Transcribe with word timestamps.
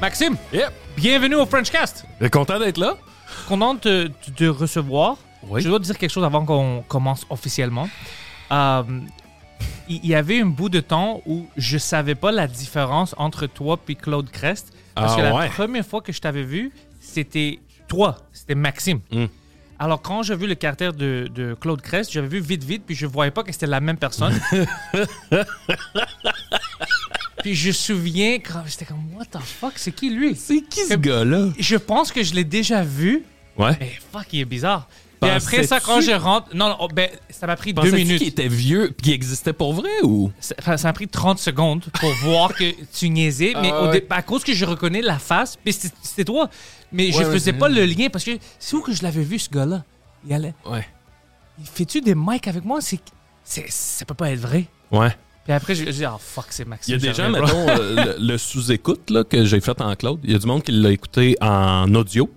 Maxime, 0.00 0.36
Yep. 0.52 0.72
bienvenue 0.96 1.36
au 1.36 1.46
Frenchcast. 1.46 2.04
Content 2.30 2.58
d'être 2.58 2.78
là. 2.78 2.96
Content 3.48 3.74
de 3.74 4.10
te 4.36 4.44
recevoir. 4.44 5.16
Oui. 5.48 5.62
Je 5.62 5.68
dois 5.68 5.78
te 5.78 5.84
dire 5.84 5.96
quelque 5.96 6.10
chose 6.10 6.24
avant 6.24 6.44
qu'on 6.44 6.84
commence 6.86 7.24
officiellement. 7.30 7.88
Euh, 8.52 8.82
il 9.88 10.00
il 10.02 10.06
y 10.10 10.14
avait 10.14 10.40
un 10.40 10.46
bout 10.46 10.68
de 10.68 10.80
temps 10.80 11.22
où 11.26 11.46
je 11.56 11.78
savais 11.78 12.14
pas 12.16 12.32
la 12.32 12.46
différence 12.48 13.14
entre 13.18 13.46
toi 13.46 13.78
et 13.88 13.94
Claude 13.94 14.30
Crest. 14.30 14.72
Parce 14.94 15.12
Ah 15.14 15.16
que 15.16 15.22
la 15.22 15.34
ouais. 15.34 15.48
première 15.48 15.86
fois 15.86 16.00
que 16.02 16.12
je 16.12 16.20
t'avais 16.20 16.42
vu, 16.42 16.72
c'était 17.00 17.60
toi, 17.88 18.16
c'était 18.32 18.54
Maxime. 18.54 19.00
Mm. 19.12 19.26
Alors, 19.78 20.00
quand 20.02 20.22
j'ai 20.22 20.34
vu 20.36 20.46
le 20.46 20.54
caractère 20.54 20.92
de, 20.94 21.28
de 21.34 21.54
Claude 21.54 21.80
Crest, 21.82 22.10
j'avais 22.12 22.28
vu 22.28 22.40
vite, 22.40 22.64
vite, 22.64 22.82
puis 22.86 22.94
je 22.94 23.06
voyais 23.06 23.30
pas 23.30 23.42
que 23.42 23.52
c'était 23.52 23.66
la 23.66 23.80
même 23.80 23.98
personne. 23.98 24.38
puis 27.46 27.54
je 27.54 27.68
me 27.68 27.72
souviens, 27.72 28.34
quand 28.40 28.64
j'étais 28.66 28.84
comme, 28.84 29.04
what 29.14 29.26
the 29.26 29.38
fuck, 29.40 29.74
c'est 29.76 29.92
qui 29.92 30.10
lui? 30.10 30.34
C'est 30.34 30.62
qui 30.62 30.80
ce 30.80 30.94
gars-là? 30.94 31.50
Je 31.60 31.76
pense 31.76 32.10
que 32.10 32.24
je 32.24 32.34
l'ai 32.34 32.42
déjà 32.42 32.82
vu, 32.82 33.22
Ouais. 33.56 33.76
mais 33.78 33.92
fuck, 34.12 34.26
il 34.32 34.40
est 34.40 34.44
bizarre. 34.44 34.88
Puis 35.20 35.30
après 35.30 35.62
ça, 35.64 35.78
quand 35.78 36.00
je 36.00 36.10
rentre. 36.10 36.48
Non, 36.56 36.70
non, 36.70 36.76
oh, 36.80 36.88
ben, 36.92 37.08
ça 37.30 37.46
m'a 37.46 37.54
pris 37.54 37.72
deux 37.72 37.92
minutes. 37.92 38.18
qu'il 38.18 38.26
était 38.26 38.48
vieux 38.48 38.88
puis 38.96 39.04
qu'il 39.04 39.12
existait 39.12 39.52
pour 39.52 39.74
vrai 39.74 39.88
ou? 40.02 40.32
Ça, 40.40 40.56
enfin, 40.58 40.76
ça 40.76 40.88
m'a 40.88 40.92
pris 40.92 41.06
30 41.06 41.38
secondes 41.38 41.84
pour 42.00 42.10
voir 42.24 42.52
que 42.52 42.64
tu 42.92 43.08
niaisais, 43.10 43.52
mais 43.62 43.70
Ah 43.72 43.82
au 43.82 43.86
ouais. 43.86 44.00
dé- 44.00 44.06
à 44.10 44.22
cause 44.22 44.42
que 44.42 44.52
je 44.52 44.64
reconnais 44.64 45.02
la 45.02 45.20
face, 45.20 45.56
puis 45.56 45.72
c'était 45.72 46.24
toi. 46.24 46.50
Mais 46.90 47.12
je 47.12 47.18
Ouais, 47.18 47.24
faisais 47.26 47.52
pas 47.52 47.68
le 47.68 47.84
lien 47.84 48.08
parce 48.10 48.24
que 48.24 48.32
c'est 48.58 48.74
où 48.74 48.80
que 48.80 48.92
je 48.92 49.04
l'avais 49.04 49.22
vu, 49.22 49.38
ce 49.38 49.48
gars-là? 49.50 49.84
Il 50.26 50.32
allait. 50.34 50.54
Ouais. 50.68 50.84
Fais-tu 51.62 52.00
des 52.00 52.16
mics 52.16 52.48
avec 52.48 52.64
moi? 52.64 52.80
C'est. 52.80 52.98
c'est- 53.44 53.70
Ça 53.70 54.04
peut 54.04 54.14
pas 54.14 54.32
être 54.32 54.40
vrai. 54.40 54.64
Ouais. 54.90 55.16
Puis 55.46 55.52
après, 55.54 55.74
je 55.76 55.84
dis, 55.84 56.04
oh 56.06 56.18
fuck, 56.18 56.46
c'est 56.50 56.64
Il 56.64 56.66
y 56.66 56.70
Maxime. 56.70 56.94
a 56.94 56.98
des 56.98 57.14
gens, 57.14 57.30
mettons, 57.30 57.68
euh, 57.68 58.16
le, 58.18 58.26
le 58.32 58.38
sous-écoute 58.38 59.10
là, 59.10 59.22
que 59.24 59.44
j'ai 59.44 59.60
fait 59.60 59.80
en 59.80 59.94
cloud. 59.94 60.18
Il 60.24 60.32
y 60.32 60.34
a 60.34 60.38
du 60.38 60.46
monde 60.46 60.62
qui 60.62 60.72
l'a 60.72 60.90
écouté 60.90 61.36
en 61.40 61.92
audio. 61.94 62.28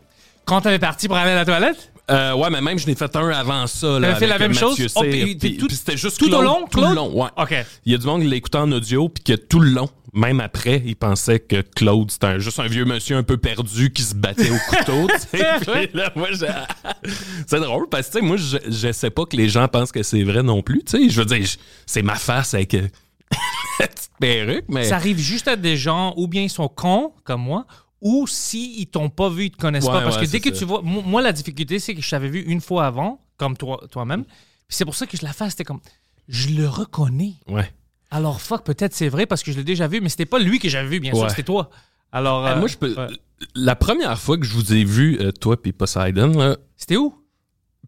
Quand 0.46 0.62
t'avais 0.62 0.80
parti 0.80 1.08
pour 1.08 1.18
aller 1.18 1.32
à 1.32 1.36
la 1.36 1.46
toilette? 1.46 1.92
Euh, 2.10 2.34
ouais, 2.34 2.50
mais 2.50 2.62
même 2.62 2.80
je 2.80 2.88
n'ai 2.88 2.96
fait 2.96 3.16
un 3.16 3.30
avant 3.30 3.68
ça. 3.68 4.00
là, 4.00 4.16
fait 4.16 4.28
la 4.28 4.40
même 4.40 4.54
chose? 4.54 4.78
Oh, 4.96 5.02
puis- 5.02 5.36
puis- 5.36 5.58
tout- 5.58 5.68
puis 5.68 5.76
c'était 5.76 5.98
juste 5.98 6.18
tout 6.18 6.26
au 6.26 6.30
Claude, 6.30 6.44
long, 6.44 6.62
Tout 6.70 6.80
Claude? 6.80 6.90
le 6.90 6.96
long, 6.96 7.22
ouais. 7.24 7.30
OK. 7.38 7.56
Il 7.86 7.92
y 7.92 7.96
a 7.96 7.98
du 7.98 8.06
monde 8.06 8.22
qui 8.22 8.28
l'a 8.28 8.36
écouté 8.36 8.58
en 8.58 8.72
audio 8.72 9.10
puis 9.10 9.24
que 9.24 9.34
tout 9.34 9.60
le 9.60 9.70
long, 9.70 9.90
même 10.14 10.40
après, 10.40 10.82
il 10.86 10.96
pensait 10.96 11.40
que 11.40 11.62
Claude 11.62 12.10
c'était 12.10 12.26
un- 12.28 12.40
juste 12.40 12.60
un 12.60 12.68
vieux 12.68 12.86
monsieur 12.86 13.16
un 13.18 13.24
peu 13.24 13.38
perdu 13.38 13.92
qui 13.94 14.02
se 14.02 14.16
battait 14.16 14.50
au 14.50 14.58
couteau. 14.70 15.08
tu 15.08 15.38
sais. 15.38 15.46
Puis 15.72 15.90
là, 15.94 16.12
moi, 16.16 16.30
j'ai- 16.32 16.48
c'est 17.48 17.60
drôle 17.60 17.88
parce 17.90 18.08
que 18.08 18.14
tu 18.14 18.20
sais, 18.20 18.26
moi, 18.26 18.38
je, 18.38 18.58
je 18.72 18.92
sais 18.92 19.10
pas 19.12 19.26
que 19.26 19.38
les 19.38 19.50
gens 19.50 19.68
pensent 19.68 19.92
que 19.92 20.02
c'est 20.04 20.24
vrai 20.24 20.42
non 20.44 20.62
plus. 20.64 20.84
tu 20.84 20.98
sais. 21.04 21.10
Je 21.10 21.20
veux 21.22 21.26
dire, 21.26 21.46
je- 21.46 21.58
c'est 21.86 22.02
ma 22.02 22.16
face 22.16 22.54
avec 22.56 22.74
euh, 22.74 22.88
la 23.80 23.88
petite 23.88 24.10
perruque, 24.20 24.66
mais 24.68 24.86
Ça 24.86 24.96
arrive 24.96 25.20
juste 25.20 25.48
à 25.48 25.56
des 25.56 25.78
gens, 25.78 26.14
ou 26.18 26.28
bien 26.28 26.42
ils 26.42 26.50
sont 26.50 26.68
cons, 26.68 27.12
comme 27.24 27.42
moi, 27.42 27.66
ou 28.02 28.28
s'ils 28.28 28.88
t'ont 28.88 29.10
pas 29.10 29.30
vu, 29.30 29.46
ils 29.46 29.52
te 29.52 29.58
connaissent 29.58 29.86
Ouais, 29.86 29.92
pas. 29.92 30.02
Parce 30.02 30.18
ouais, 30.18 30.26
que 30.26 30.32
dès 30.32 30.40
que 30.40 30.54
ça. 30.54 30.60
tu 30.60 30.66
vois. 30.66 30.82
mo- 30.82 31.02
Moi, 31.02 31.22
la 31.22 31.32
difficulté, 31.34 31.80
c'est 31.80 31.96
que 31.96 32.02
je 32.02 32.10
t'avais 32.10 32.30
vu 32.30 32.42
une 32.42 32.62
fois 32.62 32.86
avant, 32.86 33.22
comme 33.38 33.58
toi- 33.58 33.82
toi-même. 33.92 34.24
Puis 34.26 34.36
c'est 34.78 34.86
pour 34.86 34.96
ça 34.96 35.06
que 35.06 35.18
je 35.18 35.24
la 35.24 35.34
fasse, 35.34 35.52
c'était 35.52 35.64
comme. 35.66 35.82
Je 36.28 36.50
le 36.50 36.68
reconnais. 36.68 37.34
ouais. 37.48 37.72
Alors, 38.12 38.42
fuck, 38.42 38.64
peut-être 38.64 38.94
c'est 38.96 39.10
vrai 39.10 39.26
parce 39.28 39.44
que 39.44 39.52
je 39.52 39.58
l'ai 39.58 39.64
déjà 39.64 39.88
vu, 39.88 40.02
mais 40.02 40.10
c'était 40.10 40.26
pas 40.26 40.40
lui 40.40 40.58
que 40.60 40.68
j'avais 40.70 40.88
vu, 40.90 41.00
bien 41.00 41.14
sûr, 41.14 41.30
c'était 41.30 41.44
toi. 41.44 41.70
Alors. 42.12 42.46
Euh, 42.46 42.54
euh, 42.56 42.60
moi, 42.60 42.68
je 42.68 42.78
peux. 42.78 42.96
ouais. 42.96 43.08
La 43.56 43.76
première 43.76 44.18
fois 44.20 44.38
que 44.38 44.46
je 44.46 44.54
vous 44.54 44.74
ai 44.74 44.84
vu, 44.84 45.18
euh, 45.22 45.32
toi 45.32 45.62
puis 45.62 45.72
Poseidon, 45.74 46.30
là, 46.38 46.58
C'était 46.76 46.98
où? 46.98 47.14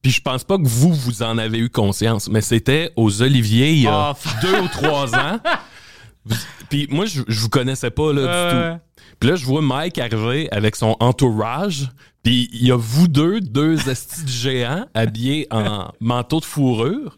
Puis 0.01 0.11
je 0.11 0.21
pense 0.21 0.43
pas 0.43 0.57
que 0.57 0.67
vous, 0.67 0.93
vous 0.93 1.21
en 1.23 1.37
avez 1.37 1.59
eu 1.59 1.69
conscience, 1.69 2.27
mais 2.29 2.41
c'était 2.41 2.91
aux 2.95 3.21
Oliviers 3.21 3.71
il 3.73 3.81
y 3.81 3.87
a 3.87 4.11
Oh, 4.11 4.13
fuck. 4.15 4.41
deux 4.41 4.59
ou 4.61 4.67
trois 4.67 5.13
ans. 5.15 5.39
Puis 6.69 6.87
moi, 6.89 7.05
je, 7.05 7.21
je 7.27 7.39
vous 7.39 7.49
connaissais 7.49 7.89
pas 7.91 8.13
là, 8.13 8.21
du 8.21 8.57
ouais. 8.57 8.73
tout. 8.75 8.81
Puis 9.21 9.29
là, 9.29 9.35
je 9.35 9.45
vois 9.45 9.61
Mike 9.61 9.99
arriver 9.99 10.49
avec 10.51 10.75
son 10.75 10.97
entourage. 10.99 11.89
Puis 12.23 12.49
il 12.53 12.65
y 12.67 12.71
a 12.71 12.75
vous 12.75 13.07
deux, 13.07 13.39
deux 13.39 13.77
estis 13.89 14.23
de 14.23 14.29
géants 14.29 14.87
habillés 14.95 15.47
en 15.51 15.91
manteau 15.99 16.39
de 16.39 16.45
fourrure. 16.45 17.15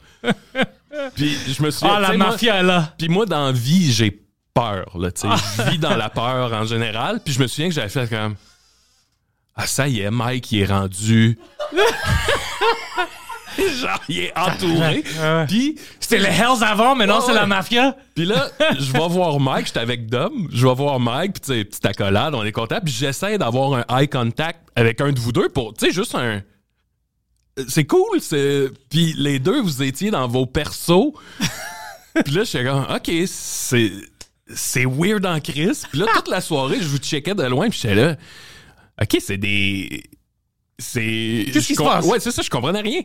Puis 1.16 1.36
je 1.47 1.63
me 1.63 1.72
suis 1.72 1.88
Ah, 1.90 2.02
la 2.02 2.18
mafia, 2.18 2.62
là. 2.62 2.94
Puis 2.97 3.08
moi, 3.08 3.25
dans 3.25 3.46
la 3.46 3.52
vie, 3.53 3.94
j'ai 3.94 4.22
peur. 4.53 4.97
Là, 5.00 5.12
tu 5.13 5.22
sais. 5.22 5.28
Je 5.58 5.72
vis 5.72 5.78
dans 5.78 5.96
la 5.96 6.09
peur 6.09 6.53
en 6.53 6.66
général. 6.66 7.22
Puis 7.24 7.34
je 7.34 7.40
me 7.42 7.47
souviens 7.47 7.69
que 7.69 7.75
j'avais 7.75 7.88
fait 7.88 8.09
comme... 8.09 8.36
Ah, 9.56 9.66
ça 9.66 9.88
y 9.88 10.02
est, 10.02 10.12
Mike, 10.12 10.52
il 10.52 10.59
est 10.62 10.66
rendu... 10.66 11.40
Genre, 13.81 14.02
il 14.09 14.19
est 14.19 14.38
entouré. 14.38 15.03
Puis, 15.47 15.75
C'était 16.00 16.19
les 16.19 16.28
Hells 16.30 16.64
avant, 16.64 16.96
mais 16.96 17.06
non, 17.06 17.16
Ouais, 17.19 17.24
c'est 17.28 17.34
la 17.34 17.46
mafia. 17.46 17.96
puis 18.16 18.25
là, 18.25 18.50
je 18.80 18.91
vais 18.91 19.08
voir 19.08 19.40
Mike, 19.40 19.68
j'étais 19.68 19.80
avec 19.80 20.08
Dom, 20.08 20.47
je 20.52 20.66
vais 20.68 20.74
voir 20.74 21.00
Mike, 21.00 21.34
puis 21.34 21.41
tu 21.41 21.53
sais, 21.59 21.63
petite 21.66 21.86
accolade, 21.86 22.34
on 22.36 22.44
est 22.44 22.52
content, 22.52 22.80
puis 22.84 22.94
j'essaie 22.94 23.38
d'avoir 23.38 23.74
un 23.74 24.00
eye 24.00 24.08
contact 24.08 24.59
avec 24.75 25.02
un 25.02 25.12
de 25.12 25.19
vous 25.19 25.31
deux 25.31 25.50
pour, 25.50 25.74
tu 25.74 25.86
sais, 25.88 25.92
juste 25.92 26.16
un... 26.16 26.42
C'est 27.68 27.86
cool, 27.86 28.19
c'est... 28.19 28.72
Puis 28.90 29.13
les 29.16 29.38
deux, 29.38 29.62
vous 29.62 29.84
étiez 29.84 30.09
dans 30.09 30.28
vos 30.28 30.47
persos. 30.47 31.13
puis 32.25 32.34
là, 32.34 32.44
j'étais 32.44 32.66
comme, 32.66 32.88
OK, 32.90 33.12
c'est... 33.28 33.92
C'est 34.56 34.86
weird 34.86 35.25
en 35.25 35.40
crise. 35.40 35.86
Puis 35.90 36.00
là, 36.00 36.08
toute 36.16 36.28
la 36.28 36.42
soirée, 36.42 36.78
je 36.81 36.88
vous 36.88 36.97
checkais 36.97 37.34
de 37.36 37.44
loin, 37.44 37.69
puis 37.69 37.80
j'étais 37.81 37.96
là... 37.96 38.16
OK, 39.02 39.18
c'est 39.19 39.38
des... 39.38 40.03
C'est... 40.80 41.46
Qu'est-ce 41.46 41.59
je 41.59 41.68
qui 41.68 41.75
se 41.75 41.84
passe? 41.84 42.06
Ouais, 42.06 42.19
c'est 42.19 42.31
ça, 42.31 42.42
je 42.42 42.50
comprenais 42.50 42.81
rien. 42.81 43.02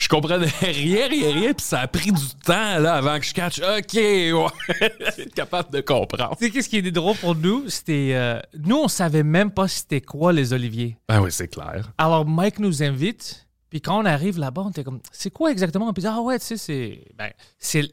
Je 0.00 0.08
comprenais 0.08 0.46
rien, 0.62 1.08
rien, 1.08 1.32
rien, 1.32 1.52
puis 1.52 1.64
ça 1.64 1.80
a 1.80 1.86
pris 1.86 2.10
du 2.10 2.26
temps, 2.42 2.78
là, 2.78 2.94
avant 2.94 3.18
que 3.20 3.26
je 3.26 3.34
catch. 3.34 3.60
OK, 3.60 3.94
ouais. 3.94 4.86
être 5.18 5.34
capable 5.34 5.70
de 5.70 5.82
comprendre. 5.82 6.36
Tu 6.38 6.46
sais, 6.46 6.50
qu'est-ce 6.50 6.70
qui 6.70 6.78
est 6.78 6.90
drôle 6.90 7.16
pour 7.18 7.36
nous? 7.36 7.68
C'était. 7.68 8.12
euh, 8.14 8.40
nous, 8.58 8.76
on 8.76 8.88
savait 8.88 9.22
même 9.22 9.50
pas 9.50 9.68
c'était 9.68 10.00
quoi 10.00 10.32
les 10.32 10.54
Oliviers. 10.54 10.96
Ben 11.06 11.20
oui, 11.20 11.30
c'est 11.30 11.48
clair. 11.48 11.92
Alors, 11.98 12.26
Mike 12.26 12.58
nous 12.60 12.82
invite. 12.82 13.46
Puis 13.68 13.82
quand 13.82 14.00
on 14.00 14.06
arrive 14.06 14.38
là-bas, 14.38 14.62
on 14.66 14.70
était 14.70 14.82
comme, 14.82 15.00
c'est 15.12 15.30
quoi 15.30 15.52
exactement? 15.52 15.92
Puis 15.92 16.04
ah 16.06 16.20
ouais, 16.22 16.38
tu 16.38 16.46
sais, 16.46 16.56
c'est. 16.56 17.04
Ben, 17.16 17.30
c'est, 17.58 17.88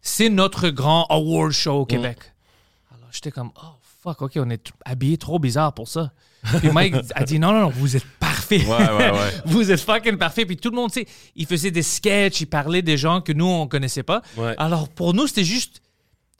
c'est 0.00 0.28
notre 0.30 0.68
grand 0.68 1.06
award 1.10 1.52
show 1.52 1.80
au 1.80 1.86
Québec. 1.86 2.18
Alors, 2.90 3.08
j'étais 3.12 3.30
comme, 3.30 3.52
oh 3.62 3.76
fuck, 4.02 4.20
ok, 4.20 4.32
on 4.36 4.50
est 4.50 4.72
habillés 4.84 5.16
trop 5.16 5.38
bizarre 5.38 5.72
pour 5.72 5.86
ça. 5.86 6.12
Puis 6.58 6.70
Mike 6.72 6.96
a 7.14 7.22
dit, 7.22 7.38
non, 7.38 7.52
non, 7.52 7.60
non, 7.60 7.68
vous 7.68 7.96
êtes 7.96 8.04
parfait. 8.34 8.64
Ouais, 8.66 8.90
ouais, 8.90 9.10
ouais. 9.10 9.32
vous 9.46 9.70
êtes 9.70 9.80
fucking 9.80 10.16
parfait. 10.16 10.44
Puis 10.46 10.56
tout 10.56 10.70
le 10.70 10.76
monde, 10.76 10.90
tu 10.92 11.00
sais, 11.00 11.06
il 11.36 11.46
faisait 11.46 11.70
des 11.70 11.82
sketchs, 11.82 12.40
il 12.40 12.46
parlait 12.46 12.82
des 12.82 12.96
gens 12.96 13.20
que 13.20 13.32
nous, 13.32 13.46
on 13.46 13.66
connaissait 13.66 14.02
pas. 14.02 14.22
Alors, 14.58 14.88
pour 14.88 15.14
nous, 15.14 15.26
c'était 15.26 15.44
juste. 15.44 15.80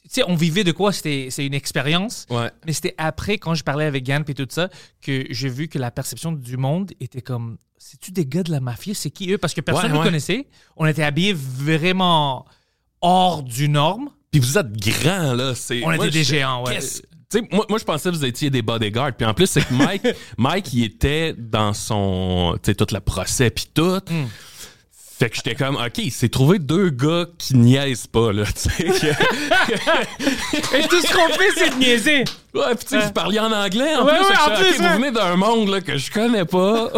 Tu 0.04 0.20
sais, 0.20 0.24
on 0.26 0.34
vivait 0.34 0.64
de 0.64 0.72
quoi? 0.72 0.92
C'était, 0.92 1.28
c'est 1.30 1.46
une 1.46 1.54
expérience. 1.54 2.26
Mais 2.66 2.72
c'était 2.72 2.94
après, 2.98 3.38
quand 3.38 3.54
je 3.54 3.62
parlais 3.62 3.84
avec 3.86 4.06
Yann 4.08 4.24
et 4.26 4.34
tout 4.34 4.46
ça, 4.50 4.68
que 5.00 5.24
j'ai 5.30 5.48
vu 5.48 5.68
que 5.68 5.78
la 5.78 5.90
perception 5.90 6.32
du 6.32 6.56
monde 6.56 6.92
était 7.00 7.22
comme 7.22 7.56
C'est-tu 7.78 8.10
des 8.10 8.26
gars 8.26 8.42
de 8.42 8.50
la 8.50 8.60
mafia? 8.60 8.94
C'est 8.94 9.10
qui 9.10 9.30
eux? 9.32 9.38
Parce 9.38 9.54
que 9.54 9.60
personne 9.60 9.92
ne 9.92 10.02
connaissait. 10.02 10.48
On 10.76 10.86
était 10.86 11.02
habillés 11.04 11.34
vraiment 11.34 12.44
hors 13.00 13.42
du 13.42 13.68
norme. 13.68 14.10
Puis 14.30 14.40
vous 14.40 14.56
êtes 14.58 14.72
grands, 14.72 15.34
là. 15.34 15.52
On 15.84 15.92
était 15.92 16.10
des 16.10 16.24
géants, 16.24 16.64
ouais. 16.64 16.74
qu'est-ce- 16.74 17.02
sais, 17.38 17.42
moi, 17.50 17.66
moi, 17.68 17.78
je 17.78 17.84
pensais 17.84 18.10
que 18.10 18.14
vous 18.14 18.24
étiez 18.24 18.50
des 18.50 18.62
bodyguards. 18.62 19.12
Puis 19.16 19.26
en 19.26 19.34
plus, 19.34 19.46
c'est 19.46 19.66
que 19.66 19.72
Mike, 19.74 20.06
Mike, 20.38 20.72
il 20.72 20.84
était 20.84 21.34
dans 21.36 21.72
son, 21.72 22.54
tu 22.62 22.70
sais, 22.70 22.74
toute 22.74 22.92
la 22.92 23.00
procès 23.00 23.50
puis 23.50 23.66
tout. 23.72 23.98
Hmm. 24.10 24.26
Fait 25.18 25.30
que 25.30 25.36
j'étais 25.36 25.54
comme, 25.54 25.76
OK, 25.76 25.98
il 25.98 26.10
s'est 26.10 26.28
trouvé 26.30 26.58
deux 26.58 26.90
gars 26.90 27.26
qui 27.38 27.54
niaisent 27.54 28.08
pas, 28.08 28.32
là, 28.32 28.44
tu 28.44 28.52
sais. 28.70 28.84
que- 28.84 29.06
Et 30.76 30.88
tout 30.88 31.00
ce 31.00 31.12
qu'on 31.14 31.28
fait, 31.32 31.50
c'est 31.56 31.70
de 31.70 31.76
niaiser. 31.76 32.24
ouais, 32.54 32.74
puis 32.74 32.84
tu 32.84 32.88
sais, 32.88 32.98
vous 33.06 33.12
parliez 33.12 33.38
en 33.38 33.52
anglais, 33.52 33.94
en 33.94 34.04
Ouais, 34.04 34.16
plus. 34.16 34.24
ouais, 34.26 34.36
en 34.40 34.54
plus, 34.56 34.78
vous 34.78 34.94
venez 34.94 35.12
d'un 35.12 35.36
monde, 35.36 35.68
là, 35.68 35.80
que 35.80 35.96
je 35.96 36.10
connais 36.10 36.44
pas. 36.44 36.90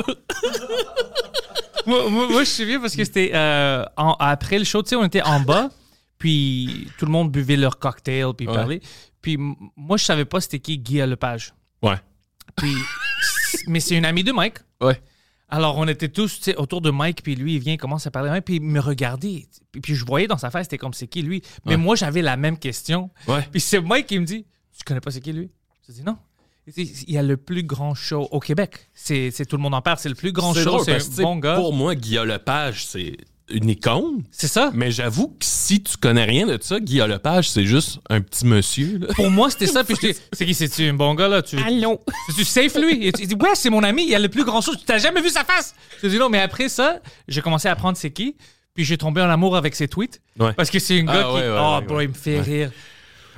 moi, 1.86 2.08
moi- 2.08 2.28
moi, 2.31 2.44
je 2.44 2.48
suis 2.50 2.64
vieux 2.64 2.81
parce 2.81 2.96
que 2.96 3.04
c'était 3.04 3.32
euh, 3.34 3.84
après 3.96 4.58
le 4.58 4.64
show, 4.64 4.82
tu 4.82 4.90
sais, 4.90 4.96
on 4.96 5.04
était 5.04 5.22
en 5.22 5.40
bas, 5.40 5.69
puis 6.19 6.88
tout 6.98 7.04
le 7.04 7.12
monde 7.12 7.31
buvait 7.31 7.56
leur 7.56 7.78
cocktail, 7.78 8.28
puis 8.36 8.46
Ouais. 8.48 8.54
parlait. 8.54 8.81
Puis 9.24 9.38
moi, 9.38 9.96
je 9.96 10.04
savais 10.04 10.26
pas 10.26 10.38
c'était 10.42 10.58
qui 10.58 10.76
Guy 10.78 10.98
Lepage. 10.98 11.54
ouais. 11.82 11.96
Puis 12.56 12.74
mais 13.68 13.80
c'est 13.80 13.96
une 13.96 14.04
amie 14.04 14.22
de 14.22 14.32
Mike. 14.32 14.58
Ouais. 14.82 15.00
Alors, 15.48 15.78
on 15.78 15.88
était 15.88 16.10
tous 16.10 16.36
tu 16.36 16.42
sais, 16.42 16.56
autour 16.56 16.82
de 16.82 16.90
Mike, 16.90 17.22
puis 17.22 17.34
lui, 17.36 17.54
il 17.54 17.58
vient, 17.58 17.72
il 17.72 17.78
commence 17.78 18.06
à 18.06 18.10
parler, 18.10 18.28
hein, 18.28 18.42
puis 18.42 18.56
il 18.56 18.60
me 18.62 18.80
regardait. 18.80 19.46
Puis, 19.72 19.80
puis 19.80 19.94
je 19.94 20.04
voyais 20.04 20.26
dans 20.26 20.36
sa 20.36 20.50
face, 20.50 20.64
c'était 20.66 20.76
comme 20.78 20.92
c'est 20.92 21.06
qui 21.06 21.22
lui? 21.22 21.40
Mais 21.64 21.72
Ouais. 21.72 21.76
moi, 21.78 21.96
j'avais 21.96 22.20
la 22.20 22.36
même 22.36 22.58
question. 22.58 23.08
Ouais. 23.26 23.48
Puis 23.50 23.60
c'est 23.60 23.80
Mike 23.80 24.06
qui 24.08 24.18
me 24.18 24.26
dit 24.26 24.44
Tu 24.76 24.84
connais 24.84 25.00
pas 25.00 25.10
c'est 25.10 25.20
qui 25.22 25.32
lui 25.32 25.50
Je 25.88 25.92
dis 25.94 26.02
non. 26.02 26.18
Il 26.76 27.10
y 27.10 27.16
a 27.18 27.22
le 27.22 27.36
plus 27.38 27.62
grand 27.62 27.94
show 27.94 28.28
au 28.30 28.40
Québec. 28.40 28.90
C'est 28.92 29.30
c'est- 29.30 29.46
tout 29.46 29.56
le 29.56 29.62
monde 29.62 29.74
en 29.74 29.80
parle. 29.82 29.96
C'est 29.98 30.08
le 30.10 30.14
plus 30.14 30.32
grand 30.32 30.52
show. 30.54 30.82
C'est 30.84 30.96
un 31.20 31.22
bon 31.22 31.36
gars. 31.36 31.56
Pour 31.56 31.72
moi, 31.72 31.94
Guillaume 31.94 32.28
Lepage, 32.28 32.84
c'est 32.86 33.16
une 33.50 33.69
icône. 33.69 34.23
C'est 34.31 34.49
ça. 34.49 34.70
Mais 34.75 34.91
j'avoue 34.91 35.29
que 35.29 35.44
si 35.44 35.82
tu 35.82 35.96
connais 35.96 36.25
rien 36.25 36.46
de 36.46 36.58
ça, 36.62 36.81
Guillaume 36.81 37.11
Lepage, 37.11 37.50
c'est 37.50 37.64
juste 37.64 37.99
un 38.08 38.20
petit 38.20 38.46
monsieur. 38.46 38.99
là. 38.99 39.08
Pour 39.14 39.31
moi, 39.31 39.50
c'était 39.50 39.67
ça. 39.67 39.85
Puis 39.85 39.94
dis 40.00 40.14
C'est 40.32 40.46
qui 40.46 40.55
C'est-tu 40.55 40.85
un 40.88 40.94
bon 40.94 41.14
gars 41.14 41.29
là? 41.29 41.43
Tu, 41.43 41.58
Allô? 41.58 42.00
Tu 42.37 42.44
safe 42.44 42.75
lui? 42.76 43.06
Et 43.06 43.12
tu- 43.12 43.23
Il 43.23 43.29
dit, 43.29 43.35
ouais, 43.35 43.50
c'est 43.55 43.70
mon 43.70 43.82
ami, 43.82 44.05
il 44.05 44.08
y 44.11 44.14
a 44.14 44.19
le 44.19 44.29
plus 44.29 44.44
grand 44.44 44.61
chose. 44.61 44.79
Tu 44.79 44.85
t'as 44.85 44.99
jamais 44.99 45.20
vu 45.20 45.29
sa 45.29 45.44
face? 45.44 45.75
Je 46.02 46.08
dis 46.08 46.19
non, 46.19 46.29
mais 46.31 46.41
après 46.41 46.69
ça, 46.69 47.00
j'ai 47.29 47.41
commencé 47.43 47.69
à 47.69 47.73
apprendre 47.73 47.96
c'est 47.99 48.11
qui. 48.12 48.37
Puis 48.75 48.85
j'ai 48.85 48.96
tombé 48.99 49.20
en 49.20 49.29
amour 49.31 49.56
avec 49.56 49.75
ses 49.75 49.88
tweets. 49.88 50.20
Ouais. 50.38 50.52
Parce 50.55 50.70
que 50.70 50.79
c'est 50.79 51.00
un 51.00 51.05
gars 51.05 51.12
Ah, 51.14 51.23
qui. 51.29 51.35
ouais, 51.35 51.49
ouais, 51.50 51.58
oh, 51.61 51.76
ouais, 51.79 51.85
bro, 51.87 51.96
ouais. 51.96 52.05
il 52.05 52.08
me 52.08 52.14
fait 52.14 52.41
rire. 52.41 52.70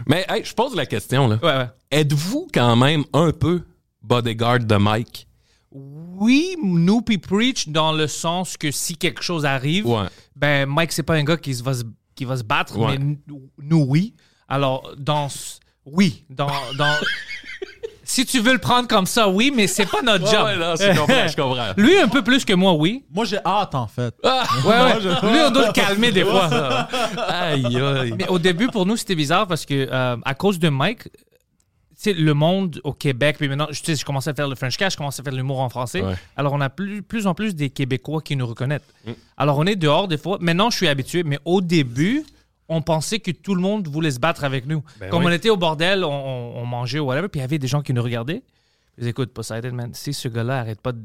Mais 0.07 0.25
hey, 0.29 0.45
je 0.45 0.55
pose 0.55 0.75
la 0.77 0.87
question. 0.87 1.27
là. 1.29 1.39
Ouais, 1.43 1.57
ouais. 1.57 1.67
Êtes-vous 1.91 2.49
quand 2.55 2.77
même 2.77 3.05
un 3.13 3.33
peu 3.33 3.63
bodyguard 4.03 4.61
de 4.61 4.77
Mike? 4.77 5.26
Oui, 6.19 6.57
nous, 6.63 7.03
puis 7.03 7.19
Preach, 7.19 7.69
dans 7.69 7.93
le 7.93 8.07
sens 8.07 8.57
que 8.57 8.71
si 8.71 8.97
quelque 8.97 9.23
chose 9.23 9.45
arrive, 9.45 9.87
Ouais. 9.87 10.07
ben, 10.35 10.67
Mike, 10.67 10.93
c'est 10.93 11.03
pas 11.03 11.15
un 11.15 11.25
gars 11.25 11.37
qui 11.37 11.53
va 11.63 11.75
se, 11.75 11.83
qui 12.15 12.25
va 12.25 12.37
se 12.37 12.43
battre, 12.45 12.79
Ouais. 12.79 12.97
mais 12.99 13.17
nous, 13.27 13.43
nous, 13.63 13.85
oui. 13.89 14.15
Alors, 14.49 14.93
dans. 14.97 15.29
Oui, 15.85 16.25
dans. 16.31 16.51
dans 16.79 16.95
si 18.05 18.25
tu 18.25 18.41
veux 18.41 18.53
le 18.53 18.59
prendre 18.59 18.89
comme 18.89 19.05
ça, 19.07 19.29
oui, 19.29 19.53
mais 19.55 19.67
c'est 19.67 19.85
pas 19.87 20.01
notre 20.03 20.27
job. 20.31 20.45
Ouais, 20.47 20.57
non, 20.57 20.75
je 20.77 20.99
comprends, 20.99 21.29
je 21.29 21.37
comprends. 21.37 21.73
Lui, 21.77 21.99
un 21.99 22.09
peu 22.09 22.23
plus 22.23 22.45
que 22.45 22.55
moi, 22.55 22.73
oui. 22.73 23.05
Moi, 23.13 23.25
j'ai 23.25 23.39
hâte, 23.45 23.75
en 23.75 23.87
fait. 23.87 24.15
Ah! 24.25 24.45
Ouais, 24.65 24.71
ouais. 24.71 25.01
Lui, 25.33 25.39
on 25.47 25.51
doit 25.51 25.67
le 25.67 25.73
calmer 25.73 26.13
des 26.13 26.25
fois. 26.25 26.47
Aïe, 27.29 27.67
aïe. 27.77 28.15
Mais 28.19 28.29
au 28.29 28.39
début, 28.39 28.69
pour 28.69 28.87
nous, 28.87 28.97
c'était 28.97 29.15
bizarre 29.15 29.47
parce 29.47 29.67
que 29.67 29.89
euh, 29.91 30.17
à 30.25 30.35
cause 30.35 30.59
de 30.59 30.69
Mike, 30.69 31.09
sais, 32.03 32.13
le 32.13 32.35
monde 32.35 32.81
au 32.85 32.93
Québec, 32.93 33.37
puis 33.39 33.49
maintenant, 33.49 33.69
je, 33.71 33.81
tu 33.81 33.87
sais, 33.87 33.97
je 33.97 34.05
commençais 34.05 34.31
à 34.31 34.35
faire 34.35 34.49
le 34.49 34.55
French 34.55 34.77
Cash, 34.77 34.93
je 34.93 34.99
commençais 34.99 35.21
à 35.21 35.25
faire 35.25 35.33
l'humour 35.35 35.61
en 35.61 35.69
français. 35.69 36.03
Ouais. 36.03 36.15
Alors, 36.37 36.53
on 36.53 36.61
a 36.61 36.69
plus, 36.71 37.03
plus 37.03 37.27
en 37.27 37.35
plus 37.35 37.55
des 37.55 37.71
Québécois 37.71 38.21
qui 38.23 38.37
nous 38.37 38.47
reconnaissent. 38.47 38.83
Alors, 39.37 39.59
on 39.59 39.65
est 39.67 39.77
dehors 39.77 40.09
des 40.09 40.19
fois. 40.19 40.39
Maintenant, 40.41 40.71
je 40.71 40.77
suis 40.77 40.89
habitué, 40.89 41.23
mais 41.23 41.39
au 41.45 41.61
début, 41.61 42.25
on 42.69 42.83
pensait 42.83 43.21
que 43.21 43.31
tout 43.31 43.55
le 43.55 43.61
monde 43.63 43.87
voulait 43.89 44.11
se 44.11 44.19
battre 44.19 44.43
avec 44.45 44.67
nous. 44.67 44.83
Comme 45.11 45.23
oui. 45.23 45.29
on 45.29 45.33
était 45.33 45.51
au 45.51 45.57
bordel, 45.57 46.05
on, 46.05 46.11
on- 46.11 46.57
on 46.63 46.67
mangeait 46.67 46.99
ou 46.99 47.05
whatever, 47.07 47.29
puis 47.29 47.39
il 47.39 47.43
y 47.43 47.45
avait 47.45 47.59
des 47.59 47.69
gens 47.69 47.81
qui 47.83 47.93
nous 47.93 48.03
regardaient. 48.03 48.43
Dis, 48.99 49.09
écoute, 49.09 49.33
Poseidon, 49.33 49.73
man, 49.73 49.91
si 49.95 50.13
ce 50.13 50.27
gars-là 50.29 50.59
arrête 50.61 50.81
pas 50.81 50.93
de, 50.93 51.01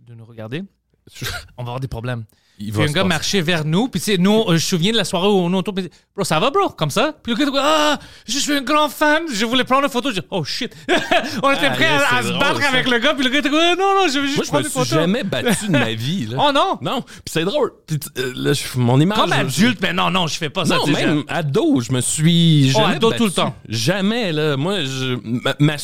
de 0.00 0.14
nous 0.14 0.24
regarder, 0.24 0.62
on 1.58 1.62
va 1.64 1.68
avoir 1.70 1.80
des 1.80 1.88
problèmes. 1.88 2.24
Il 2.60 2.72
Puis 2.72 2.82
un 2.82 2.86
gars 2.86 3.02
marchait 3.02 3.40
vers 3.40 3.64
nous, 3.64 3.88
puis 3.88 4.00
tu 4.00 4.12
sais, 4.12 4.16
nous, 4.16 4.44
je 4.46 4.52
me 4.52 4.58
souviens 4.58 4.92
de 4.92 4.96
la 4.96 5.04
soirée 5.04 5.26
où 5.26 5.32
on 5.38 5.52
est 5.52 5.56
autour, 5.56 5.74
puis 5.74 5.88
bro, 6.14 6.24
ça 6.24 6.38
va, 6.38 6.50
bro, 6.50 6.68
comme 6.68 6.90
ça? 6.90 7.12
Puis 7.22 7.34
le 7.34 7.50
gars, 7.50 7.60
ah, 7.64 7.98
je 8.28 8.38
suis 8.38 8.52
un 8.52 8.60
grand 8.62 8.88
fan, 8.88 9.24
je 9.32 9.44
voulais 9.44 9.64
prendre 9.64 9.82
une 9.84 9.90
photo. 9.90 10.10
Je 10.10 10.20
dis, 10.20 10.26
oh 10.30 10.44
shit. 10.44 10.72
on 11.42 11.50
était 11.50 11.66
Ah, 11.66 11.70
prêts 11.70 11.86
à, 11.86 12.22
se 12.22 12.28
battre 12.38 12.60
ça. 12.62 12.68
avec 12.68 12.88
le 12.88 12.98
gars, 13.00 13.14
puis 13.14 13.24
le 13.24 13.30
gars 13.30 13.40
était 13.40 13.48
Ah, 13.52 13.74
non, 13.76 13.94
non, 14.02 14.08
je 14.08 14.20
veux 14.20 14.26
juste 14.26 14.36
Moi, 14.36 14.44
je 14.44 14.50
prendre 14.50 14.62
me 14.62 14.66
une 14.66 14.70
suis 14.70 14.80
photo. 14.80 14.94
jamais 15.00 15.24
battu 15.24 15.66
de 15.66 15.72
ma 15.72 15.92
vie. 15.94 16.26
Là. 16.26 16.36
Oh 16.40 16.52
non! 16.52 16.78
Non, 16.80 17.00
puis 17.02 17.22
c'est 17.26 17.44
drôle. 17.44 17.72
Puis, 17.88 17.98
euh, 18.18 18.32
là, 18.36 18.52
je- 18.52 18.78
mon 18.78 19.00
image. 19.00 19.18
Comme 19.18 19.30
je- 19.32 19.34
adulte, 19.40 19.78
mais 19.82 19.92
non, 19.92 20.10
non, 20.12 20.28
je 20.28 20.36
fais 20.36 20.50
pas 20.50 20.64
ça. 20.64 20.76
Non, 20.76 20.86
même 20.86 21.24
ado, 21.26 21.80
je 21.80 21.90
me 21.92 22.00
suis 22.00 22.70
jamais 22.70 22.84
Oh, 22.86 22.96
ado 22.96 23.08
battu. 23.10 23.18
tout 23.18 23.26
le 23.26 23.32
temps. 23.32 23.56
Jamais, 23.68 24.30
là. 24.32 24.56
Moi, 24.56 24.84
je... 24.84 25.16
ma- 25.24 25.56
ma- 25.58 25.76
tu 25.76 25.82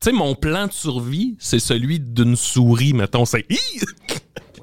sais, 0.00 0.12
mon 0.12 0.36
plan 0.36 0.68
de 0.68 0.72
survie, 0.72 1.36
c'est 1.40 1.58
celui 1.58 1.98
d'une 1.98 2.36
souris, 2.36 2.92
mettons. 2.92 3.24
C'est... 3.24 3.44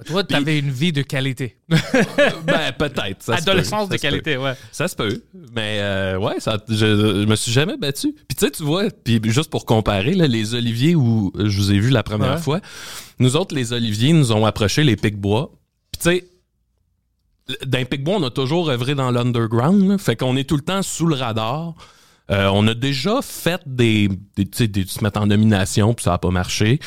Toi, 0.05 0.23
t'avais 0.23 0.59
une 0.59 0.69
vie 0.71 0.91
de 0.91 1.01
qualité. 1.01 1.57
ben, 1.69 2.71
peut-être. 2.77 3.25
peut, 3.25 3.33
Adolescence 3.33 3.89
de 3.89 3.95
peut. 3.95 3.99
qualité, 4.01 4.37
ouais. 4.37 4.53
Ça 4.71 4.87
se 4.87 4.95
peut. 4.95 5.21
Mais 5.55 5.77
euh, 5.81 6.17
ouais, 6.17 6.39
ça, 6.39 6.57
je, 6.69 6.75
je 6.75 7.25
me 7.25 7.35
suis 7.35 7.51
jamais 7.51 7.77
battu. 7.77 8.13
Puis 8.27 8.35
tu 8.37 8.45
sais, 8.45 8.51
tu 8.51 8.63
vois, 8.63 8.85
puis 9.03 9.19
juste 9.25 9.49
pour 9.49 9.65
comparer, 9.65 10.13
là, 10.13 10.27
les 10.27 10.53
oliviers 10.53 10.95
où 10.95 11.31
je 11.37 11.57
vous 11.57 11.71
ai 11.71 11.79
vu 11.79 11.89
la 11.89 12.03
première 12.03 12.33
Ouais. 12.35 12.39
fois, 12.41 12.59
nous 13.19 13.35
autres, 13.35 13.53
les 13.55 13.73
oliviers, 13.73 14.13
nous 14.13 14.31
ont 14.31 14.45
approché 14.45 14.83
les 14.83 14.95
pics-bois. 14.95 15.51
Puis 15.91 16.01
tu 16.01 16.09
sais, 17.49 17.57
d'un 17.65 17.83
pic-bois, 17.85 18.15
on 18.17 18.23
a 18.23 18.29
toujours 18.31 18.69
œuvré 18.69 18.95
dans 18.95 19.11
l'underground. 19.11 19.99
Fait 19.99 20.15
qu'on 20.15 20.35
est 20.37 20.45
tout 20.47 20.55
le 20.55 20.61
temps 20.63 20.81
sous 20.81 21.05
le 21.07 21.15
radar. 21.15 21.75
Euh, 22.31 22.49
on 22.53 22.65
a 22.67 22.73
déjà 22.73 23.19
fait 23.21 23.61
des, 23.65 24.07
des, 24.37 24.45
tu 24.45 24.57
sais, 24.57 24.67
des- 24.69 24.85
se 24.87 25.03
mettre 25.03 25.19
en 25.19 25.27
nomination, 25.27 25.93
puis 25.93 26.05
ça 26.05 26.11
n'a 26.11 26.17
pas 26.17 26.29
marché. 26.31 26.79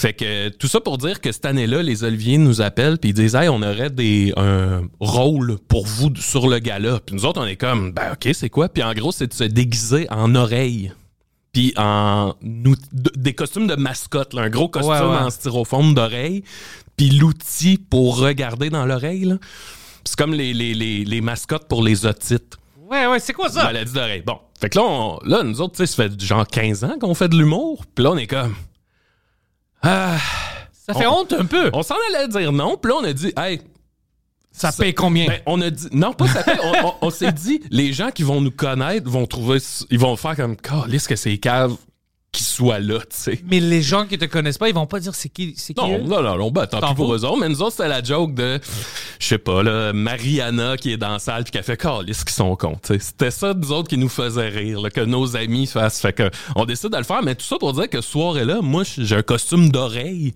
Fait 0.00 0.14
que 0.14 0.48
tout 0.48 0.66
ça 0.66 0.80
pour 0.80 0.96
dire 0.96 1.20
que 1.20 1.30
cette 1.30 1.44
année-là, 1.44 1.82
les 1.82 2.04
Oliviers 2.04 2.38
nous 2.38 2.62
appellent 2.62 2.96
puis 2.96 3.10
ils 3.10 3.14
disent 3.14 3.34
Hey, 3.34 3.50
on 3.50 3.60
aurait 3.60 3.90
des 3.90 4.32
un 4.38 4.82
rôle 4.98 5.58
pour 5.68 5.84
vous 5.86 6.10
sur 6.16 6.48
le 6.48 6.58
gala. 6.58 7.00
Puis 7.04 7.14
nous 7.14 7.26
autres, 7.26 7.38
on 7.38 7.44
est 7.46 7.56
comme 7.56 7.92
Ben 7.92 8.12
ok, 8.12 8.30
c'est 8.32 8.48
quoi? 8.48 8.70
Puis 8.70 8.82
en 8.82 8.94
gros, 8.94 9.12
c'est 9.12 9.26
de 9.26 9.34
se 9.34 9.44
déguiser 9.44 10.06
en 10.10 10.34
oreille. 10.34 10.92
Puis 11.52 11.74
en 11.76 12.34
des 12.42 13.34
costumes 13.34 13.66
de 13.66 13.74
mascotte, 13.74 14.32
là, 14.32 14.42
un 14.42 14.48
gros 14.48 14.68
costume 14.68 14.90
Ouais, 14.92 15.00
ouais. 15.00 15.16
en 15.18 15.28
styrofoam 15.28 15.92
d'oreille. 15.92 16.44
Puis 16.96 17.10
l'outil 17.10 17.76
pour 17.76 18.18
regarder 18.20 18.70
dans 18.70 18.86
l'oreille. 18.86 19.34
C'est 20.04 20.16
comme 20.16 20.32
les, 20.32 20.54
les, 20.54 20.72
les, 20.72 21.04
les 21.04 21.20
mascottes 21.20 21.68
pour 21.68 21.82
les 21.82 22.06
otites. 22.06 22.56
Ouais, 22.90 23.06
ouais, 23.06 23.18
c'est 23.20 23.34
quoi 23.34 23.50
ça? 23.50 23.64
Maladie 23.64 23.92
d'oreille. 23.92 24.22
Bon. 24.24 24.38
Fait 24.58 24.70
que 24.70 24.78
là, 24.78 24.84
on- 24.86 25.18
là 25.24 25.42
nous 25.42 25.60
autres, 25.60 25.74
tu 25.76 25.86
sais, 25.86 25.86
ça 25.86 26.04
fait 26.08 26.18
genre 26.24 26.46
15 26.46 26.84
ans 26.84 26.94
qu'on 26.98 27.14
fait 27.14 27.28
de 27.28 27.36
l'humour. 27.36 27.84
Puis 27.94 28.02
là, 28.02 28.12
on 28.12 28.16
est 28.16 28.26
comme. 28.26 28.54
Ah. 29.82 30.18
Ça 30.86 30.94
fait 30.94 31.06
on- 31.06 31.20
honte 31.20 31.32
un 31.32 31.44
peu. 31.44 31.70
On 31.72 31.82
s'en 31.82 31.94
allait 32.14 32.28
dire 32.28 32.52
non, 32.52 32.76
puis 32.76 32.90
là, 32.92 32.98
on 33.00 33.04
a 33.04 33.12
dit, 33.12 33.32
hey, 33.36 33.60
Ça 34.52 34.72
paye 34.72 34.92
combien? 34.94 35.26
ben, 35.26 35.40
on 35.46 35.60
a 35.60 35.70
dit, 35.70 35.86
non, 35.92 36.12
pas 36.12 36.26
ça 36.26 36.44
on, 36.64 36.86
on- 36.88 36.94
on 37.02 37.10
s'est 37.10 37.32
dit, 37.32 37.60
les 37.70 37.92
gens 37.92 38.10
qui 38.10 38.22
vont 38.22 38.40
nous 38.40 38.50
connaître 38.50 39.08
vont 39.08 39.26
trouver, 39.26 39.58
ils 39.90 39.98
vont 39.98 40.16
faire 40.16 40.36
comme, 40.36 40.56
est-ce 40.92 41.08
que 41.08 41.16
c'est 41.16 41.38
cave 41.38 41.76
qu'ils 42.32 42.46
soient 42.46 42.78
là, 42.78 42.98
tu 43.00 43.06
sais. 43.10 43.40
mais 43.50 43.58
les 43.58 43.82
gens 43.82 44.06
qui 44.06 44.16
te 44.16 44.24
connaissent 44.24 44.58
pas, 44.58 44.68
ils 44.68 44.74
vont 44.74 44.86
pas 44.86 45.00
dire 45.00 45.14
c'est 45.16 45.28
qui, 45.28 45.54
c'est 45.56 45.74
qui 45.74 45.80
Non, 45.80 45.98
eux? 45.98 46.02
non, 46.02 46.22
non, 46.22 46.36
non, 46.36 46.50
ben, 46.52 46.66
tant 46.66 46.80
pis 46.80 46.94
pour 46.94 47.12
eux 47.14 47.24
autres, 47.24 47.38
mais 47.40 47.48
nous 47.48 47.60
autres, 47.60 47.72
c'était 47.72 47.88
la 47.88 48.02
joke 48.02 48.34
de, 48.34 48.60
je 49.18 49.26
sais 49.26 49.38
pas, 49.38 49.62
là, 49.64 49.92
Mariana 49.92 50.76
qui 50.76 50.92
est 50.92 50.96
dans 50.96 51.10
la 51.12 51.18
salle 51.18 51.42
puis 51.42 51.50
qui 51.50 51.58
a 51.58 51.62
fait, 51.64 51.72
est-ce 52.08 52.24
qu'ils 52.24 52.34
sont 52.34 52.54
cons, 52.54 52.78
tu 52.82 52.94
sais. 52.94 52.98
C'était 53.00 53.30
ça, 53.32 53.52
nous 53.52 53.72
autres, 53.72 53.88
qui 53.88 53.98
nous 53.98 54.08
faisait 54.08 54.48
rire, 54.48 54.80
là, 54.80 54.90
que 54.90 55.00
nos 55.00 55.36
amis 55.36 55.66
fassent. 55.66 56.00
Fait 56.00 56.12
que, 56.12 56.30
on 56.54 56.64
décide 56.66 56.90
de 56.90 56.98
le 56.98 57.02
faire, 57.04 57.22
mais 57.22 57.34
tout 57.34 57.44
ça 57.44 57.56
pour 57.58 57.72
dire 57.72 57.88
que 57.90 58.00
ce 58.00 58.10
soir-là, 58.10 58.60
moi, 58.62 58.84
j'ai 58.84 59.16
un 59.16 59.22
costume 59.22 59.70
d'oreille. 59.70 60.34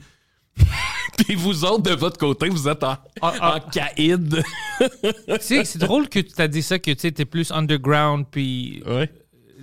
Puis 1.19 1.34
vous 1.36 1.65
autres, 1.65 1.82
de 1.82 1.94
votre 1.94 2.19
côté, 2.19 2.48
vous 2.48 2.69
êtes 2.69 2.82
en, 2.84 2.96
Ah, 3.20 3.56
en 3.56 3.60
caïd. 3.70 4.43
Tu 4.81 4.86
sais, 5.41 5.65
c'est 5.65 5.79
drôle 5.79 6.08
que 6.08 6.19
tu 6.20 6.32
as 6.41 6.48
dit 6.48 6.63
ça, 6.63 6.79
que 6.79 6.91
tu 6.91 6.98
sais, 7.01 7.13
t'es 7.13 7.24
plus 7.24 7.51
underground, 7.53 8.24
puis 8.31 8.82
Ouais. 8.86 9.10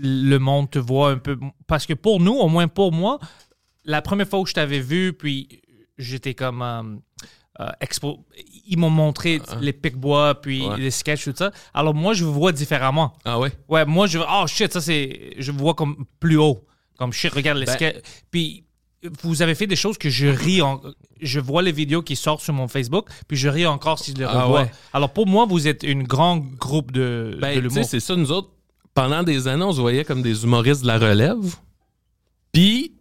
Le 0.03 0.37
monde 0.37 0.69
te 0.69 0.79
voit 0.79 1.11
un 1.11 1.17
peu. 1.17 1.37
Parce 1.67 1.85
que 1.85 1.93
pour 1.93 2.19
nous, 2.19 2.33
au 2.33 2.47
moins 2.47 2.67
pour 2.67 2.91
moi, 2.91 3.19
la 3.85 4.01
première 4.01 4.27
fois 4.27 4.39
où 4.39 4.45
je 4.45 4.53
t'avais 4.53 4.79
vu, 4.79 5.13
puis 5.13 5.61
j'étais 5.97 6.33
comme. 6.33 6.61
euh, 6.61 6.83
euh, 7.59 7.67
expo... 7.81 8.25
Ils 8.65 8.77
m'ont 8.77 8.89
montré 8.89 9.41
les 9.59 9.73
pics-bois, 9.73 10.41
puis 10.41 10.65
Ouais. 10.65 10.77
les 10.77 10.89
sketchs, 10.91 11.25
tout 11.25 11.33
ça. 11.35 11.51
Alors 11.73 11.93
moi, 11.93 12.13
je 12.13 12.23
vous 12.23 12.33
vois 12.33 12.51
différemment. 12.53 13.13
Ah 13.25 13.37
ouais? 13.39 13.51
Ouais, 13.67 13.85
moi, 13.85 14.07
je 14.07 14.17
oh 14.19 14.47
shit, 14.47 14.71
ça 14.71 14.79
c'est. 14.81 15.33
Je 15.37 15.51
vous 15.51 15.59
vois 15.59 15.73
comme 15.75 16.05
plus 16.19 16.37
haut. 16.37 16.65
Comme 16.97 17.11
shit, 17.13 17.31
regarde 17.33 17.57
les 17.59 17.65
Ben- 17.65 17.73
sketchs. 17.73 17.97
Puis 18.31 18.63
vous 19.23 19.41
avez 19.41 19.55
fait 19.55 19.67
des 19.67 19.75
choses 19.75 19.97
que 19.97 20.09
je 20.09 20.27
ris. 20.27 20.61
En... 20.61 20.79
Je 21.19 21.39
vois 21.39 21.61
les 21.61 21.71
vidéos 21.73 22.01
qui 22.01 22.15
sortent 22.15 22.41
sur 22.41 22.53
mon 22.53 22.67
Facebook, 22.67 23.07
puis 23.27 23.35
je 23.37 23.49
ris 23.49 23.65
encore 23.67 23.99
si 23.99 24.11
je 24.11 24.17
les 24.17 24.23
Ah 24.25 24.43
revois. 24.43 24.61
ouais. 24.63 24.71
Alors 24.93 25.11
pour 25.11 25.27
moi, 25.27 25.45
vous 25.45 25.67
êtes 25.67 25.83
une 25.83 26.03
grande 26.03 26.49
groupe 26.55 26.91
de, 26.91 27.33
de 27.35 27.39
Ben, 27.41 27.59
l'humour. 27.59 27.83
c'est 27.83 27.99
ça, 27.99 28.15
nous 28.15 28.31
autres, 28.31 28.49
pendant 28.93 29.23
des 29.23 29.47
années, 29.47 29.63
on 29.63 29.71
se 29.73 29.79
voyait 29.81 30.03
comme 30.05 30.21
des 30.21 30.43
humoristes 30.43 30.81
de 30.83 30.87
la 30.87 30.97
relève. 30.99 31.55
Puis, 32.51 32.93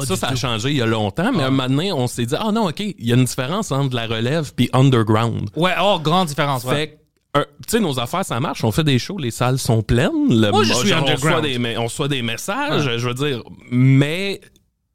ça, 0.00 0.16
ça 0.16 0.28
a 0.28 0.34
changé 0.34 0.70
il 0.70 0.76
y 0.76 0.82
a 0.82 0.86
longtemps, 0.86 1.32
mais 1.32 1.42
un 1.42 1.50
moment 1.50 1.68
donné, 1.68 1.92
on 1.92 2.06
s'est 2.06 2.24
dit, 2.26 2.34
ah 2.38 2.52
non, 2.52 2.68
OK, 2.68 2.80
il 2.80 2.94
y 3.06 3.12
a 3.12 3.16
une 3.16 3.24
différence 3.24 3.72
entre 3.72 3.94
la 3.96 4.06
relève 4.06 4.52
puis 4.54 4.70
underground. 4.72 5.50
Ouais, 5.56 5.72
oh, 5.80 5.98
grande 6.02 6.28
différence. 6.28 6.64
ouais. 6.64 6.74
Fait 6.74 6.88
que, 6.88 7.40
un- 7.40 7.42
tu 7.66 7.72
sais, 7.72 7.80
nos 7.80 7.98
affaires, 8.00 8.24
ça 8.24 8.38
marche. 8.40 8.64
On 8.64 8.70
fait 8.72 8.84
des 8.84 8.98
shows, 8.98 9.18
les 9.18 9.30
salles 9.32 9.58
sont 9.58 9.82
pleines. 9.82 10.28
Le- 10.40 10.50
Moi, 10.50 10.62
je 10.64 10.72
suis 10.72 10.88
genre, 10.88 10.98
on 11.02 11.08
underground. 11.08 11.44
reçoit 11.44 11.58
des, 11.58 11.76
on 11.76 11.84
reçoit 11.84 12.08
des 12.08 12.22
messages, 12.22 12.96
je 12.96 13.08
veux 13.08 13.14
dire. 13.14 13.42
Mais 13.70 14.40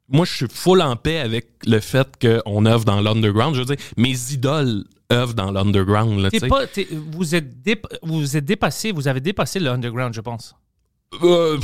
moi, 0.08 0.24
je 0.24 0.32
suis 0.34 0.46
full 0.50 0.80
en 0.82 0.96
paix 0.96 1.18
avec 1.20 1.48
le 1.66 1.78
fait 1.80 2.08
qu'on 2.20 2.66
œuvre 2.66 2.84
dans 2.84 3.00
l'underground. 3.00 3.54
Je 3.54 3.60
veux 3.60 3.66
dire, 3.76 3.84
mes 3.96 4.32
idoles 4.32 4.84
œuvrent 5.12 5.34
dans 5.34 5.50
l'underground. 5.50 6.18
là, 6.20 6.30
pas, 6.48 6.66
t'es- 6.66 6.88
vous, 6.90 7.34
êtes 7.34 7.62
dép- 7.62 7.86
vous 8.02 8.36
êtes 8.36 8.44
dépassé, 8.44 8.92
vous 8.92 9.06
avez 9.08 9.20
dépassé 9.20 9.60
le 9.60 9.70
underground, 9.70 10.14
je 10.14 10.20
pense. 10.20 10.54
Euh, 11.22 11.58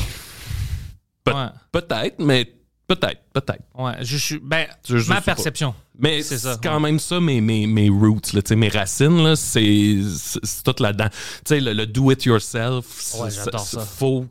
Ouais, 1.27 1.47
peut-être, 1.71 2.19
mais 2.19 2.45
peut-être, 2.87 3.21
peut-être. 3.33 3.63
ouais. 3.75 3.93
Je 4.01 4.17
suis, 4.17 4.39
ben, 4.43 4.67
Je- 4.89 4.99
je 4.99 5.09
ma 5.09 5.17
pas. 5.17 5.21
perception. 5.21 5.75
Mais 5.99 6.23
C'est 6.23 6.39
c'est 6.39 6.49
ça, 6.49 6.59
quand 6.63 6.81
même 6.81 6.99
ça, 6.99 7.21
mes, 7.21 7.41
mes, 7.41 7.67
mes 7.67 7.89
roots, 7.91 8.33
là, 8.33 8.41
mes 8.57 8.69
racines, 8.69 9.23
là, 9.23 9.37
c'est, 9.37 9.99
c'est 10.17 10.41
c'est 10.43 10.63
tout 10.65 10.83
là-dedans. 10.83 11.09
Tu 11.11 11.17
sais, 11.47 11.61
le, 11.61 11.73
le 11.75 11.87
do-it-yourself, 11.87 13.15
Ouais, 13.21 13.31
j'adore 13.31 13.61
ça. 13.61 13.81
Faut, 13.85 14.27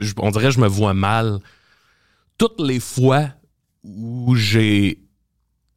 je- 0.00 0.12
on 0.18 0.30
dirait 0.30 0.46
que 0.46 0.50
je 0.50 0.60
me 0.60 0.66
vois 0.68 0.94
mal. 0.94 1.38
Toutes 2.38 2.60
les 2.60 2.80
fois 2.80 3.28
où 3.84 4.34
j'ai 4.34 5.00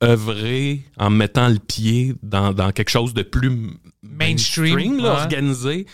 œuvré 0.04 0.84
en 0.98 1.10
mettant 1.10 1.48
le 1.50 1.60
pied 1.60 2.16
dans, 2.22 2.54
dans 2.54 2.72
quelque 2.72 2.90
chose 2.90 3.14
de 3.14 3.24
plus 3.24 3.80
Mainstream, 4.04 4.98
là, 4.98 5.16
ouais. 5.16 5.22
organisé, 5.22 5.86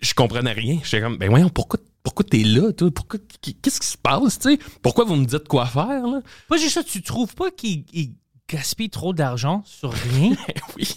je 0.00 0.14
comprenais 0.14 0.52
rien. 0.52 0.78
J'étais 0.82 1.00
comme, 1.00 1.16
ben 1.16 1.28
voyons, 1.28 1.48
pourquoi, 1.48 1.80
pourquoi 2.02 2.24
t'es 2.24 2.42
là, 2.42 2.72
toi? 2.72 2.90
Pourquoi, 2.90 3.20
qu'est-ce 3.40 3.80
qui 3.80 3.86
se 3.86 3.98
passe, 3.98 4.38
tu 4.38 4.50
sais? 4.50 4.58
Pourquoi 4.82 5.04
vous 5.04 5.16
me 5.16 5.26
dites 5.26 5.48
quoi 5.48 5.66
faire, 5.66 6.06
là? 6.06 6.20
Pas 6.48 6.56
juste 6.56 6.74
ça, 6.74 6.84
tu 6.84 7.02
trouves 7.02 7.34
pas 7.34 7.50
qu'il 7.50 7.84
il 7.92 8.14
gaspille 8.48 8.90
trop 8.90 9.12
d'argent 9.12 9.62
sur 9.66 9.92
rien? 9.92 10.36
Ben 10.60 10.60
oui. 10.76 10.88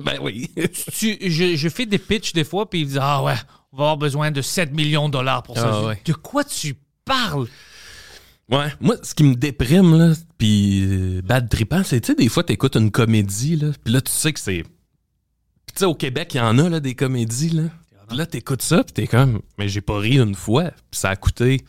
ben 0.00 0.18
oui. 0.20 0.50
tu, 0.98 1.16
je, 1.20 1.56
je 1.56 1.68
fais 1.68 1.86
des 1.86 1.98
pitchs 1.98 2.32
des 2.32 2.44
fois, 2.44 2.68
puis 2.68 2.80
ils 2.80 2.86
disent 2.86 3.00
Ah 3.00 3.22
ouais, 3.22 3.34
on 3.72 3.76
va 3.76 3.84
avoir 3.84 3.96
besoin 3.96 4.30
de 4.30 4.42
7 4.42 4.72
millions 4.72 5.08
de 5.08 5.12
dollars 5.12 5.42
pour 5.42 5.56
ça. 5.56 5.70
Ah 5.72 5.86
ouais. 5.86 6.00
De 6.04 6.12
quoi 6.12 6.44
tu 6.44 6.76
parles? 7.04 7.46
Ouais, 8.50 8.68
moi, 8.80 8.94
ce 9.02 9.14
qui 9.14 9.24
me 9.24 9.34
déprime, 9.34 9.98
là, 9.98 10.14
puis 10.38 10.84
euh, 10.84 11.22
bad 11.22 11.48
trippant, 11.48 11.82
c'est, 11.82 12.00
tu 12.00 12.08
sais, 12.08 12.14
des 12.14 12.28
fois, 12.28 12.44
t'écoutes 12.44 12.76
une 12.76 12.90
comédie, 12.92 13.56
là, 13.56 13.70
puis 13.84 13.92
là, 13.92 14.00
tu 14.00 14.12
sais 14.12 14.32
que 14.32 14.38
c'est... 14.40 14.62
Puis 14.62 15.74
tu 15.74 15.80
sais, 15.80 15.84
au 15.84 15.94
Québec, 15.96 16.32
il 16.34 16.36
y 16.36 16.40
en 16.40 16.56
a, 16.58 16.68
là, 16.68 16.78
des 16.78 16.94
comédies, 16.94 17.50
là. 17.50 17.64
Puis 18.08 18.16
là, 18.16 18.24
t'écoutes 18.24 18.62
ça, 18.62 18.84
puis 18.84 18.92
t'es 18.92 19.08
comme, 19.08 19.40
mais 19.58 19.68
j'ai 19.68 19.80
pas 19.80 19.98
ri 19.98 20.20
une 20.20 20.36
fois, 20.36 20.70
puis 20.90 21.00
ça 21.00 21.10
a 21.10 21.16
coûté, 21.16 21.64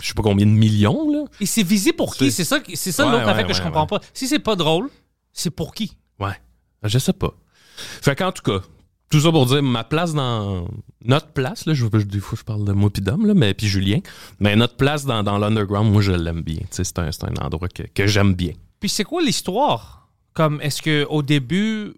je 0.00 0.06
sais 0.06 0.14
pas 0.14 0.22
combien 0.22 0.46
de 0.46 0.52
millions, 0.52 1.10
là. 1.10 1.24
Et 1.40 1.46
c'est 1.46 1.64
visé 1.64 1.92
pour 1.92 2.14
qui? 2.14 2.30
C'est- 2.30 2.44
ça, 2.44 2.60
c'est 2.72 2.92
ça 2.92 3.04
Ouais, 3.06 3.10
l'autre 3.12 3.24
ouais, 3.24 3.30
affaire 3.32 3.46
que 3.48 3.52
je 3.52 3.62
comprends 3.62 3.88
pas. 3.88 4.00
Si 4.14 4.28
c'est 4.28 4.38
pas 4.38 4.54
drôle, 4.54 4.90
c'est 5.32 5.50
pour 5.50 5.74
qui? 5.74 5.96
Ouais, 6.20 6.40
je 6.84 6.98
sais 7.00 7.12
pas. 7.12 7.34
Fait 7.76 8.14
qu'en 8.14 8.30
tout 8.30 8.42
cas, 8.42 8.64
tout 9.12 9.20
ça 9.20 9.30
pour 9.30 9.46
dire, 9.46 9.62
ma 9.62 9.84
place 9.84 10.12
dans... 10.14 10.66
Notre 11.04 11.28
place, 11.28 11.66
là, 11.66 11.74
je, 11.74 11.84
je- 11.92 11.98
des 12.04 12.20
fois, 12.20 12.36
je 12.38 12.44
parle 12.44 12.64
de 12.64 12.72
moi 12.72 12.90
puis 12.90 13.02
Dom, 13.02 13.26
là, 13.26 13.34
mais 13.34 13.54
puis 13.54 13.66
Julien, 13.68 13.98
mais 14.40 14.56
notre 14.56 14.76
place 14.76 15.04
dans, 15.04 15.22
dans 15.22 15.38
l'underground, 15.38 15.92
moi, 15.92 16.02
je 16.02 16.12
l'aime 16.12 16.42
bien. 16.42 16.60
C'est 16.70 16.98
un, 16.98 17.10
endroit 17.40 17.68
que, 17.68 17.82
que 17.84 18.06
j'aime 18.06 18.34
bien. 18.34 18.52
Puis 18.80 18.88
c'est 18.88 19.04
quoi 19.04 19.22
l'histoire? 19.22 20.08
Comme 20.32 20.60
est-ce 20.60 20.80
que 20.82 21.04
au 21.10 21.22
début, 21.22 21.92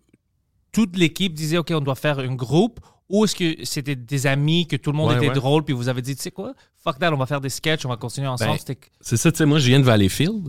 toute 0.73 0.97
l'équipe 0.97 1.33
disait 1.35 1.59
OK, 1.59 1.71
on 1.75 1.81
doit 1.81 1.95
faire 1.95 2.19
un 2.19 2.35
groupe 2.35 2.81
ou 3.09 3.25
est-ce 3.25 3.37
que 3.37 3.65
c'était 3.65 3.95
des 3.97 4.27
amis, 4.27 4.67
que 4.67 4.77
tout 4.77 4.91
le 4.91 4.97
monde 4.97 5.11
Ouais, 5.11 5.19
était 5.19 5.29
ouais. 5.29 5.35
drôle, 5.35 5.65
puis 5.65 5.75
vous 5.75 5.89
avez 5.89 6.01
dit, 6.03 6.17
tu 6.17 6.23
sais 6.23 6.31
quoi, 6.31 6.55
fuck 6.83 6.99
that, 6.99 7.13
on 7.13 7.17
va 7.19 7.27
faire 7.27 7.41
des 7.43 7.51
sketchs, 7.51 7.85
on 7.85 7.91
va 7.91 7.97
continuer 7.97 8.27
ensemble. 8.29 8.53
Ben, 8.53 8.59
C'était- 8.59 8.89
C'est 9.01 9.17
ça, 9.19 9.31
tu 9.31 9.39
sais, 9.39 9.45
moi, 9.47 9.59
je 9.59 9.67
viens 9.69 9.79
de 9.81 9.85
Valleyfield. 9.85 10.49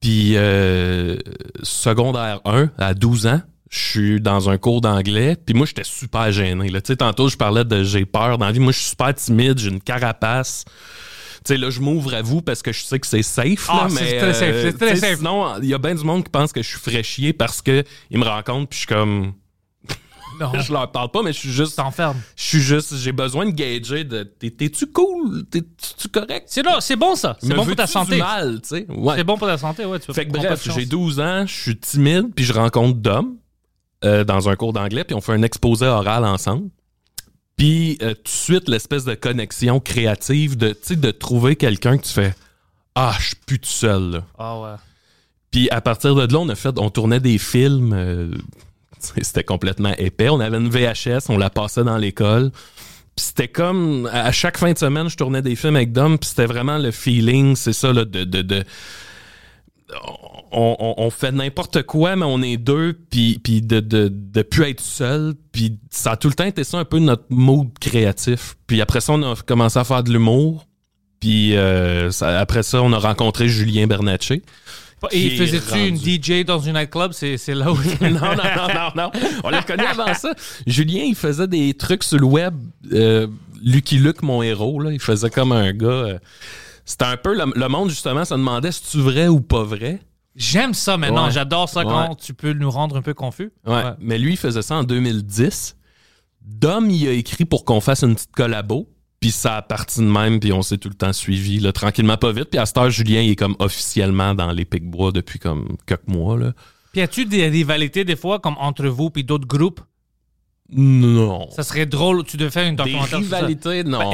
Puis, 0.00 0.36
euh, 0.36 1.16
secondaire 1.62 2.40
1, 2.44 2.70
à 2.78 2.94
12 2.94 3.26
ans, 3.26 3.40
je 3.70 3.78
suis 3.78 4.20
dans 4.20 4.48
un 4.48 4.58
cours 4.58 4.80
d'anglais. 4.80 5.36
Puis 5.44 5.54
moi, 5.54 5.66
j'étais 5.66 5.84
super 5.84 6.30
gêné. 6.32 6.68
là. 6.68 6.80
Tantôt, 6.80 7.28
je 7.28 7.36
parlais 7.36 7.64
de 7.64 7.82
j'ai 7.84 8.04
peur 8.04 8.38
dans 8.38 8.46
la 8.46 8.52
vie. 8.52 8.60
Moi, 8.60 8.72
je 8.72 8.78
suis 8.78 8.90
super 8.90 9.14
timide, 9.14 9.58
j'ai 9.58 9.70
une 9.70 9.80
carapace. 9.80 10.64
Tu 11.44 11.54
sais, 11.54 11.56
là, 11.58 11.70
je 11.70 11.80
m'ouvre 11.80 12.14
à 12.14 12.22
vous 12.22 12.42
parce 12.42 12.60
que 12.62 12.72
je 12.72 12.82
sais 12.82 12.98
que 12.98 13.06
c'est 13.06 13.22
safe. 13.22 13.66
Ah, 13.68 13.84
là, 13.84 13.88
c'est 13.88 14.18
très 14.18 14.34
safe, 14.34 14.54
euh, 14.54 14.70
c'est 14.70 14.78
très 14.78 14.96
safe. 14.96 15.18
Sinon, 15.18 15.58
il 15.62 15.68
y 15.68 15.74
a 15.74 15.78
bien 15.78 15.94
du 15.94 16.02
monde 16.04 16.24
qui 16.24 16.30
pense 16.30 16.52
que 16.52 16.60
je 16.62 16.68
suis 16.68 16.78
fraîchier 16.78 17.32
parce 17.32 17.62
qu'ils 17.62 17.84
me 18.12 18.24
rencontrent. 18.24 18.68
Puis 18.68 18.78
je 18.80 18.86
suis 18.86 18.94
comme. 18.94 19.32
Non, 20.38 20.52
Je 20.60 20.70
leur 20.70 20.92
parle 20.92 21.10
pas, 21.10 21.22
mais 21.22 21.32
je 21.32 21.38
suis 21.38 21.50
juste. 21.52 21.76
t'enfermes. 21.76 22.20
Je 22.36 22.42
suis 22.44 22.60
juste. 22.60 22.94
J'ai 22.98 23.12
besoin 23.12 23.46
de 23.46 23.52
gager 23.52 24.04
de. 24.04 24.22
T'es-tu 24.22 24.86
cool? 24.88 25.44
T'es-tu 25.50 26.08
correct? 26.08 26.44
C'est 26.46 26.62
là, 26.62 26.78
c'est 26.80 26.96
bon 26.96 27.14
ça. 27.14 27.38
C'est 27.40 27.54
bon 27.54 27.64
pour 27.64 27.74
ta 27.76 27.86
santé. 27.86 28.16
du 28.16 28.20
mal, 28.20 28.60
tu 28.60 28.68
sais? 28.68 28.86
Ouais. 28.88 29.14
C'est 29.16 29.24
bon 29.24 29.38
pour 29.38 29.46
ta 29.46 29.56
santé, 29.56 29.86
ouais. 29.86 29.98
Tu 29.98 30.08
peux 30.08 30.12
Fait 30.12 30.26
que 30.26 30.32
bref, 30.32 30.68
j'ai 30.74 30.84
12 30.84 31.20
ans, 31.20 31.44
je 31.46 31.54
suis 31.54 31.76
timide, 31.78 32.34
puis 32.34 32.44
je 32.44 32.52
rencontre 32.52 32.98
Dom 32.98 33.36
euh, 34.04 34.24
dans 34.24 34.48
un 34.48 34.56
cours 34.56 34.72
d'anglais, 34.72 35.04
puis 35.04 35.14
on 35.14 35.20
fait 35.20 35.32
un 35.32 35.42
exposé 35.42 35.86
oral 35.86 36.24
ensemble. 36.24 36.68
Puis 37.56 37.96
euh, 38.02 38.12
tout 38.14 38.22
de 38.24 38.28
suite, 38.28 38.68
l'espèce 38.68 39.04
de 39.04 39.14
connexion 39.14 39.80
créative, 39.80 40.56
de, 40.56 40.76
de 40.90 41.10
trouver 41.10 41.56
quelqu'un 41.56 41.96
que 41.96 42.04
tu 42.04 42.12
fais 42.12 42.34
Ah, 42.94 43.14
je 43.18 43.26
suis 43.28 43.36
plus 43.46 43.58
tout 43.58 43.68
seul. 43.68 44.22
Ah 44.38 44.60
ouais. 44.60 44.74
Puis 45.50 45.70
à 45.70 45.80
partir 45.80 46.14
de 46.14 46.30
là, 46.30 46.38
on 46.38 46.48
a 46.50 46.54
fait, 46.54 46.78
on 46.78 46.90
tournait 46.90 47.20
des 47.20 47.38
films. 47.38 47.92
euh, 47.94 48.30
c'était 49.22 49.44
complètement 49.44 49.92
épais. 49.96 50.28
On 50.28 50.40
avait 50.40 50.58
une 50.58 50.68
VHS, 50.68 51.30
on 51.30 51.38
la 51.38 51.48
passait 51.48 51.84
dans 51.84 51.96
l'école. 51.96 52.50
Puis 53.14 53.26
c'était 53.28 53.48
comme 53.48 54.06
à 54.12 54.24
à 54.26 54.32
chaque 54.32 54.58
fin 54.58 54.72
de 54.72 54.78
semaine, 54.78 55.08
je 55.08 55.16
tournais 55.16 55.40
des 55.40 55.56
films 55.56 55.76
avec 55.76 55.92
Dom. 55.92 56.18
Puis 56.18 56.28
c'était 56.30 56.46
vraiment 56.46 56.76
le 56.76 56.90
feeling, 56.90 57.56
c'est 57.56 57.72
ça 57.72 57.92
là, 57.92 58.04
de, 58.04 58.24
de, 58.24 58.42
de- 58.42 58.64
on, 60.52 60.76
on- 60.78 60.94
on 60.98 61.10
fait 61.10 61.32
n'importe 61.32 61.82
quoi, 61.84 62.16
mais 62.16 62.24
on 62.26 62.42
est 62.42 62.56
deux, 62.56 62.98
puis, 63.10 63.40
puis 63.42 63.62
de, 63.62 63.80
de, 63.80 64.08
de 64.12 64.42
plus 64.42 64.64
être 64.64 64.80
seul. 64.80 65.34
Puis 65.52 65.78
ça 65.90 66.12
a 66.12 66.16
tout 66.16 66.28
le 66.28 66.34
temps 66.34 66.44
été 66.44 66.64
ça 66.64 66.78
un 66.78 66.84
peu 66.84 66.98
notre 66.98 67.24
mood 67.30 67.68
créatif. 67.80 68.56
Puis 68.66 68.80
après 68.80 69.00
ça, 69.00 69.12
on 69.12 69.22
a 69.22 69.34
commencé 69.36 69.78
à 69.78 69.84
faire 69.84 70.02
de 70.02 70.12
l'humour. 70.12 70.66
Puis 71.20 71.56
euh, 71.56 72.10
ça- 72.10 72.38
après 72.40 72.62
ça, 72.62 72.82
on 72.82 72.92
a 72.92 72.98
rencontré 72.98 73.48
Julien 73.48 73.86
Bernatchez. 73.86 74.42
Et 75.12 75.30
faisais-tu 75.36 75.78
une 75.88 75.96
DJ 75.96 76.44
dans 76.44 76.58
une 76.58 76.72
nightclub? 76.72 77.12
C'est 77.12 77.36
c'est 77.36 77.54
là 77.54 77.70
où. 77.70 77.76
non, 78.00 78.10
non, 78.10 78.20
non, 78.34 78.68
non, 78.74 78.90
non. 78.96 79.10
On 79.44 79.50
l'a 79.50 79.62
connu 79.62 79.84
avant 79.84 80.12
ça. 80.14 80.32
Julien, 80.66 81.02
il 81.02 81.14
faisait 81.14 81.46
des 81.46 81.74
trucs 81.74 82.02
sur 82.02 82.18
le 82.18 82.24
web. 82.24 82.54
Euh, 82.92 83.26
Lucky 83.62 83.98
Luke, 83.98 84.22
mon 84.22 84.42
héros, 84.42 84.80
là, 84.80 84.90
il 84.92 84.98
faisait 85.00 85.30
comme 85.30 85.52
un 85.52 85.72
gars. 85.72 85.86
euh, 85.86 86.18
c'était 86.86 87.04
un 87.04 87.18
peu. 87.18 87.34
Le, 87.34 87.44
le 87.54 87.68
monde, 87.68 87.90
justement, 87.90 88.24
se 88.24 88.32
demandait 88.32 88.72
si 88.72 88.82
tu 88.90 88.98
vrai 89.00 89.28
ou 89.28 89.40
pas 89.40 89.62
vrai? 89.64 90.00
J'aime 90.34 90.72
ça 90.72 90.96
maintenant. 90.96 91.26
Ouais. 91.26 91.32
J'adore 91.32 91.68
ça 91.68 91.82
quand 91.84 92.08
Ouais. 92.10 92.14
tu 92.16 92.32
peux 92.32 92.52
nous 92.54 92.70
rendre 92.70 92.96
un 92.96 93.02
peu 93.02 93.12
confus. 93.12 93.52
Ouais. 93.66 93.82
Mais 94.00 94.16
lui, 94.18 94.32
il 94.32 94.36
faisait 94.38 94.62
ça 94.62 94.76
en 94.76 94.84
2010. 94.84 95.76
Dom, 96.42 96.88
il 96.90 97.08
a 97.08 97.12
écrit 97.12 97.44
pour 97.44 97.64
qu'on 97.64 97.80
fasse 97.80 98.02
une 98.02 98.14
petite 98.14 98.32
collabo. 98.34 98.88
Puis 99.18 99.30
ça 99.30 99.56
a 99.56 99.62
parti 99.62 100.00
de 100.00 100.04
même, 100.04 100.38
puis 100.40 100.52
on 100.52 100.60
s'est 100.60 100.76
tout 100.76 100.90
le 100.90 100.94
temps 100.94 101.14
suivi, 101.14 101.58
là, 101.58 101.72
tranquillement, 101.72 102.18
pas 102.18 102.32
vite. 102.32 102.50
Puis 102.50 102.58
à 102.60 102.66
cette 102.66 102.76
heure, 102.76 102.90
Julien, 102.90 103.22
il 103.22 103.30
est 103.30 103.36
comme 103.36 103.56
officiellement 103.58 104.34
dans 104.34 104.52
les 104.52 104.66
Pic-Bois 104.66 105.10
depuis 105.10 105.38
comme 105.38 105.76
quelques 105.86 106.06
mois. 106.06 106.36
Là. 106.38 106.52
Puis 106.92 107.00
as-tu 107.00 107.24
des 107.24 107.48
rivalités 107.48 108.04
des 108.04 108.14
fois, 108.14 108.38
comme 108.40 108.56
entre 108.58 108.86
vous 108.88 109.08
puis 109.08 109.24
d'autres 109.24 109.46
groupes? 109.48 109.80
Non. 110.70 111.48
Ça 111.50 111.62
serait 111.62 111.86
drôle, 111.86 112.24
tu 112.24 112.36
devais 112.36 112.50
faire 112.50 112.66
une 112.68 112.76
Des 112.76 112.82
documentaire 112.82 113.08
ça. 113.10 113.16
rivalités, 113.18 113.84
non. 113.84 114.12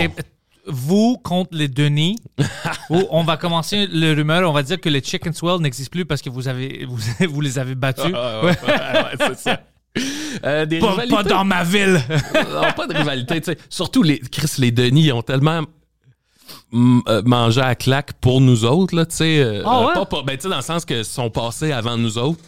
Vous 0.67 1.19
contre 1.23 1.51
les 1.57 1.69
Denis, 1.69 2.17
où 2.91 3.03
on 3.11 3.25
va 3.25 3.37
commencer 3.37 3.87
le 3.87 4.13
rumeur, 4.15 4.49
on 4.49 4.53
va 4.53 4.63
dire 4.63 4.81
que 4.81 4.89
les 4.89 5.03
Chicken 5.03 5.33
Swell 5.33 5.61
n'existent 5.61 5.91
plus 5.91 6.05
parce 6.05 6.23
que 6.23 6.31
vous, 6.31 6.47
avez, 6.49 6.85
vous, 6.89 6.99
vous 7.29 7.41
les 7.41 7.59
avez 7.59 7.75
battus. 7.75 8.05
Ouais, 8.05 8.13
ouais, 8.13 8.51
ouais, 8.69 9.17
c'est 9.19 9.39
ça. 9.39 9.61
Euh, 10.45 10.65
des 10.65 10.79
Pas, 10.79 11.23
dans 11.23 11.45
ma 11.45 11.63
ville. 11.65 12.01
Non, 12.35 12.73
pas 12.75 12.87
de 12.87 12.97
rivalité. 12.97 13.39
tu 13.43 13.53
sais. 13.53 13.59
Surtout, 13.69 14.03
les, 14.03 14.19
Chris, 14.19 14.51
les 14.57 14.71
Denis, 14.71 15.05
ils 15.05 15.13
ont 15.13 15.21
tellement 15.21 15.61
mm, 16.73 17.01
euh, 17.09 17.23
mangé 17.27 17.61
à 17.61 17.75
claque 17.75 18.15
pour 18.15 18.41
nous 18.41 18.65
autres. 18.65 18.97
Là, 18.97 19.05
tu 19.05 19.17
sais, 19.17 19.41
euh, 19.43 19.63
Ah 19.67 19.87
ouais? 19.87 19.93
pas, 19.93 20.07
pas- 20.07 20.23
ben, 20.23 20.39
dans 20.43 20.57
le 20.57 20.63
sens 20.63 20.87
qu'ils 20.87 21.05
sont 21.05 21.29
passés 21.29 21.73
avant 21.73 21.99
nous 21.99 22.17
autres. 22.17 22.41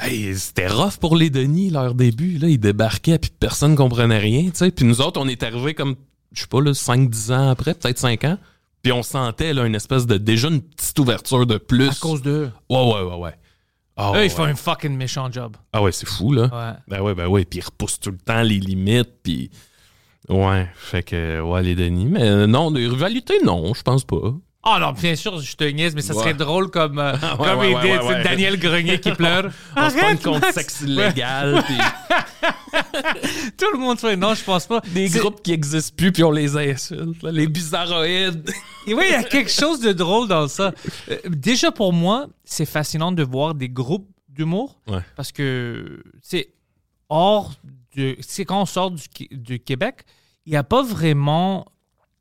Hey, 0.00 0.34
c'était 0.36 0.68
rough 0.68 0.96
pour 0.98 1.14
les 1.16 1.28
Denis, 1.28 1.68
leur 1.70 1.94
début. 1.94 2.38
Là, 2.38 2.48
ils 2.48 2.58
débarquaient, 2.58 3.18
puis 3.18 3.30
personne 3.38 3.76
comprenait 3.76 4.18
rien. 4.18 4.48
sais. 4.54 4.70
Puis 4.70 4.86
nous 4.86 5.02
autres, 5.02 5.20
on 5.20 5.28
est 5.28 5.42
arrivés 5.42 5.74
comme, 5.74 5.96
je 6.38 6.42
sais 6.42 6.48
pas, 6.48 6.60
là, 6.60 6.72
5-10 6.72 7.32
ans 7.32 7.50
après, 7.50 7.74
peut-être 7.74 7.98
5 7.98 8.24
ans. 8.24 8.38
Puis 8.82 8.92
on 8.92 9.02
sentait 9.02 9.52
là, 9.52 9.66
une 9.66 9.74
espèce 9.74 10.06
de 10.06 10.16
déjà 10.16 10.48
une 10.48 10.62
petite 10.62 10.98
ouverture 10.98 11.46
de 11.46 11.58
plus. 11.58 11.88
À 11.88 11.94
cause 12.00 12.22
d'eux. 12.22 12.50
Ouais, 12.70 12.92
ouais, 12.92 13.02
ouais, 13.02 13.16
ouais. 13.16 13.34
Ah, 13.96 14.12
Eux, 14.14 14.18
ouais, 14.18 14.26
ils 14.26 14.30
font 14.30 14.44
un 14.44 14.54
fucking 14.54 14.96
méchant 14.96 15.30
job. 15.32 15.56
Ah 15.72 15.82
ouais, 15.82 15.90
c'est 15.90 16.08
fou, 16.08 16.32
là. 16.32 16.42
Ouais. 16.42 16.78
Ben 16.86 17.02
ouais, 17.02 17.14
ben 17.14 17.26
ouais. 17.26 17.44
Puis 17.44 17.58
ils 17.58 17.64
repoussent 17.64 17.98
tout 17.98 18.12
le 18.12 18.18
temps 18.18 18.42
les 18.42 18.60
limites, 18.60 19.10
puis... 19.22 19.50
Ouais, 20.28 20.68
fait 20.76 21.02
que... 21.02 21.40
Ouais, 21.40 21.62
les 21.62 21.74
Denis. 21.74 22.06
Mais 22.06 22.46
non, 22.46 22.70
des 22.70 22.86
rivalités, 22.86 23.42
non, 23.44 23.74
je 23.74 23.82
pense 23.82 24.04
pas. 24.04 24.34
Ah 24.70 24.78
non, 24.80 24.92
bien 24.92 25.16
sûr, 25.16 25.40
je 25.40 25.56
te 25.56 25.64
niaise, 25.64 25.94
mais 25.94 26.02
ça 26.02 26.12
serait 26.12 26.26
Ouais. 26.26 26.34
drôle 26.34 26.70
comme, 26.70 26.98
euh, 26.98 27.12
ouais, 27.38 27.46
comme 27.46 27.58
ouais, 27.60 27.74
c'est 27.82 28.02
ouais. 28.06 28.22
Daniel 28.22 28.58
Grenier 28.58 29.00
qui 29.00 29.12
pleure. 29.12 29.50
On 29.76 29.88
se 29.88 29.96
prend 29.96 30.16
contre 30.16 30.40
Max! 30.40 30.54
sexe 30.54 30.78
puis 30.84 30.92
Tout 33.56 33.66
le 33.72 33.78
monde 33.78 33.98
fait 33.98 34.16
non, 34.16 34.34
je 34.34 34.44
pense 34.44 34.66
pas. 34.66 34.80
des 34.92 35.08
groupes 35.08 35.42
qui 35.42 35.52
existent 35.52 35.94
plus, 35.96 36.12
puis 36.12 36.22
on 36.24 36.30
les 36.30 36.56
insulte. 36.56 37.22
là, 37.22 37.30
les 37.32 37.46
bizarroïdes. 37.46 38.50
Et 38.86 38.94
oui, 38.94 39.04
il 39.08 39.12
y 39.12 39.14
a 39.14 39.22
quelque 39.22 39.50
chose 39.50 39.80
de 39.80 39.92
drôle 39.92 40.28
dans 40.28 40.48
ça. 40.48 40.72
Euh, 41.10 41.16
déjà 41.28 41.72
pour 41.72 41.92
moi, 41.92 42.26
c'est 42.44 42.66
fascinant 42.66 43.12
de 43.12 43.22
voir 43.22 43.54
des 43.54 43.68
groupes 43.68 44.08
d'humour 44.28 44.80
parce 45.16 45.32
que 45.32 46.02
c'est 46.22 46.50
hors 47.08 47.52
de. 47.96 48.16
C'est 48.20 48.44
quand 48.44 48.60
on 48.62 48.66
sort 48.66 48.90
du, 48.90 49.02
du 49.30 49.58
Québec, 49.60 50.02
il 50.46 50.52
n'y 50.52 50.56
a 50.58 50.64
pas 50.64 50.82
vraiment 50.82 51.66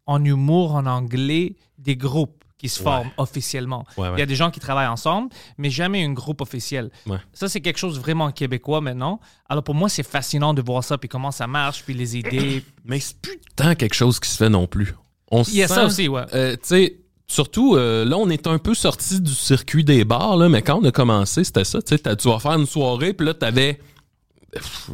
en 0.06 0.24
humour 0.24 0.76
en 0.76 0.86
anglais 0.86 1.56
des 1.78 1.96
groupes 1.96 2.37
qui 2.58 2.70
se 2.70 2.80
Ouais. 2.80 2.86
forment 2.86 3.12
officiellement. 3.18 3.86
Ouais, 3.98 4.08
ouais. 4.08 4.16
Il 4.16 4.20
y 4.20 4.24
a 4.24 4.26
des 4.26 4.36
gens 4.36 4.50
qui 4.50 4.60
travaillent 4.60 4.88
ensemble, 4.88 5.30
mais 5.60 5.70
jamais 5.70 6.04
un 6.04 6.12
groupe 6.14 6.42
officiel. 6.42 6.90
Ça, 7.34 7.48
c'est 7.50 7.62
quelque 7.62 7.78
chose 7.78 8.00
vraiment 8.00 8.32
québécois 8.32 8.82
maintenant. 8.82 9.20
Alors 9.48 9.64
pour 9.64 9.76
moi, 9.76 9.90
c'est 9.90 10.02
fascinant 10.02 10.54
de 10.56 10.62
voir 10.62 10.84
ça, 10.84 10.98
puis 10.98 11.08
comment 11.08 11.32
ça 11.32 11.46
marche, 11.48 11.84
puis 11.84 11.94
les 11.94 12.18
idées. 12.18 12.64
Mais 12.86 13.00
c'est 13.00 13.18
plus 13.22 13.38
tant 13.56 13.76
quelque 13.76 13.94
chose 13.94 14.20
qui 14.20 14.30
se 14.30 14.38
fait 14.38 14.50
non 14.50 14.66
plus. 14.66 14.96
On 15.30 15.44
Il 15.44 15.56
y 15.56 15.64
a 15.64 15.68
sent- 15.68 15.74
ça 15.76 15.86
aussi, 15.86 16.08
ouais. 16.08 16.24
Euh, 16.34 16.54
tu 16.54 16.60
sais, 16.64 16.98
surtout, 17.28 17.76
euh, 17.76 18.06
là, 18.06 18.18
on 18.18 18.30
est 18.30 18.48
un 18.48 18.58
peu 18.58 18.74
sorti 18.74 19.20
du 19.22 19.34
circuit 19.34 19.84
des 19.84 20.04
bars, 20.06 20.36
là, 20.38 20.50
mais 20.50 20.62
quand 20.64 20.80
on 20.82 20.86
a 20.86 20.92
commencé, 20.92 21.44
c'était 21.44 21.66
ça. 21.66 21.82
Tu 21.82 21.90
sais, 21.90 22.00
t'as- 22.00 22.16
tu 22.16 22.28
vas 22.30 22.40
faire 22.40 22.54
une 22.54 22.66
soirée, 22.66 23.14
puis 23.14 23.28
là, 23.28 23.34
t'avais 23.34 23.80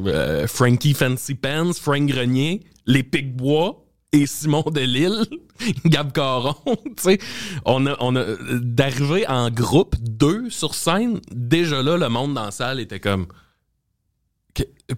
euh, 0.06 0.48
Frankie 0.48 0.94
Fancy 0.94 1.36
Pants, 1.36 1.74
Frank 1.74 2.06
Grenier, 2.08 2.62
les 2.86 3.04
Pic-Bois, 3.04 3.83
et 4.14 4.26
Simon 4.28 4.64
Delille, 4.72 5.26
Gab 5.86 6.12
Caron, 6.14 6.56
tu 6.66 6.94
sais, 7.00 7.20
on 7.66 7.86
a, 7.88 7.96
on 8.00 8.16
a 8.16 8.24
d'arriver 8.54 9.28
en 9.28 9.50
groupe, 9.50 9.96
deux 10.00 10.50
sur 10.50 10.76
scène, 10.76 11.20
déjà 11.32 11.82
là, 11.84 11.98
le 11.98 12.08
monde 12.10 12.34
dans 12.36 12.46
la 12.46 12.52
salle 12.52 12.80
était 12.80 13.00
comme. 13.00 13.28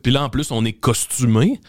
Puis 0.03 0.11
là, 0.11 0.23
en 0.25 0.29
plus, 0.29 0.51
on 0.51 0.65
est 0.65 0.73
costumé. 0.73 1.59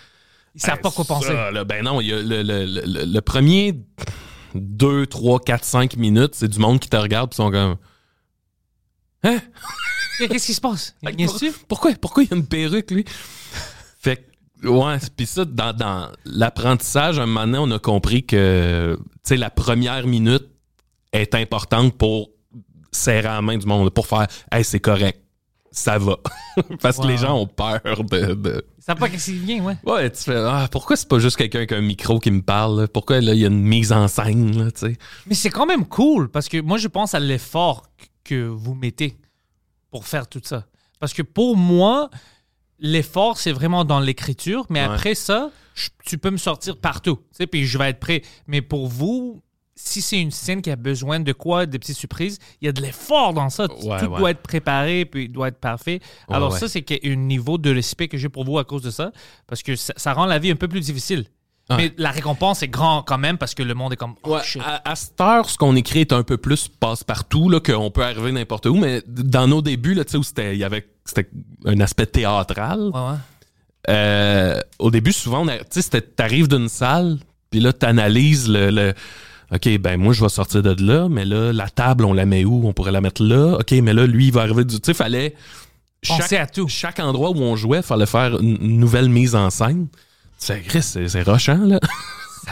Ils 0.54 0.60
savent 0.60 0.80
pas 0.80 0.90
quoi 0.90 1.04
penser. 1.04 1.28
ben 1.66 1.84
non, 1.84 2.00
y 2.00 2.12
a 2.12 2.20
le, 2.20 2.42
le- 2.42 2.64
le- 2.64 3.04
le 3.04 3.20
premier 3.20 3.74
2, 4.54 5.06
3, 5.06 5.40
4, 5.40 5.64
5 5.64 5.96
minutes, 5.96 6.34
c'est 6.34 6.48
du 6.48 6.58
monde 6.58 6.80
qui 6.80 6.88
te 6.88 6.96
regarde 6.96 7.32
et 7.32 7.36
sont 7.36 7.50
comme. 7.50 7.76
Hein? 9.22 9.38
Qu'est-ce 10.18 10.46
qui 10.46 10.54
se 10.54 10.60
passe? 10.60 10.94
Pour- 11.02 11.12
Niaises-tu? 11.14 11.52
Pourquoi, 11.68 11.92
pourquoi 12.00 12.22
il 12.24 12.30
y 12.30 12.32
a 12.32 12.36
une 12.36 12.46
perruque, 12.46 12.90
lui? 12.90 13.04
fait 14.00 14.16
que, 14.16 14.22
ouais, 14.64 14.96
puis 15.16 15.26
ça, 15.26 15.44
dans, 15.44 15.72
dans 15.72 16.08
l'apprentissage, 16.24 17.18
à 17.18 17.22
un 17.22 17.26
moment 17.26 17.46
donné, 17.46 17.58
on 17.58 17.70
a 17.76 17.78
compris 17.78 18.24
que, 18.24 18.96
tu 18.98 19.04
sais, 19.24 19.36
la 19.36 19.50
première 19.50 20.06
minute 20.06 20.46
est 21.12 21.34
importante 21.34 21.96
pour 21.96 22.30
serrer 22.92 23.22
la 23.22 23.42
main 23.42 23.58
du 23.58 23.66
monde, 23.66 23.90
pour 23.90 24.06
faire, 24.06 24.26
hey, 24.52 24.64
c'est 24.64 24.80
correct, 24.80 25.20
ça 25.70 25.98
va. 25.98 26.16
Parce 26.80 26.98
que 26.98 27.06
les 27.06 27.18
gens 27.18 27.38
ont 27.38 27.46
peur 27.46 27.80
de. 27.84 28.34
de- 28.34 28.64
savent 28.78 28.98
pas 28.98 29.08
qu'est-ce 29.08 29.32
qui 29.32 29.38
vient, 29.38 29.64
ouais. 29.64 29.76
Ouais, 29.84 30.10
tu 30.10 30.22
fais, 30.22 30.36
ah, 30.36 30.68
pourquoi 30.70 30.96
c'est 30.96 31.08
pas 31.08 31.18
juste 31.18 31.36
quelqu'un 31.36 31.58
avec 31.58 31.72
un 31.72 31.80
micro 31.80 32.20
qui 32.20 32.30
me 32.30 32.40
parle? 32.40 32.82
là? 32.82 32.88
Pourquoi 32.88 33.20
là, 33.20 33.34
il 33.34 33.40
y 33.40 33.44
a 33.44 33.48
une 33.48 33.60
mise 33.62 33.92
en 33.92 34.06
scène, 34.08 34.56
là, 34.56 34.70
tu 34.70 34.86
sais? 34.86 34.96
Mais 35.26 35.34
c'est 35.34 35.50
quand 35.50 35.66
même 35.66 35.84
cool 35.86 36.30
parce 36.30 36.48
que 36.48 36.60
moi, 36.60 36.78
je 36.78 36.86
pense 36.88 37.12
à 37.14 37.18
l'effort 37.20 37.82
que 38.22 38.46
vous 38.46 38.74
mettez 38.74 39.16
pour 39.90 40.06
faire 40.06 40.28
tout 40.28 40.40
ça. 40.44 40.66
Parce 41.00 41.12
que 41.12 41.22
pour 41.22 41.56
moi, 41.56 42.10
l'effort, 42.78 43.38
c'est 43.38 43.52
vraiment 43.52 43.84
dans 43.84 44.00
l'écriture, 44.00 44.66
mais 44.68 44.80
Ouais. 44.86 44.92
après 44.94 45.14
ça, 45.14 45.50
je- 45.74 45.88
tu 46.04 46.18
peux 46.18 46.30
me 46.30 46.36
sortir 46.36 46.76
partout, 46.76 47.16
tu 47.16 47.36
sais, 47.38 47.46
puis 47.46 47.64
je 47.66 47.78
vais 47.78 47.90
être 47.90 48.00
prêt. 48.00 48.22
Mais 48.46 48.62
pour 48.62 48.86
vous, 48.88 49.42
si 49.78 50.00
c'est 50.00 50.18
une 50.20 50.30
scène 50.30 50.62
qui 50.62 50.70
a 50.70 50.76
besoin 50.76 51.20
de 51.20 51.32
quoi, 51.32 51.66
des 51.66 51.78
petites 51.78 51.96
surprises, 51.98 52.38
il 52.62 52.66
y 52.66 52.68
a 52.68 52.72
de 52.72 52.80
l'effort 52.80 53.34
dans 53.34 53.50
ça. 53.50 53.64
Ouais, 53.64 53.98
tout 54.00 54.06
ouais. 54.06 54.18
doit 54.18 54.30
être 54.30 54.40
préparé, 54.42 55.04
puis 55.04 55.24
il 55.24 55.28
doit 55.32 55.48
être 55.48 55.58
parfait. 55.60 56.00
Alors 56.28 56.56
ça, 56.56 56.66
c'est 56.68 56.80
qu'il 56.82 56.98
y 57.02 57.08
a 57.10 57.12
un 57.12 57.16
niveau 57.16 57.58
de 57.58 57.74
respect 57.74 58.08
que 58.08 58.16
j'ai 58.16 58.30
pour 58.30 58.44
vous 58.44 58.58
à 58.58 58.64
cause 58.64 58.80
de 58.82 58.90
ça, 58.90 59.12
parce 59.46 59.62
que 59.62 59.76
ça, 59.76 59.92
ça 59.96 60.14
rend 60.14 60.24
la 60.26 60.38
vie 60.38 60.50
un 60.50 60.56
peu 60.56 60.66
plus 60.68 60.80
difficile. 60.80 61.26
Ouais. 61.68 61.76
Mais 61.78 61.92
la 61.98 62.10
récompense 62.12 62.62
est 62.62 62.68
grand 62.68 63.02
quand 63.02 63.18
même 63.18 63.38
parce 63.38 63.54
que 63.54 63.62
le 63.64 63.74
monde 63.74 63.92
est 63.92 63.96
comme 63.96 64.14
oh, 64.22 64.34
Ouais, 64.36 64.42
à, 64.64 64.88
à 64.88 64.94
cette 64.94 65.20
heure, 65.20 65.50
ce 65.50 65.58
qu'on 65.58 65.74
écrit 65.74 66.00
est 66.00 66.12
un 66.12 66.22
peu 66.22 66.36
plus 66.36 66.68
passe-partout, 66.68 67.48
là, 67.48 67.58
qu'on 67.58 67.90
peut 67.90 68.04
arriver 68.04 68.30
n'importe 68.30 68.66
où, 68.66 68.76
mais 68.76 69.02
dans 69.08 69.48
nos 69.48 69.62
débuts, 69.62 69.94
là, 69.94 70.04
tu 70.04 70.12
sais, 70.12 70.16
où 70.18 70.22
c'était, 70.22 70.54
il 70.54 70.60
y 70.60 70.64
avait, 70.64 70.86
c'était 71.04 71.28
un 71.64 71.80
aspect 71.80 72.06
théâtral. 72.06 72.90
Ouais. 72.94 73.16
Euh, 73.88 74.60
au 74.78 74.92
début, 74.92 75.12
souvent, 75.12 75.44
tu 75.44 75.82
sais, 75.82 76.00
t'arrives 76.02 76.48
d'une 76.48 76.68
salle, 76.68 77.18
puis 77.50 77.58
là, 77.58 77.72
t'analyses 77.72 78.48
le, 78.48 78.70
le- 78.70 78.94
OK, 79.52 79.78
ben 79.78 79.96
moi, 79.96 80.12
je 80.12 80.22
vais 80.22 80.28
sortir 80.28 80.62
de 80.62 80.76
là, 80.84 81.08
mais 81.08 81.24
là, 81.24 81.52
la 81.52 81.68
table, 81.68 82.04
on 82.04 82.12
la 82.12 82.26
met 82.26 82.44
où? 82.44 82.66
On 82.66 82.72
pourrait 82.72 82.92
la 82.92 83.00
mettre 83.00 83.24
là? 83.24 83.58
OK, 83.58 83.72
mais 83.72 83.92
là, 83.92 84.06
lui, 84.06 84.26
il 84.26 84.32
va 84.32 84.42
arriver 84.42 84.64
du... 84.64 84.76
Tu 84.80 84.86
sais, 84.86 84.94
fallait... 84.94 85.34
Penser 86.06 86.36
à 86.36 86.46
tout. 86.46 86.68
Chaque 86.68 87.00
endroit 87.00 87.30
où 87.30 87.38
on 87.40 87.56
jouait, 87.56 87.82
fallait 87.82 88.06
faire 88.06 88.38
une 88.38 88.78
nouvelle 88.78 89.08
mise 89.08 89.34
en 89.34 89.50
scène. 89.50 89.88
C'est, 90.36 91.08
c'est, 91.08 91.22
rochant, 91.22 91.58
là. 91.58 91.80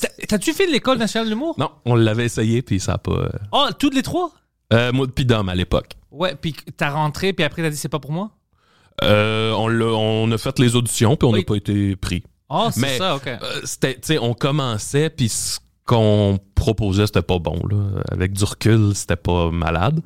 T'as- 0.00 0.08
T'as-tu 0.28 0.52
fait 0.52 0.66
de 0.66 0.72
l'école 0.72 0.98
nationale 0.98 1.28
de 1.28 1.34
l'humour? 1.34 1.54
non, 1.58 1.70
on 1.84 1.94
l'avait 1.94 2.24
essayé, 2.24 2.62
puis 2.62 2.80
ça 2.80 2.94
a 2.94 2.98
pas... 2.98 3.12
euh, 3.12 3.28
Oh, 3.52 3.66
toutes 3.78 3.94
les 3.94 4.02
trois? 4.02 4.30
Euh, 4.72 4.92
moi, 4.92 5.06
puis 5.14 5.24
Dom, 5.26 5.48
à 5.48 5.54
l'époque. 5.54 5.92
Ouais, 6.10 6.34
puis 6.34 6.54
t'as 6.76 6.90
rentré, 6.90 7.32
puis 7.32 7.44
après 7.44 7.62
t'as 7.62 7.70
dit 7.70 7.76
c'est 7.76 7.88
pas 7.88 7.98
pour 7.98 8.12
moi? 8.12 8.30
Euh, 9.02 9.52
on, 9.52 9.68
l'a- 9.68 9.84
on 9.86 10.30
a 10.32 10.38
fait 10.38 10.58
les 10.58 10.74
auditions, 10.76 11.16
puis 11.16 11.26
on 11.28 11.32
n'a 11.32 11.38
Oui. 11.38 11.44
pas 11.44 11.56
été 11.56 11.96
pris. 11.96 12.22
Oh, 12.48 12.68
c'est 12.72 12.98
ça, 12.98 13.16
ok. 13.16 13.26
Euh, 13.26 13.60
c'était, 13.64 13.98
sais, 14.00 14.18
on 14.18 14.32
commençait, 14.34 15.10
puis 15.10 15.28
ce 15.28 15.58
qu'on 15.84 16.38
proposait, 16.54 17.06
c'était 17.06 17.22
pas 17.22 17.38
bon. 17.38 17.60
Là. 17.68 18.02
Avec 18.10 18.32
du 18.32 18.44
recul, 18.44 18.92
c'était 18.94 19.16
pas 19.16 19.50
malade. 19.50 20.00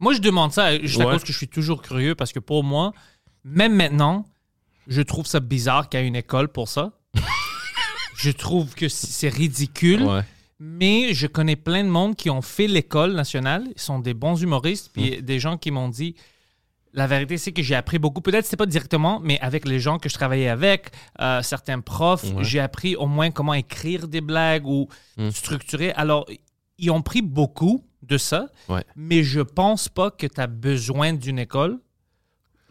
Moi, 0.00 0.12
je 0.12 0.18
demande 0.20 0.52
ça 0.52 0.78
juste 0.80 1.00
à 1.00 1.06
Ouais. 1.06 1.12
cause 1.14 1.22
que 1.24 1.32
je 1.32 1.38
suis 1.38 1.48
toujours 1.48 1.80
curieux, 1.82 2.14
parce 2.14 2.32
que 2.32 2.40
pour 2.40 2.62
moi, 2.62 2.92
même 3.44 3.74
maintenant, 3.74 4.26
je 4.88 5.00
trouve 5.02 5.26
ça 5.26 5.38
bizarre 5.40 5.88
qu'il 5.88 6.00
y 6.00 6.02
ait 6.02 6.06
une 6.06 6.16
école 6.16 6.48
pour 6.48 6.68
ça. 6.68 6.90
je 8.16 8.30
trouve 8.30 8.74
que 8.74 8.88
c'est 8.88 9.28
ridicule. 9.28 10.02
Ouais. 10.02 10.22
Mais 10.60 11.14
je 11.14 11.28
connais 11.28 11.54
plein 11.54 11.84
de 11.84 11.88
monde 11.88 12.16
qui 12.16 12.30
ont 12.30 12.42
fait 12.42 12.66
l'école 12.66 13.12
nationale. 13.14 13.64
Ils 13.76 13.80
sont 13.80 14.00
des 14.00 14.12
bons 14.14 14.42
humoristes. 14.42 14.88
Mm. 14.88 14.92
Puis 15.00 15.22
des 15.22 15.38
gens 15.38 15.56
qui 15.56 15.70
m'ont 15.70 15.88
dit 15.88 16.16
la 16.94 17.06
vérité, 17.06 17.36
c'est 17.38 17.52
que 17.52 17.62
j'ai 17.62 17.76
appris 17.76 17.98
beaucoup. 18.00 18.20
Peut-être 18.20 18.44
c'était 18.44 18.56
pas 18.56 18.66
directement, 18.66 19.20
mais 19.22 19.38
avec 19.40 19.68
les 19.68 19.78
gens 19.78 19.98
que 19.98 20.08
je 20.08 20.14
travaillais 20.14 20.48
avec, 20.48 20.90
euh, 21.20 21.42
certains 21.42 21.78
profs, 21.80 22.24
Ouais. 22.24 22.42
j'ai 22.42 22.58
appris 22.58 22.96
au 22.96 23.06
moins 23.06 23.30
comment 23.30 23.54
écrire 23.54 24.08
des 24.08 24.20
blagues 24.20 24.66
ou 24.66 24.88
Mm. 25.16 25.30
structurer. 25.30 25.92
Alors, 25.92 26.26
ils 26.78 26.90
ont 26.90 27.02
pris 27.02 27.22
beaucoup 27.22 27.84
de 28.02 28.18
ça, 28.18 28.48
Ouais. 28.68 28.82
mais 28.96 29.22
je 29.22 29.40
pense 29.40 29.88
pas 29.88 30.10
que 30.10 30.26
tu 30.26 30.40
as 30.40 30.46
besoin 30.48 31.12
d'une 31.12 31.38
école 31.38 31.78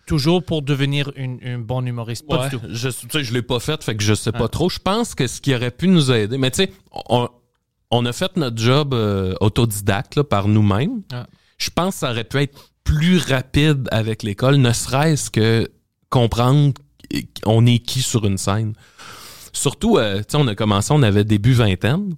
toujours 0.07 0.43
pour 0.43 0.63
devenir 0.63 1.11
une, 1.15 1.39
un 1.45 1.59
bon 1.59 1.85
humoriste. 1.85 2.25
Pas 2.27 2.41
Ouais, 2.43 2.49
du 2.49 2.57
tout. 2.57 2.65
Je, 2.69 2.89
je 3.21 3.33
l'ai 3.33 3.41
pas 3.43 3.59
fait, 3.59 3.83
fait 3.83 3.95
que 3.95 4.03
je 4.03 4.13
sais 4.15 4.31
Ah. 4.33 4.37
pas 4.39 4.47
trop. 4.47 4.69
Je 4.69 4.79
pense 4.79 5.13
que 5.13 5.27
ce 5.27 5.39
qui 5.41 5.53
aurait 5.53 5.69
pu 5.71 5.87
nous 5.87 6.11
aider, 6.11 6.37
mais 6.39 6.49
tu 6.49 6.63
sais, 6.63 6.71
on, 7.09 7.29
on 7.91 8.05
a 8.05 8.13
fait 8.13 8.35
notre 8.37 8.57
job 8.57 8.93
euh, 8.93 9.35
autodidacte 9.41 10.15
là, 10.15 10.23
par 10.23 10.47
nous-mêmes. 10.47 11.03
Ah. 11.13 11.27
Je 11.59 11.69
pense 11.69 11.95
que 11.95 11.99
ça 11.99 12.11
aurait 12.11 12.23
pu 12.23 12.37
être 12.37 12.71
plus 12.83 13.17
rapide 13.19 13.87
avec 13.91 14.23
l'école, 14.23 14.55
ne 14.55 14.71
serait-ce 14.73 15.29
que 15.29 15.69
comprendre 16.09 16.73
on 17.45 17.65
est 17.65 17.79
qui 17.79 18.01
sur 18.01 18.25
une 18.25 18.37
scène. 18.37 18.73
Surtout, 19.53 19.97
euh, 19.97 20.17
tu 20.19 20.23
sais, 20.29 20.37
on 20.37 20.47
a 20.47 20.55
commencé, 20.55 20.91
on 20.93 21.01
avait 21.03 21.23
début 21.23 21.53
vingtaine. 21.53 22.15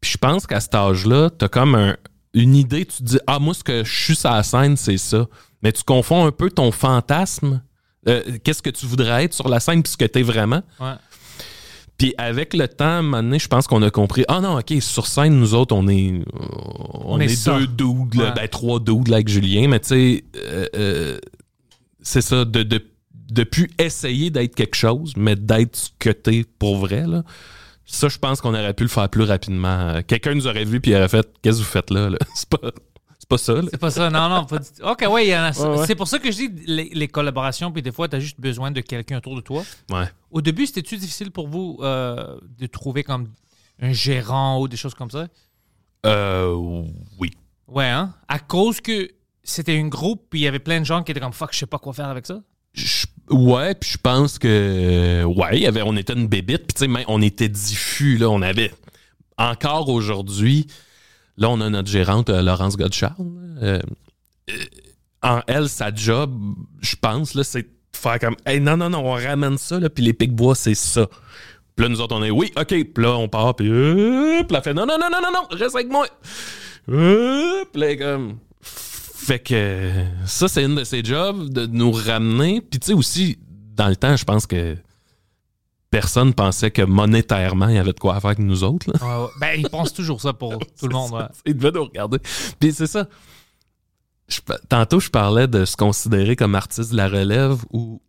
Puis 0.00 0.12
je 0.12 0.18
pense 0.18 0.46
qu'à 0.46 0.60
cet 0.60 0.74
âge-là, 0.74 1.30
t'as 1.30 1.48
comme 1.48 1.74
un- 1.74 1.96
une 2.34 2.54
idée, 2.56 2.84
tu 2.84 2.98
te 2.98 3.02
dis, 3.04 3.18
ah, 3.26 3.38
moi, 3.38 3.54
ce 3.54 3.62
que 3.64 3.84
je 3.84 3.92
suis 4.04 4.16
sur 4.16 4.30
la 4.30 4.42
scène, 4.42 4.76
c'est 4.76 4.98
ça. 4.98 5.26
Mais 5.64 5.72
tu 5.72 5.82
confonds 5.82 6.26
un 6.26 6.30
peu 6.32 6.50
ton 6.50 6.70
fantasme. 6.70 7.62
euh, 8.08 8.22
Qu'est-ce 8.44 8.62
que 8.62 8.70
tu 8.70 8.86
voudrais 8.86 9.24
être 9.24 9.32
sur 9.34 9.48
la 9.48 9.58
scène, 9.60 9.82
puis 9.82 9.90
ce 9.92 9.96
que 9.96 10.04
t'es 10.04 10.22
vraiment. 10.22 10.62
Ouais. 10.78 10.92
Puis 11.96 12.12
avec 12.18 12.54
le 12.54 12.66
temps, 12.68 12.84
à 12.84 12.88
un 12.88 13.02
moment 13.02 13.22
donné, 13.22 13.38
je 13.38 13.46
pense 13.48 13.66
qu'on 13.66 13.80
a 13.82 13.90
compris, 13.90 14.24
ah 14.28 14.40
non, 14.40 14.58
OK, 14.58 14.74
sur 14.80 15.06
scène, 15.06 15.38
nous 15.38 15.54
autres, 15.54 15.74
on 15.74 15.86
est, 15.88 16.22
on, 16.32 17.18
est 17.20 17.28
deux 17.36 17.66
Ouais. 18.20 18.32
ben 18.34 18.48
trois 18.48 18.80
dudes 18.80 19.08
là, 19.08 19.16
avec 19.16 19.28
Julien, 19.28 19.68
mais 19.68 19.78
tu 19.80 19.88
sais, 19.88 20.24
euh, 20.36 20.66
euh, 20.76 21.18
c'est 22.02 22.20
ça, 22.20 22.44
de, 22.44 22.62
de, 22.64 22.84
de 23.30 23.44
plus 23.44 23.70
essayer 23.78 24.30
d'être 24.30 24.56
quelque 24.56 24.74
chose, 24.74 25.12
mais 25.16 25.36
d'être 25.36 25.76
ce 25.76 25.88
que 25.98 26.10
t'es 26.10 26.44
pour 26.58 26.78
vrai, 26.78 27.06
là. 27.06 27.22
Ça, 27.86 28.08
je 28.08 28.18
pense 28.18 28.40
qu'on 28.40 28.54
aurait 28.54 28.74
pu 28.74 28.82
le 28.84 28.88
faire 28.88 29.08
plus 29.10 29.22
rapidement. 29.24 30.00
Quelqu'un 30.06 30.34
nous 30.34 30.46
aurait 30.46 30.64
vu 30.64 30.80
puis 30.80 30.92
il 30.92 30.96
aurait 30.96 31.08
fait 31.08 31.28
Qu'est-ce 31.42 31.58
que 31.58 31.62
vous 31.62 31.68
faites 31.70 31.90
là? 31.90 32.08
là? 32.08 32.16
C'est 32.34 32.48
pas, 32.48 32.70
c'est 33.24 33.28
pas 33.28 33.38
ça. 33.38 33.54
C'est 33.70 33.78
pas 33.80 33.90
ça, 33.90 34.10
non, 34.10 34.28
non. 34.28 34.44
Pas 34.44 34.58
du 34.58 34.66
tout. 34.66 34.82
OK, 34.86 35.02
ouais, 35.10 35.26
il 35.26 35.30
y 35.30 35.34
en 35.36 35.44
a. 35.44 35.50
Ouais, 35.58 35.78
ouais. 35.78 35.86
C'est 35.86 35.94
pour 35.94 36.06
ça 36.08 36.18
que 36.18 36.30
je 36.30 36.36
dis 36.36 36.50
les, 36.66 36.90
les 36.92 37.08
collaborations, 37.08 37.72
puis 37.72 37.80
des 37.80 37.90
fois, 37.90 38.06
tu 38.06 38.16
as 38.16 38.20
juste 38.20 38.38
besoin 38.38 38.70
de 38.70 38.82
quelqu'un 38.82 39.16
autour 39.16 39.34
de 39.34 39.40
toi. 39.40 39.62
Ouais. 39.90 40.04
Au 40.30 40.42
début, 40.42 40.66
c'était-tu 40.66 40.98
difficile 40.98 41.30
pour 41.30 41.48
vous 41.48 41.78
euh, 41.80 42.36
de 42.58 42.66
trouver 42.66 43.02
comme 43.02 43.28
un 43.80 43.92
gérant 43.94 44.60
ou 44.60 44.68
des 44.68 44.76
choses 44.76 44.92
comme 44.94 45.10
ça? 45.10 45.26
Euh, 46.04 46.54
oui. 47.18 47.30
Ouais, 47.66 47.86
hein? 47.88 48.12
À 48.28 48.38
cause 48.38 48.80
que 48.82 49.08
c'était 49.42 49.78
un 49.78 49.88
groupe, 49.88 50.26
puis 50.28 50.40
il 50.40 50.42
y 50.42 50.46
avait 50.46 50.58
plein 50.58 50.80
de 50.80 50.84
gens 50.84 51.02
qui 51.02 51.10
étaient 51.12 51.20
comme 51.20 51.32
fuck, 51.32 51.50
je 51.52 51.60
sais 51.60 51.66
pas 51.66 51.78
quoi 51.78 51.94
faire 51.94 52.08
avec 52.08 52.26
ça? 52.26 52.40
Je- 52.74 53.06
ouais, 53.30 53.74
puis 53.74 53.90
je 53.90 53.98
pense 53.98 54.38
que 54.38 55.24
ouais, 55.24 55.56
il 55.56 55.62
y 55.62 55.66
avait, 55.66 55.82
on 55.82 55.96
était 55.96 56.12
une 56.12 56.28
bébite, 56.28 56.66
puis 56.66 56.74
tu 56.74 56.80
sais, 56.80 56.88
même, 56.88 57.04
on 57.08 57.22
était 57.22 57.48
diffus 57.48 58.18
là, 58.18 58.28
on 58.28 58.42
avait 58.42 58.70
encore 59.38 59.88
aujourd'hui. 59.88 60.66
Là, 61.36 61.50
on 61.50 61.60
a 61.60 61.70
notre 61.70 61.88
gérante 61.88 62.30
euh, 62.30 62.42
Laurence 62.42 62.76
Godchard. 62.76 63.16
euh, 63.62 63.80
euh, 64.50 64.58
en 65.22 65.40
elle, 65.46 65.68
sa 65.68 65.92
job, 65.94 66.38
je 66.80 66.96
pense 66.96 67.34
là, 67.34 67.44
c'est 67.44 67.62
de 67.62 67.68
faire 67.92 68.18
comme, 68.18 68.36
hey, 68.44 68.60
non, 68.60 68.76
non, 68.76 68.90
non, 68.90 68.98
on 69.06 69.12
ramène 69.14 69.56
ça 69.56 69.80
là, 69.80 69.88
puis 69.88 70.04
les 70.04 70.12
pics 70.12 70.34
bois, 70.34 70.54
c'est 70.54 70.74
ça. 70.74 71.06
Puis 71.76 71.84
là, 71.84 71.88
nous 71.88 72.00
autres, 72.00 72.14
on 72.14 72.22
est, 72.22 72.30
oui, 72.30 72.52
ok. 72.56 72.66
Puis 72.66 72.88
là, 72.98 73.16
on 73.16 73.28
part, 73.28 73.56
puis 73.56 73.68
euh, 73.68 74.42
fait, 74.62 74.74
non, 74.74 74.86
non, 74.86 74.96
non, 74.98 75.08
non, 75.10 75.20
non, 75.22 75.32
non, 75.32 75.46
reste 75.56 75.74
avec 75.74 75.88
moi. 75.88 76.06
Euh, 76.90 77.64
Puis 77.72 77.80
là, 77.80 77.96
comme, 77.96 78.36
fait 78.60 79.38
que 79.38 79.90
ça, 80.26 80.48
c'est 80.48 80.64
une 80.64 80.74
de 80.74 80.84
ses 80.84 81.02
jobs, 81.02 81.48
de 81.48 81.66
nous 81.66 81.90
ramener. 81.90 82.60
Puis 82.60 82.78
tu 82.78 82.88
sais 82.88 82.92
aussi, 82.92 83.38
dans 83.74 83.88
le 83.88 83.96
temps, 83.96 84.16
je 84.16 84.24
pense 84.24 84.46
que 84.46 84.76
personne 85.94 86.34
pensait 86.34 86.72
que 86.72 86.82
monétairement, 86.82 87.68
il 87.68 87.76
y 87.76 87.78
avait 87.78 87.92
de 87.92 88.00
quoi 88.00 88.14
faire 88.20 88.30
avec 88.30 88.40
nous 88.40 88.64
autres. 88.64 88.90
là. 88.90 89.28
Ben, 89.40 89.54
ils 89.56 89.68
pensent 89.68 89.92
toujours 89.92 90.20
ça 90.20 90.32
pour 90.32 90.58
tout 90.80 90.88
le 90.88 90.92
monde. 90.92 91.12
ouais. 91.12 91.26
Il 91.46 91.56
devait 91.56 91.70
nous 91.70 91.84
regarder. 91.84 92.18
Puis 92.58 92.72
c'est 92.72 92.88
ça. 92.88 93.06
Je 94.26 94.40
tantôt, 94.68 94.98
je 94.98 95.10
parlais 95.10 95.46
de 95.46 95.64
se 95.64 95.76
considérer 95.76 96.34
comme 96.34 96.56
artiste 96.56 96.90
de 96.90 96.96
la 96.96 97.08
relève 97.08 97.58
ou. 97.72 98.00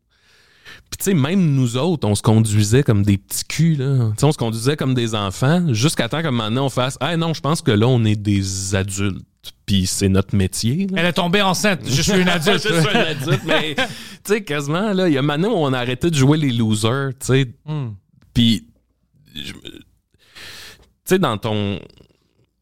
Puis 0.89 0.97
tu 0.97 1.03
sais, 1.05 1.13
même 1.13 1.53
nous 1.55 1.77
autres, 1.77 2.07
on 2.07 2.15
se 2.15 2.21
conduisait 2.23 2.81
comme 2.81 3.03
des 3.03 3.17
petits 3.19 3.45
culs, 3.45 3.77
là. 3.77 4.11
On 4.23 4.31
se 4.31 4.37
conduisait 4.37 4.77
comme 4.77 4.95
des 4.95 5.13
enfants 5.13 5.71
jusqu'à 5.73 6.09
temps 6.09 6.23
que 6.23 6.27
maintenant 6.27 6.65
on 6.65 6.69
fasse 6.69 6.97
Ah 7.01 7.15
non, 7.17 7.33
je 7.35 7.41
pense 7.41 7.61
que 7.61 7.71
là, 7.71 7.87
on 7.87 8.03
est 8.03 8.15
des 8.15 8.73
adultes. 8.73 9.23
Puis 9.65 9.87
c'est 9.87 10.09
notre 10.09 10.35
métier. 10.35 10.87
là. 10.87 11.01
Elle 11.01 11.05
est 11.07 11.13
tombée 11.13 11.41
enceinte. 11.41 11.81
Je 11.85 12.01
suis 12.01 12.19
une 12.19 12.29
adulte. 12.29 12.63
je 12.69 12.79
suis 12.79 12.97
un 12.97 13.01
adulte, 13.01 13.41
mais 13.45 13.75
tu 13.75 13.83
sais, 14.25 14.43
quasiment, 14.43 14.93
là, 14.93 15.07
il 15.07 15.13
y 15.13 15.17
a 15.17 15.21
maintenant 15.21 15.49
où 15.49 15.57
on 15.57 15.73
a 15.73 15.79
arrêté 15.79 16.09
de 16.09 16.15
jouer 16.15 16.37
les 16.37 16.51
losers, 16.51 17.11
tu 17.19 17.25
sais. 17.27 17.47
Hmm. 17.65 17.89
Puis 18.33 18.67
je, 19.33 19.53
sais, 21.05 21.19
dans 21.19 21.37
ton 21.37 21.79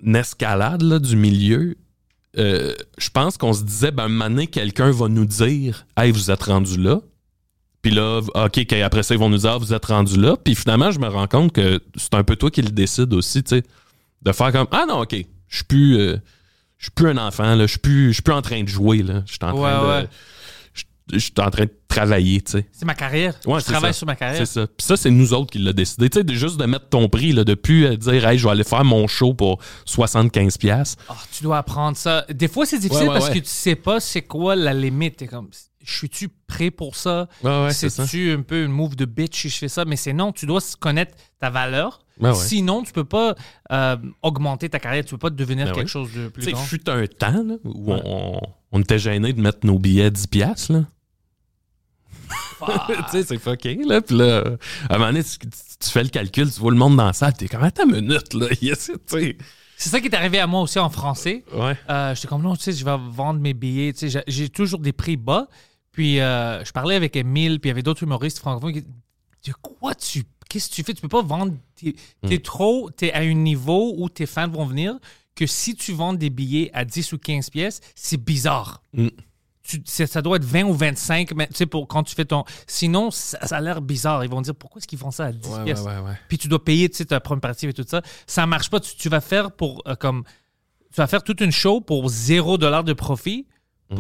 escalade 0.06 0.82
là, 0.82 1.00
du 1.00 1.16
milieu, 1.16 1.76
euh, 2.38 2.74
je 2.98 3.10
pense 3.10 3.38
qu'on 3.38 3.54
se 3.54 3.64
disait, 3.64 3.92
ben, 3.92 4.10
donné, 4.10 4.48
quelqu'un 4.48 4.92
va 4.92 5.08
nous 5.08 5.26
dire, 5.26 5.86
hey, 5.98 6.12
vous 6.12 6.32
êtes 6.32 6.44
rendu 6.44 6.78
là. 6.78 7.02
Puis 7.82 7.92
là, 7.92 8.22
OK, 8.34 8.74
après 8.74 9.04
ça, 9.04 9.14
ils 9.14 9.20
vont 9.20 9.30
nous 9.30 9.40
dire, 9.40 9.60
vous 9.60 9.74
êtes 9.74 9.86
rendu 9.86 10.20
là. 10.20 10.38
Puis 10.38 10.56
finalement, 10.56 10.92
je 10.92 11.00
me 11.00 11.08
rends 11.08 11.28
compte 11.28 11.52
que 11.52 11.82
c'est 11.96 12.14
un 12.16 12.24
peu 12.24 12.36
toi 12.36 12.50
qui 12.50 12.62
le 12.62 12.70
décide 12.70 13.14
aussi, 13.14 13.44
tu 13.44 13.58
sais. 13.58 13.64
De 14.22 14.32
faire 14.32 14.52
comme, 14.54 14.68
ah 14.72 14.86
non, 14.88 15.02
OK, 15.02 15.16
je 15.50 15.56
suis 15.56 15.66
plus, 15.66 15.98
euh, 15.98 16.18
je 16.84 16.88
suis 16.88 16.92
plus 16.92 17.08
un 17.08 17.18
enfant, 17.18 17.56
là. 17.56 17.66
Je 17.66 17.72
suis 17.72 17.80
plus, 17.80 18.08
je 18.10 18.14
suis 18.16 18.22
plus 18.22 18.34
en 18.34 18.42
train 18.42 18.62
de 18.62 18.68
jouer, 18.68 19.04
là. 19.04 19.24
Je 19.26 19.32
suis 19.32 19.40
en 19.42 19.56
train 19.56 19.82
de. 19.82 19.88
ouais. 19.88 20.08
Je 20.74 20.84
je 21.14 21.18
suis 21.20 21.34
en 21.40 21.50
train 21.50 21.64
de 21.64 21.74
travailler, 21.88 22.42
tu 22.42 22.52
sais. 22.52 22.66
C'est 22.74 22.84
ma 22.84 22.94
carrière. 22.94 23.36
Ouais, 23.46 23.62
je 23.62 23.66
travaille 23.66 23.94
ça. 23.94 24.00
sur 24.00 24.08
ma 24.08 24.18
carrière. 24.18 24.46
C'est 24.46 24.60
ça. 24.60 24.68
Puis 24.68 24.86
ça, 24.86 24.98
c'est 24.98 25.10
nous 25.10 25.34
autres 25.34 25.52
qui 25.52 25.60
l'a 25.60 25.72
décidé. 25.72 26.10
Tu 26.10 26.20
sais, 26.20 26.36
juste 26.36 26.58
de 26.58 26.66
mettre 26.66 26.90
ton 26.90 27.08
prix, 27.08 27.32
là, 27.32 27.46
de 27.46 27.54
plus 27.54 27.86
euh, 27.86 27.96
dire, 27.96 28.28
hey, 28.28 28.38
je 28.38 28.46
vais 28.46 28.52
aller 28.52 28.66
faire 28.66 28.84
mon 28.84 29.08
show 29.08 29.34
pour 29.34 29.62
75$. 29.88 30.58
piastres. 30.58 31.02
Ah, 31.08 31.16
tu 31.32 31.44
dois 31.44 31.60
apprendre 31.60 31.96
ça. 31.96 32.26
Des 32.30 32.50
fois, 32.50 32.66
c'est 32.66 32.80
difficile 32.80 33.08
parce 33.08 33.30
que 33.30 33.40
tu 33.40 33.46
sais 33.46 33.76
pas 33.76 34.02
c'est 34.02 34.24
quoi 34.24 34.58
la 34.58 34.74
limite. 34.74 35.16
T'es 35.18 35.28
comme, 35.28 35.52
je 35.82 35.98
suis-tu 35.98 36.28
prêt 36.48 36.70
pour 36.70 36.98
ça? 36.98 37.30
Ouais, 37.44 37.64
ouais, 37.64 37.74
c'est 37.74 37.90
ça. 37.90 38.06
C'est-tu 38.06 38.34
un 38.34 38.42
peu 38.42 38.66
une 38.66 38.72
move 38.74 38.98
de 38.98 39.06
bitch 39.06 39.42
si 39.42 39.50
je 39.50 39.58
fais 39.58 39.70
ça? 39.70 39.86
Mais 39.86 39.96
c'est 39.96 40.14
non, 40.14 40.34
tu 40.34 40.46
dois 40.46 40.60
connaître 40.82 41.16
ta 41.40 41.50
valeur. 41.50 42.03
Ouais. 42.20 42.34
Sinon, 42.36 42.84
tu 42.84 42.92
peux 42.94 43.04
pas 43.06 43.36
euh, 43.72 43.98
augmenter 44.22 44.70
ta 44.70 44.80
carrière. 44.80 45.04
Tu 45.04 45.12
peux 45.12 45.18
pas 45.18 45.30
devenir 45.32 45.66
Ben 45.66 45.74
quelque 45.74 45.86
ouais. 45.86 45.88
chose 45.88 46.12
de 46.14 46.28
plus 46.28 46.42
Tu 46.44 46.46
sais, 46.50 46.52
grand. 46.54 46.62
fut 46.64 46.90
un 46.90 47.08
temps 47.08 47.44
là, 47.44 47.56
où 47.64 47.92
on, 47.94 48.40
on 48.72 48.82
était 48.82 49.00
gêné 49.00 49.34
de 49.34 49.42
mettre 49.42 49.66
nos 49.66 49.80
billets 49.80 50.06
à 50.06 50.10
10$. 50.10 50.28
piastres, 50.28 50.74
Là. 50.74 50.84
tu 52.88 52.94
sais, 53.12 53.24
c'est 53.24 53.38
fucké, 53.40 53.76
là. 53.84 54.00
Puis 54.02 54.16
là, 54.18 54.44
à 54.90 54.96
un 54.96 54.98
moment 54.98 55.12
donné, 55.12 55.24
tu, 55.24 55.38
tu- 55.40 55.48
tu 55.80 55.90
fais 55.90 56.04
le 56.04 56.10
calcul, 56.10 56.50
tu 56.52 56.60
vois 56.62 56.72
le 56.72 56.78
monde 56.78 56.96
dans 56.96 57.06
la 57.08 57.14
salle, 57.14 57.34
t'es 57.34 57.48
comme, 57.48 57.64
attends 57.64 57.86
une 57.90 58.02
minute, 58.08 58.34
là. 58.34 58.48
Yes. 58.62 58.92
C'est 59.76 59.90
ça 59.90 60.00
qui 60.00 60.08
est 60.08 60.16
arrivé 60.16 60.40
à 60.40 60.48
moi 60.48 60.62
aussi 60.62 60.80
en 60.80 60.90
français. 60.90 61.44
Ouais. 61.54 61.76
Euh, 61.90 62.16
J'étais 62.16 62.28
comme, 62.30 62.42
non, 62.42 62.56
tu 62.56 62.64
sais, 62.64 62.72
je 62.72 62.86
vais 62.86 62.96
vendre 63.12 63.40
mes 63.42 63.54
billets. 63.54 63.92
Tu 63.94 64.10
sais, 64.10 64.24
j'ai- 64.28 64.50
toujours 64.50 64.80
des 64.80 64.94
prix 64.94 65.18
bas. 65.18 65.48
Puis, 65.92 66.22
euh, 66.22 66.64
je 66.64 66.72
parlais 66.72 66.96
avec 66.96 67.16
Emile, 67.16 67.60
puis 67.60 67.68
il 67.68 67.72
y 67.72 67.74
avait 67.74 67.84
d'autres 67.84 68.04
humoristes 68.04 68.40
francophones 68.40 68.74
qui 68.74 68.82
de 68.82 69.54
quoi 69.62 69.94
tu. 69.94 70.24
Qu'est-ce 70.54 70.70
que 70.70 70.76
tu 70.76 70.84
fais? 70.84 70.94
Tu 70.94 71.02
peux 71.02 71.08
pas 71.08 71.24
vendre. 71.24 71.54
T'es 71.76 71.96
es 72.30 72.38
trop. 72.40 72.92
T'es 72.92 73.12
à 73.12 73.20
un 73.22 73.34
niveau 73.34 73.96
où 73.98 74.08
tes 74.08 74.28
fans 74.28 74.48
vont 74.48 74.66
venir 74.66 75.00
que 75.36 75.48
si 75.48 75.74
tu 75.76 75.94
vends 75.94 76.14
des 76.14 76.30
billets 76.30 76.70
à 76.74 76.86
10 76.86 77.12
ou 77.14 77.18
15 77.18 77.50
pièces, 77.50 77.82
c'est 77.96 78.18
bizarre. 78.24 78.84
Mm. 78.94 79.08
Tu- 79.64 79.82
c'est- 79.86 80.06
ça 80.06 80.22
doit 80.22 80.36
être 80.38 80.44
20 80.44 80.66
ou 80.66 80.74
25, 80.74 81.34
mais 81.34 81.48
tu 81.48 81.56
sais, 81.56 81.66
pour 81.66 81.88
quand 81.88 82.04
tu 82.04 82.14
fais 82.14 82.26
ton. 82.26 82.44
Sinon, 82.68 83.10
ça, 83.10 83.40
ça 83.48 83.58
a 83.58 83.62
l'air 83.62 83.82
bizarre. 83.82 84.24
Ils 84.24 84.30
vont 84.30 84.42
dire 84.42 84.54
pourquoi 84.54 84.78
est-ce 84.80 84.88
qu'ils 84.88 85.00
font 85.00 85.10
ça 85.10 85.26
à 85.26 85.32
10 85.32 85.50
Ouais, 85.50 85.64
pièces? 85.64 85.80
ouais, 85.80 85.96
ouais, 85.96 86.02
ouais. 86.02 86.18
puis 86.28 86.38
tu 86.38 86.48
dois 86.50 86.64
payer 86.64 86.88
tu 86.90 86.98
sais, 86.98 87.06
ta 87.06 87.20
première 87.20 87.42
partie 87.42 87.66
et 87.66 87.74
tout 87.74 87.86
ça. 87.88 88.02
Ça 88.28 88.46
marche 88.46 88.70
pas. 88.70 88.80
Tu, 88.80 88.96
tu 88.96 89.10
vas 89.10 89.22
faire 89.22 89.52
pour 89.54 89.82
euh, 89.88 89.96
comme 89.96 90.24
tu 90.92 90.98
vas 90.98 91.08
faire 91.08 91.24
toute 91.24 91.42
une 91.42 91.52
show 91.52 91.82
pour 91.82 92.10
zéro 92.10 92.60
dollar 92.60 92.84
de 92.84 92.94
profit. 92.94 93.48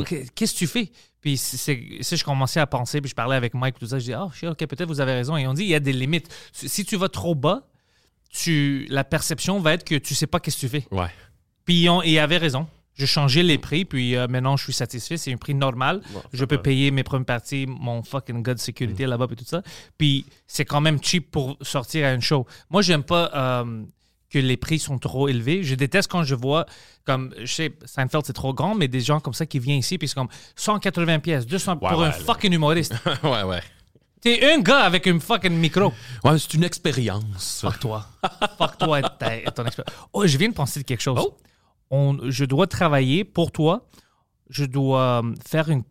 Mm. 0.02 0.06
Qu'est-ce 0.36 0.54
que 0.54 0.58
tu 0.60 0.68
fais? 0.68 0.92
Puis 1.22 1.38
c'est- 1.38 2.02
je 2.02 2.24
commençais 2.24 2.60
à 2.60 2.68
penser, 2.68 3.00
puis 3.00 3.10
je 3.10 3.16
parlais 3.16 3.36
avec 3.38 3.54
Mike, 3.54 3.80
tout 3.80 3.88
ça. 3.88 3.98
Je 4.00 4.04
dis, 4.06 4.14
ah, 4.14 4.26
ok, 4.26 4.58
peut-être 4.58 4.86
vous 4.88 5.00
avez 5.00 5.14
raison. 5.14 5.38
Et 5.38 5.48
on 5.48 5.54
dit, 5.54 5.64
il 5.64 5.70
y 5.70 5.76
a 5.76 5.80
des 5.80 5.94
limites. 5.94 6.28
Si 6.52 6.84
tu 6.86 6.98
vas 6.98 7.08
trop 7.10 7.34
bas, 7.36 7.68
tu, 8.30 8.86
la 8.90 9.04
perception 9.04 9.60
va 9.60 9.74
être 9.74 9.84
que 9.84 9.96
tu 9.96 10.16
sais 10.16 10.28
pas 10.28 10.40
qu'est-ce 10.40 10.56
que 10.58 10.62
tu 10.62 10.70
fais. 10.70 10.86
Ouais. 10.92 11.08
Puis 11.66 11.88
on, 11.90 12.02
il 12.02 12.18
avait 12.20 12.38
raison. 12.38 12.68
J'ai 12.96 13.08
changé 13.08 13.42
les 13.42 13.58
prix, 13.58 13.86
puis 13.86 14.16
euh, 14.16 14.28
maintenant 14.28 14.56
je 14.56 14.66
suis 14.66 14.74
satisfait. 14.74 15.18
C'est 15.18 15.34
un 15.34 15.38
prix 15.38 15.56
normal. 15.56 16.02
je 16.32 16.46
peux 16.46 16.62
payer 16.62 16.92
mes 16.92 17.04
premières 17.04 17.26
parties, 17.26 17.66
mon 17.68 18.04
fucking 18.04 18.44
god 18.44 18.58
Mm. 18.58 18.60
sécurité 18.60 19.06
là-bas, 19.08 19.28
et 19.32 19.36
tout 19.36 19.46
ça. 19.46 19.64
Puis 19.98 20.26
c'est 20.46 20.66
quand 20.66 20.82
même 20.82 21.02
cheap 21.02 21.32
pour 21.32 21.58
sortir 21.62 22.06
à 22.06 22.12
une 22.14 22.22
show. 22.22 22.46
Moi, 22.70 22.82
j'aime 22.84 23.04
pas 23.04 23.32
euh, 23.34 23.84
que 24.34 24.40
les 24.40 24.58
prix 24.58 24.80
sont 24.80 24.98
trop 24.98 25.28
élevés. 25.30 25.64
Je 25.64 25.76
déteste 25.76 26.10
quand 26.12 26.24
je 26.24 26.34
vois, 26.36 26.66
comme, 27.06 27.34
je 27.40 27.54
sais, 27.54 27.74
Seinfeld 27.86 28.26
c'est 28.26 28.34
trop 28.34 28.54
grand, 28.54 28.74
mais 28.74 28.88
des 28.88 29.00
gens 29.02 29.20
comme 29.20 29.34
ça 29.34 29.46
qui 29.46 29.60
viennent 29.60 29.80
ici, 29.80 29.98
puis 29.98 30.08
c'est 30.08 30.16
comme 30.16 30.28
180 30.56 31.20
pièces, 31.20 31.46
200 31.46 31.78
pour 31.78 31.90
Ouais, 32.00 32.08
un 32.08 32.12
fucking 32.12 32.52
humoriste. 32.54 32.96
ouais, 33.24 33.44
ouais. 33.44 33.62
T'es 34.22 34.54
un 34.54 34.60
gars 34.60 34.80
avec 34.80 35.06
un 35.08 35.20
fucking 35.20 35.52
micro. 35.54 35.92
Ouais, 36.24 36.40
c'est 36.40 36.54
une 36.56 36.64
expérience. 36.64 37.60
Fuck 37.62 37.80
toi. 37.80 38.08
Fuck 38.58 38.78
toi 38.78 39.00
et, 39.00 39.04
ta- 39.20 39.36
et 39.36 39.44
ton 39.54 39.66
expérience. 39.66 39.94
Oh, 40.14 40.26
je 40.26 40.38
viens 40.38 40.50
de 40.50 40.54
penser 40.54 40.80
de 40.80 40.86
quelque 40.86 41.02
chose. 41.02 41.20
Oh. 41.22 41.38
On, 41.92 42.18
je 42.30 42.46
dois 42.46 42.66
travailler 42.68 43.24
pour 43.26 43.52
toi. 43.52 43.86
Je 44.50 44.66
dois 44.66 45.22
euh, 45.24 45.34
faire 45.46 45.70
une. 45.70 45.84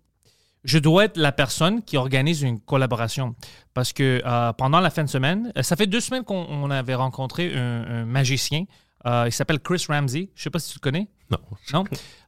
Je 0.64 0.78
dois 0.78 1.06
être 1.06 1.16
la 1.16 1.32
personne 1.32 1.82
qui 1.82 1.96
organise 1.96 2.42
une 2.42 2.60
collaboration. 2.60 3.34
Parce 3.74 3.92
que 3.92 4.22
euh, 4.24 4.52
pendant 4.52 4.80
la 4.80 4.90
fin 4.90 5.02
de 5.04 5.08
semaine, 5.08 5.52
euh, 5.56 5.62
ça 5.62 5.74
fait 5.76 5.86
deux 5.88 6.00
semaines 6.00 6.24
qu'on 6.24 6.46
on 6.48 6.70
avait 6.70 6.94
rencontré 6.94 7.54
un, 7.56 7.84
un 7.84 8.04
magicien. 8.04 8.64
Euh, 9.06 9.24
il 9.26 9.32
s'appelle 9.32 9.58
Chris 9.58 9.84
Ramsey. 9.88 10.30
Je 10.36 10.42
sais 10.42 10.50
pas 10.50 10.60
si 10.60 10.68
tu 10.72 10.78
le 10.78 10.80
connais. 10.80 11.08
Non. 11.30 11.38
Non? 11.72 11.84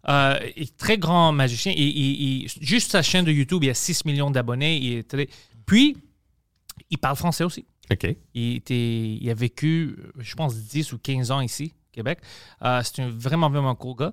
Euh, 0.09 0.39
il 0.57 0.65
est 0.65 0.77
très 0.77 0.99
grand 0.99 1.31
magicien. 1.31 1.73
Il- 1.77 1.83
il- 2.43 2.49
juste 2.61 2.91
sa 2.91 3.03
chaîne 3.03 3.25
de 3.25 3.31
YouTube, 3.31 3.63
il 3.63 3.71
a 3.71 3.75
6 3.75 4.05
millions 4.05 4.31
d'abonnés. 4.31 5.05
Très- 5.09 5.29
Puis, 5.67 5.97
il 6.91 6.99
parle 6.99 7.15
français 7.17 7.45
aussi. 7.45 7.65
OK. 7.93 8.17
Il, 8.35 8.57
était, 8.57 9.19
il 9.21 9.31
a 9.31 9.35
vécu, 9.35 9.97
je 10.19 10.35
pense, 10.35 10.57
10 10.57 10.93
ou 10.93 10.99
15 10.99 11.31
ans 11.31 11.41
ici, 11.41 11.75
au 11.75 11.93
Québec. 11.93 12.19
Euh, 12.63 12.81
c'est 12.83 13.03
un 13.03 13.11
vraiment, 13.11 13.49
vraiment 13.51 13.75
cool 13.77 13.95
gars. 13.97 14.13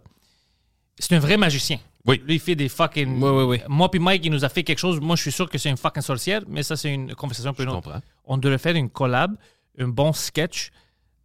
C'est 1.00 1.16
un 1.16 1.20
vrai 1.20 1.38
magicien. 1.38 1.80
Oui. 2.06 2.22
Lui, 2.26 2.36
il 2.36 2.40
fait 2.40 2.56
des 2.56 2.68
fucking. 2.70 3.22
Oui, 3.22 3.30
oui, 3.30 3.44
oui. 3.44 3.62
Moi 3.68 3.90
puis 3.92 4.00
Mike, 4.00 4.26
il 4.26 4.32
nous 4.32 4.44
a 4.44 4.50
fait 4.50 4.64
quelque 4.64 4.80
chose. 4.80 5.00
Moi, 5.00 5.16
je 5.16 5.22
suis 5.22 5.32
sûr 5.32 5.50
que 5.50 5.58
c'est 5.58 5.70
une 5.70 5.78
fucking 5.78 6.02
sorcière, 6.02 6.42
mais 6.48 6.64
ça, 6.64 6.76
c'est 6.76 6.92
une 6.94 7.14
conversation 7.16 7.54
pour 7.54 7.64
Je 7.64 7.70
une 7.70 7.76
autre. 7.76 7.84
comprends. 7.84 8.02
On 8.26 8.38
devrait 8.38 8.58
faire 8.58 8.76
une 8.76 8.90
collab, 8.90 9.36
un 9.78 9.88
bon 9.88 10.12
sketch 10.14 10.72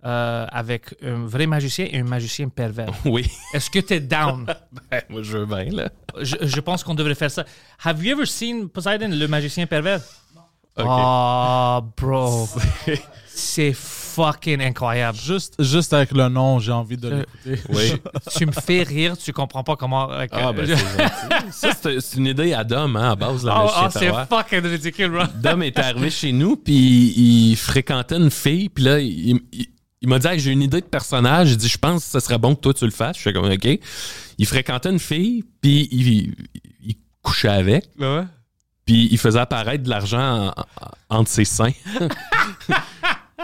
euh, 0.05 0.47
avec 0.51 0.95
un 1.03 1.25
vrai 1.27 1.47
magicien 1.47 1.87
et 1.91 1.99
un 1.99 2.05
magicien 2.05 2.49
pervers. 2.49 2.91
Oui. 3.07 3.29
Est-ce 3.55 3.71
que 3.71 3.79
tu 3.79 3.95
es 3.95 4.01
down? 4.01 4.47
Ben, 4.91 5.03
moi, 5.09 5.23
je 5.23 5.39
veux 5.39 5.47
bien, 5.47 5.65
là. 5.71 5.89
je, 6.21 6.37
je 6.43 6.61
pense 6.61 6.85
qu'on 6.85 6.95
devrait 6.95 7.15
faire 7.15 7.31
ça. 7.31 7.45
Have 7.83 8.05
you 8.05 8.13
ever 8.15 8.27
seen 8.27 8.69
Poseidon, 8.69 9.09
le 9.11 9.27
magicien 9.29 9.67
pervers? 9.67 10.01
OK. 10.79 10.85
Oh, 10.87 11.81
bro. 11.97 12.47
c'est 13.27 13.73
fucking 14.17 14.61
incroyable. 14.63 15.19
Juste, 15.19 15.55
juste 15.63 15.93
avec 15.93 16.13
le 16.13 16.29
nom, 16.29 16.59
j'ai 16.59 16.73
envie 16.73 16.97
de 16.97 17.09
Euh, 17.11 17.25
l'écouter. 17.47 17.63
Oui. 17.75 17.93
tu 18.37 18.47
me 18.47 18.53
fais 18.53 18.83
rire, 18.83 19.17
tu 19.17 19.33
comprends 19.33 19.63
pas 19.63 19.77
comment. 19.77 20.11
euh, 20.11 20.27
Ah, 20.33 20.53
ben, 20.53 20.67
c'est 20.67 20.77
gentil. 20.77 21.53
Ça, 21.53 21.71
c'est 22.01 22.17
une 22.17 22.27
idée 22.27 22.53
à 22.55 22.65
Dom, 22.65 22.97
hein, 22.97 23.11
à 23.13 23.15
base 23.17 23.43
de 23.43 23.47
la 23.49 23.65
Oh, 23.65 23.71
oh, 23.77 23.91
chez 23.93 23.99
c'est 23.99 24.13
fucking 24.29 24.61
ridicule, 24.71 25.11
bro. 25.11 25.23
Dom 25.37 25.63
est 25.63 25.79
arrivé 25.79 26.11
chez 26.11 26.33
nous, 26.33 26.57
puis 26.57 27.13
il 27.17 27.57
fréquentait 27.57 28.17
une 28.17 28.31
fille, 28.31 28.69
puis 28.71 28.85
là, 28.85 28.99
il, 28.99 29.41
il- 29.53 29.67
il 30.03 30.09
m'a 30.11 30.19
dit 30.19 30.27
Hey, 30.27 30.39
j'ai 30.39 30.53
une 30.53 30.63
idée 30.63 30.81
de 30.83 30.87
personnage. 30.87 31.51
Il 31.53 31.57
dit 31.57 31.69
Je 31.69 31.79
pense 31.79 32.05
que 32.05 32.11
ce 32.13 32.21
serait 32.21 32.39
bon 32.39 32.55
que 32.55 32.61
toi 32.61 32.75
tu 32.75 32.85
le 32.85 32.91
fasses. 32.91 33.17
Je 33.17 33.23
fais 33.23 33.33
comme 33.33 33.51
OK. 33.51 33.69
Il 34.39 34.47
fréquentait 34.47 34.91
une 34.91 34.99
fille, 34.99 35.43
puis 35.61 35.89
il, 35.91 36.35
il 36.85 36.97
couchait 37.23 37.49
avec, 37.49 37.89
puis 38.85 39.09
il 39.11 39.19
faisait 39.19 39.41
apparaître 39.41 39.83
de 39.83 39.89
l'argent 39.91 40.49
en- 40.49 40.49
en- 40.51 41.19
entre 41.21 41.31
ses 41.31 41.45
seins. 41.47 41.73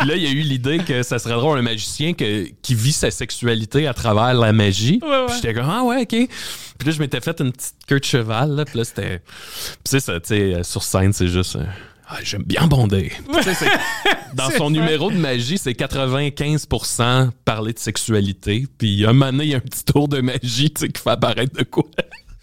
Puis 0.03 0.09
là, 0.11 0.17
il 0.17 0.23
y 0.23 0.27
a 0.27 0.31
eu 0.31 0.41
l'idée 0.43 0.79
que 0.79 1.03
ça 1.05 1.19
serait 1.21 1.35
drôle 1.35 1.59
un 1.59 1.63
magicien 1.63 2.13
que- 2.13 2.49
qui 2.61 2.75
vit 2.75 2.93
sa 2.93 3.11
sexualité 3.13 3.87
à 3.87 3.95
travers 3.95 4.35
la 4.35 4.53
magie. 4.53 4.99
Ouais, 5.03 5.09
ouais. 5.09 5.27
Puis 5.27 5.37
j'étais 5.37 5.55
comme, 5.55 5.69
ah 5.71 5.83
ouais, 5.85 6.03
OK. 6.03 6.09
Puis 6.09 6.87
là, 6.87 6.91
je 6.93 6.99
m'étais 6.99 7.21
fait 7.21 7.41
une 7.41 7.53
petite 7.53 7.75
queue 7.87 8.01
de 8.01 8.05
cheval. 8.05 8.51
Là, 8.57 8.65
puis 8.65 8.79
là, 8.79 8.85
c'était... 8.85 9.21
Puis 9.21 9.75
c'est 9.85 10.01
ça, 10.01 10.19
tu 10.21 10.29
sais, 10.29 10.55
euh, 10.55 10.63
sur 10.65 10.83
scène, 10.83 11.13
c'est 11.13 11.29
juste... 11.29 11.55
euh, 11.57 11.65
Ah, 12.09 12.19
j'aime 12.25 12.43
bien 12.43 12.67
bonder. 12.67 13.13
Dans 14.35 14.51
son 14.51 14.71
vrai. 14.71 14.81
numéro 14.81 15.11
de 15.11 15.17
magie, 15.17 15.57
c'est 15.59 15.73
95% 15.73 17.31
parler 17.45 17.73
de 17.73 17.79
sexualité. 17.79 18.67
Puis 18.79 19.05
un 19.05 19.13
moment 19.13 19.31
donné, 19.33 19.45
il 19.45 19.51
y 19.51 19.55
a 19.55 19.59
un 19.59 19.61
petit 19.61 19.85
tour 19.85 20.09
de 20.09 20.21
magie, 20.21 20.71
qui 20.71 20.83
fait 21.01 21.11
apparaître 21.11 21.57
de 21.57 21.63
quoi. 21.65 21.85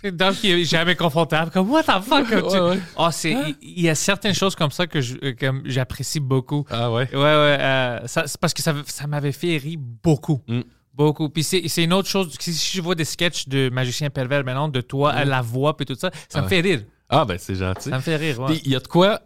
Donc, 0.04 0.44
il 0.44 0.52
est 0.52 0.64
jamais 0.66 0.96
confortable. 0.96 1.52
Comme, 1.52 1.70
what 1.70 1.84
the 1.84 2.02
fuck? 2.04 2.30
comme 2.30 2.42
tu- 2.50 2.58
Ouais, 2.58 2.70
ouais. 2.72 2.80
Oh, 2.98 3.08
c'est, 3.12 3.32
il 3.32 3.56
il 3.62 3.82
y 3.84 3.90
a 3.90 3.96
certaines 3.96 4.34
choses 4.34 4.56
comme 4.56 4.72
ça 4.72 4.88
que 4.88 5.02
je- 5.02 5.18
euh, 5.24 5.34
comme 5.40 5.62
j'apprécie 5.66 6.20
beaucoup. 6.20 6.66
Ah 6.70 6.92
ouais? 6.92 7.10
Ouais, 7.12 7.18
ouais. 7.20 7.58
euh, 7.60 8.08
ça- 8.08 8.24
c'est 8.28 8.40
parce 8.40 8.54
que 8.54 8.62
ça, 8.62 8.74
ça 8.88 9.08
m'avait 9.08 9.32
fait 9.34 9.58
rire 9.58 9.78
beaucoup. 10.04 10.42
Mm. 10.48 10.62
Beaucoup. 10.94 11.30
Puis 11.30 11.44
c'est, 11.44 11.68
c'est 11.68 11.84
une 11.84 11.94
autre 11.94 12.08
chose. 12.10 12.34
Si 12.40 12.54
je 12.78 12.82
vois 12.82 12.96
des 12.96 13.06
sketchs 13.06 13.48
de 13.48 13.70
magicien 13.70 14.10
pervers 14.10 14.44
maintenant, 14.44 14.68
de 14.68 14.82
toi 14.82 15.12
à 15.12 15.26
la 15.26 15.42
voix, 15.42 15.76
puis 15.78 15.86
tout 15.86 15.96
ça, 15.96 16.12
ça 16.28 16.42
me 16.42 16.46
Ah 16.46 16.50
fait 16.50 16.62
rire. 16.62 16.82
Ah 17.10 17.26
ben, 17.26 17.38
c'est 17.40 17.56
gentil. 17.56 17.90
Ça 17.90 17.96
me 17.98 18.02
fait 18.02 18.16
rire, 18.18 18.40
ouais. 18.40 18.48
Puis 18.48 18.62
il 18.66 18.72
y 18.72 18.76
a 18.76 18.80
de 18.80 18.88
quoi, 18.88 19.22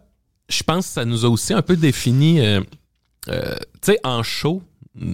je 0.48 0.62
pense 0.62 0.86
que 0.86 0.92
ça 0.92 1.04
nous 1.04 1.24
a 1.24 1.28
aussi 1.28 1.52
un 1.52 1.62
peu 1.62 1.76
défini, 1.76 2.40
euh, 2.40 2.60
euh, 3.28 3.56
tu 3.82 3.92
sais, 3.92 3.98
en 4.04 4.22
show, 4.22 4.62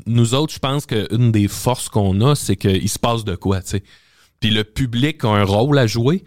nous 0.07 0.35
autres, 0.35 0.53
je 0.53 0.59
pense 0.59 0.85
qu'une 0.87 1.33
des 1.33 1.49
forces 1.49 1.88
qu'on 1.88 2.20
a, 2.20 2.35
c'est 2.35 2.57
qu'il 2.57 2.88
se 2.88 2.99
passe 2.99 3.25
de 3.25 3.35
quoi, 3.37 3.62
tu 3.62 3.68
sais. 3.70 3.83
Puis 4.40 4.50
le 4.50 4.64
public 4.64 5.22
a 5.24 5.29
un 5.29 5.44
rôle 5.44 5.79
à 5.79 5.87
jouer. 5.87 6.24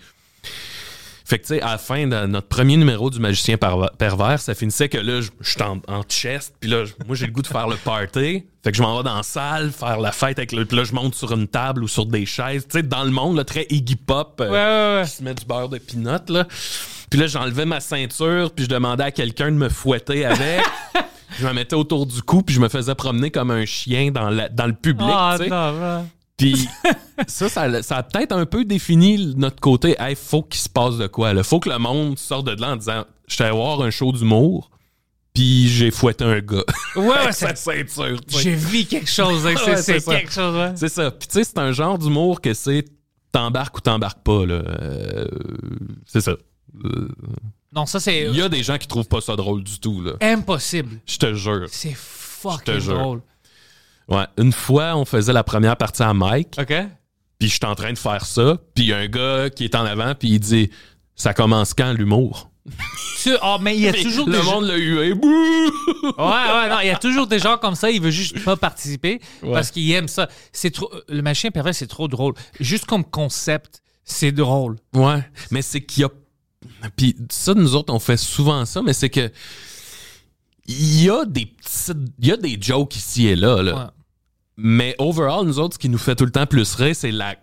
Fait 1.26 1.40
que, 1.40 1.44
tu 1.48 1.56
sais, 1.56 1.62
à 1.62 1.72
la 1.72 1.78
fin 1.78 2.06
de 2.06 2.26
notre 2.28 2.48
premier 2.48 2.78
numéro 2.78 3.10
du 3.10 3.18
Magicien 3.18 3.56
Perver- 3.58 3.88
Pervers, 3.98 4.40
ça 4.40 4.54
finissait 4.54 4.90
que 4.90 4.98
là, 5.00 5.22
je 5.22 5.30
suis 5.50 5.62
en, 5.64 5.80
en 5.88 6.04
chest, 6.04 6.54
puis 6.60 6.70
là, 6.70 6.84
moi, 7.08 7.16
j'ai 7.16 7.26
le 7.26 7.32
goût 7.32 7.42
de 7.42 7.48
faire 7.48 7.68
le 7.68 7.78
party. 7.78 8.44
Fait 8.64 8.72
que 8.72 8.78
je 8.78 8.82
m'en 8.84 8.98
vais 8.98 9.04
dans 9.04 9.16
la 9.16 9.24
salle, 9.24 9.72
faire 9.72 10.00
la 10.00 10.12
fête 10.12 10.38
avec 10.38 10.52
le. 10.52 10.66
Puis 10.66 10.78
là, 10.78 10.84
je 10.84 10.94
monte 10.94 11.16
sur 11.16 11.32
une 11.32 11.48
table 11.48 11.82
ou 11.84 11.88
sur 11.88 12.06
des 12.06 12.26
chaises, 12.26 12.68
tu 12.70 12.78
sais, 12.78 12.84
dans 12.84 13.04
le 13.04 13.10
monde, 13.10 13.38
là, 13.38 13.46
très 13.46 13.66
Iggy 13.70 13.96
Pop. 13.96 14.40
euh, 14.42 14.50
Ouais, 14.50 14.52
ouais, 14.98 15.00
ouais. 15.02 15.06
qui 15.10 15.16
se 15.16 15.24
met 15.24 15.34
du 15.34 15.46
beurre 15.46 15.70
de 15.70 15.78
pinot, 15.80 16.20
là. 16.28 16.46
Puis 17.10 17.20
là, 17.20 17.26
j'enlevais 17.28 17.66
ma 17.66 17.80
ceinture, 17.80 18.52
puis 18.52 18.66
je 18.66 18.70
demandais 18.70 19.04
à 19.06 19.12
quelqu'un 19.12 19.48
de 19.50 19.56
me 19.58 19.70
fouetter 19.70 20.26
avec. 20.26 20.62
je 21.40 21.48
me 21.48 21.54
mettais 21.54 21.76
autour 21.76 22.06
du 22.06 22.22
cou, 22.22 22.44
puis 22.44 22.54
je 22.54 22.60
me 22.60 22.68
faisais 22.70 22.96
promener 22.96 23.32
comme 23.32 23.50
un 23.50 23.66
chien 23.66 24.12
dans, 24.12 24.30
la- 24.30 24.50
dans 24.50 24.68
le 24.68 24.74
public. 24.74 25.08
Ah, 25.10 26.04
Puis 26.38 26.68
ça, 27.28 27.48
ça, 27.50 27.84
ça 27.84 27.98
a 27.98 28.04
peut-être 28.04 28.32
un 28.32 28.46
peu 28.46 28.66
défini 28.66 29.34
notre 29.36 29.60
côté. 29.60 29.96
Hey, 30.00 30.16
faut 30.16 30.42
qu'il 30.44 30.60
se 30.62 30.70
passe 30.70 30.98
de 30.98 31.08
quoi. 31.08 31.32
Il 31.32 31.44
faut 31.44 31.60
que 31.60 31.70
le 31.70 31.78
monde 31.78 32.18
sorte 32.18 32.48
de 32.48 32.60
là 32.60 32.72
en 32.72 32.76
disant 32.76 33.06
Je 33.28 33.36
suis 33.36 33.44
allé 33.44 33.54
voir 33.56 33.82
un 33.82 33.92
show 33.92 34.12
d'humour, 34.12 34.70
puis 35.34 35.68
j'ai 35.70 35.92
fouetté 35.92 36.24
un 36.24 36.40
gars. 36.40 36.64
Ouais, 36.96 37.08
ouais, 37.08 37.32
sa 37.32 37.56
ceinture. 37.56 38.20
J'ai 38.28 38.56
vu 38.56 38.84
quelque 38.86 39.10
chose. 39.10 39.46
hein, 39.48 39.54
Ouais, 39.66 39.78
c'est 39.78 40.04
quelque 40.04 40.32
chose, 40.32 40.56
ouais. 40.56 40.74
C'est 40.76 40.90
ça. 40.90 41.12
Puis 41.12 41.28
tu 41.28 41.34
sais, 41.36 41.44
c'est 41.44 41.58
un 41.60 41.72
genre 41.72 41.98
d'humour 41.98 42.42
que 42.42 42.54
c'est 42.54 42.86
t'embarques 43.32 43.78
ou 43.78 43.82
t'embarques 43.82 44.24
pas. 44.24 44.46
là. 44.46 44.56
Euh, 44.56 45.26
c'est 46.06 46.22
ça. 46.22 46.32
Euh, 46.84 47.08
Non, 47.76 47.86
ça, 47.86 48.00
c'est 48.00 48.26
Il 48.26 48.36
y 48.36 48.42
a 48.42 48.50
des 48.50 48.62
gens 48.64 48.78
qui 48.78 48.88
trouvent 48.88 49.08
pas 49.08 49.22
ça 49.22 49.36
drôle 49.36 49.64
du 49.64 49.80
tout. 49.80 50.02
là. 50.02 50.14
impossible. 50.22 50.98
Je 51.08 51.18
te 51.18 51.34
jure. 51.36 51.66
C'est 51.70 51.96
fucking 51.96 52.80
drôle. 52.80 53.22
Ouais. 54.10 54.26
Une 54.38 54.52
fois, 54.52 54.96
on 54.96 55.06
faisait 55.06 55.34
la 55.34 55.44
première 55.44 55.78
partie 55.78 56.04
à 56.04 56.14
Mike. 56.14 56.56
OK? 56.60 56.74
Puis 57.40 57.50
je 57.50 57.56
suis 57.56 57.66
en 57.66 57.76
train 57.76 57.92
de 57.94 57.98
faire 57.98 58.26
ça, 58.26 58.58
puis 58.76 58.86
il 58.86 58.90
y 58.90 58.94
a 58.94 58.98
un 58.98 59.08
gars 59.08 59.50
qui 59.50 59.66
est 59.66 59.76
en 59.76 59.86
avant, 59.86 60.14
puis 60.16 60.30
il 60.30 60.40
dit 60.40 60.70
Ça 61.16 61.34
commence 61.34 61.74
quand 61.74 61.92
l'humour? 61.94 62.50
Tu- 63.22 63.36
Ah, 63.42 63.58
mais 63.62 63.76
il 63.76 63.82
y 63.82 63.88
a 63.90 63.94
toujours 64.04 64.26
Le 64.28 64.38
des 64.38 64.44
gens... 64.44 64.52
monde 64.62 64.66
l'a 64.66 64.78
hué. 64.78 65.14
Bouh! 65.14 65.28
Ouais, 65.28 66.12
ouais, 66.18 66.70
non, 66.70 66.80
il 66.82 66.88
y 66.88 66.92
a 66.92 66.98
toujours 66.98 67.28
des 67.28 67.40
gens 67.40 67.58
comme 67.58 67.76
ça, 67.76 67.92
ils 67.92 68.02
veulent 68.02 68.12
juste 68.12 68.42
pas 68.44 68.56
participer 68.56 69.20
Ouais. 69.42 69.52
parce 69.54 69.72
qu'ils 69.72 69.92
aiment 69.92 70.08
ça. 70.08 70.30
C'est 70.54 70.72
trop... 70.72 70.90
Le 71.10 71.22
machin 71.22 71.50
pervers, 71.52 71.76
c'est 71.76 71.88
trop 71.88 72.08
drôle. 72.08 72.34
Juste 72.60 72.86
comme 72.86 73.04
concept, 73.04 73.82
c'est 74.06 74.32
drôle. 74.32 74.78
Ouais, 74.94 75.24
mais 75.52 75.62
c'est 75.62 75.82
qu'il 75.82 76.02
y 76.04 76.06
a. 76.06 76.10
Puis 76.96 77.16
ça, 77.30 77.54
nous 77.54 77.76
autres, 77.76 77.94
on 77.94 78.00
fait 78.00 78.16
souvent 78.18 78.64
ça, 78.66 78.82
mais 78.82 78.94
c'est 78.94 79.10
que. 79.10 79.30
Il 80.68 81.04
y 81.04 81.10
a 81.10 81.26
des 81.26 81.46
petites. 81.46 81.98
Il 82.20 82.28
y 82.28 82.32
a 82.32 82.38
des 82.38 82.58
jokes 82.62 82.96
ici 82.96 83.28
et 83.28 83.36
là, 83.36 83.62
là. 83.62 83.76
Ouais. 83.76 83.90
Mais 84.58 84.96
overall, 85.00 85.46
nous 85.46 85.60
autres, 85.60 85.74
ce 85.76 85.80
qui 85.80 85.90
nous 85.90 85.98
fait 85.98 86.16
tout 86.16 86.26
le 86.26 86.32
temps 86.32 86.46
plus 86.46 86.76
rire, 86.76 86.96
c'est 86.96 87.12
la. 87.12 87.36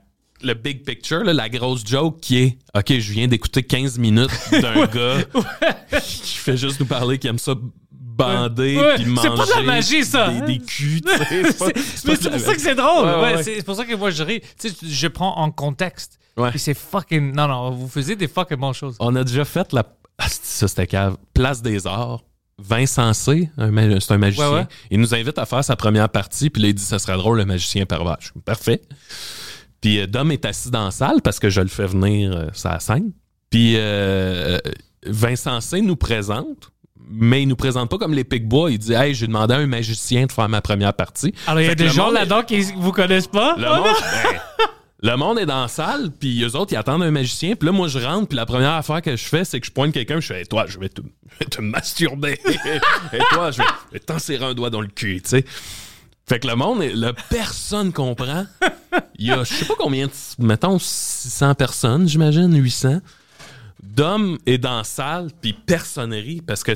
Le 0.43 0.55
big 0.55 0.87
picture, 0.87 1.23
là, 1.23 1.35
la 1.35 1.51
grosse 1.51 1.85
joke 1.87 2.19
qui 2.21 2.39
est 2.39 2.59
OK, 2.75 2.99
je 2.99 3.13
viens 3.13 3.29
d'écouter 3.29 3.63
15 3.63 3.99
minutes 3.99 4.31
d'un 4.53 4.87
gars 4.87 5.19
qui 6.03 6.37
fait 6.37 6.57
juste 6.57 6.81
nous 6.81 6.87
parler, 6.87 7.19
qui 7.19 7.27
aime 7.29 7.39
ça 7.39 7.55
bander 7.93 8.79
Ouais. 8.79 8.95
puis 8.95 9.05
C'est 9.05 9.11
manger 9.11 9.29
pas 9.37 9.45
de 9.45 9.51
la 9.51 9.63
magie, 9.63 10.05
ça. 10.05 10.31
des, 10.31 10.41
des 10.41 10.59
culs, 10.65 11.03
tu 11.03 11.09
sais. 11.11 11.25
C'est 11.53 11.59
pas- 11.59 11.67
C'est- 11.67 11.79
c'est 11.83 12.17
c'est 12.17 12.25
la 12.25 12.31
pour 12.31 12.41
ça 12.41 12.55
que 12.55 12.61
c'est 12.61 12.75
drôle. 12.75 13.05
Ouais. 13.23 13.43
C'est 13.43 13.63
pour 13.65 13.77
ça 13.77 13.85
que 13.85 13.95
moi, 13.95 14.11
je 14.11 14.23
ris. 14.23 14.41
Tu 14.59 14.71
sais, 14.71 14.75
je 14.83 15.09
prends 15.09 15.37
en 15.37 15.51
contexte. 15.51 16.19
Ouais. 16.39 16.51
C'est 16.57 16.73
fucking... 16.75 17.35
Non, 17.35 17.47
non, 17.47 17.71
vous 17.73 17.89
faisiez 17.89 18.17
des 18.17 18.29
fucking 18.29 18.57
bonnes 18.57 18.73
choses. 18.73 18.97
On 19.01 19.15
a 19.17 19.25
déjà 19.25 19.45
fait 19.45 19.71
la. 19.75 19.85
Ah, 20.17 20.27
c'est- 20.29 20.45
ça, 20.45 20.69
c'était 20.69 20.87
cave. 20.87 21.17
Place 21.35 21.61
des 21.61 21.87
Arts. 21.87 22.23
Vincent 22.63 23.13
C, 23.15 23.51
c'est 23.57 23.63
un 24.13 24.19
magicien. 24.19 24.49
Ouais, 24.51 24.55
ouais. 24.61 24.67
Il 24.91 25.01
nous 25.01 25.15
invite 25.15 25.39
à 25.39 25.47
faire 25.47 25.65
sa 25.65 25.77
première 25.77 26.09
partie, 26.09 26.51
puis 26.51 26.63
là, 26.63 26.69
il 26.69 26.75
dit 26.75 26.83
ça 26.83 26.99
serait 26.99 27.17
drôle, 27.17 27.39
le 27.39 27.45
magicien 27.45 27.87
pervers. 27.87 28.17
Je 28.21 28.29
dis, 28.35 28.41
Parfait. 28.45 28.81
Puis 29.81 29.99
euh, 30.01 30.07
Dom 30.07 30.31
est 30.31 30.45
assis 30.45 30.71
dans 30.71 30.85
la 30.85 30.91
salle 30.91 31.23
parce 31.23 31.39
que 31.39 31.49
je 31.51 31.61
le 31.61 31.69
fais 31.69 31.87
venir 31.87 32.33
euh, 32.37 32.47
la 32.65 32.81
scène. 32.81 33.13
Puis 33.51 33.75
euh, 33.77 34.59
Vincent 35.07 35.61
C 35.61 35.81
nous 35.81 35.97
présente, 35.97 36.71
mais 37.11 37.43
il 37.43 37.49
nous 37.49 37.57
présente 37.57 37.89
pas 37.91 37.97
comme 37.99 38.13
les 38.13 38.25
Picbois. 38.25 38.71
Il 38.71 38.79
dit 38.79 38.93
Hey, 38.93 39.15
j'ai 39.15 39.27
demandé 39.27 39.55
à 39.55 39.59
un 39.59 39.67
magicien 39.67 40.27
de 40.27 40.33
faire 40.33 40.49
ma 40.49 40.61
première 40.61 40.93
partie. 40.95 41.35
Alors, 41.47 41.61
il 41.61 41.67
y 41.67 41.71
a 41.71 41.75
des 41.75 41.89
gens 41.89 42.11
là-dedans 42.11 42.43
qui 42.43 42.61
vous 42.77 42.93
connaissent 42.93 43.27
pas? 43.27 43.57
le 43.57 43.67
Oh, 43.69 43.77
monde, 43.77 43.87
ben, 43.87 44.41
le 45.03 45.17
monde 45.17 45.39
est 45.39 45.47
dans 45.47 45.63
la 45.63 45.69
salle, 45.69 46.11
puis 46.11 46.43
eux 46.43 46.57
autres, 46.57 46.73
ils 46.73 46.77
attendent 46.77 47.03
un 47.03 47.11
magicien. 47.11 47.55
Puis 47.57 47.67
là, 47.67 47.73
moi, 47.73 47.89
je 47.89 47.99
rentre, 47.99 48.29
puis 48.29 48.37
la 48.37 48.45
première 48.45 48.73
affaire 48.73 49.01
que 49.01 49.17
je 49.17 49.25
fais, 49.25 49.45
c'est 49.45 49.59
que 49.59 49.67
je 49.67 49.73
pointe 49.73 49.93
quelqu'un, 49.93 50.21
je 50.21 50.27
fais, 50.27 50.41
hey, 50.41 50.47
toi, 50.47 50.67
je 50.69 50.79
vais 50.79 50.91
te, 50.91 51.01
je 51.01 51.39
vais 51.39 51.47
te 51.47 51.61
masturber. 51.63 52.39
Et 53.13 53.19
toi, 53.33 53.51
je 53.51 53.63
vais, 53.93 53.99
t'enserrer 54.01 54.45
un 54.45 54.55
doigt 54.55 54.69
dans 54.71 54.83
le 54.83 54.89
cul, 54.89 55.23
tu 55.23 55.31
sais. 55.31 55.45
Fait 56.29 56.39
que 56.39 56.47
le 56.47 56.55
monde, 56.55 56.83
est- 56.83 56.95
le 56.95 57.13
personne 57.31 57.93
comprend. 57.93 58.47
Il 59.17 59.27
y 59.27 59.33
a, 59.33 59.43
je 59.43 59.55
sais 59.55 59.65
pas 59.65 59.75
combien, 59.79 60.07
de, 60.07 60.13
mettons, 60.39 60.79
600 60.79 61.55
personnes, 61.55 62.07
j'imagine, 62.09 62.55
800. 62.55 63.01
Dom 63.83 64.39
est 64.47 64.59
dans 64.59 64.79
la 64.79 64.85
salle, 64.85 65.31
puis 65.41 65.55
personne 65.55 66.13
rit, 66.13 66.43
parce 66.43 66.63
que 66.63 66.73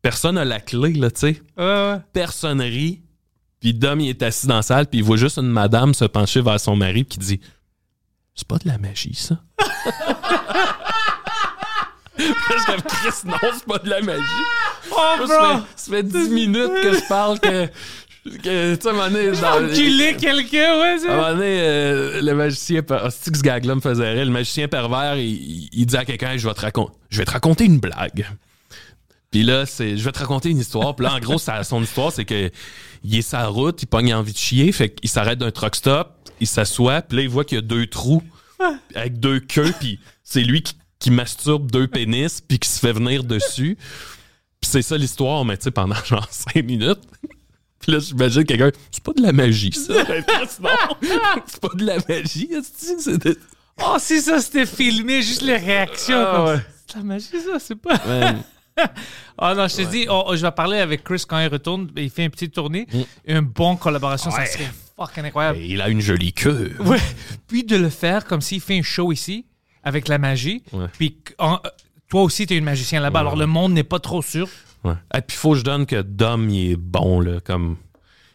personne 0.00 0.38
a 0.38 0.44
la 0.44 0.60
clé, 0.60 0.94
là, 0.94 1.10
tu 1.10 1.20
sais 1.20 1.42
ouais. 1.58 1.96
personne 2.12 2.60
rit. 2.62 3.02
Puis 3.66 3.74
Dom, 3.74 3.98
il 3.98 4.10
est 4.10 4.22
assis 4.22 4.46
dans 4.46 4.54
la 4.54 4.62
salle, 4.62 4.86
puis 4.86 5.00
il 5.00 5.04
voit 5.04 5.16
juste 5.16 5.38
une 5.38 5.50
madame 5.50 5.92
se 5.92 6.04
pencher 6.04 6.40
vers 6.40 6.60
son 6.60 6.76
mari, 6.76 7.02
puis 7.02 7.18
qui 7.18 7.26
dit 7.26 7.40
C'est 8.32 8.46
pas 8.46 8.58
de 8.58 8.68
la 8.68 8.78
magie, 8.78 9.12
ça. 9.16 9.40
Parce 12.16 12.64
que 12.64 12.80
Chris, 12.86 13.10
non, 13.24 13.34
c'est 13.52 13.64
pas 13.66 13.78
de 13.78 13.90
la 13.90 14.02
magie. 14.02 14.22
Oh, 14.92 14.96
bro! 15.18 15.26
ça, 15.26 15.56
fait, 15.56 15.62
ça 15.74 15.90
fait 15.96 16.02
10 16.04 16.28
minutes 16.30 16.74
que 16.80 16.94
je 16.94 17.08
parle 17.08 17.40
que. 17.40 17.66
que 17.66 18.76
tu 18.76 18.80
sais, 18.80 18.86
à 18.86 18.90
un 18.90 18.94
moment 18.94 19.10
donné, 19.10 19.30
Enculer 19.30 20.14
quelqu'un, 20.14 20.78
ouais, 20.78 20.90
à 20.90 20.92
un 20.94 20.98
c'est... 21.00 21.08
moment 21.08 21.30
donné, 21.32 21.58
euh, 21.60 22.22
le 22.22 22.34
magicien. 22.34 22.82
per- 22.82 22.98
Ah, 23.02 23.08
que 23.08 23.36
ce 23.36 23.42
gag-là 23.42 23.74
me 23.74 23.80
faisait 23.80 24.12
rire? 24.12 24.26
Le 24.26 24.30
magicien 24.30 24.68
pervers, 24.68 25.16
il, 25.16 25.86
dit 25.86 25.96
à 25.96 26.04
quelqu'un 26.04 26.30
Hey, 26.30 26.38
je, 26.38 26.46
vais 26.46 26.54
te 26.54 26.60
racon- 26.60 26.92
je 27.10 27.18
vais 27.18 27.24
te 27.24 27.32
raconter 27.32 27.64
une 27.64 27.80
blague. 27.80 28.28
Puis 29.36 29.42
là, 29.44 29.66
c'est, 29.66 29.98
je 29.98 30.02
vais 30.02 30.12
te 30.12 30.18
raconter 30.18 30.48
une 30.48 30.56
histoire. 30.60 30.96
Puis 30.96 31.04
là, 31.04 31.12
en 31.12 31.18
gros, 31.20 31.36
ça- 31.36 31.62
son 31.62 31.82
histoire, 31.82 32.10
c'est 32.10 32.24
que 32.24 32.50
il 33.04 33.16
est 33.18 33.20
sa 33.20 33.48
route, 33.48 33.82
il 33.82 33.86
pogne 33.86 34.14
envie 34.14 34.32
de 34.32 34.38
chier, 34.38 34.72
fait 34.72 34.88
qu'il 34.94 35.10
s'arrête 35.10 35.38
d'un 35.38 35.50
truck 35.50 35.76
stop, 35.76 36.08
il 36.40 36.46
s'assoit, 36.46 37.02
puis 37.02 37.18
là, 37.18 37.22
il 37.24 37.28
voit 37.28 37.44
qu'il 37.44 37.56
y 37.56 37.58
a 37.58 37.62
deux 37.62 37.86
trous 37.86 38.22
avec 38.94 39.20
deux 39.20 39.38
queues, 39.40 39.74
puis 39.78 40.00
c'est 40.24 40.40
lui 40.40 40.62
qui, 40.62 40.72
qui 40.98 41.10
masturbe 41.10 41.70
deux 41.70 41.86
pénis, 41.86 42.40
puis 42.40 42.58
qui 42.58 42.66
se 42.66 42.78
fait 42.80 42.94
venir 42.94 43.24
dessus. 43.24 43.76
Puis 44.58 44.70
c'est 44.70 44.80
ça 44.80 44.96
l'histoire, 44.96 45.44
mais 45.44 45.58
tu 45.58 45.64
sais, 45.64 45.70
pendant 45.70 46.02
genre 46.06 46.26
cinq 46.30 46.64
minutes. 46.64 47.02
Puis 47.80 47.92
là, 47.92 47.98
j'imagine 47.98 48.44
quelqu'un, 48.44 48.70
c'est 48.90 49.04
pas 49.04 49.12
de 49.12 49.20
la 49.20 49.32
magie, 49.32 49.72
ça. 49.72 49.92
non, 51.02 51.42
c'est 51.46 51.60
pas 51.60 51.74
de 51.74 51.84
la 51.84 51.96
magie, 52.08 52.48
c'est 52.98 53.18
de- 53.22 53.38
Oh, 53.84 53.96
si 53.98 54.22
ça 54.22 54.40
c'était 54.40 54.64
filmé, 54.64 55.20
juste 55.20 55.42
les 55.42 55.58
réactions. 55.58 56.16
Ah, 56.26 56.44
ouais. 56.46 56.60
C'est 56.86 56.94
de 56.94 56.98
la 57.00 57.04
magie, 57.04 57.26
ça, 57.44 57.58
c'est 57.58 57.74
pas. 57.76 57.98
Ah 59.38 59.54
non, 59.54 59.68
je 59.68 59.76
te 59.76 59.82
dis, 59.90 60.06
oh, 60.08 60.32
je 60.34 60.42
vais 60.42 60.50
parler 60.50 60.78
avec 60.78 61.04
Chris 61.04 61.22
quand 61.28 61.38
il 61.40 61.48
retourne. 61.48 61.90
Il 61.96 62.08
fait 62.10 62.24
une 62.24 62.30
petite 62.30 62.54
tournée. 62.54 62.86
Une 63.26 63.40
bonne 63.40 63.76
collaboration, 63.78 64.30
ça 64.30 64.38
Ouais. 64.38 64.46
serait 64.46 64.70
fucking 64.96 65.24
incroyable. 65.24 65.58
Il 65.58 65.80
a 65.82 65.88
une 65.88 66.00
jolie 66.00 66.32
queue. 66.32 66.74
Ouais. 66.80 66.98
Puis 67.46 67.64
de 67.64 67.76
le 67.76 67.90
faire 67.90 68.24
comme 68.24 68.40
s'il 68.40 68.60
fait 68.60 68.78
un 68.78 68.82
show 68.82 69.12
ici, 69.12 69.44
avec 69.82 70.08
la 70.08 70.18
magie. 70.18 70.62
Ouais. 70.72 70.86
Puis 70.98 71.16
en- 71.38 71.60
toi 72.08 72.22
aussi, 72.22 72.46
tu 72.46 72.54
es 72.54 72.56
une 72.58 72.64
magicien 72.64 73.00
là-bas. 73.00 73.20
Alors 73.20 73.36
le 73.36 73.46
monde 73.46 73.72
n'est 73.72 73.84
pas 73.84 73.98
trop 73.98 74.22
sûr. 74.22 74.48
Ouais. 74.84 74.94
Et 75.14 75.20
puis, 75.20 75.36
faut 75.36 75.52
que 75.52 75.58
je 75.58 75.64
donne 75.64 75.84
que 75.84 76.00
Dom, 76.02 76.48
il 76.48 76.72
est 76.72 76.76
bon, 76.76 77.20
là, 77.20 77.40
comme... 77.40 77.76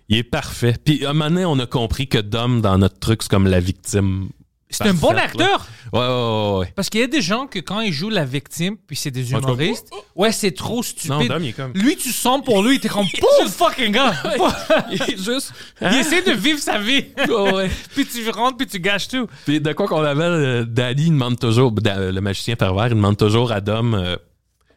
Il 0.10 0.17
est 0.17 0.23
parfait. 0.23 0.75
Puis, 0.84 1.06
à 1.06 1.12
un 1.12 1.13
moment 1.13 1.30
donné, 1.30 1.45
on 1.45 1.58
a 1.60 1.65
compris 1.65 2.08
que 2.10 2.17
Dom, 2.17 2.60
dans 2.60 2.77
notre 2.77 2.99
truc, 2.99 3.23
c'est 3.23 3.30
comme 3.30 3.47
la 3.47 3.62
victime. 3.62 4.27
C'est 4.71 4.88
un 4.88 4.93
bon 4.93 5.15
acteur. 5.15 5.67
Ouais, 5.93 5.99
ouais, 5.99 6.07
ouais, 6.07 6.57
ouais. 6.60 6.73
Parce 6.75 6.89
qu'il 6.89 7.01
y 7.01 7.03
a 7.03 7.07
des 7.07 7.21
gens 7.21 7.45
que 7.47 7.60
quand 7.60 7.81
ils 7.81 7.91
jouent 7.93 8.10
la 8.10 8.25
victime, 8.25 8.77
puis 8.88 8.95
c'est 8.95 9.12
des 9.12 9.34
Ouais, 9.34 9.39
tu 9.39 9.45
humoristes, 9.45 9.89
ouais, 10.15 10.31
c'est 10.31 10.51
trop 10.51 10.81
stupide. 10.81 11.10
Non, 11.12 11.25
Dom, 11.25 11.43
il 11.43 11.49
est 11.49 11.53
comme... 11.53 11.73
Lui, 11.73 11.97
tu 11.97 12.12
sens 12.12 12.41
pour 12.43 12.63
lui, 12.63 12.79
t'es 12.79 12.88
comme 12.89 13.05
pauvre 13.19 13.49
fucking 13.51 13.91
gars. 13.91 14.13
il 14.91 15.01
est 15.01 15.17
juste... 15.23 15.53
Il 15.81 15.93
essaie 15.97 16.21
de 16.23 16.31
vivre 16.31 16.60
sa 16.60 16.79
vie. 16.79 17.05
Ouais, 17.27 17.53
ouais. 17.53 17.71
puis 17.93 18.05
tu 18.05 18.27
rentres, 18.29 18.57
puis 18.57 18.67
tu 18.67 18.79
gâches 18.79 19.07
tout. 19.07 19.27
Puis 19.45 19.60
de 19.62 19.73
quoi 19.73 19.88
qu'on 19.88 20.03
avait, 20.03 20.23
euh, 20.23 20.65
Daddy 20.65 21.03
il 21.07 21.12
demande 21.12 21.38
toujours, 21.39 21.71
Da- 21.71 22.12
le 22.12 22.21
magicien 22.21 22.55
pervers, 22.55 22.88
il 22.88 22.95
demande 22.95 23.17
toujours 23.17 23.51
à 23.51 23.62
Dom, 23.62 23.93
euh, 23.93 24.15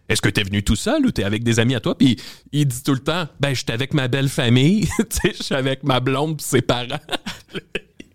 est-ce 0.09 0.21
que 0.21 0.29
t'es 0.29 0.43
venu 0.43 0.63
tout 0.63 0.77
seul 0.77 1.07
ou 1.07 1.11
t'es 1.11 1.25
avec 1.25 1.43
des 1.45 1.59
amis 1.61 1.75
à 1.75 1.81
toi? 1.81 1.97
Puis 1.97 2.17
il 2.53 2.67
dit 2.67 2.83
tout 2.83 2.93
le 2.93 2.99
temps, 2.99 3.27
ben 3.41 3.55
j'étais 3.55 3.73
avec 3.73 3.95
ma 3.95 4.07
belle 4.09 4.29
famille, 4.29 4.87
tu 4.99 5.05
sais, 5.11 5.35
je 5.37 5.43
suis 5.43 5.55
avec 5.55 5.83
ma 5.85 6.01
blonde 6.01 6.37
pis 6.37 6.45
ses 6.45 6.61
parents. 6.63 6.99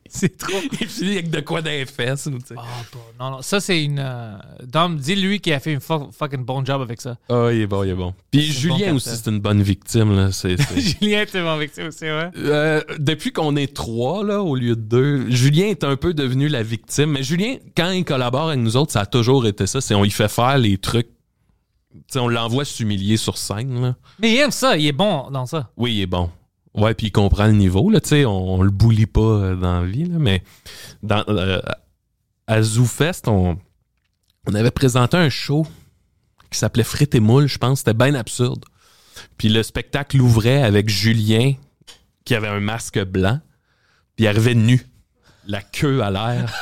C'est 0.11 0.37
trop. 0.37 0.57
il 0.81 0.87
finit 0.87 1.11
avec 1.13 1.29
de 1.29 1.39
quoi 1.41 1.61
dans 1.61 1.69
les 1.69 1.85
fesses. 1.85 2.27
Ah, 2.57 2.63
non, 3.19 3.31
non, 3.31 3.41
ça 3.41 3.59
c'est 3.59 3.83
une. 3.83 3.99
euh, 3.99 4.37
Dom, 4.65 4.97
dis-lui 4.97 5.39
qu'il 5.39 5.53
a 5.53 5.59
fait 5.59 5.75
un 5.75 5.79
fu- 5.79 6.11
fucking 6.11 6.43
bon 6.43 6.65
job 6.65 6.81
avec 6.81 6.99
ça. 6.99 7.15
Ah, 7.29 7.49
il 7.51 7.61
est 7.61 7.67
bon, 7.67 7.83
il 7.83 7.91
est 7.91 7.95
bon. 7.95 8.13
Puis 8.31 8.47
C'est 8.47 8.59
Julien 8.59 8.89
bon 8.89 8.95
aussi, 8.95 9.09
c'est 9.09 9.29
une 9.29 9.39
bonne 9.39 9.61
victime, 9.61 10.15
là. 10.15 10.31
C'est, 10.31 10.57
c'est- 10.61 10.79
Julien 10.99 11.21
était 11.21 11.41
bon 11.41 11.49
avec 11.51 11.73
ça 11.73 11.85
aussi, 11.85 12.05
ouais. 12.05 12.29
Euh, 12.37 12.81
depuis 12.97 13.31
qu'on 13.31 13.55
est 13.55 13.73
trois, 13.73 14.23
là, 14.23 14.41
au 14.41 14.55
lieu 14.55 14.75
de 14.75 14.81
deux, 14.81 15.29
Julien 15.29 15.67
est 15.67 15.83
un 15.83 15.95
peu 15.95 16.13
devenu 16.13 16.47
la 16.47 16.63
victime. 16.63 17.11
Mais 17.11 17.23
Julien, 17.23 17.57
quand 17.77 17.91
il 17.91 18.03
collabore 18.03 18.47
avec 18.49 18.59
nous 18.59 18.75
autres, 18.77 18.91
ça 18.91 19.01
a 19.01 19.05
toujours 19.05 19.45
été 19.47 19.67
ça. 19.67 19.79
C'est 19.81 19.93
on 19.95 20.03
lui 20.03 20.11
fait 20.11 20.27
faire 20.29 20.57
les 20.57 20.77
trucs. 20.77 21.07
Tu 21.91 21.99
sais, 22.13 22.19
on 22.19 22.27
l'envoie 22.27 22.65
s'humilier 22.65 23.17
sur 23.17 23.37
scène, 23.37 23.81
là. 23.81 23.95
Mais 24.19 24.31
il 24.33 24.37
aime 24.37 24.51
ça, 24.51 24.77
il 24.77 24.85
est 24.85 24.91
bon 24.91 25.29
dans 25.31 25.45
ça. 25.45 25.69
Oui, 25.77 25.93
il 25.95 26.01
est 26.01 26.05
bon. 26.07 26.29
Ouais, 26.75 26.93
puis 26.93 27.07
il 27.07 27.11
comprend 27.11 27.47
le 27.47 27.53
niveau, 27.53 27.89
là, 27.89 27.99
tu 27.99 28.09
sais, 28.09 28.25
on, 28.25 28.55
on 28.55 28.61
le 28.61 28.69
boulie 28.69 29.07
pas 29.07 29.21
euh, 29.21 29.55
dans 29.55 29.81
la 29.81 29.87
vie, 29.87 30.05
là, 30.05 30.17
mais 30.19 30.43
dans, 31.01 31.23
euh, 31.27 31.59
à 32.47 32.61
ZooFest, 32.61 33.27
on, 33.27 33.57
on 34.47 34.53
avait 34.53 34.71
présenté 34.71 35.17
un 35.17 35.29
show 35.29 35.65
qui 36.51 36.59
s'appelait 36.59 36.83
Frites 36.83 37.15
et 37.15 37.19
Moules, 37.19 37.47
je 37.47 37.57
pense, 37.57 37.79
c'était 37.79 37.93
bien 37.93 38.15
absurde. 38.15 38.65
Puis 39.37 39.49
le 39.49 39.63
spectacle 39.63 40.21
ouvrait 40.21 40.63
avec 40.63 40.89
Julien, 40.89 41.53
qui 42.23 42.35
avait 42.35 42.47
un 42.47 42.59
masque 42.59 43.03
blanc, 43.03 43.39
puis 44.15 44.25
il 44.25 44.27
arrivait 44.27 44.55
nu, 44.55 44.85
la 45.47 45.61
queue 45.61 46.01
à 46.01 46.11
l'air, 46.11 46.53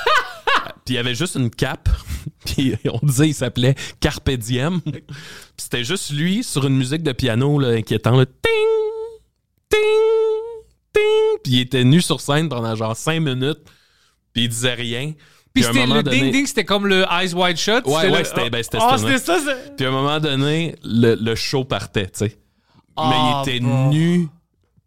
puis 0.85 0.95
il 0.95 0.97
avait 0.97 1.15
juste 1.15 1.35
une 1.35 1.49
cape, 1.49 1.89
puis 2.45 2.75
on 2.91 3.05
disait 3.05 3.29
il 3.29 3.33
s'appelait 3.33 3.75
Carpe 3.99 4.29
Diem. 4.31 4.81
Puis 5.57 5.63
c'était 5.63 5.83
juste 5.83 6.11
lui 6.11 6.43
sur 6.43 6.65
une 6.67 6.77
musique 6.77 7.03
de 7.03 7.11
piano 7.11 7.59
là, 7.59 7.69
inquiétant. 7.69 8.15
Ting! 8.17 8.27
Ting! 8.43 8.86
Puis 11.47 11.55
il 11.55 11.59
était 11.61 11.85
nu 11.85 12.01
sur 12.01 12.19
scène 12.19 12.49
pendant 12.49 12.75
genre 12.75 12.95
cinq 12.95 13.21
minutes. 13.21 13.59
Puis 14.33 14.43
il 14.43 14.49
disait 14.49 14.73
rien. 14.73 15.13
Puis 15.53 15.63
c'était 15.63 15.85
le 15.87 16.03
donné- 16.03 16.19
ding-ding, 16.19 16.45
c'était 16.45 16.65
comme 16.65 16.87
le 16.87 17.05
Eyes 17.09 17.33
Wide 17.33 17.55
Shut. 17.57 17.85
Ouais, 17.85 18.07
le- 18.07 18.13
ouais, 18.13 18.23
c'était- 18.25 18.49
ben, 18.49 18.61
Ah, 18.73 18.97
ce 18.97 19.03
c'était 19.07 19.17
ça. 19.17 19.39
Puis 19.77 19.85
à 19.85 19.89
un 19.89 19.91
moment 19.91 20.19
donné, 20.19 20.75
le, 20.83 21.15
le 21.15 21.35
show 21.35 21.63
partait, 21.63 22.07
tu 22.07 22.11
sais. 22.19 22.37
Ah, 22.97 23.09
Mais 23.45 23.51
il 23.53 23.55
était 23.57 23.63
bon. 23.65 23.89
nu 23.89 24.27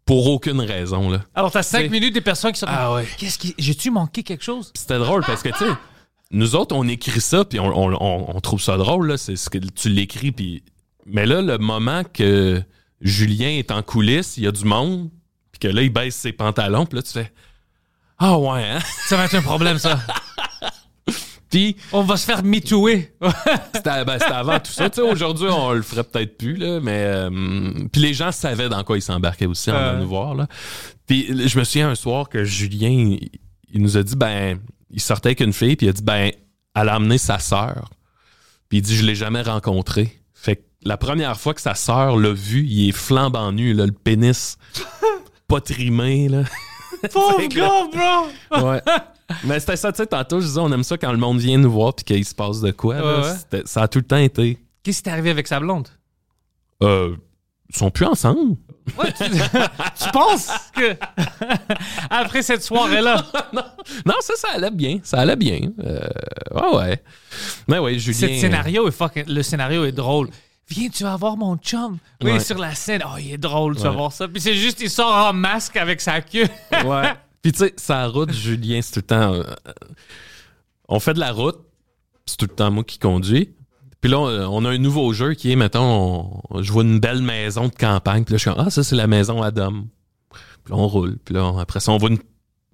pour 0.05 0.27
aucune 0.27 0.61
raison, 0.61 1.09
là. 1.09 1.21
Alors, 1.33 1.51
t'as 1.51 1.63
cinq 1.63 1.79
C'est- 1.81 1.89
minutes 1.89 2.13
des 2.13 2.21
personnes 2.21 2.51
qui 2.53 2.59
sont 2.59 2.67
Ah 2.69 2.93
ouais. 2.93 3.07
Qu'est-ce 3.17 3.39
qui. 3.39 3.55
J'ai-tu 3.57 3.89
manqué 3.89 4.21
quelque 4.23 4.43
chose? 4.43 4.71
C'était 4.75 4.99
drôle 4.99 5.23
parce 5.25 5.41
que, 5.41 5.49
tu 5.49 5.57
sais, 5.57 5.71
nous 6.31 6.55
autres, 6.55 6.75
on 6.75 6.87
écrit 6.87 7.19
ça, 7.21 7.43
puis 7.43 7.59
on, 7.59 7.65
on- 7.65 7.93
on- 7.99 8.35
on 8.35 8.39
trouve 8.39 8.61
ça 8.61 8.77
drôle, 8.77 9.07
là. 9.07 9.17
C'est 9.17 9.35
ce 9.35 9.49
que 9.49 9.57
tu 9.57 9.89
l'écris, 9.89 10.31
puis. 10.31 10.63
Mais 11.07 11.25
là, 11.25 11.41
le 11.41 11.57
moment 11.57 12.03
que 12.03 12.61
Julien 13.01 13.49
est 13.49 13.71
en 13.71 13.81
coulisses, 13.81 14.37
il 14.37 14.43
y 14.43 14.47
a 14.47 14.51
du 14.51 14.63
monde, 14.63 15.09
que 15.61 15.67
là, 15.67 15.81
il 15.81 15.89
baisse 15.91 16.15
ses 16.15 16.33
pantalons, 16.33 16.85
puis 16.85 16.97
là, 16.97 17.03
tu 17.03 17.11
fais. 17.13 17.31
Ah 18.19 18.37
ouais, 18.37 18.63
hein? 18.63 18.79
Ça 19.07 19.15
va 19.17 19.25
être 19.25 19.35
un 19.35 19.41
problème, 19.41 19.77
ça. 19.77 19.99
Puis 21.49 21.75
On 21.91 22.03
va 22.03 22.15
se 22.15 22.25
faire 22.25 22.43
c'était 23.75 24.05
ben, 24.05 24.17
c'était 24.19 24.31
avant 24.31 24.57
tout 24.59 24.71
ça. 24.71 24.89
Tu 24.89 25.01
sais, 25.01 25.01
aujourd'hui, 25.01 25.47
on 25.49 25.73
le 25.73 25.81
ferait 25.81 26.05
peut-être 26.05 26.37
plus, 26.37 26.55
là, 26.55 26.79
mais. 26.79 27.03
euh, 27.05 27.29
puis 27.91 28.01
les 28.01 28.13
gens 28.13 28.31
savaient 28.31 28.69
dans 28.69 28.81
quoi 28.85 28.97
ils 28.97 29.01
s'embarquaient 29.01 29.47
aussi 29.47 29.69
en 29.69 29.75
Euh. 29.75 29.89
venant 29.91 30.01
nous 30.03 30.07
voir, 30.07 30.35
là. 30.35 30.47
Puis 31.07 31.27
je 31.49 31.59
me 31.59 31.65
souviens 31.65 31.89
un 31.89 31.95
soir 31.95 32.29
que 32.29 32.45
Julien, 32.45 32.89
il, 32.89 33.29
il 33.73 33.81
nous 33.81 33.97
a 33.97 34.03
dit, 34.03 34.15
ben, 34.15 34.59
il 34.91 35.01
sortait 35.01 35.29
avec 35.29 35.41
une 35.41 35.51
fille, 35.51 35.75
puis 35.75 35.87
il 35.87 35.89
a 35.89 35.93
dit, 35.93 36.03
ben, 36.03 36.31
elle 36.73 36.87
a 36.89 36.95
amené 36.95 37.17
sa 37.17 37.37
sœur. 37.37 37.89
Puis 38.69 38.77
il 38.77 38.81
dit, 38.81 38.95
je 38.95 39.03
l'ai 39.05 39.15
jamais 39.15 39.41
rencontrée. 39.41 40.21
Fait 40.33 40.55
que 40.55 40.61
la 40.85 40.95
première 40.95 41.37
fois 41.37 41.53
que 41.53 41.59
sa 41.61 41.75
sœur 41.75 42.15
l'a 42.17 42.31
vu, 42.31 42.65
il 42.65 42.87
est 42.87 42.93
flambant 42.93 43.51
nu, 43.51 43.73
là, 43.73 43.85
le 43.85 43.91
pénis 43.91 44.57
pas 45.51 45.61
trimé, 45.61 46.29
là. 46.29 46.43
Pauvre 47.13 47.45
gars, 47.47 47.87
bro! 47.93 48.65
Ouais. 48.69 48.81
Mais 49.45 49.59
c'était 49.59 49.75
ça, 49.77 49.91
tu 49.91 49.97
sais, 49.97 50.05
tantôt, 50.07 50.39
je 50.41 50.45
disais, 50.47 50.59
on 50.59 50.71
aime 50.71 50.83
ça 50.83 50.97
quand 50.97 51.11
le 51.11 51.17
monde 51.17 51.39
vient 51.39 51.57
nous 51.57 51.71
voir 51.71 51.93
puis 51.93 52.03
qu'il 52.05 52.25
se 52.25 52.35
passe 52.35 52.59
de 52.61 52.71
quoi. 52.71 52.95
là. 52.95 53.01
Ouais, 53.21 53.23
ouais. 53.23 53.33
C'était- 53.37 53.63
Ça 53.65 53.83
a 53.83 53.87
tout 53.87 53.99
le 53.99 54.05
temps 54.05 54.17
été. 54.17 54.57
Qu'est-ce 54.83 54.97
qui 54.97 55.03
t'est 55.03 55.09
arrivé 55.11 55.29
avec 55.29 55.47
sa 55.47 55.59
blonde? 55.59 55.87
Euh, 56.83 57.15
ils 57.69 57.75
sont 57.77 57.89
plus 57.91 58.05
ensemble. 58.05 58.57
Ouais, 58.97 59.11
tu, 59.13 59.23
tu 60.03 60.09
penses 60.11 60.49
que. 60.75 60.95
Après 62.09 62.41
cette 62.41 62.63
soirée-là? 62.63 63.23
Non, 64.05 64.15
ça, 64.21 64.33
ça 64.35 64.47
allait 64.55 64.71
bien. 64.71 64.99
Ça 65.03 65.19
allait 65.19 65.35
bien. 65.35 65.59
Euh, 65.83 65.99
ouais, 66.53 66.75
ouais. 66.77 67.03
Mais 67.67 67.79
ouais, 67.79 67.97
Julien. 67.99 68.19
Cet 68.19 68.39
scénario 68.39 68.87
est 68.87 68.91
fucking. 68.91 69.25
Le 69.27 69.43
scénario 69.43 69.85
est 69.85 69.91
drôle. 69.91 70.29
Viens, 70.71 70.89
tu 70.89 71.03
vas 71.03 71.15
voir 71.17 71.35
mon 71.37 71.57
chum. 71.57 71.97
Oui, 72.23 72.31
Ouais. 72.33 72.39
sur 72.39 72.57
la 72.57 72.73
scène. 72.75 73.01
Oh, 73.05 73.17
il 73.19 73.33
est 73.33 73.37
drôle, 73.37 73.75
tu 73.75 73.83
vas 73.83 73.89
voir 73.91 74.11
ça. 74.11 74.27
Puis 74.27 74.39
c'est 74.41 74.55
juste, 74.55 74.79
il 74.81 74.89
sort 74.89 75.13
en 75.27 75.33
masque 75.33 75.75
avec 75.77 76.01
sa 76.01 76.21
queue. 76.21 76.47
Ouais. 76.85 77.13
Puis 77.41 77.51
tu 77.51 77.59
sais, 77.59 77.73
sa 77.77 78.07
route, 78.07 78.31
Julien, 78.31 78.81
c'est 78.81 78.91
tout 78.93 78.99
le 78.99 79.05
temps. 79.07 79.33
euh, 79.33 79.43
on 80.87 80.99
fait 80.99 81.13
de 81.13 81.19
la 81.19 81.31
route, 81.31 81.57
c'est 82.25 82.37
tout 82.37 82.45
le 82.49 82.55
temps 82.55 82.71
moi 82.71 82.83
qui 82.83 82.99
conduis. 82.99 83.49
Puis 83.99 84.09
là, 84.09 84.19
on, 84.19 84.65
a 84.65 84.69
un 84.69 84.77
nouveau 84.77 85.13
jeu 85.13 85.33
qui 85.33 85.51
est, 85.51 85.55
mettons, 85.55 86.41
on- 86.49 86.61
je 86.63 86.71
vois 86.71 86.83
une 86.83 86.99
belle 86.99 87.21
maison 87.21 87.67
de 87.67 87.73
campagne. 87.75 88.23
Puis 88.23 88.33
là, 88.33 88.37
je 88.37 88.49
suis 88.49 88.59
ah, 88.59 88.69
ça, 88.69 88.83
c'est 88.83 88.95
la 88.95 89.07
maison 89.07 89.41
à 89.41 89.51
Dom. 89.51 89.87
Puis 90.63 90.71
là, 90.73 90.77
on 90.79 90.87
roule. 90.87 91.17
Puis 91.23 91.33
là, 91.35 91.51
après 91.59 91.79
ça, 91.79 91.91
on 91.91 91.97
voit 91.97 92.09
une 92.09 92.19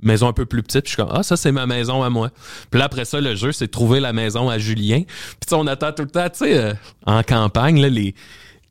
maison 0.02 0.28
un 0.28 0.34
peu 0.34 0.46
plus 0.46 0.64
petite. 0.64 0.82
Puis 0.86 0.92
je 0.92 0.96
suis 0.96 1.04
comme, 1.04 1.16
ah, 1.18 1.24
ça, 1.24 1.38
c'est 1.38 1.52
ma 1.52 1.66
maison 1.66 2.04
à 2.04 2.10
moi. 2.10 2.30
Puis 2.70 2.80
là, 2.80 2.86
après 2.86 3.06
ça, 3.06 3.20
le 3.22 3.36
jeu, 3.36 3.52
c'est 3.52 3.66
de 3.68 3.72
trouver 3.72 4.00
la 4.00 4.14
maison 4.14 4.50
à 4.50 4.58
Julien. 4.60 5.02
Puis 5.06 5.16
tu 5.42 5.50
sais, 5.50 5.56
on 5.56 5.68
attend 5.68 5.92
tout 5.92 6.04
le 6.04 6.10
temps, 6.10 6.30
tu 6.30 6.40
sais, 6.40 6.58
euh, 6.58 6.74
en 7.06 7.24
campagne, 7.24 7.82
là, 7.82 7.90
les, 7.90 8.14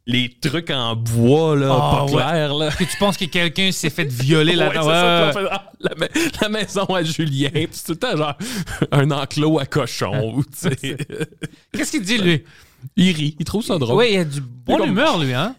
les 0.07 0.31
trucs 0.41 0.71
en 0.71 0.95
bois, 0.95 1.57
là, 1.57 1.69
Ah, 1.73 1.91
pas 1.97 2.05
ouais. 2.05 2.13
clairs, 2.13 2.55
là. 2.55 2.71
que 2.71 2.85
tu 2.85 2.97
penses 2.99 3.17
que 3.17 3.25
quelqu'un 3.25 3.73
s'est 3.73 3.91
fait 3.91 4.05
violer 4.05 4.55
Ouais, 4.57 4.69
ouais, 4.69 4.73
fait, 5.33 5.49
ah, 5.51 5.71
la, 5.81 5.95
ma- 5.97 6.07
la 6.43 6.49
maison 6.49 6.85
à 6.85 7.03
Julien. 7.03 7.51
Puis 7.51 7.69
c'est 7.73 7.87
tout 7.87 7.93
le 7.93 7.99
temps 7.99 8.17
genre 8.17 8.35
un 8.93 9.11
enclos 9.11 9.59
à 9.59 9.67
cochon. 9.67 10.33
ou, 10.37 10.45
tu 10.45 10.51
sais. 10.79 10.97
Qu'est-ce 11.73 11.91
qu'il 11.91 12.03
dit, 12.03 12.19
lui? 12.19 12.45
il 12.97 13.13
rit, 13.17 13.37
il 13.41 13.45
trouve 13.45 13.65
ça 13.65 13.79
drôle. 13.79 13.97
Oui, 13.97 14.11
il 14.13 14.19
a 14.19 14.25
du 14.25 14.41
bon 14.41 14.77
comme- 14.79 14.91
humeur, 14.91 15.19
lui, 15.19 15.35
hein? 15.35 15.57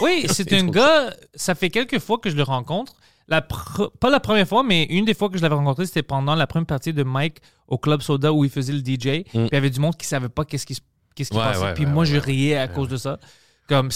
Oui, 0.00 0.26
c'est 0.30 0.50
un 0.54 0.64
gars, 0.66 1.14
ça 1.34 1.54
fait 1.54 1.70
quelques 1.70 1.98
fois 1.98 2.18
que 2.18 2.30
je 2.30 2.36
le 2.36 2.42
rencontre. 2.42 2.94
La 3.28 3.40
pas 3.40 4.10
la 4.10 4.20
première 4.20 4.46
fois, 4.46 4.62
mais 4.62 4.84
une 4.84 5.04
des 5.06 5.14
fois 5.14 5.30
que 5.30 5.38
je 5.38 5.42
l'avais 5.42 5.54
rencontré, 5.54 5.86
c'était 5.86 6.02
pendant 6.02 6.34
la 6.34 6.46
première 6.46 6.66
partie 6.66 6.92
de 6.92 7.02
Mike 7.02 7.38
au 7.68 7.78
Club 7.78 8.02
Soda 8.02 8.32
où 8.32 8.44
il 8.44 8.50
faisait 8.50 8.72
le 8.74 8.80
DJ. 8.80 9.24
Puis 9.24 9.28
il 9.34 9.48
y 9.52 9.56
avait 9.56 9.70
du 9.70 9.80
monde 9.80 9.96
qui 9.96 10.06
savait 10.06 10.28
pas 10.28 10.44
qu'est-ce 10.44 10.66
qui, 10.66 10.74
se- 10.74 10.80
qu'est-ce 11.14 11.30
qui 11.30 11.36
Mm. 11.36 11.40
Ouais, 11.40 11.44
passait. 11.46 11.64
ouais, 11.64 11.74
puis 11.74 11.84
ouais, 11.86 11.90
moi, 11.90 12.00
ouais, 12.02 12.06
je 12.10 12.16
riais 12.18 12.56
à 12.56 12.68
cause 12.68 12.88
de 12.88 12.96
ça. 12.98 13.18
Comme, 13.66 13.88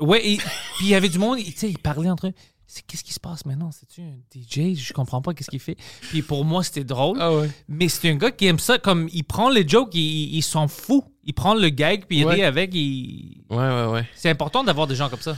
ouais, 0.00 0.26
et- 0.26 0.36
puis 0.78 0.86
il 0.86 0.88
y 0.88 0.94
avait 0.96 1.08
du 1.08 1.18
monde, 1.20 1.38
tu 1.38 1.52
sais, 1.52 1.70
ils 1.70 1.78
parlaient 1.78 2.10
entre 2.10 2.26
eux. 2.26 2.32
C'est- 2.66 2.82
Qu'est-ce 2.86 3.04
qui 3.04 3.12
se 3.12 3.20
passe 3.20 3.44
maintenant? 3.46 3.70
C'est-tu 3.70 4.00
un 4.00 4.14
DJ? 4.34 4.74
Je 4.76 4.92
comprends 4.94 5.20
pas 5.22 5.32
qu'est-ce 5.34 5.50
qu'il 5.50 5.60
fait. 5.60 5.76
Puis 6.08 6.22
pour 6.22 6.44
moi, 6.44 6.64
c'était 6.64 6.82
drôle. 6.84 7.18
Ah 7.20 7.32
ouais. 7.32 7.50
Mais 7.68 7.88
c'est 7.88 8.10
un 8.10 8.16
gars 8.16 8.30
qui 8.32 8.46
aime 8.46 8.58
ça, 8.58 8.78
comme 8.78 9.08
il 9.12 9.22
prend 9.24 9.48
les 9.50 9.68
jokes, 9.68 9.94
il, 9.94 10.34
il 10.34 10.42
s'en 10.42 10.66
fout. 10.68 11.04
Il 11.22 11.34
prend 11.34 11.54
le 11.54 11.68
gag, 11.68 12.06
puis 12.08 12.18
il 12.20 12.24
rit 12.26 12.42
avec. 12.42 12.74
il- 12.74 13.44
Ouais, 13.50 13.58
ouais, 13.58 13.86
ouais. 13.92 14.08
C'est 14.16 14.30
important 14.30 14.64
d'avoir 14.64 14.86
des 14.88 14.96
gens 14.96 15.08
comme 15.08 15.20
ça. 15.20 15.36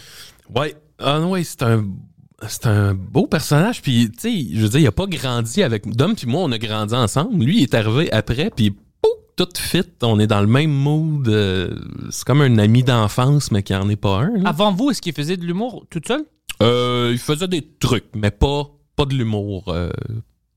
Ouais. 0.54 0.74
Ah 0.98 1.20
ouais, 1.20 1.42
c'est 1.44 1.62
un. 1.62 1.84
C'est 2.48 2.66
un 2.66 2.94
beau 2.94 3.26
personnage, 3.26 3.82
puis 3.82 4.10
tu 4.10 4.18
sais, 4.20 4.54
je 4.54 4.60
veux 4.62 4.68
dire, 4.68 4.80
il 4.80 4.86
a 4.86 4.92
pas 4.92 5.06
grandi 5.06 5.62
avec 5.62 5.86
Dom, 5.94 6.14
puis 6.14 6.26
moi, 6.26 6.42
on 6.42 6.52
a 6.52 6.58
grandi 6.58 6.94
ensemble. 6.94 7.42
Lui, 7.44 7.58
il 7.58 7.62
est 7.62 7.74
arrivé 7.74 8.12
après, 8.12 8.50
puis 8.54 8.70
pouf, 8.70 9.10
tout 9.36 9.48
fit, 9.56 9.82
on 10.02 10.18
est 10.20 10.26
dans 10.26 10.40
le 10.40 10.46
même 10.46 10.70
mood. 10.72 11.28
euh, 11.28 11.74
c'est 12.10 12.24
comme 12.24 12.40
un 12.42 12.58
ami 12.58 12.82
d'enfance, 12.82 13.50
mais 13.50 13.62
qui 13.62 13.74
en 13.74 13.88
est 13.88 13.96
pas 13.96 14.18
un. 14.20 14.36
là. 14.38 14.48
Avant 14.50 14.72
vous, 14.72 14.90
est-ce 14.90 15.00
qu'il 15.02 15.12
faisait 15.14 15.36
de 15.36 15.44
l'humour 15.44 15.84
tout 15.90 16.00
seul? 16.06 16.24
Euh, 16.62 17.10
il 17.12 17.18
faisait 17.18 17.48
des 17.48 17.62
trucs, 17.62 18.06
mais 18.14 18.30
pas, 18.30 18.68
pas 18.96 19.04
de 19.06 19.14
l'humour 19.14 19.64
euh, 19.68 19.90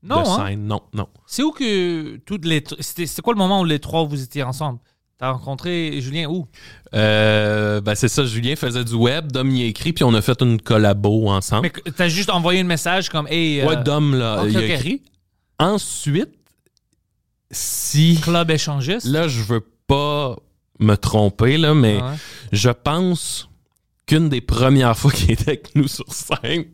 Non, 0.02 0.22
de 0.22 0.28
hein? 0.28 0.46
scène. 0.48 0.66
Non, 0.66 0.80
non. 0.94 1.08
C'est 1.26 1.42
où 1.42 1.50
que 1.50 2.16
toutes 2.18 2.44
les. 2.44 2.60
tr- 2.60 2.76
C'était 2.80 3.06
c'est 3.06 3.20
quoi 3.22 3.32
le 3.34 3.38
moment 3.38 3.60
où 3.60 3.64
les 3.64 3.78
trois 3.80 4.04
vous 4.04 4.22
étiez 4.22 4.42
ensemble? 4.44 4.78
T'as 5.18 5.32
rencontré 5.32 6.00
Julien 6.00 6.26
où? 6.28 6.46
Euh, 6.94 7.80
ben 7.80 7.96
c'est 7.96 8.06
ça, 8.08 8.24
Julien 8.24 8.54
faisait 8.54 8.84
du 8.84 8.94
web, 8.94 9.32
Dom 9.32 9.50
y 9.50 9.62
a 9.64 9.66
écrit, 9.66 9.92
puis 9.92 10.04
on 10.04 10.14
a 10.14 10.22
fait 10.22 10.40
une 10.42 10.60
collabo 10.62 11.28
ensemble. 11.28 11.70
Mais 11.84 11.92
t'as 11.92 12.08
juste 12.08 12.30
envoyé 12.30 12.60
un 12.60 12.64
message 12.64 13.08
comme 13.08 13.26
Hey, 13.26 13.60
euh, 13.60 13.66
ouais, 13.66 13.82
Dom, 13.82 14.14
là, 14.14 14.42
ok, 14.44 14.48
il 14.50 14.56
a 14.56 14.60
ok. 14.60 14.70
écrit. 14.70 15.02
Ensuite, 15.58 16.30
si... 17.50 18.20
club 18.22 18.50
échangiste? 18.52 19.06
Là, 19.06 19.26
je 19.26 19.42
veux 19.42 19.66
pas 19.88 20.36
me 20.78 20.94
tromper, 20.94 21.58
là, 21.58 21.74
mais 21.74 21.96
Ouais. 22.00 22.14
je 22.52 22.70
pense 22.70 23.48
qu'une 24.06 24.28
des 24.28 24.40
premières 24.40 24.96
fois 24.96 25.10
qu'il 25.10 25.32
était 25.32 25.48
avec 25.48 25.74
nous 25.74 25.88
sur 25.88 26.06
scène, 26.12 26.64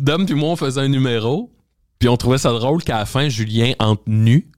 Dom 0.00 0.26
puis 0.26 0.34
moi, 0.34 0.50
on 0.50 0.56
faisait 0.56 0.80
un 0.80 0.88
numéro, 0.88 1.52
puis 2.00 2.08
on 2.08 2.16
trouvait 2.16 2.38
ça 2.38 2.50
drôle 2.50 2.82
qu'à 2.82 2.98
la 2.98 3.06
fin, 3.06 3.28
Julien 3.28 3.74
entre 3.78 4.02
nu, 4.08 4.50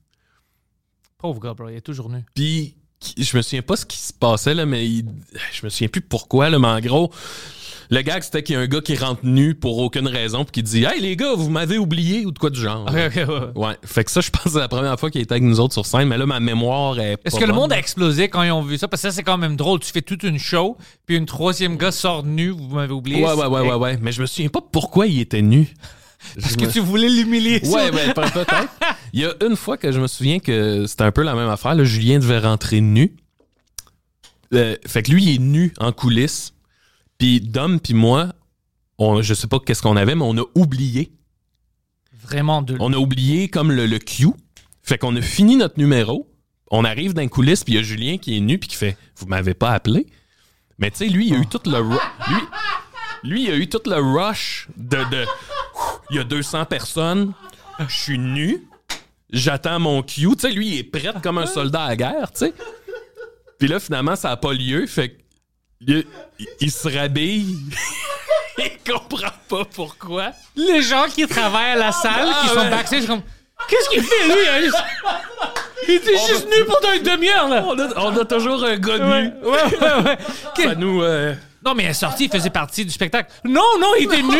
Pauvre 1.23 1.39
gars, 1.39 1.53
bro, 1.53 1.69
il 1.69 1.77
est 1.77 1.81
toujours 1.81 2.09
nu. 2.09 2.17
Puis 2.35 2.75
je 3.17 3.37
me 3.37 3.41
souviens 3.41 3.61
pas 3.61 3.77
ce 3.77 3.85
qui 3.85 3.97
se 3.97 4.11
passait 4.11 4.53
là, 4.53 4.65
mais 4.65 4.85
il- 4.85 5.05
je 5.53 5.65
me 5.65 5.69
souviens 5.69 5.87
plus 5.87 6.01
pourquoi 6.01 6.49
là, 6.49 6.59
mais 6.59 6.67
en 6.67 6.81
gros, 6.81 7.11
le 7.89 8.01
gag 8.01 8.21
c'était 8.23 8.43
qu'il 8.43 8.55
y 8.55 8.57
a 8.57 8.61
un 8.61 8.67
gars 8.67 8.81
qui 8.81 8.97
rentre 8.97 9.21
nu 9.23 9.55
pour 9.55 9.77
aucune 9.77 10.09
raison 10.09 10.43
puis 10.43 10.51
qui 10.51 10.63
dit 10.63 10.83
"Hey 10.83 10.99
les 10.99 11.15
gars, 11.15 11.33
vous 11.33 11.49
m'avez 11.49 11.77
oublié" 11.77 12.25
ou 12.25 12.31
de 12.33 12.39
quoi 12.39 12.49
du 12.49 12.59
genre. 12.59 12.85
Ok, 12.89 13.15
ouais. 13.15 13.25
Ouais, 13.55 13.77
fait 13.85 14.03
que 14.03 14.11
ça 14.11 14.19
je 14.19 14.29
pense 14.31 14.43
que 14.43 14.49
c'est 14.49 14.59
la 14.59 14.67
première 14.67 14.99
fois 14.99 15.09
qu'il 15.09 15.21
était 15.21 15.31
avec 15.31 15.43
nous 15.43 15.61
autres 15.61 15.73
sur 15.73 15.85
scène, 15.85 16.09
mais 16.09 16.17
là 16.17 16.25
ma 16.25 16.41
mémoire 16.41 16.99
est 16.99 17.17
Est-ce 17.23 17.39
que 17.39 17.45
le 17.45 17.53
monde 17.53 17.71
a 17.71 17.77
explosé 17.79 18.27
quand 18.27 18.43
ils 18.43 18.51
ont 18.51 18.61
vu 18.61 18.77
ça? 18.77 18.89
Parce 18.89 19.01
que 19.03 19.07
ça, 19.07 19.15
c'est 19.15 19.23
quand 19.23 19.37
même 19.37 19.55
drôle. 19.55 19.79
Tu 19.79 19.93
fais 19.93 20.01
toute 20.01 20.23
une 20.23 20.39
show, 20.39 20.75
puis 21.05 21.15
une 21.15 21.25
troisième 21.25 21.77
gars 21.77 21.93
sort 21.93 22.23
nu, 22.25 22.49
vous 22.49 22.67
m'avez 22.67 22.91
oublié. 22.93 23.23
Ouais 23.23 23.31
ouais 23.33 23.45
ouais 23.47 23.61
ouais 23.61 23.75
ouais, 23.75 23.97
mais 24.01 24.11
je 24.11 24.19
me 24.21 24.25
souviens 24.25 24.49
pas 24.49 24.59
pourquoi 24.61 25.07
il 25.07 25.21
était 25.21 25.41
nu. 25.41 25.73
Parce 26.39 26.55
que 26.55 26.65
me- 26.65 26.71
tu 26.71 26.79
voulais 26.79 27.09
l'humilier. 27.09 27.59
Ouais, 27.65 27.85
ça. 27.85 27.91
ben, 27.91 28.13
pe- 28.13 28.31
peut-être. 28.31 28.69
Il 29.13 29.19
y 29.21 29.25
a 29.25 29.33
une 29.45 29.55
fois 29.55 29.77
que 29.77 29.91
je 29.91 29.99
me 29.99 30.07
souviens 30.07 30.39
que 30.39 30.85
c'était 30.87 31.03
un 31.03 31.11
peu 31.11 31.21
la 31.23 31.35
même 31.35 31.49
affaire. 31.49 31.75
Là, 31.75 31.83
Julien 31.83 32.19
devait 32.19 32.39
rentrer 32.39 32.81
nu. 32.81 33.15
Euh, 34.53 34.75
fait 34.85 35.03
que 35.03 35.11
lui, 35.11 35.23
il 35.23 35.35
est 35.35 35.39
nu 35.39 35.73
en 35.79 35.91
coulisses. 35.91 36.53
Puis 37.17 37.41
Dom 37.41 37.79
puis 37.79 37.93
moi, 37.93 38.33
on, 38.97 39.21
je 39.21 39.33
sais 39.33 39.47
pas 39.47 39.59
qu'est-ce 39.59 39.81
qu'on 39.81 39.95
avait, 39.97 40.15
mais 40.15 40.23
on 40.25 40.37
a 40.37 40.43
oublié. 40.55 41.11
Vraiment 42.23 42.61
de. 42.61 42.75
On 42.79 42.93
a 42.93 42.97
oublié 42.97 43.47
comme 43.49 43.71
le, 43.71 43.85
le 43.85 43.99
cue. 43.99 44.27
Fait 44.81 44.97
qu'on 44.97 45.15
a 45.15 45.21
fini 45.21 45.55
notre 45.57 45.77
numéro. 45.79 46.29
On 46.71 46.83
arrive 46.85 47.13
dans 47.13 47.21
les 47.21 47.29
coulisses, 47.29 47.63
puis 47.63 47.73
il 47.73 47.77
y 47.77 47.79
a 47.79 47.83
Julien 47.83 48.17
qui 48.17 48.35
est 48.35 48.39
nu, 48.39 48.57
puis 48.57 48.67
qui 48.69 48.75
fait 48.75 48.97
«Vous 49.17 49.27
m'avez 49.27 49.53
pas 49.53 49.71
appelé?» 49.71 50.07
Mais 50.79 50.89
tu 50.89 50.97
sais, 50.97 51.07
lui, 51.07 51.27
il 51.27 51.35
a 51.35 51.37
eu 51.37 51.45
tout 51.45 51.59
le... 51.67 51.79
Lui, 51.83 52.41
lui, 53.23 53.43
il 53.43 53.51
a 53.51 53.55
eu 53.55 53.67
tout 53.69 53.81
le 53.85 53.95
rush 53.97 54.67
de... 54.75 54.97
de 54.97 55.25
il 56.13 56.17
y 56.17 56.19
a 56.19 56.23
200 56.23 56.65
personnes, 56.65 57.33
je 57.87 57.93
suis 57.95 58.19
nu, 58.19 58.63
j'attends 59.31 59.79
mon 59.79 60.03
cue. 60.03 60.27
Tu 60.35 60.39
sais, 60.39 60.51
lui, 60.51 60.67
il 60.67 60.79
est 60.79 60.83
prêt 60.83 61.11
comme 61.23 61.39
un 61.39 61.47
soldat 61.47 61.83
à 61.85 61.87
la 61.89 61.95
guerre, 61.95 62.31
tu 62.31 62.45
sais. 62.45 62.53
Puis 63.57 63.67
là, 63.67 63.79
finalement, 63.79 64.15
ça 64.15 64.29
n'a 64.29 64.37
pas 64.37 64.53
lieu, 64.53 64.85
fait 64.85 65.09
que 65.09 66.03
il, 66.61 66.71
se 66.71 66.87
rhabille. 66.87 67.57
il 68.57 68.91
comprend 68.91 69.31
pas 69.49 69.65
pourquoi. 69.73 70.31
Les 70.55 70.81
gens 70.81 71.05
qui 71.13 71.27
travaillent 71.27 71.71
à 71.71 71.75
la 71.77 71.91
salle, 71.91 72.27
qui 72.27 72.33
Ah, 72.43 72.47
sont 72.53 72.59
ouais. 72.61 72.69
backstage, 72.69 73.07
comme. 73.07 73.21
Qu'est-ce 73.67 73.89
qu'il 73.89 74.03
fait, 74.03 74.27
lui? 74.27 74.71
Il 75.87 75.93
était 75.95 76.17
juste 76.27 76.47
nu 76.47 76.63
pendant 76.65 76.93
une 76.93 77.03
demi-heure, 77.03 77.49
là. 77.49 77.65
On 77.67 77.77
a, 77.79 77.99
on 78.05 78.17
a 78.17 78.25
toujours 78.25 78.63
un 78.63 78.77
gars 78.77 78.97
Ouais, 78.97 79.23
nu. 79.23 79.33
ouais, 79.43 79.79
ouais, 79.81 80.03
ouais. 80.05 80.17
Ça 80.63 80.75
nous. 80.75 81.01
euh, 81.01 81.33
Non, 81.65 81.73
mais 81.75 81.83
il 81.83 81.89
est 81.89 81.93
sorti, 81.93 82.25
il 82.25 82.29
faisait 82.31 82.49
partie 82.49 82.83
du 82.85 82.91
spectacle. 82.91 83.31
Non, 83.45 83.61
non, 83.79 83.87
il 83.99 84.05
était 84.05 84.21
nu. 84.21 84.37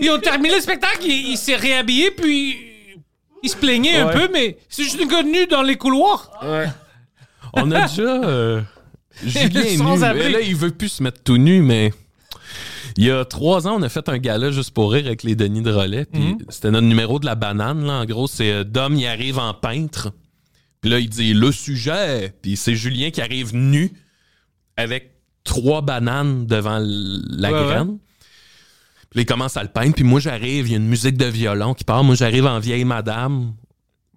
Ils 0.00 0.10
ont 0.10 0.18
terminé 0.18 0.54
le 0.56 0.60
spectacle, 0.60 1.04
il, 1.04 1.30
il 1.32 1.36
s'est 1.36 1.56
réhabillé, 1.56 2.10
puis 2.10 2.56
il 3.42 3.48
se 3.48 3.56
plaignait 3.56 3.96
un 3.96 4.06
Ouais. 4.06 4.12
peu, 4.12 4.28
mais 4.32 4.56
c'est 4.68 4.82
juste 4.84 5.00
un 5.00 5.06
gars 5.06 5.22
nu 5.22 5.46
dans 5.46 5.62
les 5.62 5.76
couloirs. 5.76 6.30
On 7.54 7.70
a 7.70 7.86
déjà. 7.86 8.02
euh, 8.24 8.60
Julien 9.24 9.60
est 9.60 9.76
Sans 9.76 9.98
nu. 9.98 10.04
abri. 10.04 10.32
Là, 10.32 10.40
il 10.40 10.56
veut 10.56 10.70
plus 10.70 10.88
se 10.88 11.02
mettre 11.02 11.22
tout 11.22 11.36
nu, 11.36 11.62
mais. 11.62 11.92
Il 12.98 13.04
y 13.06 13.10
a 13.10 13.24
trois 13.24 13.66
ans, 13.66 13.76
on 13.78 13.82
a 13.82 13.88
fait 13.88 14.06
un 14.10 14.18
gala 14.18 14.50
juste 14.50 14.72
pour 14.72 14.92
rire 14.92 15.06
avec 15.06 15.22
les 15.22 15.34
Denis 15.34 15.62
de 15.62 15.72
Relais. 15.72 16.04
Puis 16.04 16.20
Mhm. 16.20 16.38
c'était 16.50 16.70
notre 16.70 16.86
numéro 16.86 17.18
de 17.18 17.24
la 17.24 17.34
banane. 17.36 17.86
Là. 17.86 18.00
En 18.00 18.04
gros, 18.04 18.26
c'est 18.26 18.50
euh, 18.52 18.64
Dom, 18.64 18.94
il 18.96 19.06
arrive 19.06 19.38
en 19.38 19.54
peintre. 19.54 20.10
Puis 20.82 20.90
là, 20.90 20.98
il 20.98 21.08
dit 21.08 21.32
le 21.32 21.52
sujet. 21.52 22.34
Puis 22.42 22.56
c'est 22.56 22.74
Julien 22.74 23.10
qui 23.10 23.22
arrive 23.22 23.54
nu 23.54 23.92
avec 24.76 25.11
trois 25.44 25.82
bananes 25.82 26.46
devant 26.46 26.78
la 26.80 27.52
Ouais, 27.52 27.64
graine. 27.64 27.98
Puis 29.10 29.18
là, 29.18 29.22
il 29.22 29.26
commence 29.26 29.56
à 29.56 29.62
le 29.62 29.68
peindre. 29.68 29.94
Puis 29.94 30.04
moi, 30.04 30.20
j'arrive, 30.20 30.66
il 30.68 30.70
y 30.70 30.74
a 30.74 30.78
une 30.78 30.88
musique 30.88 31.16
de 31.16 31.26
violon 31.26 31.74
qui 31.74 31.84
part. 31.84 32.02
Moi, 32.04 32.14
j'arrive 32.14 32.46
en 32.46 32.58
vieille 32.58 32.84
madame. 32.84 33.52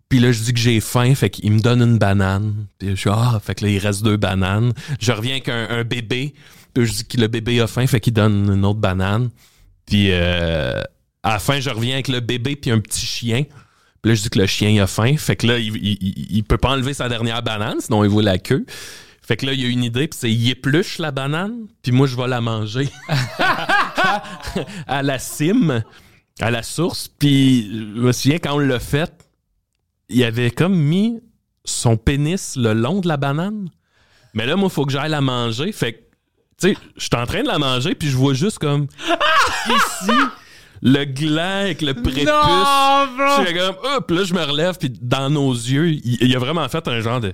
Puis 0.08 0.20
là, 0.20 0.32
je 0.32 0.40
dis 0.44 0.54
que 0.54 0.60
j'ai 0.60 0.80
faim, 0.80 1.16
fait 1.16 1.30
qu'il 1.30 1.52
me 1.52 1.60
donne 1.60 1.82
une 1.82 1.98
banane. 1.98 2.68
Puis 2.78 2.90
je 2.92 2.96
suis, 2.96 3.10
ah, 3.12 3.40
fait 3.44 3.56
que 3.56 3.66
là, 3.66 3.72
il 3.72 3.80
reste 3.80 4.04
deux 4.04 4.18
bananes. 4.18 4.72
Je 5.00 5.12
reviens 5.12 5.34
avec 5.34 5.50
un, 5.50 5.68
un 5.70 5.84
bébé. 5.84 6.34
Puis 6.74 6.86
je 6.86 6.92
dis 6.94 7.06
que 7.06 7.18
le 7.20 7.28
bébé 7.28 7.60
a 7.60 7.68
faim, 7.68 7.88
fait 7.88 8.00
qu'il 8.00 8.14
donne 8.14 8.52
une 8.54 8.64
autre 8.66 8.80
banane. 8.80 9.30
Puis 9.86 10.10
euh, 10.12 10.80
à 11.24 11.34
la 11.34 11.40
fin, 11.40 11.60
je 11.60 11.70
reviens 11.70 11.94
avec 11.96 12.08
le 12.08 12.20
bébé 12.20 12.56
puis 12.56 12.70
un 12.72 12.80
petit 12.80 13.06
chien. 13.06 13.44
Puis 14.02 14.12
là, 14.12 14.16
je 14.16 14.22
dis 14.22 14.30
que 14.30 14.40
le 14.40 14.46
chien 14.46 14.82
a 14.82 14.88
faim. 14.88 15.16
Fait 15.18 15.36
que 15.36 15.48
là, 15.48 15.58
il, 15.58 15.76
il, 15.76 16.38
il- 16.38 16.44
peut 16.44 16.58
pas 16.60 16.70
enlever 16.70 16.94
sa 16.94 17.10
dernière 17.10 17.42
banane, 17.42 17.78
sinon 17.80 18.04
il 18.04 18.10
voit 18.10 18.22
la 18.24 18.38
queue. 18.38 18.66
Fait 19.26 19.38
que 19.38 19.46
là, 19.48 19.54
il 19.54 19.62
y 19.62 19.66
a 19.66 19.70
une 19.70 19.84
idée, 19.84 20.08
puis 20.08 20.20
c'est 20.20 20.32
il 20.32 20.50
épluche 20.50 21.00
la 21.00 21.10
banane, 21.12 21.68
puis 21.82 21.92
moi, 21.92 22.06
je 22.06 22.16
vais 22.16 22.28
la 22.28 22.42
manger 22.42 22.90
à 24.88 25.02
la 25.02 25.18
cime, 25.18 25.84
à 26.40 26.52
la 26.52 26.62
source. 26.62 27.08
Puis 27.08 27.68
je 27.72 28.02
me 28.02 28.12
souviens, 28.12 28.38
quand 28.38 28.54
on 28.54 28.60
l'a 28.60 28.80
fait, 28.80 29.12
il 30.10 30.24
avait 30.24 30.52
comme 30.52 30.76
mis 30.76 31.20
son 31.64 31.98
pénis 31.98 32.56
le 32.56 32.74
long 32.74 33.02
de 33.02 33.08
la 33.08 33.18
banane. 33.18 33.70
Mais 34.36 34.46
là, 34.46 34.56
moi, 34.56 34.68
il 34.72 34.74
faut 34.74 34.86
que 34.86 34.92
j'aille 34.92 35.10
la 35.10 35.22
manger. 35.22 35.72
Fait 35.72 35.94
que, 35.94 35.98
tu 36.62 36.74
sais, 36.74 36.78
je 36.96 37.04
suis 37.06 37.16
en 37.16 37.26
train 37.26 37.42
de 37.42 37.48
la 37.48 37.58
manger, 37.58 37.96
puis 37.96 38.10
je 38.10 38.16
vois 38.18 38.36
juste 38.36 38.60
comme 38.60 38.86
ici 39.66 40.12
le 40.84 41.04
gland 41.06 41.62
avec 41.62 41.82
le 41.82 41.96
prépuce. 41.96 42.26
Non, 42.26 43.08
bro. 43.18 43.26
Je 43.40 43.46
suis 43.48 43.58
comme, 43.58 43.76
hop, 43.84 44.12
là, 44.12 44.24
je 44.24 44.34
me 44.36 44.44
relève, 44.44 44.78
puis 44.78 44.92
dans 45.02 45.32
nos 45.32 45.52
yeux, 45.52 45.90
il, 45.90 46.18
il 46.22 46.36
a 46.36 46.40
vraiment 46.40 46.70
fait 46.70 46.88
un 46.88 47.02
genre 47.02 47.22
de. 47.22 47.34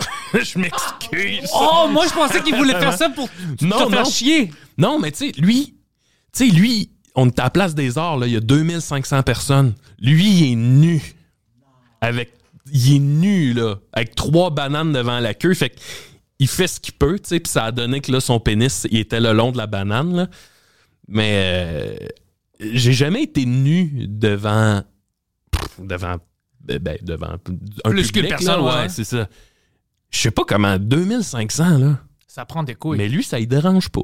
je 0.34 0.58
m'excuse. 0.58 1.48
Oh, 1.54 1.88
moi, 1.90 2.06
je 2.06 2.12
pensais 2.14 2.42
qu'il 2.42 2.54
voulait 2.54 2.78
faire 2.78 2.96
ça 2.96 3.08
pour 3.10 3.28
Non, 3.62 3.86
te 3.86 3.90
faire 3.90 4.04
non. 4.04 4.10
chier. 4.10 4.50
Non, 4.76 4.98
mais 4.98 5.10
tu 5.10 5.32
sais, 5.32 5.40
lui, 5.40 5.74
tu 6.32 6.48
sais, 6.48 6.54
lui, 6.54 6.90
on 7.14 7.26
est 7.28 7.38
à 7.38 7.44
la 7.44 7.50
place 7.50 7.74
des 7.74 7.98
arts, 7.98 8.18
là, 8.18 8.26
il 8.26 8.32
y 8.32 8.36
a 8.36 8.40
2500 8.40 9.22
personnes. 9.22 9.74
Lui, 10.00 10.28
il 10.28 10.52
est 10.52 10.56
nu. 10.56 11.02
Avec. 12.00 12.32
Il 12.70 12.96
est 12.96 12.98
nu, 12.98 13.54
là, 13.54 13.76
avec 13.94 14.14
trois 14.14 14.50
bananes 14.50 14.92
devant 14.92 15.18
la 15.20 15.32
queue. 15.32 15.54
Fait 15.54 15.74
qu'il 16.38 16.46
fait 16.48 16.66
ce 16.66 16.78
qu'il 16.78 16.94
peut, 16.94 17.18
tu 17.18 17.28
sais, 17.28 17.40
puis 17.40 17.50
ça 17.50 17.64
a 17.64 17.72
donné 17.72 18.00
que 18.02 18.12
là, 18.12 18.20
son 18.20 18.38
pénis, 18.40 18.86
il 18.90 18.98
était 18.98 19.20
le 19.20 19.32
long 19.32 19.52
de 19.52 19.56
la 19.56 19.66
banane, 19.66 20.14
là. 20.14 20.26
Mais 21.08 21.32
euh, 21.34 21.96
j'ai 22.60 22.92
jamais 22.92 23.22
été 23.22 23.46
nu 23.46 24.04
devant. 24.06 24.82
pff, 25.50 25.80
devant. 25.80 26.16
ben, 26.60 26.78
ben, 26.78 26.98
devant 27.00 27.28
un 27.84 27.90
Plus 27.90 28.12
qu'une 28.12 28.22
public, 28.22 28.28
personne, 28.28 28.62
là, 28.62 28.62
ouais. 28.62 28.80
ouais, 28.82 28.88
c'est 28.90 29.04
ça. 29.04 29.26
Je 30.10 30.18
sais 30.20 30.30
pas 30.30 30.44
comment, 30.46 30.78
2500, 30.78 31.78
là. 31.78 31.98
Ça 32.26 32.44
prend 32.44 32.62
des 32.62 32.74
couilles. 32.74 32.98
Mais 32.98 33.08
lui, 33.08 33.24
ça 33.24 33.38
il 33.40 33.46
dérange 33.48 33.88
pas. 33.88 34.02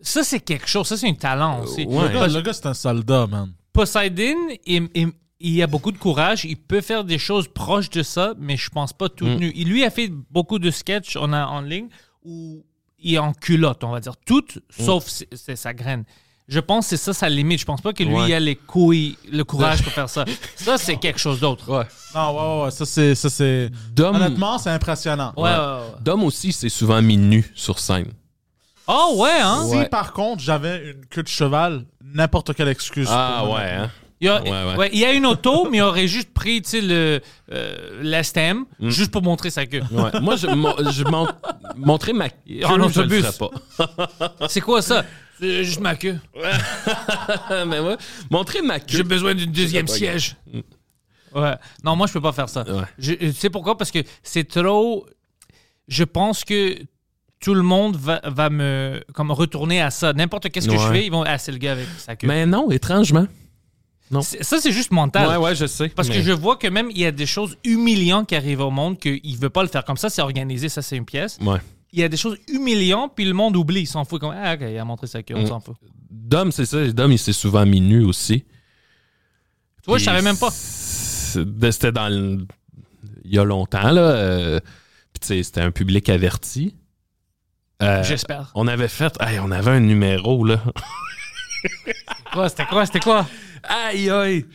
Ça, 0.00 0.24
c'est 0.24 0.40
quelque 0.40 0.66
chose. 0.68 0.86
Ça, 0.88 0.96
c'est 0.96 1.08
un 1.08 1.14
talent 1.14 1.62
aussi. 1.62 1.84
ouais. 1.86 2.08
Le 2.08 2.14
gars, 2.14 2.26
le 2.26 2.40
gars, 2.42 2.52
c'est 2.52 2.66
un 2.66 2.74
soldat, 2.74 3.26
man. 3.26 3.52
Poseidon, 3.72 4.36
il, 4.66 4.88
il- 4.94 5.12
il 5.44 5.60
a 5.62 5.66
beaucoup 5.66 5.90
de 5.92 5.98
courage. 5.98 6.44
Il 6.44 6.56
peut 6.56 6.80
faire 6.80 7.04
des 7.04 7.18
choses 7.18 7.48
proches 7.48 7.90
de 7.90 8.02
ça, 8.02 8.34
mais 8.38 8.56
je 8.56 8.68
pense 8.70 8.92
pas 8.92 9.08
tout 9.08 9.26
Mm. 9.26 9.36
nu. 9.36 9.52
Il 9.56 9.68
lui 9.68 9.84
a 9.84 9.90
fait 9.90 10.08
beaucoup 10.30 10.58
de 10.58 10.70
sketchs 10.70 11.16
en, 11.16 11.32
en 11.32 11.60
ligne 11.60 11.88
où 12.24 12.64
il 12.98 13.14
est 13.14 13.18
en 13.18 13.32
culotte, 13.32 13.82
on 13.84 13.90
va 13.90 14.00
dire. 14.00 14.16
Tout, 14.24 14.44
Mm. 14.78 14.82
sauf 14.84 15.06
c'est 15.32 15.56
sa 15.56 15.72
graine. 15.74 16.04
Je 16.52 16.60
pense 16.60 16.84
que 16.84 16.90
c'est 16.96 17.02
ça 17.02 17.14
sa 17.14 17.28
limite. 17.30 17.60
Je 17.60 17.64
pense 17.64 17.80
pas 17.80 17.94
que 17.94 18.02
lui, 18.02 18.14
Ouais. 18.14 18.28
il 18.28 18.34
a 18.34 18.40
les 18.40 18.56
couilles, 18.56 19.16
le 19.30 19.42
courage 19.42 19.82
pour 19.82 19.92
faire 19.92 20.08
ça. 20.10 20.24
Ça, 20.56 20.76
c'est 20.76 20.96
quelque 20.96 21.18
chose 21.18 21.40
d'autre. 21.40 21.66
Ouais. 21.70 21.86
Non, 22.14 22.30
ouais, 22.36 22.58
ouais, 22.58 22.64
ouais, 22.64 22.70
ça 22.70 22.84
c'est. 22.84 23.14
Ça, 23.14 23.30
c'est... 23.30 23.70
Dom, 23.94 24.16
Honnêtement, 24.16 24.58
c'est 24.58 24.68
impressionnant. 24.70 25.32
Ouais, 25.36 25.44
ouais, 25.50 25.56
ouais. 25.56 25.94
Dom 26.02 26.22
aussi, 26.24 26.52
c'est 26.52 26.68
souvent 26.68 27.00
mis 27.00 27.16
nu 27.16 27.50
sur 27.54 27.78
scène. 27.78 28.12
Oh, 28.86 29.14
ouais, 29.16 29.30
hein? 29.40 29.64
Si 29.68 29.76
Ouais. 29.76 29.88
par 29.88 30.12
contre 30.12 30.42
j'avais 30.42 30.90
une 30.92 31.06
queue 31.06 31.22
de 31.22 31.28
cheval, 31.28 31.84
n'importe 32.04 32.52
quelle 32.54 32.68
excuse. 32.68 33.08
Ah 33.10 33.44
ouais, 33.46 33.70
hein? 33.70 33.90
Il 34.20 34.26
y, 34.26 34.28
a, 34.28 34.40
Ouais, 34.42 34.50
ouais. 34.50 34.76
ouais, 34.76 34.90
il 34.92 34.98
y 35.00 35.04
a 35.04 35.12
une 35.12 35.24
auto, 35.26 35.68
mais 35.70 35.78
il 35.78 35.82
aurait 35.82 36.06
juste 36.06 36.32
pris 36.32 36.62
tu 36.62 36.70
sais, 36.70 36.80
le, 36.80 37.20
euh, 37.52 38.02
l'STM 38.02 38.66
juste 38.80 39.10
pour 39.10 39.22
montrer 39.22 39.50
sa 39.50 39.66
queue. 39.66 39.82
Ouais. 39.90 40.20
Moi, 40.20 40.36
je, 40.36 40.46
mon- 40.48 40.76
je 40.92 41.02
mon- 41.04 41.26
montrer 41.76 42.12
ma 42.12 42.28
queue, 42.28 42.64
En 42.64 42.70
je 42.70 42.74
le 42.76 42.84
autobus. 42.84 43.24
ferais 43.24 43.48
pas. 44.28 44.48
C'est 44.48 44.60
quoi 44.60 44.80
ça? 44.82 45.04
C'est 45.42 45.64
juste 45.64 45.80
ma 45.80 45.96
queue. 45.96 46.18
Mais 47.66 47.80
ouais, 47.80 47.96
montrer 48.30 48.62
ma 48.62 48.78
queue. 48.78 48.96
J'ai 48.96 49.02
besoin 49.02 49.34
d'une 49.34 49.50
deuxième 49.50 49.88
siège. 49.88 50.36
Ouais. 51.34 51.54
Non, 51.82 51.96
moi, 51.96 52.06
je 52.06 52.12
peux 52.12 52.20
pas 52.20 52.32
faire 52.32 52.48
ça. 52.48 52.62
Ouais. 52.70 52.84
Je, 52.98 53.14
tu 53.14 53.32
sais 53.32 53.50
pourquoi? 53.50 53.76
Parce 53.76 53.90
que 53.90 53.98
c'est 54.22 54.44
trop. 54.44 55.06
Je 55.88 56.04
pense 56.04 56.44
que 56.44 56.76
tout 57.40 57.54
le 57.54 57.62
monde 57.62 57.96
va, 57.96 58.20
va 58.24 58.50
me 58.50 59.02
comme 59.14 59.32
retourner 59.32 59.80
à 59.82 59.90
ça. 59.90 60.12
N'importe 60.12 60.50
qu'est-ce 60.50 60.68
que 60.68 60.76
je 60.78 60.86
Ouais. 60.88 60.92
fais, 60.92 61.06
ils 61.06 61.10
vont. 61.10 61.24
Ah, 61.26 61.38
c'est 61.38 61.50
le 61.52 61.58
gars 61.58 61.72
avec 61.72 61.88
sa 61.98 62.14
queue. 62.14 62.26
Mais 62.28 62.46
non, 62.46 62.70
étrangement. 62.70 63.26
C'est- 64.20 64.42
Ça, 64.42 64.58
c'est 64.60 64.72
juste 64.72 64.92
mental. 64.92 65.26
Ouais, 65.26 65.36
ouais, 65.36 65.54
je 65.54 65.66
sais. 65.66 65.88
Parce 65.88 66.08
mais- 66.08 66.16
que 66.16 66.22
je 66.22 66.32
vois 66.32 66.56
que 66.56 66.68
même 66.68 66.90
il 66.90 66.98
y 66.98 67.06
a 67.06 67.10
des 67.10 67.24
choses 67.26 67.56
humiliantes 67.64 68.28
qui 68.28 68.36
arrivent 68.36 68.60
au 68.60 68.70
monde 68.70 68.98
qu'il 68.98 69.36
veut 69.38 69.48
pas 69.50 69.62
le 69.62 69.68
faire 69.70 69.84
comme 69.86 69.96
ça. 69.96 70.10
C'est 70.10 70.20
organisé, 70.22 70.68
ça, 70.68 70.82
c'est 70.82 70.96
une 70.98 71.06
pièce. 71.06 71.38
Ouais. 71.40 71.58
Il 71.92 72.00
y 72.00 72.02
a 72.04 72.08
des 72.08 72.16
choses 72.16 72.38
humiliantes, 72.48 73.12
puis 73.14 73.24
le 73.26 73.34
monde 73.34 73.54
oublie. 73.56 73.80
Il 73.82 73.86
s'en 73.86 74.04
fout. 74.04 74.20
Comme, 74.20 74.34
ah, 74.36 74.54
ok, 74.54 74.60
il 74.62 74.78
a 74.78 74.84
montré 74.84 75.06
sa 75.06 75.22
queue, 75.22 75.34
on 75.36 75.42
Mm. 75.42 75.46
s'en 75.46 75.60
fout. 75.60 75.76
Dom, 76.10 76.50
c'est 76.52 76.64
ça. 76.66 76.86
Dom, 76.92 77.12
il 77.12 77.18
s'est 77.18 77.32
souvent 77.34 77.66
mis 77.66 77.80
nu 77.80 78.02
aussi. 78.04 78.40
Tu 79.82 79.86
vois, 79.88 79.98
je 79.98 80.04
savais 80.04 80.22
même 80.22 80.38
pas. 80.38 80.50
C'était 80.50 81.92
dans 81.92 82.08
le- 82.08 82.46
Il 83.24 83.34
y 83.34 83.38
a 83.38 83.44
longtemps, 83.44 83.90
là. 83.90 84.00
euh, 84.00 84.60
Puis, 85.12 85.20
tu 85.20 85.26
sais, 85.28 85.42
c'était 85.42 85.60
un 85.60 85.70
public 85.70 86.08
averti. 86.08 86.74
Euh, 87.82 88.02
J'espère. 88.04 88.50
on 88.54 88.66
avait 88.68 88.88
fait. 88.88 89.14
Hey, 89.20 89.38
on 89.40 89.50
avait 89.50 89.72
un 89.72 89.80
numéro, 89.80 90.44
là. 90.44 90.62
Quoi, 92.32 92.48
C'était 92.48 92.64
quoi? 92.66 92.86
C'était 92.86 93.00
quoi? 93.00 93.26
Aïe, 93.62 94.08
aïe. 94.10 94.46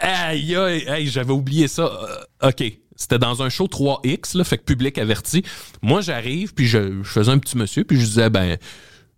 Aïe, 0.00 0.56
aïe. 0.56 1.06
J'avais 1.08 1.32
oublié 1.32 1.68
ça. 1.68 1.82
Euh, 1.84 2.48
OK. 2.48 2.64
C'était 3.02 3.18
dans 3.18 3.42
un 3.42 3.48
show 3.48 3.66
3X, 3.66 4.36
là, 4.38 4.44
fait 4.44 4.58
que 4.58 4.64
public 4.64 4.96
averti. 4.98 5.42
Moi, 5.82 6.00
j'arrive, 6.00 6.54
puis 6.54 6.66
je, 6.66 7.02
je 7.02 7.08
faisais 7.08 7.30
un 7.30 7.38
petit 7.38 7.56
monsieur, 7.58 7.84
puis 7.84 7.98
je 8.00 8.04
disais, 8.06 8.30
ben, 8.30 8.56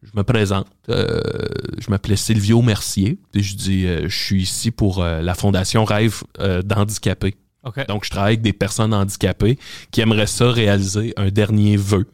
je 0.03 0.11
me 0.15 0.23
présente. 0.23 0.67
Euh, 0.89 1.21
je 1.79 1.91
m'appelais 1.91 2.17
Silvio 2.17 2.61
Mercier, 2.63 3.19
puis 3.33 3.43
je 3.43 3.57
dis, 3.57 3.87
euh, 3.87 4.09
je 4.09 4.17
suis 4.17 4.43
ici 4.43 4.71
pour 4.71 5.03
euh, 5.03 5.21
la 5.23 5.35
Fondation 5.35 5.85
Rêve 5.85 6.23
d'handicapés. 6.65 7.37
Donc, 7.89 8.05
je 8.05 8.11
travaille 8.11 8.33
avec 8.35 8.43
des 8.43 8.53
personnes 8.53 8.93
handicapées 8.93 9.59
qui 9.91 10.01
aimeraient 10.03 10.27
ça 10.27 10.51
réaliser 10.51 11.15
un 11.17 11.29
dernier 11.31 11.77
vœu. 11.79 12.07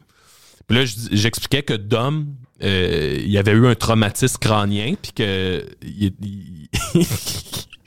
Puis 0.67 0.77
là, 0.77 0.85
je- 0.85 0.95
j'expliquais 1.11 1.63
que 1.63 1.73
Dom, 1.73 2.27
il 2.61 3.37
avait 3.37 3.51
eu 3.51 3.67
un 3.67 3.75
traumatisme 3.75 4.37
crânien, 4.39 4.93
puis 5.01 5.11
que 5.13 5.65
il, 5.81 6.13
il- 6.21 6.69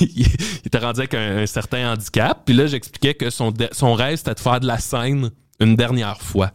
il 0.00 0.26
était 0.64 0.78
rendu 0.78 1.00
avec 1.00 1.14
un, 1.14 1.46
certain 1.46 1.92
handicap. 1.92 2.42
Puis 2.44 2.54
là, 2.54 2.66
j'expliquais 2.66 3.14
que 3.14 3.30
son, 3.30 3.52
son 3.72 3.94
rêve, 3.94 4.16
c'était 4.16 4.34
de 4.34 4.40
faire 4.40 4.60
de 4.60 4.66
la 4.66 4.78
scène 4.78 5.30
une 5.60 5.76
dernière 5.76 6.20
fois. 6.20 6.52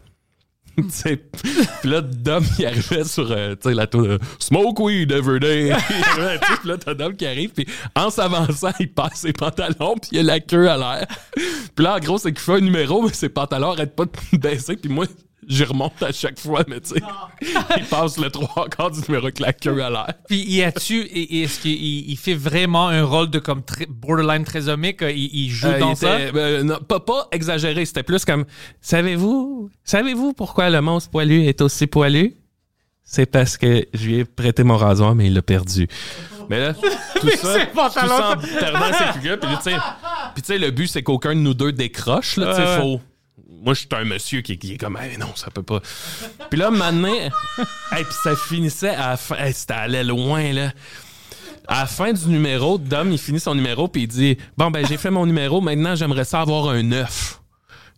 Puis 0.76 1.90
là, 1.90 2.02
Dom, 2.02 2.44
il 2.58 2.66
arrivait 2.66 3.04
sur 3.04 3.32
euh, 3.32 3.56
la 3.64 3.86
tour 3.86 4.04
de 4.04 4.20
Smoke 4.40 4.82
weed 4.82 5.12
every 5.12 5.40
day. 5.40 5.68
Il 5.68 5.72
arrivait, 5.72 6.40
tu 6.40 6.48
sais, 6.48 6.60
puis 6.60 6.70
là, 6.70 6.78
t'as 6.78 6.94
Dom 6.96 7.16
qui 7.16 7.28
arrive, 7.28 7.52
puis 7.52 7.68
en 7.96 8.10
s'avançant, 8.10 8.72
il 8.80 8.92
passe 8.92 9.20
ses 9.20 9.34
pantalons, 9.34 9.96
puis 10.02 10.10
il 10.14 10.20
a 10.20 10.24
la 10.24 10.40
queue 10.40 10.68
à 10.68 10.78
l'air. 10.78 11.08
Puis 11.76 11.84
là, 11.84 11.96
en 11.96 12.00
gros, 12.00 12.18
c'est 12.18 12.32
qu'il 12.32 12.42
fait 12.42 12.54
un 12.54 12.62
numéro, 12.62 13.04
mais 13.04 13.14
ses 13.14 13.30
pantalons 13.30 13.72
arrêtent 13.72 13.96
pas 13.96 14.06
de 14.06 14.12
baisser, 14.38 14.76
puis 14.76 14.92
moi, 14.92 15.06
j'y 15.48 15.64
remonte 15.64 16.02
à 16.04 16.12
chaque 16.12 16.40
fois, 16.40 16.64
mais 16.68 16.80
tu 16.82 16.96
sais, 16.96 17.02
il 17.78 17.84
passe 17.86 18.18
le 18.18 18.30
trois 18.30 18.68
quarts 18.70 18.92
du 18.92 19.00
numéro 19.08 19.24
avec 19.26 19.40
la 19.40 19.54
queue 19.54 19.84
à 19.84 19.90
l'air. 19.90 20.14
Puis 20.28 20.44
y 20.44 20.64
a-tu, 20.64 21.02
est-ce 21.02 21.60
qu'il 21.60 21.74
il 22.10 22.18
fait 22.18 22.34
vraiment 22.36 22.88
un 22.88 23.04
rôle 23.04 23.30
de 23.30 23.40
comme 23.40 23.64
très- 23.64 23.86
borderline 23.88 24.44
trisomique? 24.44 25.02
Il, 25.02 25.30
il 25.34 25.50
joue 25.50 25.68
Euh, 25.68 25.80
dans 25.80 25.92
il 25.92 25.98
ça? 25.98 26.20
était- 26.20 26.38
euh, 26.38 26.64
non, 26.64 26.80
pas, 26.80 27.00
pas 27.00 27.28
exagéré, 27.32 27.86
c'était 27.86 28.04
plus 28.04 28.26
comme 28.26 28.46
Savez-vous 28.82 29.70
savez-vous 29.84 30.34
pourquoi 30.34 30.70
le 30.70 30.82
monstre 30.82 31.10
poilu 31.10 31.46
est 31.46 31.62
aussi 31.62 31.88
poilu? 31.88 32.36
C'est 33.04 33.26
parce 33.26 33.58
que 33.58 33.86
je 33.94 34.06
lui 34.08 34.16
ai 34.20 34.26
prêté 34.26 34.64
mon 34.64 34.78
rasoir, 34.78 35.14
mais 35.16 35.26
il 35.28 35.34
l'a 35.34 35.42
perdu. 35.42 35.88
Mais 36.50 36.60
là, 36.60 36.74
tout 37.22 37.30
ça, 37.30 37.54
c'est 37.60 37.68
tout 37.68 37.76
pantalon, 37.76 38.18
ça 38.18 38.32
en 38.38 38.60
perdant 38.60 38.80
ses 38.94 39.20
culottes, 39.20 39.42
puis 39.42 39.56
tu 39.58 39.64
sais, 39.72 39.76
Puis 40.34 40.42
tu 40.42 40.48
sais, 40.48 40.58
le 40.58 40.72
but, 40.72 40.88
c'est 40.88 41.04
qu'aucun 41.04 41.34
de 41.36 41.40
nous 41.40 41.54
deux 41.54 41.72
décroche. 41.72 42.38
Là, 42.38 42.54
tu 42.56 42.62
sais, 42.62 42.80
faut... 42.82 43.02
Moi, 43.64 43.74
je 43.74 43.80
suis 43.80 43.90
un 43.92 44.04
monsieur 44.04 44.42
qui, 44.42 44.58
qui 44.58 44.74
est 44.74 44.78
comme, 44.78 44.98
hey, 44.98 45.18
non, 45.18 45.30
ça 45.36 45.50
peut 45.50 45.64
pas. 45.64 45.80
Puis 46.50 46.60
là, 46.60 46.70
maintenant, 46.70 47.08
hey, 47.92 48.04
puis 48.04 48.16
ça 48.24 48.36
finissait 48.36 48.90
à 48.96 49.12
la 49.12 49.18
fin. 49.18 49.36
Hey, 49.38 49.54
c'était 49.54 49.74
allé 49.74 50.04
loin, 50.04 50.52
là. 50.52 50.72
À 51.68 51.82
la 51.82 51.86
fin 51.86 52.12
du 52.12 52.28
numéro, 52.28 52.78
Dom, 52.78 53.12
il 53.12 53.18
finit 53.18 53.40
son 53.40 53.56
numéro, 53.56 53.88
puis 53.88 54.02
il 54.04 54.08
dit 54.08 54.38
Bon, 54.58 54.70
ben, 54.70 54.86
j'ai 54.86 54.98
fait 54.98 55.10
mon 55.10 55.26
numéro, 55.26 55.62
maintenant, 55.62 55.96
j'aimerais 55.96 56.26
ça 56.26 56.42
avoir 56.42 56.68
un 56.70 56.84
9. 56.84 57.40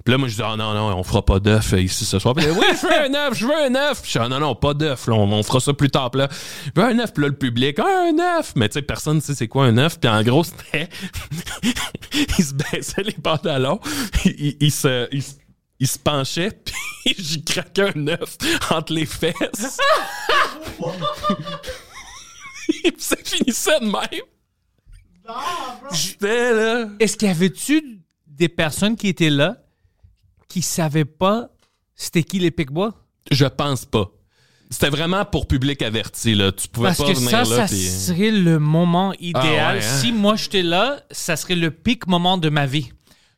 Puis 0.03 0.11
là, 0.11 0.19
moi, 0.19 0.27
je 0.27 0.35
dis 0.35 0.41
Ah 0.45 0.55
non, 0.55 0.75
non, 0.75 0.95
on 0.95 1.03
fera 1.03 1.25
pas 1.25 1.39
d'œuf 1.39 1.73
euh, 1.73 1.81
ici 1.81 2.05
ce 2.05 2.19
soir. 2.19 2.35
Puis 2.35 2.45
là, 2.45 2.51
oui, 2.51 2.65
je 2.79 2.85
veux 2.85 2.93
un 3.05 3.09
9, 3.09 3.33
je 3.35 3.45
veux 3.47 3.55
un 3.55 3.69
9. 3.71 4.01
Puis 4.03 4.11
je 4.13 4.19
dis 4.19 4.23
Ah 4.23 4.29
non, 4.29 4.39
non, 4.39 4.53
pas 4.53 4.75
d'œuf, 4.75 5.07
on, 5.07 5.13
on 5.13 5.41
fera 5.41 5.59
ça 5.59 5.73
plus 5.73 5.89
tard. 5.89 6.11
Puis 6.11 6.19
là, 6.21 6.27
je 6.75 6.79
veux 6.79 6.87
un 6.87 6.93
9, 6.93 7.11
puis 7.11 7.23
là, 7.23 7.29
le 7.29 7.35
public, 7.35 7.79
un 7.79 8.11
9. 8.13 8.53
Mais 8.55 8.69
tu 8.69 8.73
sais, 8.73 8.81
personne 8.83 9.15
ne 9.15 9.21
sait 9.21 9.33
c'est 9.33 9.47
quoi 9.47 9.65
un 9.65 9.71
9. 9.71 9.99
Puis 9.99 10.07
en 10.11 10.21
gros, 10.21 10.43
c'était. 10.43 10.87
il 12.37 12.45
se 12.45 12.53
baissait 12.53 13.01
les 13.01 13.13
pantalons, 13.13 13.79
il 14.25 14.71
se- 14.71 15.09
il 15.79 15.87
se 15.87 15.99
penchait, 15.99 16.51
puis 17.05 17.15
j'y 17.17 17.43
craquais 17.43 17.91
un 17.95 18.07
œuf 18.07 18.37
entre 18.69 18.93
les 18.93 19.05
fesses. 19.05 19.77
Puis 22.67 22.93
ça 22.97 23.15
finissait 23.23 23.79
de 23.79 23.85
même. 23.85 24.25
J'étais 25.91 26.53
là. 26.53 26.87
Est-ce 26.99 27.17
qu'il 27.17 27.27
y 27.27 27.31
avait-tu 27.31 27.99
des 28.27 28.49
personnes 28.49 28.95
qui 28.95 29.07
étaient 29.07 29.29
là 29.29 29.57
qui 30.47 30.61
savaient 30.61 31.05
pas 31.05 31.49
c'était 31.95 32.23
qui 32.23 32.39
les 32.39 32.51
Pic-Bois? 32.51 32.93
Je 33.31 33.45
pense 33.45 33.85
pas. 33.85 34.09
C'était 34.69 34.89
vraiment 34.89 35.23
pour 35.25 35.47
public 35.47 35.81
averti, 35.83 36.33
là. 36.35 36.51
Tu 36.51 36.67
pouvais 36.67 36.87
Parce 36.89 36.97
pas 36.97 37.07
que 37.07 37.13
venir 37.13 37.29
ça, 37.29 37.37
là. 37.43 37.45
ça 37.45 37.65
puis- 37.67 37.87
serait 37.87 38.31
le 38.31 38.59
moment 38.59 39.13
idéal. 39.19 39.45
Ah 39.45 39.73
ouais, 39.75 39.85
hein? 39.85 39.99
Si 40.01 40.11
moi 40.11 40.35
j'étais 40.35 40.63
là, 40.63 41.01
ça 41.11 41.35
serait 41.35 41.55
le 41.55 41.71
pic 41.71 42.07
moment 42.07 42.37
de 42.37 42.49
ma 42.49 42.65
vie. 42.65 42.91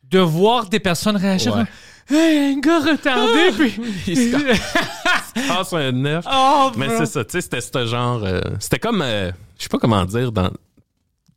De 0.03 0.19
voir 0.19 0.69
des 0.69 0.79
personnes 0.79 1.17
réagir. 1.17 1.55
Ouais. 1.55 1.65
Hey, 2.09 2.53
un 2.55 2.59
gars 2.59 2.79
retardé, 2.79 3.51
puis. 3.57 3.79
Il 4.07 4.15
se 4.17 5.47
passe 5.47 5.73
un 5.73 5.91
neuf. 5.91 6.25
Oh, 6.31 6.71
Mais 6.77 6.89
c'est 6.97 7.05
ça, 7.05 7.25
tu 7.25 7.31
sais, 7.33 7.41
c'était 7.41 7.61
ce 7.61 7.85
genre. 7.85 8.23
euh, 8.23 8.41
c'était 8.59 8.79
comme. 8.79 9.01
euh, 9.01 9.31
je 9.57 9.63
sais 9.63 9.69
pas 9.69 9.77
comment 9.77 10.05
dire. 10.05 10.31
dans 10.31 10.49
Tu 10.49 10.55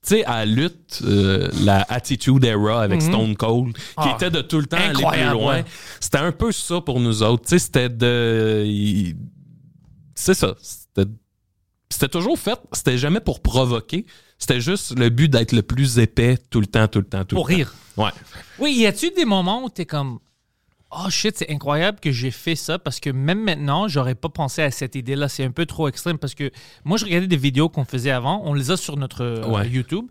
sais, 0.03 0.25
à 0.25 0.39
la 0.39 0.47
lutte, 0.47 1.01
euh, 1.05 1.49
la 1.63 1.85
Attitude 1.89 2.45
Era 2.45 2.83
avec 2.83 3.03
Stone 3.03 3.37
Cold, 3.37 3.73
qui 3.75 3.81
Mhm. 3.81 3.83
Ah, 3.97 4.13
était 4.17 4.31
de 4.31 4.41
tout 4.43 4.59
le 4.61 4.67
temps 4.67 4.77
aller 4.77 4.95
plus 5.05 5.31
loin. 5.31 5.63
C'était 5.99 6.19
un 6.19 6.33
peu 6.33 6.53
ça 6.53 6.81
pour 6.81 7.01
nous 7.01 7.23
autres. 7.23 7.43
Tu 7.45 7.49
sais, 7.51 7.59
c'était 7.59 7.89
de. 7.89 8.63
il- 8.67 9.17
C'est 10.15 10.35
ça. 10.35 10.55
C'était. 10.61 12.09
Toujours 12.09 12.39
fait, 12.39 12.59
c'était 12.73 12.97
jamais 12.97 13.21
pour 13.21 13.41
provoquer. 13.41 14.07
C'était 14.39 14.61
juste 14.61 14.99
le 14.99 15.11
but 15.11 15.29
d'être 15.29 15.53
le 15.53 15.61
plus 15.63 15.99
épais 15.99 16.39
tout 16.49 16.61
le 16.61 16.67
temps, 16.67 16.89
tout 16.89 17.01
le 17.01 17.05
temps, 17.05 17.25
tout 17.27 17.37
Pour 17.37 17.47
le 17.49 17.53
temps. 17.53 17.57
rire. 17.59 17.75
Ouais. 17.99 18.11
Oui, 18.59 18.73
y 18.79 18.87
a-tu 18.87 19.11
des 19.11 19.25
moments 19.27 19.65
où 19.65 19.69
t'es 19.69 19.85
comme. 19.85 20.19
Oh 20.93 21.09
shit, 21.09 21.37
c'est 21.39 21.51
incroyable 21.51 22.01
que 22.01 22.11
j'ai 22.11 22.31
fait 22.33 22.57
ça 22.57 22.79
parce 22.79 22.99
que 22.99 23.11
même 23.11 23.43
maintenant, 23.45 23.87
j'aurais 23.87 24.17
pas 24.17 24.29
pensé 24.29 24.63
à 24.63 24.71
cette 24.73 24.97
idée-là. 24.97 25.29
C'est 25.29 25.45
un 25.45 25.53
peu 25.53 25.65
trop 25.67 25.87
extrême 25.89 26.19
parce 26.19 26.35
que 26.35 26.51
moi, 26.85 26.97
je 26.99 27.05
regardais 27.05 27.29
des 27.29 27.37
vidéos 27.37 27.69
qu'on 27.69 27.85
faisait 27.85 28.11
avant. 28.11 28.43
On 28.45 28.55
les 28.55 28.71
a 28.73 28.77
sur 28.77 28.97
notre 28.97 29.23
euh, 29.23 29.47
Ouais. 29.47 29.69
YouTube. 29.69 30.07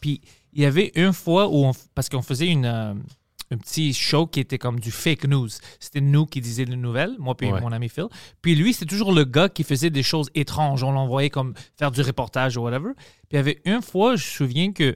Puis 0.00 0.20
il 0.52 0.62
y 0.62 0.66
avait 0.66 0.92
une 0.94 1.12
fois 1.14 1.48
où, 1.48 1.64
on, 1.64 1.72
parce 1.94 2.08
qu'on 2.10 2.20
faisait 2.22 2.48
une, 2.48 2.66
euh, 2.66 2.92
un 3.50 3.56
petit 3.56 3.94
show 3.94 4.26
qui 4.26 4.40
était 4.40 4.58
comme 4.58 4.78
du 4.78 4.90
fake 4.90 5.24
news. 5.24 5.48
C'était 5.78 6.02
nous 6.02 6.26
qui 6.26 6.40
disions 6.42 6.66
les 6.68 6.76
nouvelles, 6.76 7.16
moi 7.18 7.34
puis 7.34 7.50
Ouais. 7.50 7.60
mon 7.60 7.72
ami 7.72 7.88
Phil. 7.88 8.04
Puis 8.42 8.54
lui, 8.54 8.74
c'était 8.74 8.86
toujours 8.86 9.12
le 9.12 9.24
gars 9.24 9.48
qui 9.48 9.64
faisait 9.64 9.90
des 9.90 10.02
choses 10.02 10.28
étranges. 10.34 10.82
On 10.82 10.92
l'envoyait 10.92 11.30
comme 11.30 11.54
faire 11.78 11.90
du 11.90 12.02
reportage 12.02 12.58
ou 12.58 12.60
whatever. 12.62 12.90
Puis 12.94 13.06
il 13.32 13.36
y 13.36 13.38
avait 13.38 13.60
une 13.64 13.80
fois, 13.80 14.16
je 14.16 14.24
me 14.24 14.30
souviens 14.46 14.72
que 14.72 14.94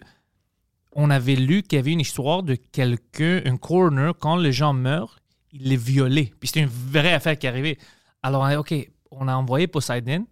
on 0.94 1.10
avait 1.10 1.36
lu 1.36 1.62
qu'il 1.62 1.76
y 1.76 1.80
avait 1.80 1.92
une 1.92 2.00
histoire 2.00 2.42
de 2.42 2.54
quelqu'un, 2.54 3.42
un 3.44 3.56
coroner, 3.56 4.12
quand 4.18 4.36
les 4.36 4.52
gens 4.52 4.72
meurent, 4.72 5.18
il 5.52 5.68
les 5.68 5.76
violait. 5.76 6.32
Puis 6.40 6.48
c'était 6.48 6.60
une 6.60 6.68
vraie 6.68 7.12
affaire 7.12 7.38
qui 7.38 7.46
arrivait. 7.46 7.78
Alors, 8.22 8.42
on 8.42 8.46
a, 8.46 8.58
OK, 8.58 8.74
on 9.10 9.28
a 9.28 9.34
envoyé 9.34 9.66
Poseidon 9.66 10.26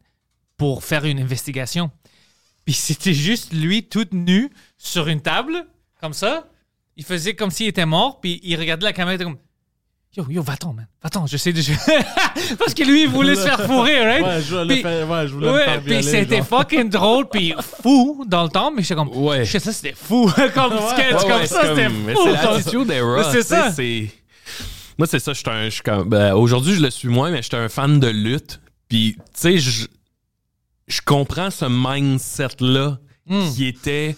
pour 0.56 0.84
faire 0.84 1.04
une 1.04 1.20
investigation. 1.20 1.90
Puis 2.64 2.74
c'était 2.74 3.14
juste 3.14 3.52
lui, 3.52 3.84
tout 3.84 4.06
nu, 4.12 4.50
sur 4.78 5.08
une 5.08 5.20
table, 5.20 5.66
comme 6.00 6.12
ça. 6.12 6.48
Il 6.96 7.04
faisait 7.04 7.34
comme 7.34 7.50
s'il 7.50 7.66
était 7.66 7.86
mort, 7.86 8.20
puis 8.20 8.40
il 8.42 8.56
regardait 8.58 8.84
la 8.84 8.92
caméra, 8.92 9.22
comme 9.22 9.38
Yo, 10.14 10.26
yo, 10.28 10.42
va-t'en, 10.42 10.74
man. 10.74 10.86
Va-t'en, 11.02 11.26
je 11.26 11.38
sais 11.38 11.54
déjà. 11.54 11.72
Parce 12.58 12.74
que 12.74 12.82
lui, 12.84 13.04
il 13.04 13.08
voulait 13.08 13.34
se 13.34 13.40
faire 13.42 13.62
fourrer, 13.62 14.04
right? 14.04 14.22
Ouais, 14.22 14.42
je 14.42 14.54
voulais, 14.56 14.74
Puis- 14.74 14.82
faire- 14.82 15.08
ouais, 15.08 15.26
je 15.26 15.32
voulais 15.32 15.46
me 15.46 15.52
Ouais, 15.54 15.64
faire 15.64 15.82
puis 15.82 16.02
c'était 16.04 16.42
fucking 16.42 16.90
drôle, 16.90 17.28
puis 17.30 17.54
fou 17.82 18.22
dans 18.28 18.42
le 18.42 18.50
temps, 18.50 18.70
mais 18.70 18.82
j'étais 18.82 18.94
comme, 18.94 19.08
Ouais. 19.16 19.46
shit, 19.46 19.60
ça 19.62 19.72
c'était 19.72 19.94
fou, 19.94 20.30
comme 20.54 20.74
sketch, 20.90 21.14
Ouais, 21.14 21.20
comme 21.22 21.30
ouais, 21.40 21.46
ça, 21.46 21.60
c'est 21.62 21.68
c'était 21.68 21.88
fou. 21.88 22.20
C'est 22.24 22.32
l'attitude 22.32 22.90
era. 22.90 23.24
C'est 23.32 23.42
sais, 23.42 23.72
ça. 23.72 23.72
Moi, 24.98 25.06
c'est 25.06 25.18
ça. 25.18 25.32
Je 25.32 25.38
suis 25.38 25.48
un. 25.50 25.64
je 25.64 25.70
suis 25.70 25.82
comme- 25.82 26.08
ben, 26.10 26.34
Aujourd'hui, 26.34 26.74
je 26.74 26.82
le 26.82 26.90
suis 26.90 27.08
moins, 27.08 27.30
mais 27.30 27.40
j'étais 27.42 27.56
un 27.56 27.70
fan 27.70 27.98
de 27.98 28.08
lutte. 28.08 28.60
Puis, 28.90 29.14
tu 29.16 29.22
sais, 29.32 29.56
je, 29.58 29.86
je 30.88 31.00
comprends 31.04 31.50
ce 31.50 31.64
mindset-là 31.64 32.98
Hmm. 33.26 33.48
qui 33.54 33.66
était 33.68 34.14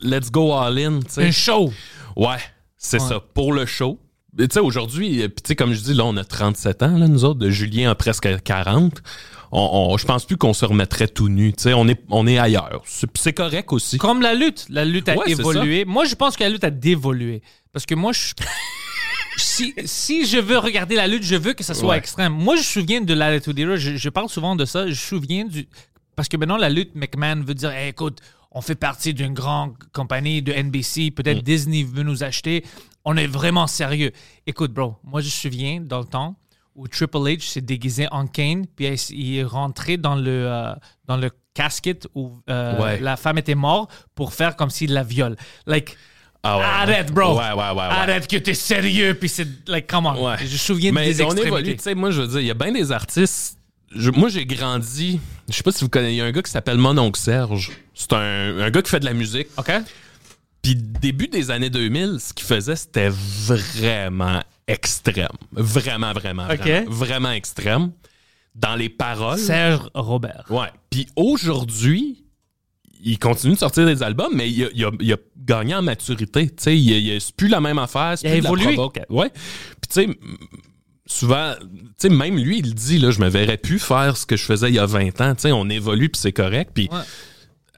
let's 0.00 0.30
go 0.32 0.52
all 0.54 0.76
in. 0.78 1.00
tu 1.00 1.06
sais. 1.10 1.24
Un 1.26 1.30
show. 1.30 1.72
Ouais, 2.16 2.38
c'est 2.76 3.00
Ouais. 3.00 3.08
ça. 3.08 3.20
Pour 3.32 3.52
le 3.52 3.64
show. 3.64 4.00
Tu 4.38 4.46
sais, 4.52 4.60
aujourd'hui, 4.60 5.22
euh, 5.22 5.28
tu 5.28 5.34
sais, 5.44 5.56
comme 5.56 5.72
je 5.72 5.80
dis, 5.80 5.94
là, 5.94 6.04
on 6.04 6.16
a 6.16 6.24
37 6.24 6.82
ans, 6.84 6.96
là, 6.96 7.08
nous 7.08 7.24
autres. 7.24 7.40
De 7.40 7.50
Julien 7.50 7.90
a 7.90 7.94
presque 7.94 8.28
40. 8.42 9.02
On, 9.50 9.90
on- 9.92 9.96
je 9.96 10.06
pense 10.06 10.24
plus 10.26 10.36
qu'on 10.36 10.52
se 10.54 10.64
remettrait 10.64 11.08
tout 11.08 11.28
nu. 11.28 11.52
Tu 11.52 11.62
sais, 11.64 11.74
on 11.74 11.88
est, 11.88 12.00
on 12.10 12.26
est 12.26 12.38
ailleurs. 12.38 12.82
C'est 13.14 13.32
correct 13.32 13.72
aussi. 13.72 13.98
Comme 13.98 14.20
la 14.22 14.34
lutte. 14.34 14.66
La 14.68 14.84
lutte 14.84 15.08
a 15.08 15.16
Ouais, 15.16 15.30
évolué. 15.30 15.84
Moi, 15.84 16.04
je 16.04 16.14
pense 16.14 16.36
que 16.36 16.44
la 16.44 16.50
lutte 16.50 16.64
a 16.64 16.70
dévolué. 16.70 17.42
Parce 17.72 17.84
que 17.86 17.94
moi, 17.96 18.12
je... 18.12 18.32
si, 19.38 19.74
si 19.84 20.26
je 20.26 20.38
veux 20.38 20.58
regarder 20.58 20.94
la 20.96 21.06
lutte, 21.08 21.22
je 21.24 21.34
veux 21.36 21.54
que 21.54 21.64
ça 21.64 21.74
soit 21.74 21.90
Ouais. 21.90 21.98
extrême. 21.98 22.32
Moi, 22.32 22.54
je 22.56 22.60
me 22.60 22.64
souviens 22.64 23.00
de 23.00 23.14
l'Attitude 23.14 23.58
Era. 23.58 23.76
Je, 23.76 23.96
je 23.96 24.08
parle 24.08 24.28
souvent 24.28 24.54
de 24.56 24.64
ça. 24.64 24.84
Je 24.84 24.90
me 24.90 24.94
souviens 24.94 25.44
du... 25.46 25.66
Parce 26.14 26.28
que 26.28 26.36
maintenant, 26.36 26.56
la 26.58 26.68
lutte, 26.70 26.94
McMahon 26.94 27.42
veut 27.42 27.54
dire, 27.54 27.70
Hey, 27.70 27.90
écoute, 27.90 28.18
on 28.50 28.60
fait 28.60 28.74
partie 28.74 29.14
d'une 29.14 29.34
grande 29.34 29.74
compagnie 29.92 30.42
de 30.42 30.52
NBC. 30.52 31.10
Mm. 31.10 31.10
Peut-être 31.14 31.42
Disney 31.42 31.82
veut 31.84 32.02
nous 32.02 32.22
acheter. 32.22 32.64
On 33.10 33.16
est 33.16 33.26
vraiment 33.26 33.66
sérieux. 33.66 34.12
Écoute, 34.46 34.72
bro, 34.72 34.96
moi, 35.02 35.20
je 35.22 35.26
me 35.26 35.30
souviens 35.30 35.80
dans 35.80 36.00
le 36.00 36.04
temps 36.04 36.36
où 36.74 36.86
Triple 36.88 37.16
H 37.18 37.40
s'est 37.40 37.60
déguisé 37.62 38.06
en 38.10 38.26
Kane, 38.26 38.66
puis 38.76 38.86
il 39.10 39.36
est 39.38 39.44
rentré 39.44 39.96
dans 39.96 40.14
le, 40.14 40.46
euh, 40.46 40.72
dans 41.06 41.16
le 41.16 41.30
casket 41.54 42.06
où 42.14 42.32
euh, 42.50 42.78
Ouais. 42.80 43.00
la 43.00 43.16
femme 43.16 43.38
était 43.38 43.54
morte 43.54 43.90
pour 44.14 44.32
faire 44.34 44.56
comme 44.56 44.70
s'il 44.70 44.92
la 44.92 45.02
viole. 45.04 45.36
Like, 45.66 45.96
Ah 46.42 46.58
ouais, 46.58 46.64
arrête, 46.64 47.10
bro. 47.12 47.36
Ouais, 47.38 47.50
ouais. 47.52 47.82
Arrête 47.82 48.28
que 48.28 48.36
t'es 48.36 48.54
sérieux, 48.54 49.14
puis 49.14 49.28
c'est, 49.28 49.48
like. 49.68 49.90
Ouais. 49.92 50.36
Je 50.38 50.52
me 50.52 50.58
souviens 50.58 50.92
Mais 50.92 51.12
des 51.12 51.22
on 51.22 51.30
extrémités. 51.32 51.76
tu 51.76 51.82
sais, 51.82 51.94
moi 51.94 52.10
je 52.12 52.20
veux 52.22 52.28
dire, 52.28 52.40
il 52.40 52.46
y 52.46 52.50
a 52.50 52.54
bien 52.54 52.72
des 52.72 52.92
artistes. 52.92 53.58
je- 53.90 54.10
moi 54.10 54.28
j'ai 54.28 54.44
grandi, 54.46 55.18
je 55.48 55.54
sais 55.54 55.62
pas 55.64 55.72
si 55.72 55.82
vous 55.82 55.88
connaissez, 55.88 56.12
il 56.12 56.16
y 56.18 56.20
a 56.20 56.26
un 56.26 56.30
gars 56.30 56.42
qui 56.42 56.50
s'appelle 56.50 56.76
Mononcle 56.78 57.18
Serge. 57.18 57.72
C'est 57.94 58.12
un, 58.12 58.58
un 58.60 58.70
gars 58.70 58.82
qui 58.82 58.90
fait 58.90 59.00
de 59.00 59.06
la 59.06 59.14
musique. 59.14 59.48
OK? 59.56 59.72
Puis 60.62 60.74
début 60.74 61.28
des 61.28 61.50
années 61.50 61.70
2000, 61.70 62.18
ce 62.20 62.32
qu'il 62.32 62.46
faisait, 62.46 62.76
c'était 62.76 63.08
vraiment 63.10 64.42
extrême. 64.66 65.28
Vraiment, 65.52 66.12
vraiment, 66.12 66.46
vraiment, 66.82 66.90
vraiment 66.90 67.30
extrême. 67.30 67.92
Dans 68.54 68.74
les 68.76 68.88
paroles. 68.88 69.38
Serge 69.38 69.88
Robert. 69.94 70.44
Ouais. 70.50 70.68
Puis 70.90 71.06
aujourd'hui, 71.16 72.24
il 73.02 73.18
continue 73.18 73.54
de 73.54 73.58
sortir 73.58 73.86
des 73.86 74.02
albums, 74.02 74.32
mais 74.34 74.50
il 74.50 74.64
a, 74.64 74.68
il 74.74 74.84
a- 74.84 74.90
il 75.00 75.12
a 75.12 75.16
gagné 75.36 75.74
en 75.76 75.82
maturité. 75.82 76.48
Tu 76.48 76.54
sais, 76.58 76.76
il, 76.76 76.90
il 76.90 77.20
c'est 77.20 77.34
plus 77.36 77.48
la 77.48 77.60
même 77.60 77.78
affaire. 77.78 78.14
Il 78.22 78.26
a 78.26 78.30
plus 78.30 78.38
évolué. 78.64 78.76
Ouais. 79.10 79.30
Puis 79.30 79.88
tu 79.88 80.12
sais, 80.12 80.18
souvent, 81.06 81.54
tu 81.60 81.68
sais, 81.98 82.08
même 82.08 82.36
lui, 82.36 82.58
il 82.58 82.74
dit, 82.74 82.98
là, 82.98 83.10
je 83.12 83.20
me 83.20 83.28
verrais 83.28 83.56
plus 83.56 83.78
faire 83.78 84.16
ce 84.16 84.26
que 84.26 84.36
je 84.36 84.44
faisais 84.44 84.68
il 84.68 84.74
y 84.74 84.78
a 84.78 84.86
20 84.86 85.20
ans. 85.20 85.34
Tu 85.34 85.42
sais, 85.42 85.52
on 85.52 85.68
évolue, 85.70 86.08
puis 86.08 86.20
c'est 86.20 86.32
correct. 86.32 86.72
Puis. 86.74 86.88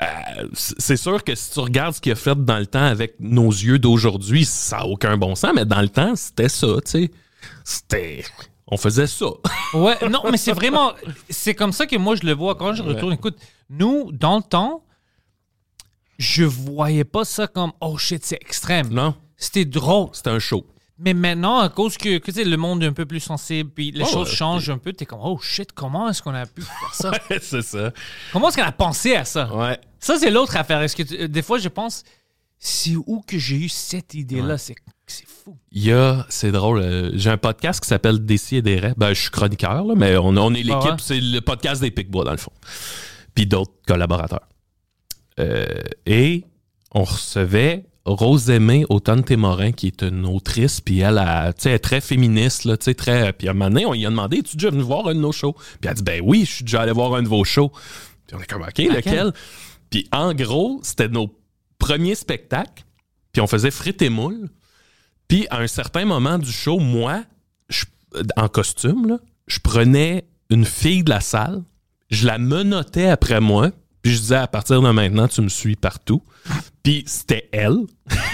Euh, 0.03 0.49
c'est 0.55 0.97
sûr 0.97 1.23
que 1.23 1.35
si 1.35 1.53
tu 1.53 1.61
regardes 1.61 1.95
ce 1.95 2.01
qu'il 2.01 2.13
a 2.13 2.17
fait 2.17 2.35
dans 2.35 2.59
le 2.59 2.67
temps 2.67 2.85
avec 2.85 3.17
nos 3.21 3.51
yeux 3.51 3.79
d'aujourd'hui, 3.79 4.45
ça 4.45 4.79
n'a 4.79 4.87
aucun 4.87 5.17
bon 5.17 5.35
sens, 5.35 5.53
mais 5.55 5.65
dans 5.65 5.83
le 5.83 5.89
temps, 5.89 6.17
c'était 6.17 6.49
ça, 6.49 6.69
tu 6.85 6.91
sais. 6.91 7.11
C'était... 7.65 8.25
On 8.73 8.77
faisait 8.77 9.07
ça. 9.07 9.27
Ouais, 9.75 9.97
non, 10.09 10.23
mais 10.31 10.37
c'est 10.37 10.53
vraiment. 10.53 10.95
C'est 11.29 11.55
comme 11.55 11.73
ça 11.73 11.87
que 11.87 11.97
moi 11.97 12.17
je 12.17 12.27
le 12.27 12.33
vois 12.33 12.57
quand 12.57 12.75
je 12.75 12.83
retourne. 12.83 13.13
Écoute, 13.13 13.37
nous, 13.69 14.11
dans 14.11 14.39
le 14.39 14.43
temps, 14.43 14.85
je 16.19 16.43
voyais 16.45 17.05
pas 17.05 17.25
ça 17.25 17.47
comme 17.47 17.73
oh 17.81 17.97
shit, 17.97 18.25
c'est 18.25 18.39
extrême. 18.41 18.89
non? 18.89 19.15
C'était 19.37 19.65
drôle. 19.65 20.09
C'était 20.13 20.31
un 20.31 20.41
show. 20.41 20.67
Mais 21.03 21.15
maintenant, 21.15 21.59
à 21.61 21.69
cause 21.71 21.97
que, 21.97 22.21
le 22.43 22.57
monde 22.57 22.83
est 22.83 22.87
un 22.87 22.93
peu 22.93 23.07
plus 23.07 23.21
sensible, 23.21 23.71
puis 23.71 23.91
les 23.91 24.03
Ouais, 24.03 24.11
choses 24.11 24.29
ouais, 24.29 24.35
changent 24.37 24.69
un 24.71 24.79
peu, 24.79 24.93
t'es 24.93 25.07
comme 25.07 25.21
oh 25.23 25.39
shit, 25.43 25.73
comment 25.73 26.09
est-ce 26.11 26.23
qu'on 26.23 26.35
a 26.35 26.45
pu 26.47 26.61
faire 26.63 26.95
ça? 26.95 27.11
c'est 27.41 27.63
ça. 27.63 27.91
comment 28.33 28.49
est-ce 28.49 28.57
qu'on 28.59 28.65
a 28.65 28.73
pensé 28.73 29.15
à 29.17 29.25
ça? 29.25 29.55
Ouais. 29.55 29.79
Ça, 29.99 30.19
c'est 30.19 30.31
l'autre 30.31 30.57
affaire. 30.57 30.83
Est-ce 30.83 30.95
que 30.97 31.03
tu- 31.03 31.19
euh, 31.23 31.29
des 31.29 31.43
fois, 31.43 31.59
je 31.59 31.69
pense, 31.69 32.05
c'est 32.59 32.97
où 32.97 33.23
que 33.27 33.39
j'ai 33.39 33.57
eu 33.57 33.69
cette 33.71 34.13
idée-là? 34.15 34.59
C'est 34.59 34.75
c'est 35.07 35.27
fou. 35.27 35.57
Il 35.73 35.83
y 35.83 35.93
a, 35.93 36.25
c'est 36.29 36.53
drôle, 36.53 36.79
euh, 36.81 37.11
j'ai 37.15 37.31
un 37.31 37.37
podcast 37.39 37.81
qui 37.83 37.89
s'appelle 37.89 38.25
Décis 38.25 38.57
et 38.57 38.63
des 38.63 38.79
rêves. 38.79 38.95
Ben, 38.97 39.13
je 39.13 39.23
suis 39.23 39.31
chroniqueur, 39.31 39.83
là, 39.85 39.95
mais 39.97 40.17
on, 40.17 40.29
on 40.37 40.55
est 40.55 40.63
l'équipe, 40.63 40.77
Ah 40.83 40.91
ouais? 40.91 40.97
c'est 41.01 41.19
le 41.19 41.41
podcast 41.41 41.81
des 41.83 41.91
Picbois, 41.91 42.25
dans 42.25 42.31
le 42.31 42.37
fond. 42.37 42.53
Puis 43.35 43.47
d'autres 43.47 43.73
collaborateurs. 43.89 44.47
Euh, 45.41 45.67
et 46.07 46.45
on 46.93 47.03
recevait 47.05 47.87
Rose 48.15 48.51
Aimée 48.51 48.85
Automne 48.89 49.23
Témorin, 49.25 49.73
qui 49.73 49.87
est 49.89 50.03
une 50.03 50.27
autrice, 50.27 50.81
puis 50.81 51.01
elle, 51.01 51.19
est 51.19 51.79
très 51.79 52.01
féministe, 52.01 52.65
là, 52.65 52.77
très... 52.77 53.33
Puis 53.33 53.49
à 53.49 53.51
un 53.51 53.55
moment 53.55 53.71
donné, 53.71 53.87
on 53.87 53.93
lui 53.93 54.07
a 54.07 54.11
demandé, 54.11 54.39
es-tu 54.39 54.57
déjà 54.57 54.71
venu 54.71 54.83
voir 54.83 55.07
un 55.09 55.15
de 55.15 55.21
nos 55.21 55.33
shows? 55.33 55.53
Puis 55.53 55.79
elle 55.85 55.91
a 55.91 55.95
dit, 55.95 56.03
ben 56.03 56.21
oui, 56.25 56.45
je 56.47 56.53
suis 56.57 56.65
déjà 56.65 56.83
allé 56.83 56.93
voir 56.93 57.15
un 57.15 57.23
de 57.23 57.29
vos 57.29 57.45
shows. 57.45 57.71
Puis 58.27 58.37
on 58.37 58.41
est 58.41 58.47
comme, 58.47 58.63
OK, 58.63 58.79
lequel? 58.79 59.33
Puis 59.91 60.09
en 60.13 60.35
gros, 60.35 60.81
c'était 60.83 61.09
nos 61.09 61.35
premiers 61.79 62.15
spectacles, 62.15 62.85
puis 63.33 63.41
on 63.41 63.47
faisait 63.47 63.71
frites 63.71 64.03
et 64.03 64.11
moules. 64.11 64.49
Puis 65.29 65.47
à 65.51 65.59
un 65.59 65.67
certain 65.67 66.05
moment 66.05 66.39
du 66.39 66.51
show, 66.51 66.79
moi, 66.79 67.23
je- 67.69 67.85
en 68.37 68.49
costume, 68.49 69.07
là, 69.09 69.19
je 69.47 69.59
prenais 69.59 70.25
une 70.51 70.65
fille 70.65 71.05
de 71.05 71.11
la 71.11 71.21
salle, 71.21 71.63
je 72.11 72.27
la 72.27 72.39
menottais 72.39 73.09
après 73.09 73.41
moi, 73.41 73.71
puis 74.03 74.13
je 74.15 74.19
disais 74.21 74.37
à 74.37 74.47
partir 74.47 74.81
de 74.83 74.91
maintenant, 74.91 75.29
tu 75.29 75.41
me 75.43 75.49
suis 75.49 75.77
partout. 75.77 76.23
Puis 76.83 77.05
c'était 77.07 77.49
elle. 77.53 77.77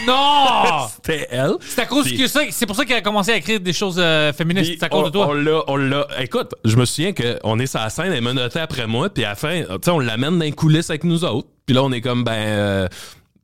Non! 0.07 0.87
C'était 0.95 1.27
elle. 1.31 1.55
C'est 1.61 1.81
à 1.83 1.87
cause 1.87 2.05
Puis- 2.07 2.17
que 2.17 2.29
ça. 2.29 2.41
C'est 2.51 2.64
pour 2.67 2.77
ça 2.77 2.85
qu'elle 2.85 2.99
a 2.99 3.01
commencé 3.03 3.33
à 3.33 3.37
écrire 3.37 3.59
des 3.61 3.73
choses 3.73 3.97
euh, 3.99 4.33
féministes. 4.33 4.75
C'est 4.79 4.85
à 4.85 4.89
cause 4.89 5.03
on, 5.03 5.07
de 5.07 5.11
toi. 5.11 5.27
on 5.29 5.33
l'a, 5.35 5.62
on 5.67 5.77
l'a. 5.77 6.07
Écoute, 6.21 6.55
je 6.64 6.77
me 6.77 6.85
souviens 6.85 7.12
qu'on 7.12 7.59
est 7.59 7.67
sur 7.67 7.81
la 7.81 7.91
scène, 7.91 8.12
elle 8.12 8.23
menottait 8.23 8.61
après 8.61 8.87
moi, 8.87 9.11
puis 9.11 9.25
à 9.25 9.31
la 9.31 9.35
fin, 9.35 9.62
tu 9.62 9.67
sais, 9.83 9.91
on 9.91 9.99
l'amène 9.99 10.39
dans 10.39 10.45
les 10.45 10.53
coulisses 10.53 10.91
avec 10.91 11.03
nous 11.05 11.25
autres. 11.25 11.49
Puis 11.67 11.75
là, 11.75 11.83
on 11.83 11.91
est 11.93 12.01
comme, 12.01 12.23
ben, 12.23 12.33
euh, 12.33 12.89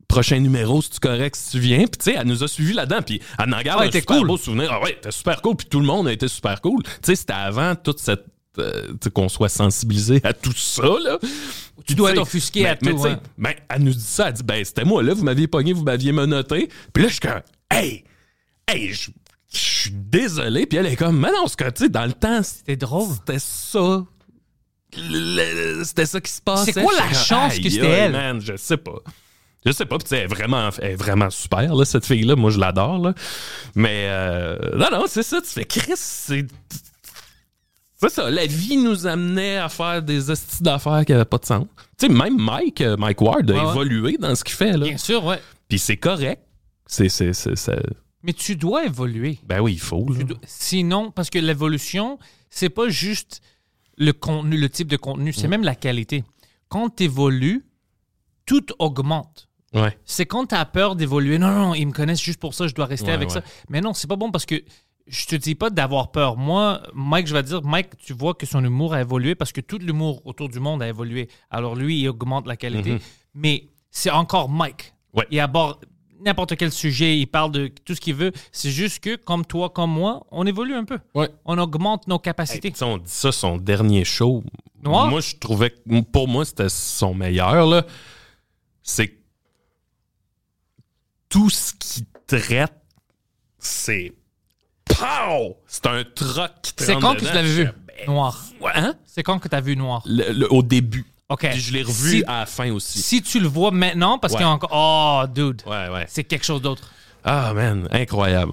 prochain 0.06 0.38
numéro, 0.38 0.80
si 0.80 0.90
tu 0.90 1.00
correct, 1.00 1.34
si 1.36 1.50
tu 1.52 1.58
viens? 1.58 1.78
Puis 1.78 1.98
tu 1.98 2.04
sais, 2.12 2.16
elle 2.18 2.26
nous 2.28 2.44
a 2.44 2.48
suivis 2.48 2.74
là-dedans, 2.74 3.02
puis 3.04 3.20
elle 3.38 3.52
en 3.52 3.62
garde 3.62 3.80
Ah, 3.80 3.84
un 3.84 3.88
était 3.88 4.00
super 4.00 4.18
cool. 4.18 4.26
beau 4.28 4.36
souvenir. 4.36 4.70
Ah 4.72 4.80
ouais, 4.82 4.92
c'était 4.94 5.10
super 5.10 5.42
cool, 5.42 5.56
puis 5.56 5.66
tout 5.68 5.80
le 5.80 5.86
monde 5.86 6.06
a 6.06 6.12
été 6.12 6.28
super 6.28 6.60
cool. 6.60 6.82
Tu 6.84 6.90
sais, 7.02 7.16
c'était 7.16 7.32
avant 7.32 7.74
toute 7.74 7.98
cette. 7.98 8.24
Euh, 8.58 8.92
qu'on 9.14 9.28
soit 9.28 9.48
sensibilisé 9.48 10.20
à 10.24 10.32
tout 10.32 10.52
ça, 10.56 10.82
là. 10.82 11.18
Tu 11.86 11.94
dois 11.94 12.10
mais- 12.12 12.16
à 12.66 12.76
mais 12.82 12.90
tout, 12.92 13.04
hein. 13.06 13.20
ben, 13.38 13.54
elle 13.68 13.82
nous 13.82 13.92
dit 13.92 14.00
ça, 14.00 14.28
elle 14.28 14.34
dit, 14.34 14.42
ben, 14.42 14.64
c'était 14.64 14.84
moi, 14.84 15.02
là, 15.02 15.14
vous 15.14 15.24
m'aviez 15.24 15.48
pogné, 15.48 15.72
vous 15.72 15.82
m'aviez 15.82 16.12
menotté. 16.12 16.68
Puis 16.92 17.02
là, 17.02 17.08
je 17.08 17.14
suis 17.14 17.20
comme, 17.20 17.40
hey, 17.70 18.04
hey, 18.68 18.92
je 18.92 19.10
suis 19.48 19.90
désolé. 19.90 20.66
Puis 20.66 20.78
elle 20.78 20.86
est 20.86 20.96
comme, 20.96 21.18
mais 21.18 21.30
non, 21.32 21.46
c'est 21.46 21.56
que, 21.56 21.70
tu 21.70 21.84
sais, 21.84 21.88
dans 21.88 22.04
le 22.06 22.12
temps, 22.12 22.42
C'était 22.42 22.76
drôle. 22.76 23.08
c'était 23.14 23.38
ça. 23.38 24.04
C'était 25.84 26.06
ça 26.06 26.20
qui 26.20 26.30
se 26.30 26.40
passait. 26.42 26.72
C'est 26.72 26.82
quoi 26.82 26.92
la 26.98 27.12
chance 27.12 27.58
que 27.58 27.68
c'était 27.70 27.86
elle? 27.86 28.12
Man, 28.12 28.40
je 28.40 28.56
sais 28.56 28.76
pas. 28.76 28.98
Je 29.64 29.70
sais 29.72 29.86
pas, 29.86 29.96
puis 29.96 30.04
tu 30.04 30.08
sais, 30.10 30.16
elle 30.18 30.24
est 30.24 30.34
vraiment, 30.34 30.70
elle 30.80 30.90
est 30.92 30.96
vraiment 30.96 31.30
super, 31.30 31.74
là, 31.74 31.84
cette 31.84 32.04
fille-là. 32.04 32.34
Moi, 32.34 32.50
je 32.50 32.58
l'adore, 32.58 32.98
là. 32.98 33.14
Mais, 33.76 34.06
euh, 34.08 34.56
non, 34.76 34.88
non, 34.90 35.04
c'est 35.06 35.22
ça. 35.22 35.40
Tu 35.40 35.48
fais, 35.48 35.64
Chris, 35.64 35.92
c'est. 35.96 36.46
C'est 38.08 38.10
ça, 38.10 38.30
la 38.30 38.46
vie 38.46 38.76
nous 38.76 39.06
amenait 39.06 39.56
à 39.58 39.68
faire 39.68 40.02
des 40.02 40.28
hosties 40.30 40.62
d'affaires 40.62 41.04
qui 41.04 41.12
n'avaient 41.12 41.24
pas 41.24 41.38
de 41.38 41.44
sens. 41.46 41.66
Tu 41.98 42.06
sais, 42.06 42.12
même 42.12 42.36
Mike, 42.36 42.80
euh, 42.80 42.96
Mike 42.96 43.20
Ward 43.20 43.50
a 43.50 43.54
ouais. 43.54 43.70
évolué 43.70 44.16
dans 44.18 44.34
ce 44.34 44.42
qu'il 44.44 44.54
fait, 44.56 44.72
là. 44.76 44.86
Bien 44.86 44.96
sûr, 44.98 45.24
ouais. 45.24 45.38
Puis 45.68 45.78
c'est 45.78 45.96
correct. 45.96 46.42
C'est, 46.86 47.08
c'est, 47.08 47.32
c'est, 47.32 47.56
Mais 48.22 48.32
tu 48.32 48.56
dois 48.56 48.84
évoluer. 48.84 49.38
Ben 49.46 49.60
oui, 49.60 49.74
il 49.74 49.80
faut, 49.80 50.06
là. 50.12 50.24
Dois- 50.24 50.36
Sinon, 50.44 51.10
parce 51.10 51.30
que 51.30 51.38
l'évolution, 51.38 52.18
c'est 52.50 52.68
pas 52.70 52.88
juste 52.88 53.40
le 53.96 54.12
contenu, 54.12 54.56
le 54.58 54.68
type 54.68 54.88
de 54.88 54.96
contenu, 54.96 55.32
c'est 55.32 55.48
même 55.48 55.62
la 55.62 55.74
qualité. 55.74 56.24
Quand 56.68 56.90
tu 56.96 57.04
évolues, 57.04 57.64
tout 58.46 58.66
augmente. 58.78 59.48
Ouais. 59.74 59.96
C'est 60.04 60.26
quand 60.26 60.46
tu 60.46 60.54
as 60.54 60.64
peur 60.64 60.96
d'évoluer. 60.96 61.38
Non, 61.38 61.50
non, 61.50 61.74
ils 61.74 61.86
me 61.86 61.92
connaissent 61.92 62.20
juste 62.20 62.40
pour 62.40 62.52
ça, 62.52 62.66
je 62.66 62.74
dois 62.74 62.86
rester 62.86 63.06
Ouais, 63.08 63.12
avec 63.14 63.30
ça. 63.30 63.42
Mais 63.70 63.80
non, 63.80 63.94
c'est 63.94 64.08
pas 64.08 64.16
bon 64.16 64.30
parce 64.30 64.44
que 64.44 64.56
je 65.06 65.26
te 65.26 65.36
dis 65.36 65.54
pas 65.54 65.70
d'avoir 65.70 66.10
peur. 66.12 66.36
Moi, 66.36 66.82
Mike, 66.94 67.26
je 67.26 67.34
vais 67.34 67.42
dire, 67.42 67.62
Mike, 67.62 67.96
tu 67.98 68.12
vois 68.12 68.34
que 68.34 68.46
son 68.46 68.64
humour 68.64 68.94
a 68.94 69.00
évolué 69.00 69.34
parce 69.34 69.52
que 69.52 69.60
tout 69.60 69.78
l'humour 69.78 70.22
autour 70.24 70.48
du 70.48 70.60
monde 70.60 70.82
a 70.82 70.88
évolué. 70.88 71.28
Alors 71.50 71.74
lui, 71.74 72.00
il 72.00 72.08
augmente 72.08 72.46
la 72.46 72.56
qualité. 72.56 72.98
Mais 73.34 73.68
c'est 73.90 74.10
encore 74.10 74.48
Mike. 74.48 74.94
Mhm. 75.12 75.18
Ouais. 75.18 75.26
Il 75.30 75.40
aborde 75.40 75.84
n'importe 76.24 76.56
quel 76.56 76.70
sujet, 76.72 77.18
il 77.18 77.26
parle 77.26 77.50
de 77.52 77.66
tout 77.66 77.94
ce 77.94 78.00
qu'il 78.00 78.14
veut. 78.14 78.32
C'est 78.52 78.70
juste 78.70 79.00
que, 79.00 79.16
comme 79.16 79.44
toi, 79.44 79.70
comme 79.70 79.90
moi, 79.90 80.24
on 80.30 80.46
évolue 80.46 80.74
un 80.74 80.84
peu. 80.84 80.98
Ouais. 81.14 81.28
On 81.44 81.58
augmente 81.58 82.06
nos 82.06 82.18
capacités. 82.18 82.72
on 82.82 82.98
dit 82.98 83.10
ça, 83.10 83.32
son 83.32 83.56
dernier 83.56 84.04
show. 84.04 84.42
Noir? 84.82 85.08
Moi, 85.08 85.20
je 85.20 85.36
trouvais 85.36 85.70
que 85.70 86.00
pour 86.00 86.28
moi, 86.28 86.44
c'était 86.44 86.68
son 86.68 87.14
meilleur. 87.14 87.66
là. 87.66 87.84
C'est 88.82 89.18
tout 91.28 91.50
ce 91.50 91.72
qu'il 91.74 92.04
traite, 92.26 92.72
c'est. 93.58 94.12
Pow! 95.02 95.56
C'est 95.66 95.86
un 95.86 96.04
troc 96.14 96.50
qui 96.62 96.72
te 96.74 96.84
c'est 96.84 96.94
quand 96.98 97.14
que 97.14 97.20
tu 97.20 97.24
l'avais 97.26 97.42
vu, 97.54 97.64
Je- 97.66 97.70
ben, 98.06 98.06
Noir? 98.06 98.42
ouais, 98.60 98.70
hein? 98.74 98.94
C'est 99.04 99.22
quand 99.22 99.38
que 99.38 99.48
tu 99.48 99.54
as 99.56 99.60
vu 99.60 99.76
Noir? 99.76 100.02
Le- 100.06 100.32
le- 100.32 100.52
au 100.52 100.62
début. 100.62 101.04
OK. 101.28 101.48
Puis 101.50 101.60
je 101.60 101.72
l'ai 101.72 101.82
revu 101.82 102.18
Si- 102.18 102.24
à 102.26 102.40
la 102.40 102.46
fin 102.46 102.70
aussi. 102.72 103.00
Si 103.00 103.22
tu 103.22 103.40
le 103.40 103.48
vois 103.48 103.70
maintenant, 103.70 104.18
parce 104.18 104.34
Ouais. 104.34 104.38
qu'il 104.38 104.46
y 104.46 104.48
a 104.48 104.52
encore. 104.52 104.70
Oh, 104.72 105.26
dude. 105.32 105.62
Ouais, 105.66 105.88
ouais. 105.88 106.04
C'est 106.08 106.24
quelque 106.24 106.44
chose 106.44 106.60
d'autre. 106.62 106.90
Ah, 107.24 107.52
man, 107.54 107.88
incroyable. 107.90 108.52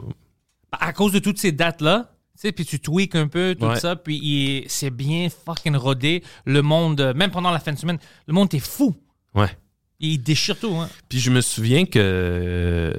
À 0.71 0.93
cause 0.93 1.11
de 1.11 1.19
toutes 1.19 1.39
ces 1.39 1.51
dates-là, 1.51 2.11
tu 2.35 2.41
sais, 2.47 2.51
puis 2.51 2.65
tu 2.65 2.79
tweaks 2.79 3.15
un 3.15 3.27
peu, 3.27 3.55
tout 3.59 3.65
Ouais. 3.65 3.79
ça, 3.79 3.95
puis 3.95 4.17
il- 4.17 4.65
c'est 4.69 4.91
bien 4.91 5.27
fucking 5.45 5.75
rodé. 5.75 6.23
Le 6.45 6.61
monde, 6.61 7.01
euh, 7.01 7.13
même 7.13 7.31
pendant 7.31 7.51
la 7.51 7.59
fin 7.59 7.73
de 7.73 7.77
semaine, 7.79 7.97
le 8.27 8.33
monde 8.33 8.53
est 8.53 8.59
fou. 8.59 8.95
Ouais. 9.35 9.49
Il 9.99 10.19
déchire 10.23 10.57
tout, 10.57 10.73
hein. 10.75 10.87
Puis 11.09 11.19
je 11.19 11.29
me 11.31 11.41
souviens 11.41 11.85
que 11.85 11.99
euh, 11.99 12.93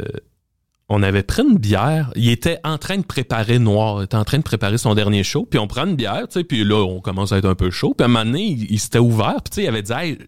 on 0.92 1.02
avait 1.04 1.22
pris 1.22 1.42
une 1.42 1.56
bière. 1.56 2.10
Il 2.16 2.28
était 2.28 2.58
en 2.64 2.76
train 2.76 2.98
de 2.98 3.04
préparer 3.04 3.58
Noir. 3.60 4.00
Il 4.00 4.04
était 4.06 4.16
en 4.16 4.24
train 4.24 4.38
de 4.38 4.42
préparer 4.42 4.76
son 4.76 4.94
dernier 4.96 5.22
show. 5.22 5.46
Puis 5.48 5.58
on 5.60 5.68
prend 5.68 5.86
une 5.86 5.94
bière, 5.94 6.26
tu 6.28 6.40
sais. 6.40 6.44
Puis 6.44 6.64
là, 6.64 6.84
on 6.84 7.00
commence 7.00 7.30
à 7.30 7.38
être 7.38 7.48
un 7.48 7.54
peu 7.54 7.70
chaud. 7.70 7.94
Puis 7.96 8.02
à 8.02 8.06
un 8.06 8.08
moment 8.08 8.24
donné, 8.24 8.44
il, 8.44 8.72
il 8.72 8.78
s'était 8.80 8.98
ouvert. 8.98 9.36
Puis 9.42 9.50
tu 9.50 9.54
sais, 9.56 9.62
il 9.64 9.68
avait 9.68 9.82
dit, 9.82 9.92
Hey, 9.92 10.18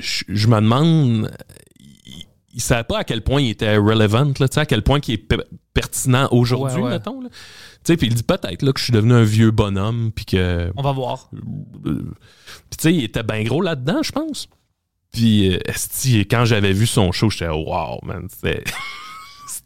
je, 0.00 0.24
je 0.28 0.46
me 0.48 0.56
demande. 0.56 1.30
Il, 2.06 2.24
il 2.54 2.60
savait 2.62 2.84
pas 2.84 3.00
à 3.00 3.04
quel 3.04 3.20
point 3.22 3.42
il 3.42 3.50
était 3.50 3.76
relevant, 3.76 4.32
là, 4.40 4.48
tu 4.48 4.54
sais, 4.54 4.60
à 4.60 4.64
quel 4.66 4.82
point 4.82 4.98
il 5.06 5.12
est 5.14 5.18
pe- 5.18 5.44
pertinent 5.74 6.26
aujourd'hui, 6.30 6.78
Ouais, 6.78 6.84
ouais. 6.84 6.90
mettons. 6.92 7.20
là. 7.20 7.28
Tu 7.28 7.92
sais, 7.92 7.96
puis 7.98 8.06
il 8.06 8.14
dit 8.14 8.22
peut-être 8.22 8.62
là, 8.62 8.72
que 8.72 8.78
je 8.80 8.84
suis 8.84 8.92
devenu 8.94 9.12
un 9.12 9.24
vieux 9.24 9.50
bonhomme. 9.50 10.10
Puis 10.10 10.24
que. 10.24 10.72
On 10.74 10.82
va 10.82 10.92
voir. 10.92 11.28
Puis 11.84 11.92
tu 11.92 12.76
sais, 12.80 12.94
il 12.94 13.04
était 13.04 13.22
bien 13.22 13.42
gros 13.44 13.60
là-dedans, 13.60 14.02
je 14.02 14.12
pense. 14.12 14.48
Puis 15.12 15.54
euh, 15.54 15.58
quand 16.30 16.46
j'avais 16.46 16.72
vu 16.72 16.86
son 16.86 17.12
show, 17.12 17.28
j'étais 17.28 17.48
wow, 17.48 18.00
man, 18.04 18.26
c'était 18.34 18.64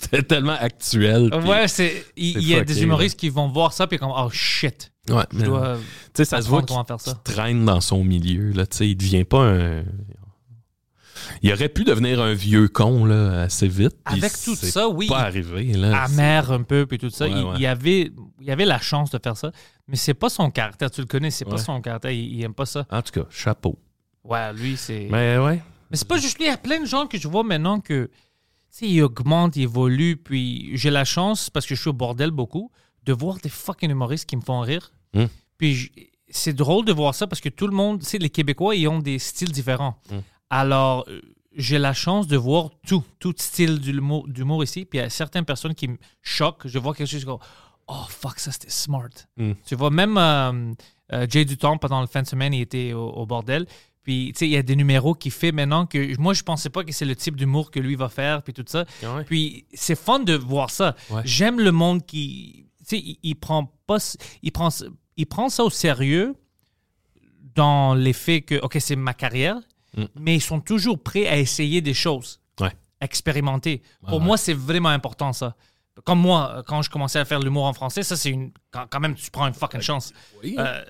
c'était 0.00 0.22
tellement 0.22 0.56
actuel. 0.58 1.32
Ouais, 1.46 1.68
c'est. 1.68 2.04
Il 2.16 2.42
y 2.42 2.54
a 2.54 2.64
des 2.64 2.82
humoristes 2.82 3.18
qui 3.18 3.28
vont 3.28 3.48
voir 3.48 3.72
ça, 3.72 3.86
puis 3.86 3.98
comme, 3.98 4.12
oh 4.14 4.30
shit, 4.30 4.90
Ouais, 5.08 5.24
je 5.32 5.44
dois. 5.44 5.76
Tu 5.76 6.10
sais, 6.14 6.24
ça 6.24 6.42
se 6.42 6.48
voit 6.48 6.62
qu'il 6.62 6.76
traîne 7.24 7.64
dans 7.64 7.80
son 7.80 8.04
milieu, 8.04 8.52
là, 8.52 8.66
tu 8.66 8.76
sais, 8.76 8.88
il 8.88 8.96
devient 8.96 9.24
pas 9.24 9.42
un... 9.42 9.84
Il 11.42 11.52
aurait 11.52 11.68
pu 11.68 11.84
devenir 11.84 12.20
un 12.20 12.32
vieux 12.32 12.68
con, 12.68 13.04
là, 13.04 13.42
assez 13.42 13.68
vite. 13.68 13.94
Avec 14.04 14.32
tout 14.42 14.56
ça, 14.56 14.88
oui. 14.88 15.06
pas 15.06 15.20
arrivé, 15.20 15.64
là. 15.74 16.04
amer 16.04 16.50
un 16.50 16.62
peu 16.62 16.86
puis 16.86 16.98
tout 16.98 17.10
ça. 17.10 17.26
Ouais, 17.26 17.32
il, 17.32 17.44
ouais. 17.44 17.54
il 17.58 17.66
avait, 17.66 18.10
il 18.40 18.50
avait 18.50 18.64
la 18.64 18.78
chance 18.78 19.10
de 19.10 19.18
faire 19.22 19.36
ça, 19.36 19.52
mais 19.86 19.96
c'est 19.96 20.14
pas 20.14 20.30
son 20.30 20.50
caractère. 20.50 20.90
Tu 20.90 21.02
le 21.02 21.06
connais, 21.06 21.30
c'est 21.30 21.44
pas 21.44 21.58
son 21.58 21.80
caractère. 21.80 22.10
Il, 22.10 22.34
il 22.34 22.42
aime 22.42 22.54
pas 22.54 22.66
ça. 22.66 22.86
En 22.90 23.02
tout 23.02 23.12
cas, 23.12 23.26
chapeau. 23.30 23.78
Ouais, 24.24 24.52
lui 24.54 24.76
c'est. 24.76 25.08
Mais, 25.10 25.36
Mais 25.36 25.38
ouais. 25.38 25.62
c'est 25.92 26.08
pas 26.08 26.18
juste 26.18 26.38
lui. 26.38 26.46
Il 26.46 26.48
y 26.48 26.52
a 26.52 26.56
plein 26.56 26.80
de 26.80 26.86
gens 26.86 27.06
que 27.06 27.18
je 27.18 27.28
vois 27.28 27.44
maintenant 27.44 27.80
que, 27.80 28.10
sais, 28.70 28.88
ils 28.88 29.02
augmentent, 29.02 29.56
ils 29.56 29.62
évoluent. 29.62 30.16
Puis 30.16 30.76
j'ai 30.76 30.90
la 30.90 31.04
chance 31.04 31.50
parce 31.50 31.66
que 31.66 31.74
je 31.74 31.80
suis 31.80 31.90
au 31.90 31.94
bordel 31.94 32.30
beaucoup 32.30 32.70
de 33.04 33.12
voir 33.12 33.38
des 33.38 33.48
fucking 33.48 33.90
humoristes 33.90 34.28
qui 34.28 34.36
me 34.36 34.42
font 34.42 34.60
rire. 34.60 34.92
Mm. 35.14 35.24
Puis 35.58 35.92
c'est 36.28 36.52
drôle 36.52 36.84
de 36.84 36.92
voir 36.92 37.14
ça 37.14 37.26
parce 37.26 37.40
que 37.40 37.48
tout 37.48 37.66
le 37.66 37.74
monde, 37.74 38.00
tu 38.00 38.06
sais, 38.06 38.18
les 38.18 38.30
Québécois, 38.30 38.74
ils 38.76 38.88
ont 38.88 39.00
des 39.00 39.18
styles 39.18 39.52
différents. 39.52 39.96
Mm. 40.10 40.18
Alors, 40.50 41.04
euh, 41.08 41.20
j'ai 41.56 41.78
la 41.78 41.92
chance 41.92 42.26
de 42.26 42.36
voir 42.36 42.70
tout, 42.86 43.04
tout 43.18 43.34
style 43.36 43.80
d'humour 43.80 44.62
ici. 44.62 44.84
Puis 44.84 44.98
il 44.98 45.02
y 45.02 45.04
a 45.04 45.10
certaines 45.10 45.44
personnes 45.44 45.74
qui 45.74 45.88
me 45.88 45.96
choquent. 46.22 46.66
Je 46.66 46.78
vois 46.78 46.94
quelque 46.94 47.08
chose, 47.08 47.24
go, 47.24 47.40
oh 47.88 48.04
fuck, 48.08 48.38
ça 48.38 48.52
c'était 48.52 48.70
smart. 48.70 49.10
Mm. 49.36 49.52
Tu 49.66 49.74
vois, 49.74 49.90
même 49.90 50.16
euh, 50.16 50.72
euh, 51.12 51.26
Jay 51.28 51.44
Duton, 51.44 51.78
pendant 51.78 52.00
le 52.00 52.06
fin 52.06 52.22
de 52.22 52.26
semaine, 52.26 52.54
il 52.54 52.60
était 52.60 52.92
au, 52.92 53.08
au 53.08 53.26
bordel. 53.26 53.66
Puis, 54.02 54.32
tu 54.32 54.38
sais, 54.40 54.46
il 54.46 54.52
y 54.52 54.56
a 54.56 54.62
des 54.62 54.76
numéros 54.76 55.14
qu'il 55.14 55.30
fait 55.32 55.52
maintenant 55.52 55.84
que 55.86 56.18
moi, 56.18 56.32
je 56.32 56.42
pensais 56.42 56.70
pas 56.70 56.84
que 56.84 56.92
c'est 56.92 57.04
le 57.04 57.14
type 57.14 57.36
d'humour 57.36 57.70
que 57.70 57.78
lui 57.80 57.96
va 57.96 58.08
faire, 58.08 58.42
puis 58.42 58.52
tout 58.54 58.64
ça. 58.66 58.84
Ouais. 59.02 59.24
Puis, 59.24 59.66
c'est 59.74 59.94
fun 59.98 60.20
de 60.20 60.34
voir 60.34 60.70
ça. 60.70 60.96
Ouais. 61.10 61.22
J'aime 61.24 61.60
le 61.60 61.70
monde 61.70 62.06
qui, 62.06 62.66
tu 62.78 62.84
sais, 62.86 62.98
il, 62.98 63.18
il 63.22 63.34
prend 63.36 63.72
pas, 63.86 63.98
il 64.42 64.52
prend, 64.52 64.70
il 65.16 65.26
prend 65.26 65.48
ça 65.50 65.64
au 65.64 65.70
sérieux 65.70 66.34
dans 67.54 67.94
l'effet 67.94 68.42
que, 68.42 68.56
OK, 68.62 68.76
c'est 68.80 68.96
ma 68.96 69.14
carrière, 69.14 69.56
Mm. 69.96 70.04
mais 70.20 70.36
ils 70.36 70.40
sont 70.40 70.60
toujours 70.60 71.02
prêts 71.02 71.26
à 71.26 71.36
essayer 71.36 71.80
des 71.80 71.94
choses, 71.94 72.38
Ouais. 72.60 72.70
expérimenter. 73.00 73.82
Pour 74.06 74.20
moi, 74.20 74.36
c'est 74.36 74.54
vraiment 74.54 74.88
important, 74.90 75.32
ça. 75.32 75.56
Comme 76.04 76.20
moi, 76.20 76.62
quand 76.68 76.80
je 76.82 76.88
commençais 76.88 77.18
à 77.18 77.24
faire 77.24 77.40
l'humour 77.40 77.64
en 77.64 77.72
français, 77.72 78.04
ça, 78.04 78.16
c'est 78.16 78.30
une. 78.30 78.52
Quand, 78.70 78.86
quand 78.88 79.00
même, 79.00 79.16
tu 79.16 79.28
prends 79.32 79.48
une 79.48 79.52
fucking 79.52 79.80
chance. 79.80 80.12
Oui. 80.44 80.54
Euh, 80.58 80.80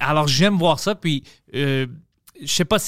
alors, 0.00 0.26
j'aime 0.26 0.58
voir 0.58 0.80
ça. 0.80 0.96
Puis, 0.96 1.22
euh, 1.54 1.86
je 2.40 2.46
sais 2.46 2.64
pas, 2.64 2.78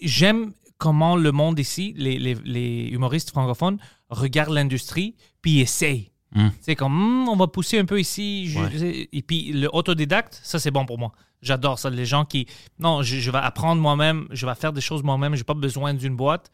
j'aime 0.00 0.52
comment 0.78 1.16
le 1.16 1.30
monde 1.32 1.58
ici, 1.58 1.94
les, 1.96 2.18
les- 2.18 2.34
les 2.44 2.88
humoristes 2.90 3.30
francophones, 3.30 3.78
regardent 4.08 4.52
l'industrie, 4.54 5.14
puis 5.40 5.60
essayent. 5.60 6.10
Mm. 6.34 6.48
C'est 6.60 6.76
comme, 6.76 6.92
Hmm, 6.92 7.28
on 7.28 7.36
va 7.36 7.46
pousser 7.46 7.78
un 7.78 7.84
peu 7.84 8.00
ici. 8.00 8.48
je- 8.48 8.58
Ouais. 8.58 9.08
Et 9.12 9.22
puis, 9.22 9.52
le 9.52 9.68
autodidacte, 9.72 10.40
ça, 10.42 10.58
c'est 10.58 10.70
bon 10.70 10.84
pour 10.86 10.98
moi. 10.98 11.12
J'adore 11.42 11.78
ça. 11.78 11.90
Les 11.90 12.04
gens 12.06 12.24
qui, 12.24 12.46
non, 12.78 13.02
je, 13.02 13.18
je 13.18 13.30
vais 13.30 13.38
apprendre 13.38 13.80
moi-même, 13.82 14.26
je 14.30 14.46
vais 14.46 14.54
faire 14.54 14.72
des 14.72 14.80
choses 14.80 15.02
moi-même, 15.02 15.34
j'ai 15.34 15.44
pas 15.44 15.54
besoin 15.54 15.92
d'une 15.94 16.16
boîte. 16.16 16.50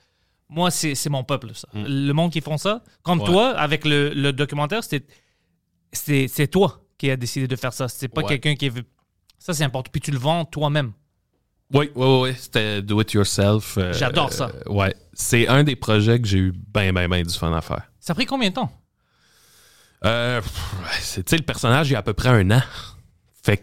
Moi, 0.48 0.70
c'est 0.70 1.08
mon 1.10 1.24
peuple, 1.24 1.50
ça. 1.54 1.68
Le 1.74 2.12
monde 2.12 2.32
qui 2.32 2.40
font 2.40 2.56
ça, 2.58 2.82
comme 3.02 3.18
Mm. 3.18 3.22
Ouais. 3.22 3.26
toi, 3.28 3.50
avec 3.58 3.84
le, 3.84 4.10
le 4.14 4.32
documentaire, 4.32 4.82
c'est 5.92 6.46
toi 6.50 6.80
qui 6.96 7.10
as 7.10 7.16
décidé 7.16 7.46
de 7.46 7.56
faire 7.56 7.72
ça. 7.72 7.88
C'est 7.88 8.08
pas 8.08 8.22
Ouais. 8.22 8.28
quelqu'un 8.28 8.54
qui 8.56 8.68
veut. 8.68 8.84
Ça, 9.38 9.54
c'est 9.54 9.64
important. 9.64 9.90
Puis 9.92 10.00
tu 10.00 10.10
le 10.10 10.18
vends 10.18 10.44
toi-même. 10.44 10.92
Oui, 11.72 11.90
oui, 11.94 12.06
oui, 12.22 12.30
c'était 12.38 12.80
do 12.80 13.00
it 13.00 13.12
yourself. 13.12 13.76
euh, 13.76 13.92
J'adore 13.92 14.32
ça. 14.32 14.50
euh, 14.66 14.72
ouais, 14.72 14.94
c'est 15.12 15.46
un 15.48 15.64
des 15.64 15.76
projets 15.76 16.18
que 16.20 16.26
j'ai 16.26 16.38
eu 16.38 16.52
ben, 16.72 16.92
ben, 16.94 17.08
ben 17.08 17.22
du 17.22 17.34
fun 17.34 17.52
à 17.54 17.60
faire. 17.60 17.82
Ça 18.00 18.12
a 18.12 18.14
pris 18.14 18.24
combien 18.26 18.48
de 18.48 18.54
temps? 18.54 18.72
Euh, 20.04 20.40
tu 21.14 21.22
sais, 21.26 21.36
le 21.36 21.42
personnage, 21.42 21.88
il 21.90 21.92
y 21.92 21.96
a 21.96 21.98
à 21.98 22.02
peu 22.02 22.14
près 22.14 22.30
un 22.30 22.50
an. 22.52 22.62
Fait 23.42 23.58
que, 23.58 23.62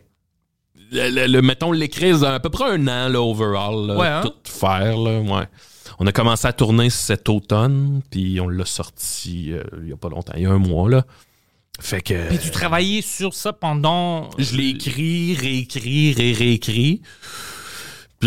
le, 0.92 1.10
le- 1.10 1.28
le- 1.28 1.42
mettons, 1.42 1.72
l'écrire, 1.72 2.24
à 2.24 2.40
peu 2.40 2.50
près 2.50 2.70
un 2.72 2.88
an, 2.88 3.10
là, 3.10 3.22
overall, 3.22 3.88
là, 3.88 3.96
Ouais, 3.98 4.08
hein? 4.08 4.22
tout 4.24 4.34
faire, 4.52 4.98
là, 4.98 5.20
ouais. 5.22 5.48
On 5.98 6.06
a 6.06 6.12
commencé 6.12 6.46
à 6.46 6.54
tourner 6.54 6.90
cet 6.90 7.30
automne, 7.30 8.02
puis 8.12 8.40
on 8.42 8.50
l'a 8.50 8.66
sorti 8.66 9.54
euh, 9.54 9.64
il 9.82 9.90
y 9.90 9.94
a 9.94 9.98
pas 9.98 10.10
longtemps, 10.10 10.34
il 10.36 10.44
y 10.44 10.46
a 10.46 10.52
un 10.52 10.58
mois, 10.60 10.90
là. 10.90 11.06
Fait 11.80 12.02
que... 12.02 12.28
Puis 12.30 12.38
tu 12.40 12.52
travaillais 12.52 13.02
sur 13.02 13.34
ça 13.34 13.52
pendant. 13.52 14.30
Je 14.38 14.56
l'ai 14.56 14.70
écrit, 14.70 15.36
réécrit, 15.36 16.14
ré 16.14 16.32
réécrit. 16.34 17.02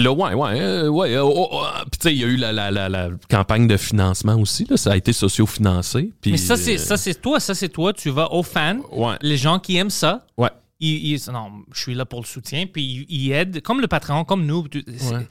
Là, 0.03 0.13
ouais, 0.13 0.35
ouais, 0.35 0.61
euh, 0.61 0.89
ouais. 0.89 1.15
euh, 1.15 1.23
oh, 1.25 1.49
oh, 1.53 1.65
puis 1.91 1.99
tu 1.99 2.09
sais, 2.09 2.15
il 2.15 2.21
y 2.21 2.25
a 2.25 2.27
eu 2.27 2.37
la, 2.37 2.53
la, 2.53 2.71
la, 2.71 2.89
la 2.89 3.11
campagne 3.31 3.67
de 3.67 3.77
financement 3.77 4.37
aussi, 4.37 4.65
là. 4.69 4.77
Ça 4.77 4.93
a 4.93 4.97
été 4.97 5.13
socio-financé. 5.13 6.13
puis, 6.21 6.33
Mais 6.33 6.37
ça, 6.37 6.57
c'est 6.57 6.75
euh, 6.75 6.79
ça, 6.79 6.97
c'est 6.97 7.21
toi. 7.21 7.41
Ça, 7.41 7.55
c'est 7.55 7.69
toi. 7.69 7.93
Tu 7.93 8.11
vas 8.11 8.33
aux 8.33 8.43
fans. 8.43 8.81
Ouais. 8.93 9.15
Les 9.23 9.37
gens 9.37 9.59
qui 9.59 9.77
aiment 9.77 9.91
ça. 9.91 10.27
Ouais. 10.37 10.51
Ils, 10.81 11.13
ils- 11.15 11.31
non, 11.33 11.51
je 11.73 11.81
suis 11.81 11.95
là 11.95 12.05
pour 12.05 12.21
le 12.21 12.27
soutien. 12.27 12.67
Puis 12.67 12.83
ils, 12.83 13.07
ils 13.09 13.33
aident. 13.33 13.61
Comme 13.63 13.81
le 13.81 13.89
Patreon, 13.89 14.25
comme 14.25 14.47
nous. 14.47 14.69
tu- 14.69 14.85
Ouais. 15.11 15.27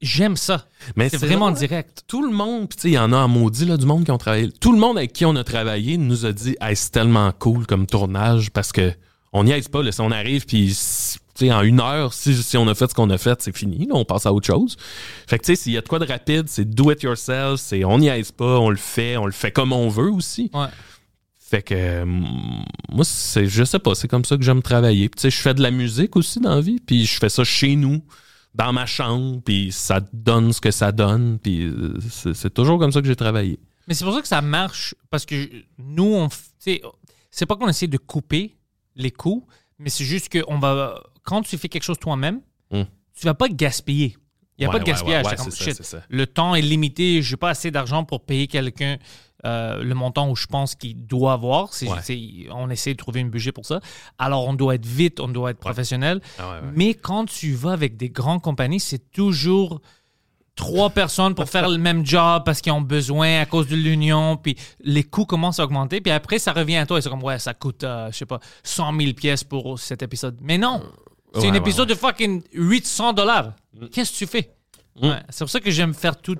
J'aime 0.00 0.36
ça. 0.36 0.64
Mais 0.94 1.08
C'est 1.08 1.16
vraiment 1.16 1.50
direct. 1.50 2.04
Tout 2.06 2.22
le 2.24 2.30
monde, 2.30 2.68
tu 2.68 2.76
sais, 2.82 2.88
il 2.90 2.94
y 2.94 2.98
en 2.98 3.12
a 3.12 3.16
en 3.16 3.26
maudit, 3.26 3.64
là, 3.64 3.76
du 3.76 3.84
monde 3.84 4.04
qui 4.04 4.12
ont 4.12 4.18
travaillé. 4.18 4.48
Tout 4.52 4.70
le 4.72 4.78
monde 4.78 4.96
avec 4.96 5.12
qui 5.12 5.24
on 5.24 5.34
a 5.34 5.42
travaillé 5.42 5.96
nous 5.98 6.24
a 6.24 6.30
dit, 6.30 6.54
hey, 6.60 6.76
c'est 6.76 6.90
tellement 6.92 7.32
cool 7.32 7.66
comme 7.66 7.86
tournage 7.86 8.50
parce 8.52 8.70
que 8.70 8.92
on 9.32 9.42
n'y 9.42 9.50
aise 9.50 9.66
pas, 9.66 9.82
là, 9.82 9.90
si 9.90 10.00
on 10.00 10.12
arrive, 10.12 10.46
puis 10.46 10.72
en 11.52 11.62
une 11.62 11.80
heure, 11.80 12.12
si, 12.12 12.34
si 12.34 12.56
on 12.56 12.66
a 12.68 12.74
fait 12.74 12.88
ce 12.88 12.94
qu'on 12.94 13.10
a 13.10 13.18
fait, 13.18 13.40
c'est 13.40 13.56
fini, 13.56 13.86
là, 13.86 13.94
on 13.94 14.04
passe 14.04 14.26
à 14.26 14.32
autre 14.32 14.46
chose. 14.46 14.76
Fait 15.26 15.38
que 15.38 15.44
tu 15.44 15.54
sais, 15.54 15.62
s'il 15.62 15.72
y 15.72 15.78
a 15.78 15.80
de 15.80 15.88
quoi 15.88 15.98
de 15.98 16.06
rapide, 16.06 16.48
c'est 16.48 16.64
do 16.64 16.90
it 16.90 17.02
yourself, 17.02 17.60
c'est 17.60 17.84
on 17.84 17.98
n'y 17.98 18.08
aise 18.08 18.32
pas, 18.32 18.58
on 18.58 18.70
le 18.70 18.76
fait, 18.76 19.16
on 19.16 19.26
le 19.26 19.32
fait 19.32 19.52
comme 19.52 19.72
on 19.72 19.88
veut 19.88 20.10
aussi. 20.10 20.50
Ouais. 20.52 20.66
Fait 21.38 21.62
que 21.62 21.74
euh, 21.74 22.04
moi, 22.04 23.04
c'est, 23.04 23.46
je 23.46 23.64
sais 23.64 23.78
pas, 23.78 23.94
c'est 23.94 24.08
comme 24.08 24.24
ça 24.24 24.36
que 24.36 24.42
j'aime 24.42 24.60
travailler. 24.60 25.08
Tu 25.08 25.22
sais, 25.22 25.30
je 25.30 25.40
fais 25.40 25.54
de 25.54 25.62
la 25.62 25.70
musique 25.70 26.14
aussi 26.16 26.40
dans 26.40 26.56
la 26.56 26.60
vie, 26.60 26.78
puis 26.78 27.06
je 27.06 27.18
fais 27.18 27.30
ça 27.30 27.42
chez 27.42 27.74
nous, 27.74 28.02
dans 28.54 28.72
ma 28.72 28.84
chambre, 28.84 29.40
puis 29.42 29.72
ça 29.72 30.00
donne 30.12 30.52
ce 30.52 30.60
que 30.60 30.70
ça 30.70 30.92
donne, 30.92 31.38
puis 31.38 31.62
euh, 31.62 31.94
c'est, 32.10 32.34
c'est 32.34 32.52
toujours 32.52 32.78
comme 32.78 32.92
ça 32.92 33.00
que 33.00 33.06
j'ai 33.06 33.16
travaillé. 33.16 33.58
Mais 33.86 33.94
c'est 33.94 34.04
pour 34.04 34.12
ça 34.12 34.20
que 34.20 34.28
ça 34.28 34.42
marche, 34.42 34.94
parce 35.08 35.24
que 35.24 35.48
nous, 35.78 36.14
on, 36.14 36.28
c'est 36.58 37.46
pas 37.46 37.56
qu'on 37.56 37.68
essaie 37.68 37.86
de 37.86 37.96
couper 37.96 38.56
les 38.94 39.10
coûts, 39.10 39.46
mais 39.78 39.88
c'est 39.88 40.04
juste 40.04 40.28
que 40.28 40.40
on 40.48 40.58
va, 40.58 41.02
quand 41.28 41.42
tu 41.42 41.58
fais 41.58 41.68
quelque 41.68 41.82
chose 41.84 41.98
toi-même, 41.98 42.40
Mm. 42.70 42.82
tu 43.14 43.24
vas 43.26 43.34
pas 43.34 43.48
gaspiller. 43.48 44.16
Il 44.58 44.62
n'y 44.62 44.64
a 44.64 44.68
Ouais, 44.68 44.72
pas 44.74 44.78
de 44.80 44.84
gaspillage. 44.84 45.24
ouais, 45.24 45.30
ouais, 45.30 45.36
C'est 45.36 45.42
comme, 45.44 45.52
c'est 45.52 45.58
ça, 45.58 45.64
shit, 45.70 45.76
c'est 45.76 45.82
ça. 45.84 46.02
Le 46.08 46.26
temps 46.26 46.54
est 46.54 46.62
limité, 46.62 47.22
j'ai 47.22 47.36
pas 47.36 47.50
assez 47.50 47.70
d'argent 47.70 48.04
pour 48.04 48.24
payer 48.24 48.46
quelqu'un 48.46 48.96
euh, 49.46 49.84
le 49.84 49.94
montant 49.94 50.28
où 50.30 50.34
je 50.34 50.46
pense 50.46 50.74
qu'il 50.74 51.06
doit 51.06 51.32
avoir. 51.34 51.70
On 52.50 52.70
essaie 52.70 52.92
de 52.92 52.96
trouver 52.98 53.20
un 53.20 53.26
budget 53.26 53.52
pour 53.52 53.64
ça. 53.66 53.80
Alors, 54.18 54.48
on 54.48 54.52
doit 54.54 54.74
être 54.74 54.84
vite, 54.86 55.20
on 55.20 55.28
doit 55.28 55.52
être 55.52 55.60
professionnel. 55.60 56.20
Ah 56.40 56.60
Mais 56.74 56.94
quand 56.94 57.24
tu 57.26 57.52
vas 57.54 57.70
avec 57.72 57.96
des 57.96 58.10
grandes 58.10 58.42
compagnies, 58.42 58.80
c'est 58.80 59.12
toujours 59.12 59.80
trois 60.56 60.90
personnes 60.90 61.36
pour 61.36 61.48
faire 61.48 61.68
le 61.68 61.78
même 61.78 62.04
job 62.04 62.42
parce 62.44 62.60
qu'ils 62.60 62.72
ont 62.72 62.80
besoin 62.80 63.40
à 63.42 63.46
cause 63.46 63.68
de 63.68 63.76
l'union, 63.76 64.36
puis 64.36 64.56
les 64.80 65.04
coûts 65.04 65.24
commencent 65.24 65.60
à 65.60 65.64
augmenter, 65.64 66.00
puis 66.00 66.10
après, 66.10 66.40
ça 66.40 66.52
revient 66.52 66.78
à 66.78 66.84
toi 66.86 66.98
et 66.98 67.00
c'est 67.00 67.08
comme, 67.10 67.22
ouais, 67.22 67.38
ça 67.38 67.54
coûte, 67.54 67.84
euh, 67.84 68.10
je 68.10 68.16
sais 68.18 68.26
pas, 68.26 68.40
100 68.64 68.98
000 69.00 69.12
pièces 69.12 69.44
pour 69.44 69.78
cet 69.78 70.02
épisode. 70.02 70.36
Mais 70.42 70.58
non! 70.58 70.82
C'est 71.34 71.40
ouais, 71.40 71.48
un 71.48 71.52
ouais, 71.52 71.58
épisode 71.58 71.88
de 71.88 71.94
fucking 71.94 72.42
800 72.52 73.12
dollars. 73.12 73.52
Qu'est-ce 73.92 74.12
que 74.12 74.16
tu 74.18 74.26
fais? 74.26 74.50
Mm. 75.00 75.10
C'est 75.28 75.38
pour 75.44 75.50
ça 75.50 75.60
que 75.60 75.70
j'aime 75.70 75.94
faire 75.94 76.16
tout 76.20 76.36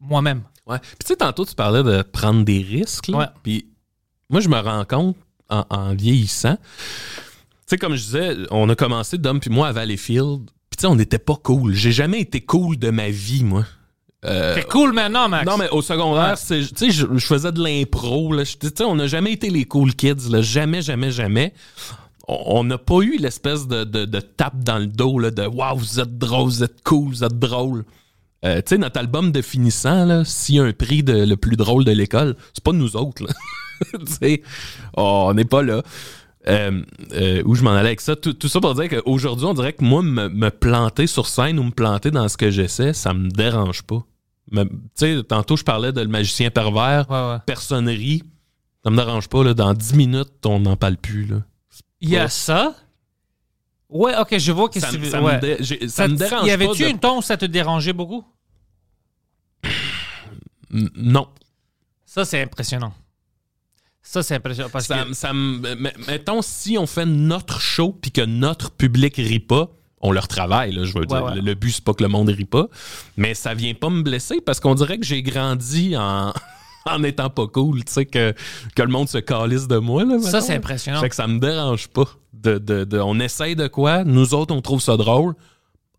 moi-même. 0.00 0.42
Ouais. 0.66 0.78
Puis 0.80 0.96
tu 1.00 1.06
sais, 1.08 1.16
tantôt, 1.16 1.44
tu 1.44 1.54
parlais 1.54 1.82
de 1.82 2.02
prendre 2.02 2.44
des 2.44 2.60
risques. 2.60 3.08
là. 3.08 3.18
Ouais. 3.18 3.26
Puis 3.42 3.66
moi, 4.28 4.40
je 4.40 4.48
me 4.48 4.58
rends 4.58 4.84
compte 4.84 5.16
en, 5.48 5.64
en 5.70 5.94
vieillissant. 5.94 6.56
Tu 6.56 6.62
sais, 7.66 7.78
comme 7.78 7.94
je 7.94 8.02
disais, 8.02 8.36
on 8.50 8.68
a 8.68 8.74
commencé, 8.74 9.16
Dom 9.18 9.40
puis 9.40 9.50
moi, 9.50 9.68
à 9.68 9.72
Valleyfield. 9.72 10.50
Puis 10.70 10.76
tu 10.76 10.80
sais, 10.82 10.86
on 10.86 10.96
n'était 10.96 11.18
pas 11.18 11.36
cool. 11.36 11.74
J'ai 11.74 11.92
jamais 11.92 12.20
été 12.20 12.40
cool 12.40 12.76
de 12.78 12.90
ma 12.90 13.08
vie, 13.10 13.44
moi. 13.44 13.64
Euh, 14.24 14.54
C'est 14.56 14.66
cool 14.68 14.92
maintenant, 14.92 15.28
Max. 15.28 15.46
non, 15.46 15.56
mais 15.56 15.68
au 15.70 15.82
secondaire, 15.82 16.36
tu 16.38 16.64
sais, 16.64 16.90
je, 16.90 17.06
je 17.16 17.26
faisais 17.26 17.52
de 17.52 17.62
l'impro. 17.62 18.34
Tu 18.44 18.68
sais, 18.68 18.82
on 18.84 18.96
n'a 18.96 19.06
jamais 19.06 19.32
été 19.32 19.50
les 19.50 19.64
cool 19.66 19.94
kids. 19.94 20.28
Là. 20.30 20.42
Jamais, 20.42 20.82
jamais, 20.82 21.12
jamais. 21.12 21.54
On 22.28 22.64
n'a 22.64 22.78
pas 22.78 23.00
eu 23.02 23.18
l'espèce 23.18 23.68
de, 23.68 23.84
de, 23.84 24.04
de 24.04 24.20
tape 24.20 24.58
dans 24.64 24.78
le 24.78 24.86
dos 24.88 25.18
là, 25.18 25.30
de 25.30 25.46
Waouh, 25.46 25.78
vous 25.78 26.00
êtes 26.00 26.18
drôle, 26.18 26.46
vous 26.46 26.64
êtes 26.64 26.82
cool, 26.82 27.08
vous 27.10 27.22
êtes 27.24 27.38
drôle. 27.38 27.84
Euh, 28.44 28.56
tu 28.56 28.70
sais, 28.70 28.78
notre 28.78 28.98
album 28.98 29.30
de 29.32 29.42
finissant, 29.42 30.04
là, 30.04 30.24
s'il 30.24 30.56
y 30.56 30.60
a 30.60 30.64
un 30.64 30.72
prix 30.72 31.02
de 31.02 31.24
le 31.24 31.36
plus 31.36 31.56
drôle 31.56 31.84
de 31.84 31.92
l'école, 31.92 32.36
c'est 32.52 32.62
pas 32.64 32.72
nous 32.72 32.96
autres. 32.96 33.24
là. 33.24 33.32
Tu 33.92 34.06
sais, 34.06 34.42
oh, 34.96 35.26
on 35.28 35.34
n'est 35.34 35.44
pas 35.44 35.62
là. 35.62 35.82
Euh, 36.48 36.82
euh, 37.12 37.42
où 37.44 37.54
je 37.54 37.62
m'en 37.62 37.72
allais 37.72 37.88
avec 37.88 38.00
ça? 38.00 38.16
Tout, 38.16 38.32
tout 38.32 38.48
ça 38.48 38.58
pour 38.60 38.74
dire 38.74 38.88
qu'aujourd'hui, 38.88 39.44
on 39.46 39.52
dirait 39.54 39.72
que 39.74 39.84
moi, 39.84 40.00
me, 40.02 40.28
me 40.28 40.48
planter 40.50 41.06
sur 41.06 41.26
scène 41.26 41.58
ou 41.58 41.64
me 41.64 41.70
planter 41.70 42.10
dans 42.10 42.26
ce 42.28 42.36
que 42.36 42.50
j'essaie, 42.50 42.92
ça 42.94 43.12
me 43.14 43.28
dérange 43.28 43.82
pas. 43.82 44.02
Tu 44.52 44.58
sais, 44.94 45.22
tantôt, 45.28 45.56
je 45.56 45.64
parlais 45.64 45.92
de 45.92 46.00
le 46.00 46.08
magicien 46.08 46.50
pervers, 46.50 47.10
Ouais, 47.10 47.32
ouais. 47.32 47.38
personne 47.46 47.88
rit. 47.88 48.22
Ça 48.84 48.90
me 48.90 48.96
dérange 48.96 49.28
pas. 49.28 49.44
Là. 49.44 49.54
Dans 49.54 49.74
10 49.74 49.94
minutes, 49.94 50.46
on 50.46 50.60
n'en 50.60 50.76
parle 50.76 50.96
plus. 50.96 51.26
Là. 51.26 51.42
Il 52.00 52.10
y 52.10 52.16
a 52.16 52.28
ça. 52.28 52.74
Ouais, 53.88 54.16
ok, 54.18 54.36
je 54.38 54.52
vois 54.52 54.68
qu'est-ce 54.68 54.86
Ça, 54.86 54.92
que 54.92 54.98
me- 54.98 55.04
tu 55.04 55.10
ça 55.10 55.20
veux. 55.20 55.32
me 55.32 55.40
dé- 55.40 55.56
j'ai- 55.60 55.88
ça 55.88 56.02
Ça 56.04 56.08
me 56.08 56.14
te- 56.14 56.18
dérange 56.18 56.46
Y 56.46 56.50
avait-tu 56.50 56.82
de- 56.82 56.88
un 56.88 56.96
temps 56.96 57.18
où 57.18 57.22
ça 57.22 57.36
te 57.36 57.44
dérangeait 57.46 57.92
beaucoup? 57.92 58.24
N- 60.72 60.90
Non. 60.96 61.28
Ça, 62.04 62.24
c'est 62.24 62.42
impressionnant. 62.42 62.92
Ça, 64.02 64.22
c'est 64.22 64.34
impressionnant. 64.34 64.70
Parce 64.70 64.86
Ça, 64.86 65.04
que 65.04 65.12
ça 65.14 65.32
me- 65.32 65.74
mais- 65.74 65.94
mettons, 66.06 66.42
si 66.42 66.76
on 66.78 66.86
fait 66.86 67.06
notre 67.06 67.60
show 67.60 67.92
puis 67.92 68.10
que 68.12 68.20
notre 68.22 68.70
public 68.70 69.16
rit 69.16 69.40
pas, 69.40 69.68
on 70.00 70.12
leur 70.12 70.28
travaille, 70.28 70.72
là, 70.72 70.84
je 70.84 70.92
veux 70.96 71.06
dire. 71.06 71.24
ouais. 71.24 71.34
Le, 71.36 71.40
le 71.40 71.54
but, 71.54 71.72
c'est 71.72 71.84
pas 71.84 71.94
que 71.94 72.02
le 72.02 72.08
monde 72.08 72.28
rit 72.28 72.44
pas. 72.44 72.66
Mais 73.16 73.34
ça 73.34 73.54
vient 73.54 73.74
pas 73.74 73.90
me 73.90 74.02
blesser 74.02 74.40
parce 74.40 74.60
qu'on 74.60 74.74
dirait 74.74 74.98
que 74.98 75.06
j'ai 75.06 75.22
grandi 75.22 75.96
en, 75.96 76.32
en 76.90 77.02
étant 77.02 77.30
pas 77.30 77.46
cool, 77.46 77.84
tu 77.84 77.92
sais, 77.92 78.06
que, 78.06 78.34
que 78.74 78.82
le 78.82 78.88
monde 78.88 79.08
se 79.08 79.18
calisse 79.18 79.66
de 79.66 79.78
moi. 79.78 80.04
Là, 80.04 80.18
ça, 80.20 80.40
c'est 80.40 80.54
impressionnant. 80.54 81.00
Fait 81.00 81.08
que 81.08 81.16
ça 81.16 81.26
me 81.26 81.38
dérange 81.38 81.88
pas. 81.88 82.06
De, 82.32 82.58
de- 82.58 82.84
de- 82.84 83.00
on 83.00 83.18
essaye 83.18 83.56
de 83.56 83.66
quoi, 83.66 84.04
nous 84.04 84.34
autres, 84.34 84.54
on 84.54 84.60
trouve 84.60 84.80
ça 84.80 84.96
drôle. 84.96 85.34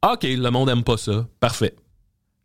OK, 0.05 0.23
le 0.23 0.49
monde 0.49 0.69
aime 0.69 0.83
pas 0.83 0.97
ça. 0.97 1.27
Parfait. 1.39 1.75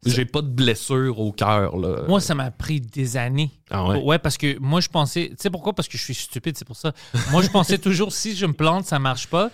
J'ai 0.04 0.24
pas 0.24 0.42
de 0.42 0.48
blessure 0.48 1.20
au 1.20 1.30
cœur. 1.30 1.76
Moi, 2.08 2.20
ça 2.20 2.34
m'a 2.34 2.50
pris 2.50 2.80
des 2.80 3.16
années. 3.16 3.50
Ah 3.70 3.86
ouais? 4.00 4.18
parce 4.18 4.36
que 4.36 4.58
moi, 4.58 4.80
je 4.80 4.88
pensais. 4.88 5.28
Tu 5.30 5.36
sais 5.38 5.50
pourquoi? 5.50 5.74
Parce 5.74 5.86
que 5.86 5.96
je 5.96 6.02
suis 6.02 6.14
stupide, 6.14 6.56
c'est 6.58 6.64
pour 6.64 6.76
ça. 6.76 6.92
Moi, 7.30 7.42
je 7.42 7.48
pensais 7.48 7.78
toujours, 7.78 8.12
si 8.12 8.34
je 8.34 8.46
me 8.46 8.52
plante, 8.52 8.84
ça 8.84 8.98
marche 8.98 9.28
pas, 9.28 9.50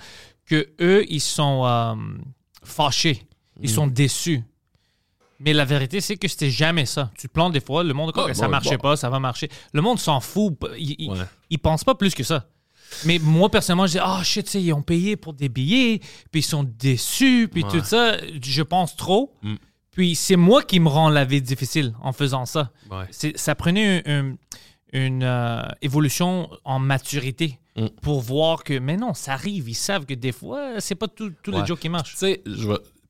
que 0.47 0.68
eux, 0.80 1.05
ils 1.11 1.20
sont 1.20 1.66
euh, 1.66 1.95
fâchés. 2.64 3.26
Mm. 3.59 3.61
Ils 3.64 3.70
sont 3.70 3.86
déçus. 3.86 4.43
Mais 5.41 5.53
la 5.53 5.64
vérité, 5.64 6.01
c'est 6.01 6.16
que 6.16 6.26
c'était 6.26 6.51
jamais 6.51 6.84
ça. 6.86 7.11
Tu 7.16 7.28
te 7.28 7.32
plantes 7.32 7.53
des 7.53 7.61
fois, 7.61 7.84
le 7.84 7.95
monde, 7.95 8.12
Ah, 8.16 8.24
OK, 8.24 8.34
ça 8.34 8.47
bon, 8.47 8.51
marchait 8.51 8.76
bon. 8.76 8.82
pas, 8.82 8.97
ça 8.97 9.09
va 9.09 9.20
marcher. 9.20 9.49
Le 9.72 9.80
monde 9.82 9.99
s'en 10.01 10.18
fout. 10.20 10.55
Il, 10.76 10.97
il, 10.99 11.11
Ouais. 11.11 11.18
il 11.51 11.59
pense 11.59 11.84
pas 11.84 11.95
plus 11.95 12.14
que 12.14 12.24
ça. 12.24 12.49
Mais 13.05 13.18
moi, 13.20 13.51
personnellement, 13.51 13.86
je 13.86 13.93
dis, 13.93 13.99
ah, 14.03 14.20
shit, 14.24 14.47
tu 14.47 14.53
sais, 14.53 14.62
ils 14.62 14.72
ont 14.72 14.82
payé 14.82 15.16
pour 15.16 15.34
des 15.34 15.49
billets, 15.49 16.01
puis 16.32 16.41
ils 16.41 16.43
sont 16.43 16.64
déçus, 16.64 17.49
puis 17.53 17.62
tout 17.64 17.84
ça. 17.84 18.16
Je 18.43 18.62
pense 18.62 18.97
trop. 18.97 19.34
Mm. 19.43 19.55
Puis 19.93 20.14
c'est 20.16 20.36
moi 20.36 20.62
qui 20.62 20.80
me 20.80 20.89
rend 20.89 21.09
la 21.11 21.24
vie 21.24 21.43
difficile 21.43 21.95
en 22.03 22.12
faisant 22.12 22.47
ça. 22.47 22.70
Ouais. 22.91 23.05
Ça 23.36 23.55
prenait 23.55 24.03
un- 24.07 24.30
un- 24.30 24.36
une 24.95 25.22
euh, 25.22 25.62
évolution 25.82 26.49
en 26.64 26.78
maturité 26.78 27.59
Mm. 27.76 27.86
pour 28.03 28.22
voir 28.22 28.64
que, 28.64 28.78
mais 28.78 28.97
non, 28.97 29.12
ça 29.14 29.34
arrive. 29.34 29.68
Ils 29.68 29.74
savent 29.74 30.07
que 30.07 30.14
des 30.14 30.32
fois, 30.32 30.80
c'est 30.80 30.95
pas 30.95 31.09
tout- 31.09 31.32
tous 31.43 31.51
les 31.53 31.64
jokes 31.66 31.80
qui 31.80 31.89
marchent. 31.91 32.12
Tu 32.12 32.18
sais, 32.18 32.43
je 32.47 32.66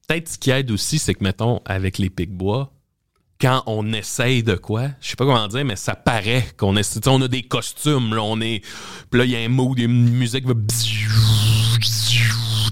peut-être 0.09 0.29
ce 0.29 0.39
qui 0.39 0.51
aide 0.51 0.71
aussi, 0.73 0.99
c'est 0.99 1.15
que, 1.15 1.23
mettons, 1.23 1.61
avec 1.65 1.99
les 1.99 2.11
Picbois, 2.11 2.73
quand 3.41 3.63
on 3.67 3.93
essaye 3.93 4.43
de 4.43 4.57
quoi, 4.57 4.89
je 5.01 5.11
sais 5.11 5.17
pas 5.17 5.25
comment 5.25 5.47
dire, 5.47 5.65
mais 5.65 5.77
ça 5.77 5.95
paraît 5.95 6.45
qu'on 6.57 6.77
essaie. 6.77 6.99
tu 6.99 7.05
sais, 7.05 7.11
On 7.11 7.23
a 7.23 7.29
des 7.29 7.43
costumes, 7.43 8.15
là, 8.15 8.23
on 8.23 8.41
est. 8.41 8.63
Puis 9.11 9.19
là, 9.21 9.25
il 9.25 9.31
y 9.31 9.37
a 9.37 9.39
un 9.39 9.59
a 9.59 9.81
une 9.85 10.11
musique 10.11 10.45
qui 10.45 10.49
va. 10.49 10.55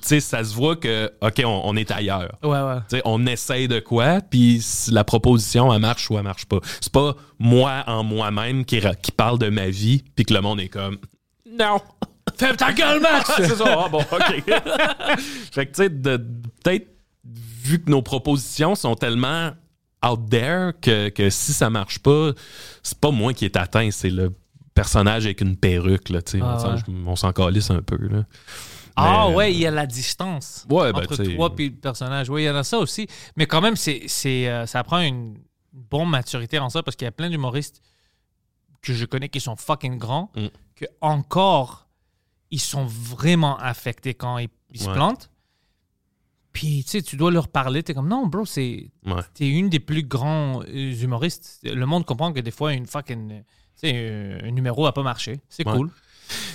Tu 0.02 0.08
sais, 0.08 0.20
ça 0.20 0.42
se 0.44 0.54
voit 0.54 0.76
que, 0.76 1.12
OK, 1.20 1.42
on, 1.44 1.62
on 1.64 1.76
est 1.76 1.90
ailleurs. 1.90 2.36
Ouais, 2.42 2.60
ouais. 2.60 2.78
Tu 2.88 2.96
sais, 2.96 3.02
on 3.04 3.26
essaye 3.26 3.68
de 3.68 3.80
quoi, 3.80 4.20
puis 4.20 4.64
la 4.88 5.04
proposition, 5.04 5.72
elle 5.72 5.80
marche 5.80 6.10
ou 6.10 6.16
elle 6.16 6.22
marche 6.22 6.46
pas. 6.46 6.58
C'est 6.80 6.92
pas 6.92 7.14
moi 7.38 7.82
en 7.86 8.02
moi-même 8.04 8.64
qui, 8.64 8.80
parle 9.16 9.38
de 9.38 9.48
ma 9.48 9.68
vie, 9.68 10.04
puis 10.14 10.24
que 10.24 10.34
le 10.34 10.40
monde 10.40 10.60
est 10.60 10.68
comme 10.68 10.98
Non! 11.48 11.80
Ferme 12.36 12.56
ta 12.56 12.72
gueule, 12.72 13.00
Max! 13.00 13.32
c'est 13.36 13.54
ça, 13.56 13.84
ah 13.84 13.88
bon, 13.88 14.00
OK. 14.00 14.44
fait 15.52 15.66
que, 15.66 15.70
tu 15.70 15.74
sais, 15.74 15.90
de- 15.90 16.16
peut-être, 16.62 16.86
vu 17.66 17.82
que 17.82 17.90
nos 17.90 18.02
propositions 18.02 18.74
sont 18.74 18.94
tellement 18.94 19.50
out 20.04 20.20
there 20.30 20.72
que, 20.80 21.08
que 21.08 21.30
si 21.30 21.52
ça 21.52 21.70
marche 21.70 21.98
pas, 21.98 22.32
c'est 22.82 22.98
pas 22.98 23.10
moi 23.10 23.32
qui 23.34 23.44
est 23.44 23.56
atteint, 23.56 23.90
c'est 23.90 24.10
le 24.10 24.32
personnage 24.74 25.24
avec 25.24 25.40
une 25.40 25.56
perruque, 25.56 26.10
là. 26.10 26.20
Ah, 26.34 26.36
on 26.54 26.58
s'en- 26.58 26.72
ouais. 26.74 26.80
je- 26.86 26.92
on 27.08 27.16
s'en 27.16 27.32
calisse 27.32 27.70
un 27.70 27.82
peu, 27.82 27.96
là. 28.08 28.24
Ah 28.94 29.26
Mais, 29.28 29.34
ouais, 29.34 29.52
il 29.52 29.58
y 29.58 29.66
a 29.66 29.70
la 29.70 29.86
distance 29.86 30.66
Ouais, 30.70 30.92
ben, 30.92 31.00
entre 31.00 31.16
toi 31.16 31.52
et 31.58 31.68
le 31.68 31.74
personnage. 31.76 32.30
Oui, 32.30 32.42
il 32.42 32.46
y 32.46 32.50
en 32.50 32.56
a 32.56 32.62
ça 32.64 32.78
aussi. 32.78 33.06
Mais 33.36 33.46
quand 33.46 33.60
même, 33.60 33.76
c'est, 33.76 34.02
c'est, 34.06 34.48
euh, 34.48 34.64
ça 34.66 34.82
prend 34.84 35.00
une 35.00 35.38
bonne 35.72 36.08
maturité 36.08 36.58
en 36.58 36.70
ça 36.70 36.82
parce 36.82 36.96
qu'il 36.96 37.04
y 37.04 37.08
a 37.08 37.12
plein 37.12 37.28
d'humoristes 37.28 37.82
que 38.82 38.92
je 38.94 39.04
connais 39.04 39.28
qui 39.28 39.40
sont 39.40 39.56
fucking 39.56 39.98
grands, 39.98 40.30
Mm. 40.36 40.46
que 40.76 40.84
encore, 41.00 41.88
ils 42.50 42.60
sont 42.60 42.86
vraiment 42.86 43.58
affectés 43.58 44.14
quand 44.14 44.38
ils, 44.38 44.48
ils 44.72 44.80
se 44.80 44.88
plantent. 44.90 45.30
Puis, 46.56 46.84
tu 46.84 46.90
sais, 46.92 47.02
tu 47.02 47.16
dois 47.16 47.30
leur 47.30 47.48
parler. 47.48 47.82
T'es 47.82 47.92
comme, 47.92 48.08
non, 48.08 48.26
bro, 48.26 48.46
c'est, 48.46 48.88
Ouais. 49.04 49.20
t'es 49.34 49.46
une 49.48 49.68
des 49.68 49.78
plus 49.80 50.02
grands 50.02 50.62
euh, 50.62 50.92
humoristes. 51.02 51.60
Le 51.64 51.84
monde 51.84 52.06
comprend 52.06 52.32
que 52.32 52.40
des 52.40 52.50
fois, 52.50 52.72
une 52.72 52.86
fucking, 52.86 53.28
tu 53.28 53.44
sais, 53.74 53.92
euh, 53.94 54.38
un 54.42 54.50
numéro 54.52 54.84
n'a 54.86 54.92
pas 54.92 55.02
marché. 55.02 55.40
C'est 55.50 55.66
Ouais. 55.68 55.74
cool. 55.76 55.90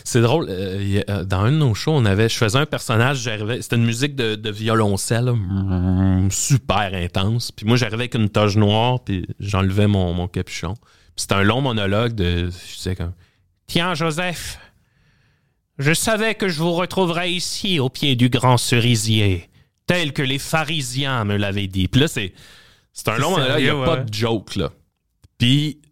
C'est 0.04 0.22
drôle, 0.22 0.47
euh, 0.49 1.02
a- 1.08 1.24
dans 1.24 1.41
un 1.41 1.52
de 1.52 1.58
nos 1.58 1.74
shows, 1.76 1.91
on 1.93 2.04
avait, 2.06 2.28
je 2.30 2.36
faisais 2.36 2.58
un 2.58 2.66
personnage, 2.66 3.20
j'arrivais, 3.20 3.62
c'était 3.62 3.76
une 3.78 3.86
musique 3.86 4.16
de, 4.16 4.36
de 4.36 4.49
violoncelle, 4.49 5.26
là, 5.26 5.34
mm, 5.34 6.30
super 6.32 6.93
intense. 6.93 7.52
Puis 7.52 7.66
moi, 7.68 7.78
j'arrivais 7.78 8.04
avec 8.04 8.16
une 8.16 8.28
toge 8.30 8.58
noire, 8.58 9.02
puis 9.04 9.28
j'enlevais 9.39 9.88
mon, 9.88 10.14
mon 10.14 10.28
capuchon. 10.28 10.74
Puis 10.74 11.22
c'était 11.24 11.36
un 11.36 11.43
long 11.43 11.62
monologue 11.62 12.14
de, 12.16 12.49
je 12.49 12.76
disais 12.76 12.95
comme, 12.95 13.14
Tiens, 13.68 13.93
Joseph, 13.93 14.58
je 15.78 15.93
savais 15.93 16.36
que 16.36 16.49
je 16.49 16.60
vous 16.60 16.74
retrouverais 16.74 17.32
ici, 17.32 17.80
au 17.80 17.89
pied 17.89 18.16
du 18.16 18.30
grand 18.30 18.58
cerisier, 18.58 19.49
tel 19.91 20.13
que 20.13 20.21
les 20.21 20.39
pharisiens 20.39 21.25
me 21.25 21.35
l'avaient 21.35 21.67
dit. 21.67 21.87
Puis 21.89 21.99
là, 22.01 22.07
c'est, 22.07 22.33
c'est 22.93 23.09
un 23.09 23.17
long 23.17 23.35
il 23.57 23.63
n'y 23.63 23.69
a 23.69 23.75
pas 23.85 23.97
de 23.97 24.13
joke, 24.13 24.55
là. 24.55 24.69
Puis 25.37 25.79
tu 25.81 25.89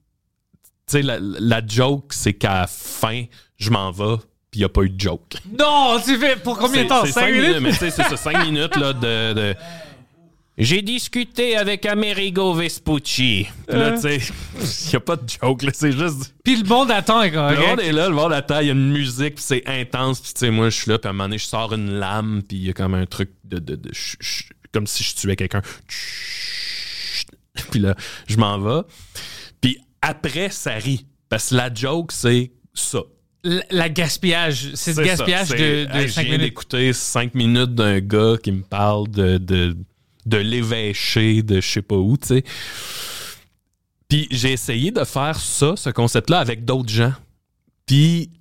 sais, 0.87 1.01
la, 1.01 1.17
la 1.19 1.61
joke, 1.65 2.13
c'est 2.13 2.33
qu'à 2.33 2.61
la 2.61 2.67
fin, 2.67 3.25
je 3.57 3.69
m'en 3.71 3.91
vais, 3.91 4.15
puis 4.51 4.55
il 4.55 4.59
n'y 4.59 4.63
a 4.65 4.69
pas 4.69 4.83
eu 4.83 4.89
de 4.89 4.99
joke. 4.99 5.33
Non, 5.59 5.99
tu 6.03 6.17
fais 6.17 6.35
pour 6.37 6.57
combien 6.57 6.83
de 6.83 6.87
temps? 6.89 7.01
C'est- 7.01 7.07
c'est 7.07 7.19
Cinq 7.19 7.25
cinq 7.27 7.33
minutes? 7.33 7.59
Mais 7.61 7.71
tu 7.71 7.77
sais, 7.77 7.89
c'est 7.91 8.03
ça, 8.03 8.15
cinq 8.17 8.45
minutes 8.45 8.75
là, 8.77 8.93
de. 8.93 9.33
de- 9.33 9.55
J'ai 10.62 10.82
discuté 10.82 11.55
avec 11.55 11.86
Amerigo 11.86 12.53
Vespucci. 12.53 13.47
Puis 13.68 13.78
Là, 13.78 13.93
tu 13.93 14.01
sais, 14.01 14.18
il 14.60 14.89
n'y 14.89 14.95
a 14.95 14.99
pas 14.99 15.16
de 15.16 15.24
joke, 15.30 15.62
là, 15.64 15.72
c'est 15.74 15.93
juste. 15.93 16.36
Puis 16.43 16.57
le 16.62 16.68
monde 16.68 16.91
attend. 16.91 17.22
et 17.24 17.32
comme, 17.32 17.49
Le 17.53 17.60
monde 17.60 17.80
est 17.80 17.91
là, 17.93 18.10
le 18.10 18.16
monde 18.16 18.34
attend, 18.34 18.60
il 18.60 18.68
y 18.68 18.70
a 18.70 18.74
une 18.74 18.91
musique, 18.91 19.36
puis 19.36 19.43
c'est 19.47 19.64
intense, 19.66 20.20
puis 20.20 20.34
tu 20.34 20.39
sais, 20.39 20.51
moi, 20.51 20.70
je 20.70 20.76
suis 20.82 20.91
là, 20.91 20.99
puis 20.99 21.07
à 21.07 21.12
un 21.12 21.14
moment 21.14 21.26
donné, 21.26 21.38
je 21.38 21.45
sors 21.45 21.74
une 21.74 21.93
lame, 21.93 22.41
puis 22.47 22.57
il 22.57 22.66
y 22.66 22.70
a 22.70 22.74
comme 22.74 22.93
un 22.93 23.05
truc 23.05 23.30
de. 23.45 23.60
de, 23.60 23.76
de- 23.76 23.93
ch- 23.93 24.18
ch- 24.20 24.49
comme 24.74 24.86
si 24.86 25.03
je 25.03 25.16
tuais 25.16 25.36
quelqu'un. 25.36 25.62
Puis 27.72 27.80
là, 27.80 27.95
je 28.28 28.38
m'en 28.38 28.60
vais. 28.60 28.82
Puis 29.62 29.78
après, 30.01 30.49
ça 30.49 30.74
rit. 30.74 31.05
Parce 31.30 31.49
que 31.49 31.55
la 31.55 31.74
joke, 31.74 32.12
c'est 32.12 32.51
ça. 32.74 32.99
La, 33.43 33.62
la 33.72 33.89
gaspillage, 33.89 34.72
c'est 34.74 34.95
le 34.97 35.03
gaspillage 35.03 35.47
ça, 35.47 35.55
de, 35.55 35.86
de 35.86 35.89
Hey, 35.97 36.10
5 36.10 36.22
Je 36.22 36.22
viens 36.22 36.24
minutes. 36.24 36.41
d'écouter 36.41 36.93
5 36.93 37.34
minutes 37.36 37.74
d'un 37.76 37.99
gars 37.99 38.36
qui 38.41 38.51
me 38.51 38.64
parle 38.64 39.07
de, 39.10 39.38
de, 39.38 39.78
de 40.30 40.38
l'évêché 40.38 41.43
de 41.43 41.59
je 41.59 41.67
sais 41.69 41.82
pas 41.82 41.95
où, 41.95 42.15
tu 42.17 42.27
sais. 42.27 42.43
Puis 44.07 44.27
j'ai 44.32 44.53
essayé 44.53 44.91
de 44.91 45.03
faire 45.03 45.39
ça, 45.39 45.73
ce 45.75 45.89
concept-là, 45.89 46.39
avec 46.39 46.65
d'autres 46.65 46.89
gens. 46.89 47.13
Puis 47.86 48.32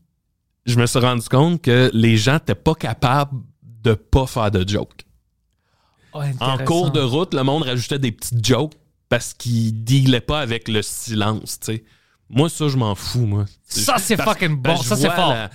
je 0.67 0.77
me 0.79 0.87
suis 0.87 0.99
rendu 0.99 1.29
compte 1.29 1.61
que 1.63 1.91
les 1.93 2.17
gens 2.17 2.35
n'étaient 2.35 2.55
pas 2.55 2.75
capables 2.75 3.39
de 3.63 3.95
pas 3.95 4.27
faire 4.27 4.51
de 4.51 4.67
jokes. 4.69 5.05
Oh, 6.15 6.23
En 6.41 6.59
cours 6.59 6.91
de 6.91 7.01
route, 7.01 7.35
le 7.35 7.43
monde 7.43 7.65
rajoutait 7.65 7.99
des 7.99 8.13
petites 8.13 8.45
jokes 8.45 8.73
parce 9.09 9.35
qu'ils 9.35 9.85
dealaient 9.85 10.21
pas 10.21 10.41
avec 10.41 10.69
le 10.69 10.83
silence, 10.83 11.61
tu 11.61 11.67
sais. 11.75 11.85
Moi, 12.31 12.51
ça, 12.51 12.69
je 12.69 12.77
m'en 12.77 12.95
fous, 12.95 13.25
moi. 13.25 13.47
Ça, 13.67 13.97
c'est 13.99 14.21
fucking 14.21 14.57
bon. 14.57 14.77
Ça, 14.83 14.97
c'est 14.97 15.11
fort. 15.11 15.31
la- 15.31 15.51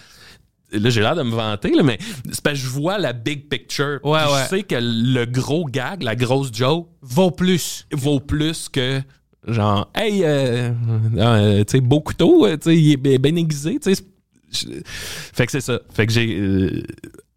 Là, 0.73 0.89
j'ai 0.89 1.01
l'air 1.01 1.15
de 1.15 1.23
me 1.23 1.31
vanter, 1.31 1.71
là, 1.75 1.83
mais 1.83 1.97
c'est 2.31 2.41
parce 2.41 2.57
que 2.59 2.65
je 2.65 2.69
vois 2.69 2.97
la 2.97 3.13
big 3.13 3.47
picture. 3.47 3.99
Ouais. 4.03 4.19
Je 4.43 4.49
sais 4.49 4.63
que 4.63 4.75
le 4.79 5.25
gros 5.25 5.65
gag, 5.65 6.01
la 6.03 6.15
grosse 6.15 6.49
joke, 6.53 6.89
Vaut 7.01 7.31
plus. 7.31 7.85
vaut 7.91 8.19
plus 8.19 8.69
que 8.69 9.01
genre, 9.47 9.89
hey, 9.95 10.23
euh, 10.23 10.71
euh, 11.17 11.63
tu 11.63 11.71
sais, 11.73 11.81
beau 11.81 11.99
couteau, 12.01 12.47
tu 12.57 12.57
sais, 12.63 12.77
il 12.77 12.91
est 12.93 13.17
bien 13.19 13.35
aiguisé, 13.35 13.77
tu 13.79 13.93
sais. 13.93 14.03
Je- 14.51 14.67
Fait 14.85 15.45
que 15.45 15.51
c'est 15.51 15.61
ça. 15.61 15.79
Fait 15.93 16.05
que 16.07 16.13
j'ai. 16.13 16.37
euh, 16.37 16.83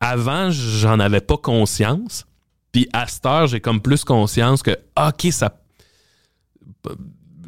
avant, 0.01 0.51
j'en 0.51 1.01
avais 1.01 1.21
pas 1.23 1.37
conscience. 1.39 2.27
Puis 2.73 2.89
à 2.93 3.07
cette 3.07 3.25
heure, 3.27 3.47
j'ai 3.47 3.61
comme 3.61 3.81
plus 3.81 4.05
conscience 4.05 4.63
que, 4.63 4.73
OK, 4.99 5.29
ça. 5.33 5.59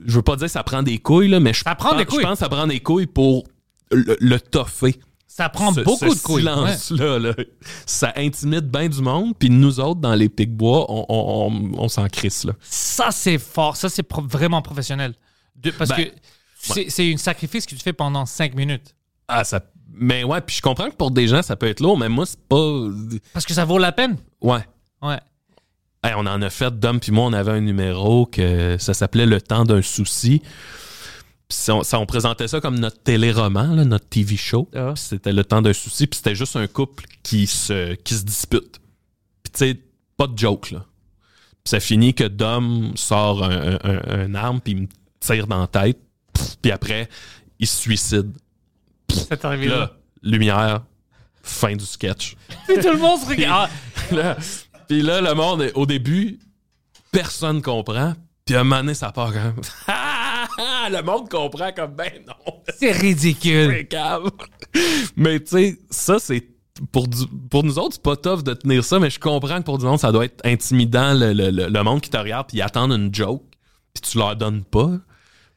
Je 0.07 0.14
veux 0.16 0.22
pas 0.22 0.36
dire 0.36 0.47
que 0.47 0.53
ça 0.53 0.62
prend 0.62 0.82
des 0.82 0.99
couilles, 0.99 1.28
là, 1.28 1.39
mais 1.41 1.53
je 1.53 1.62
Ça 1.62 1.74
prend 1.74 1.91
pense- 1.91 1.99
des 1.99 2.05
couilles. 2.07 2.18
Je 2.20 2.22
pense 2.26 2.32
que 2.34 2.39
ça 2.39 2.49
prend 2.49 2.66
des 2.66 2.80
couilles 2.80 3.07
pour 3.07 3.45
le, 3.91 4.16
le 4.20 4.41
toffer. 4.41 4.97
Ça 5.39 5.49
prend 5.49 5.72
Ce- 5.72 5.80
beaucoup 5.82 6.11
ce 6.11 6.16
de 6.16 6.20
couilles. 6.22 6.45
ouais. 6.45 6.76
silence-là, 6.76 7.18
là, 7.20 7.32
ça 7.86 8.12
intimide 8.16 8.68
bien 8.68 8.89
du 8.89 9.01
monde. 9.01 9.34
Puis 9.39 9.51
nous 9.51 9.78
autres, 9.78 10.01
dans 10.01 10.16
les 10.16 10.28
pics 10.28 10.53
bois, 10.53 10.84
on, 10.91 11.07
on, 11.09 11.47
on- 11.47 11.84
on 11.84 11.89
s'en 11.89 12.09
crisse, 12.09 12.43
là. 12.43 12.55
Ça, 12.61 13.11
c'est 13.12 13.39
fort. 13.39 13.76
Ça, 13.76 13.89
c'est 13.89 14.03
pro- 14.03 14.22
vraiment 14.22 14.61
professionnel. 14.62 15.14
De- 15.55 15.70
parce 15.70 15.91
Ben, 15.91 16.07
que 16.07 16.11
c'est 16.61 16.91
c'est 16.91 17.12
un 17.12 17.16
sacrifice 17.16 17.66
que 17.66 17.76
tu 17.76 17.80
fais 17.80 17.93
pendant 17.93 18.26
5 18.26 18.57
minutes. 18.57 18.97
Ah, 19.28 19.45
ça. 19.45 19.61
Mais 19.93 20.24
ouais, 20.24 20.41
puis 20.41 20.57
je 20.57 20.61
comprends 20.62 20.91
que 20.91 20.97
pour 20.97 21.12
des 21.12 21.28
gens, 21.28 21.43
ça 21.43 21.55
peut 21.55 21.68
être 21.68 21.78
lourd, 21.80 21.97
mais 21.97 22.09
moi, 22.09 22.26
c'est 22.26 22.41
pas. 22.49 22.89
Parce 23.32 23.47
que 23.47 23.55
ça 23.55 23.64
vaut 23.64 23.78
la 23.78 23.93
peine. 23.93 24.16
Ouais. 24.41 24.66
Ouais. 25.03 25.20
Hey, 26.03 26.14
on 26.16 26.26
en 26.26 26.43
a 26.43 26.51
fait, 26.51 26.76
Dom 26.78 26.99
puis 27.01 27.11
moi, 27.12 27.24
on 27.26 27.32
avait 27.32 27.51
un 27.53 27.61
numéro 27.61 28.26
que 28.26 28.76
ça 28.78 28.93
s'appelait 28.95 29.26
Le 29.26 29.41
temps 29.41 29.64
d'un 29.64 29.82
souci. 29.82 30.43
Puis 31.49 31.57
ça, 31.59 31.74
on, 31.76 31.82
ça, 31.82 31.99
on 31.99 32.07
présentait 32.07 32.46
ça 32.49 32.61
comme 32.61 32.78
notre 32.78 33.03
téléroman, 33.03 33.74
là, 33.74 33.84
notre 33.84 34.07
TV 34.09 34.36
show. 34.36 34.68
Ah. 34.74 34.92
Puis 34.94 35.03
c'était 35.03 35.32
Le 35.32 35.44
temps 35.44 35.62
d'un 35.62 35.72
souci, 35.72 36.07
puis 36.07 36.16
c'était 36.18 36.34
juste 36.34 36.57
un 36.57 36.66
couple 36.66 37.05
qui 37.22 37.46
se, 37.46 37.94
qui 37.94 38.14
se 38.14 38.24
dispute. 38.24 38.80
Puis 39.42 39.53
tu 39.53 39.59
sais, 39.59 39.80
pas 40.16 40.26
de 40.26 40.36
joke, 40.38 40.70
là. 40.72 40.84
Puis 41.64 41.70
ça 41.70 41.80
finit 41.80 42.12
que 42.14 42.24
Dom 42.24 42.92
sort 42.96 43.42
un, 43.44 43.51
un- 43.72 43.78
un- 43.82 44.20
un 44.20 44.34
arme, 44.34 44.61
puis 44.61 44.72
il 44.74 44.82
me 44.82 44.86
tire 45.20 45.46
dans 45.46 45.61
la 45.61 45.66
tête. 45.66 45.99
Puis 46.62 46.70
après, 46.70 47.09
il 47.59 47.66
se 47.66 47.76
suicide. 47.80 48.30
C'est 49.11 49.44
arrivé 49.44 49.62
Puis 49.66 49.70
là. 49.70 49.78
là, 49.80 49.92
lumière, 50.22 50.82
fin 51.42 51.74
du 51.74 51.84
sketch. 51.86 52.36
Puis 52.66 52.76
tout 52.78 52.90
le 52.90 52.99
monde 52.99 53.20
se 53.20 53.26
regarde. 53.28 53.70
Ah, 54.11 54.14
Là, 54.14 54.36
puis 54.86 55.03
là, 55.03 55.20
le 55.20 55.34
monde, 55.34 55.70
au 55.74 55.84
début, 55.86 56.38
personne 57.11 57.61
comprend. 57.62 58.14
Puis 58.49 58.57
à 58.57 58.61
un 58.61 58.64
moment 58.64 58.80
donné, 58.80 58.94
ça 58.94 59.12
part 59.12 59.30
quand 59.30 59.44
même. 59.44 59.61
le 60.90 61.03
monde 61.03 61.28
comprend 61.28 61.70
comme 61.70 61.92
ben 61.94 62.11
non. 62.26 62.62
c'est 62.78 62.92
ridicule. 62.92 63.86
C'est. 63.90 65.11
Mais 65.16 65.38
tu 65.40 65.46
sais, 65.51 65.78
ça, 65.90 66.18
c'est. 66.18 66.49
Pour, 66.92 67.09
du- 67.09 67.26
pour 67.51 67.62
nous 67.62 67.78
autres, 67.78 67.96
c'est 67.96 68.03
pas 68.03 68.16
tough 68.16 68.42
de 68.42 68.55
tenir 68.55 68.82
ça, 68.82 68.99
mais 68.99 69.11
je 69.11 69.20
comprends 69.20 69.59
que 69.59 69.64
pour 69.64 69.76
du 69.76 69.84
monde, 69.84 69.99
ça 69.99 70.12
doit 70.12 70.24
être 70.24 70.40
intimidant, 70.46 71.12
le, 71.12 71.34
le- 71.34 71.51
le- 71.51 71.68
le 71.68 71.82
monde 71.82 72.01
qui 72.01 72.09
te 72.09 72.16
regarde, 72.16 72.46
puis 72.49 72.57
ils 72.57 72.62
attendent 72.62 72.92
une 72.92 73.14
joke, 73.14 73.42
puis 73.92 74.01
tu 74.01 74.16
leur 74.16 74.34
donnes 74.34 74.64
pas. 74.64 74.92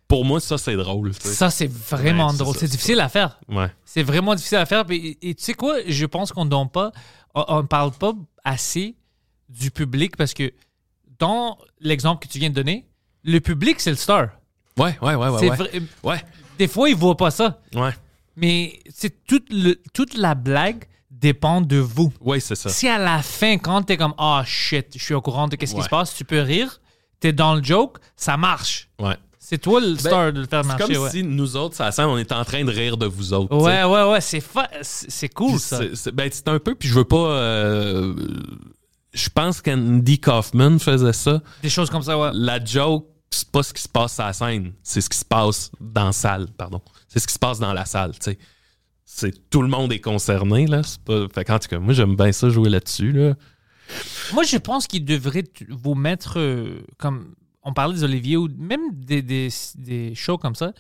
Pour 0.10 0.26
moi, 0.26 0.42
ça, 0.42 0.58
c'est 0.58 0.76
drôle. 0.76 1.14
Ça, 1.14 1.50
c'est 1.50 1.72
vraiment 1.72 2.32
Ouais, 2.32 2.38
drôle. 2.38 2.58
C'est 2.58 2.68
difficile 2.68 3.00
à 3.00 3.08
faire. 3.08 3.40
Ouais. 3.48 3.72
C'est 3.86 4.04
vraiment 4.04 4.36
difficile 4.36 4.58
à 4.58 4.66
faire. 4.66 4.86
Puis- 4.86 5.18
Et, 5.22 5.34
tu 5.36 5.44
sais 5.46 5.54
quoi? 5.54 5.76
Je 5.88 6.06
pense 6.06 6.34
qu'on 6.34 6.44
ne 6.44 6.66
pas, 6.68 6.92
on, 7.34 7.46
on 7.48 7.66
parle 7.66 7.92
pas 7.94 8.12
assez 8.44 8.98
du 9.48 9.72
public 9.72 10.18
parce 10.18 10.34
que 10.34 10.52
dans 11.20 11.58
l'exemple 11.82 12.26
que 12.26 12.32
tu 12.32 12.40
viens 12.40 12.50
de 12.50 12.56
donner, 12.56 12.88
le 13.24 13.40
public, 13.40 13.80
c'est 13.80 13.90
le 13.92 13.96
star. 13.98 14.30
Ouais, 14.78 14.98
ouais, 15.02 15.16
ouais, 15.16 15.28
ouais. 15.30 15.40
C'est 15.40 15.50
ouais. 15.50 15.56
vrai- 15.56 15.82
Ouais, 16.04 16.22
Des 16.58 16.68
fois, 16.68 16.90
ils 16.90 16.96
voient 16.96 17.18
pas 17.18 17.32
ça. 17.32 17.60
ouais. 17.76 17.92
Mais 18.38 18.80
c'est 18.90 19.26
toute, 19.26 19.52
le- 19.52 19.80
toute 19.94 20.16
la 20.18 20.36
blague 20.36 20.86
dépend 21.10 21.60
de 21.62 21.78
vous. 21.78 22.14
Ouais, 22.22 22.40
c'est 22.40 22.56
ça. 22.56 22.70
Si 22.70 22.88
à 22.88 22.98
la 22.98 23.22
fin, 23.22 23.58
quand 23.58 23.82
t'es 23.84 23.98
comme 23.98 24.14
ah 24.18 24.44
shit, 24.46 24.88
je 24.96 25.04
suis 25.04 25.14
au 25.14 25.22
courant 25.22 25.48
de 25.48 25.56
qu'est-ce 25.56 25.74
qui 25.74 25.80
Ouais. 25.80 25.84
se 25.86 25.90
passe, 25.90 26.16
tu 26.16 26.24
peux 26.24 26.40
rire, 26.42 26.80
t'es 27.20 27.34
dans 27.34 27.56
le 27.56 27.64
joke, 27.64 27.98
ça 28.16 28.38
marche. 28.38 28.90
Ouais. 29.00 29.16
C'est 29.38 29.58
toi 29.58 29.82
le 29.82 29.98
star 29.98 30.32
de 30.32 30.40
le 30.42 30.48
faire 30.48 30.62
C'est 30.64 30.68
marcher. 30.70 30.94
comme 30.94 31.04
ouais. 31.04 31.10
si 31.10 31.24
nous 31.24 31.58
autres, 31.58 31.76
ça 31.76 31.92
semble, 31.92 32.12
on 32.12 32.18
est 32.18 32.32
en 32.32 32.46
train 32.46 32.64
de 32.64 32.72
rire 32.72 32.96
de 32.96 33.06
vous 33.06 33.34
autres. 33.34 33.54
ouais, 33.56 33.84
ouais, 33.84 34.12
ouais, 34.12 34.22
c'est 34.22 34.40
fa- 34.40 34.70
c'est 34.82 35.12
c'est 35.12 35.30
cool 35.30 35.60
ça. 35.60 35.78
c'est- 35.80 35.96
c'est- 35.96 36.12
ben, 36.12 36.30
c'est 36.32 36.48
un 36.48 36.58
peu, 36.60 36.74
puis 36.74 36.88
je 36.88 36.94
veux 36.94 37.04
pas. 37.04 37.18
euh, 37.18 38.16
je 39.14 39.30
pense 39.30 39.62
qu'Andy 39.62 40.20
Kaufman 40.20 40.80
faisait 40.80 41.14
ça. 41.14 41.42
Des 41.62 41.70
choses 41.70 41.90
comme 41.90 42.02
ça, 42.02 42.18
ouais. 42.18 42.32
La 42.34 42.64
joke, 42.64 43.08
c'est 43.30 43.50
pas 43.50 43.64
ce 43.64 43.74
qui 43.74 43.82
se 43.82 43.90
passe 43.90 44.20
à 44.20 44.28
la 44.28 44.34
scène, 44.34 44.74
c'est 44.84 45.02
ce 45.02 45.10
qui 45.10 45.18
se 45.18 45.26
passe 45.26 45.72
dans 45.80 46.06
la 46.06 46.12
salle, 46.12 46.48
pardon. 46.58 46.82
C'est 47.08 47.20
ce 47.20 47.28
qui 47.28 47.34
se 47.34 47.40
passe 47.40 47.60
dans 47.60 47.74
la 47.74 47.86
salle, 47.86 48.12
tu 48.14 48.32
sais. 48.32 48.38
C'est 49.06 49.50
tout 49.50 49.62
le 49.62 49.68
monde 49.68 49.92
est 49.92 50.00
concerné, 50.00 50.68
là. 50.68 50.84
C'est 50.84 51.02
pas. 51.02 51.28
Fait 51.34 51.44
qu'en 51.44 51.60
tout 51.60 51.68
cas, 51.68 51.80
moi, 51.80 51.94
j'aime 51.94 52.16
bien 52.16 52.32
ça 52.32 52.50
jouer 52.50 52.70
là-dessus, 52.70 53.12
là. 53.12 53.36
Moi, 54.34 54.44
je 54.44 54.56
pense 54.58 54.88
qu'il 54.88 55.04
devrait 55.04 55.44
vous 55.70 55.96
mettre 55.96 56.40
euh, 56.40 56.82
comme 56.98 57.36
on 57.64 57.74
parlait 57.74 57.94
des 57.94 58.04
Olivier 58.04 58.38
ou 58.38 58.48
même 58.58 58.82
des, 58.94 59.22
des, 59.22 59.50
des 59.76 60.16
shows 60.16 60.38
comme 60.38 60.56
ça, 60.56 60.72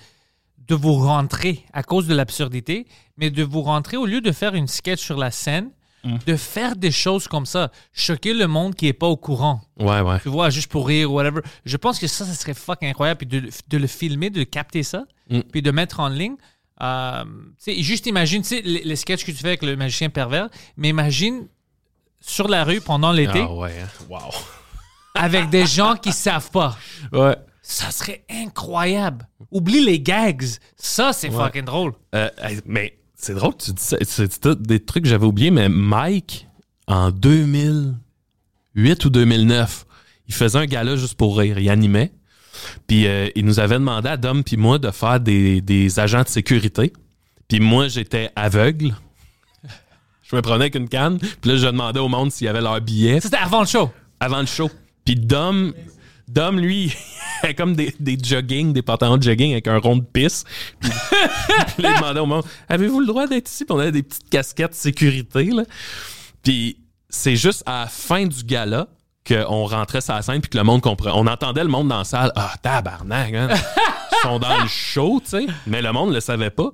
de 0.57 0.75
vous 0.75 0.93
rentrer 0.93 1.65
à 1.73 1.83
cause 1.83 2.07
de 2.07 2.15
l'absurdité, 2.15 2.87
mais 3.17 3.29
de 3.29 3.43
vous 3.43 3.61
rentrer 3.61 3.97
au 3.97 4.05
lieu 4.05 4.21
de 4.21 4.31
faire 4.31 4.55
une 4.55 4.67
sketch 4.67 5.01
sur 5.01 5.17
la 5.17 5.31
scène, 5.31 5.71
de 6.03 6.35
faire 6.35 6.75
des 6.75 6.91
choses 6.91 7.27
comme 7.27 7.45
ça, 7.45 7.71
choquer 7.93 8.33
le 8.33 8.47
monde 8.47 8.73
qui 8.75 8.87
est 8.87 8.93
pas 8.93 9.07
au 9.07 9.17
courant. 9.17 9.61
Ouais, 9.79 10.01
ouais. 10.01 10.19
Tu 10.21 10.29
vois, 10.29 10.49
juste 10.49 10.71
pour 10.71 10.87
rire 10.87 11.11
ou 11.11 11.15
whatever. 11.15 11.41
Je 11.65 11.77
pense 11.77 11.99
que 11.99 12.07
ça, 12.07 12.25
ça 12.25 12.33
serait 12.33 12.53
fucking 12.55 12.89
incroyable. 12.89 13.19
Puis 13.19 13.27
de, 13.27 13.49
de 13.69 13.77
le 13.77 13.87
filmer, 13.87 14.29
de 14.29 14.43
capter 14.43 14.83
ça, 14.83 15.05
Mm. 15.29 15.39
puis 15.51 15.61
de 15.61 15.71
mettre 15.71 15.99
en 16.01 16.09
ligne. 16.09 16.35
Euh, 16.81 17.23
tu 17.63 17.73
sais, 17.75 17.81
juste 17.83 18.05
imagine, 18.07 18.41
tu 18.41 18.49
sais, 18.49 18.61
les, 18.63 18.83
les 18.83 18.95
sketchs 18.95 19.23
que 19.23 19.31
tu 19.31 19.37
fais 19.37 19.49
avec 19.49 19.61
le 19.61 19.75
magicien 19.77 20.09
pervers, 20.09 20.49
mais 20.75 20.89
imagine 20.89 21.47
sur 22.19 22.47
la 22.47 22.63
rue 22.63 22.81
pendant 22.81 23.11
l'été 23.11 23.45
Ah 23.47 23.53
ouais. 23.53 23.73
hein. 23.81 23.87
Wow. 24.09 24.31
avec 25.15 25.49
des 25.49 25.65
gens 25.67 25.95
qui 25.95 26.11
savent 26.11 26.49
pas. 26.51 26.77
Ouais. 27.11 27.35
Ça 27.61 27.91
serait 27.91 28.25
incroyable. 28.29 29.27
Oublie 29.51 29.85
les 29.85 29.99
gags. 29.99 30.43
Ça, 30.75 31.13
c'est 31.13 31.29
fucking 31.29 31.63
drôle. 31.65 31.93
Euh, 32.15 32.29
mais 32.65 32.97
c'est 33.21 33.35
drôle 33.35 33.53
que 33.55 33.63
tu 33.63 33.71
dis 33.73 33.83
ça. 33.83 33.97
C'est 34.03 34.47
des 34.61 34.79
trucs 34.79 35.03
que 35.03 35.09
j'avais 35.09 35.25
oubliés, 35.25 35.51
mais 35.51 35.69
Mike, 35.69 36.47
en 36.87 37.11
2008 37.11 39.05
ou 39.05 39.09
2009, 39.09 39.85
il 40.27 40.33
faisait 40.33 40.57
un 40.57 40.65
gala 40.65 40.95
juste 40.95 41.15
pour 41.15 41.37
rire. 41.37 41.59
Il 41.59 41.69
animait. 41.69 42.11
Puis 42.87 43.07
euh, 43.07 43.29
il 43.35 43.45
nous 43.45 43.59
avait 43.59 43.75
demandé 43.75 44.09
à 44.09 44.17
Dom 44.17 44.43
puis 44.43 44.57
moi 44.57 44.79
de 44.79 44.91
faire 44.91 45.19
des, 45.19 45.61
des 45.61 45.99
agents 45.99 46.23
de 46.23 46.27
sécurité. 46.27 46.91
Puis 47.47 47.59
moi, 47.59 47.87
j'étais 47.87 48.31
aveugle. 48.35 48.95
Je 50.23 50.35
me 50.35 50.41
prenais 50.41 50.63
avec 50.63 50.75
une 50.75 50.89
canne. 50.89 51.19
Puis 51.19 51.51
là, 51.51 51.57
je 51.57 51.65
demandais 51.65 51.99
au 51.99 52.07
monde 52.07 52.31
s'il 52.31 52.45
y 52.45 52.47
avait 52.47 52.61
leur 52.61 52.79
billet 52.81 53.19
C'était 53.19 53.37
avant 53.37 53.61
le 53.61 53.67
show. 53.67 53.91
avant 54.19 54.39
le 54.39 54.45
show. 54.45 54.71
Puis 55.05 55.15
Dom, 55.15 55.73
Dom, 56.27 56.59
lui, 56.59 56.95
il 57.43 57.49
a 57.49 57.53
comme 57.53 57.75
des, 57.75 57.93
des 57.99 58.17
jogging, 58.21 58.73
des 58.73 58.81
pantalons 58.81 59.17
de 59.17 59.23
jogging 59.23 59.51
avec 59.51 59.67
un 59.67 59.77
rond 59.77 59.97
de 59.97 60.03
pisse. 60.03 60.43
Puis, 60.79 60.89
puis 61.75 61.83
là, 61.83 61.91
il 61.93 61.99
demandait 61.99 62.19
au 62.19 62.25
monde 62.25 62.43
Avez-vous 62.69 62.99
le 62.99 63.07
droit 63.07 63.27
d'être 63.27 63.49
ici? 63.49 63.65
Puis 63.65 63.73
on 63.75 63.79
avait 63.79 63.91
des 63.91 64.03
petites 64.03 64.29
casquettes 64.29 64.75
sécurité. 64.75 65.45
Là. 65.45 65.63
Puis 66.43 66.77
c'est 67.09 67.35
juste 67.35 67.63
à 67.65 67.81
la 67.81 67.87
fin 67.87 68.25
du 68.25 68.43
gala 68.43 68.87
qu'on 69.27 69.65
rentrait 69.65 70.01
sur 70.01 70.13
la 70.13 70.21
scène 70.21 70.41
puis 70.41 70.49
que 70.49 70.57
le 70.57 70.63
monde 70.63 70.81
comprenait. 70.81 71.13
On 71.15 71.27
entendait 71.27 71.63
le 71.63 71.69
monde 71.69 71.87
dans 71.89 71.99
la 71.99 72.03
salle 72.03 72.31
Ah, 72.35 72.53
tabarnak, 72.61 73.33
hein? 73.33 73.49
Ils 73.51 74.27
sont 74.27 74.39
dans 74.39 74.61
le 74.61 74.67
show, 74.67 75.21
tu 75.23 75.29
sais. 75.29 75.45
Mais 75.67 75.81
le 75.81 75.91
monde 75.91 76.13
le 76.13 76.19
savait 76.19 76.49
pas. 76.49 76.71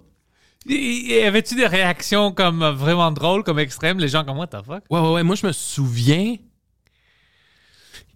Y 0.66 1.22
avait-tu 1.26 1.56
des 1.56 1.68
réactions 1.68 2.32
comme 2.32 2.66
vraiment 2.72 3.12
drôles, 3.12 3.44
comme 3.44 3.60
extrêmes, 3.60 4.00
les 4.00 4.10
gens 4.10 4.24
comme 4.26 4.38
what 4.38 4.48
the 4.48 4.58
fuck? 4.66 4.84
Ouais, 4.90 5.00
ouais, 5.00 5.12
ouais. 5.14 5.24
Moi, 5.24 5.36
je 5.36 5.48
me 5.48 5.52
souviens. 5.52 6.36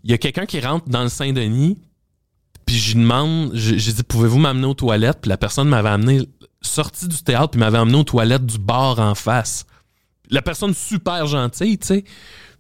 Il 0.04 0.12
y 0.12 0.14
a 0.14 0.18
quelqu'un 0.18 0.46
qui 0.46 0.60
rentre 0.60 0.90
dans 0.90 1.04
le 1.04 1.10
Saint-Denis, 1.10 1.78
puis 2.66 2.78
je 2.78 2.94
lui 2.96 3.02
demande, 3.02 3.52
j'ai 3.54 3.94
dit, 3.94 4.04
pouvez-vous 4.04 4.40
m'amener 4.40 4.66
aux 4.68 4.74
toilettes? 4.74 5.20
Puis 5.22 5.30
la 5.30 5.38
personne 5.38 5.68
m'avait 5.68 5.90
amené, 5.90 6.28
sorti 6.62 7.08
du 7.08 7.22
théâtre, 7.24 7.50
puis 7.52 7.60
m'avait 7.60 7.78
amené 7.78 7.98
aux 7.98 8.04
toilettes 8.04 8.46
du 8.46 8.58
bar 8.58 9.00
en 9.00 9.16
face. 9.16 9.66
La 10.30 10.42
personne 10.42 10.74
super 10.74 11.26
gentille, 11.28 11.78
tu 11.78 11.88
sais. 11.88 12.04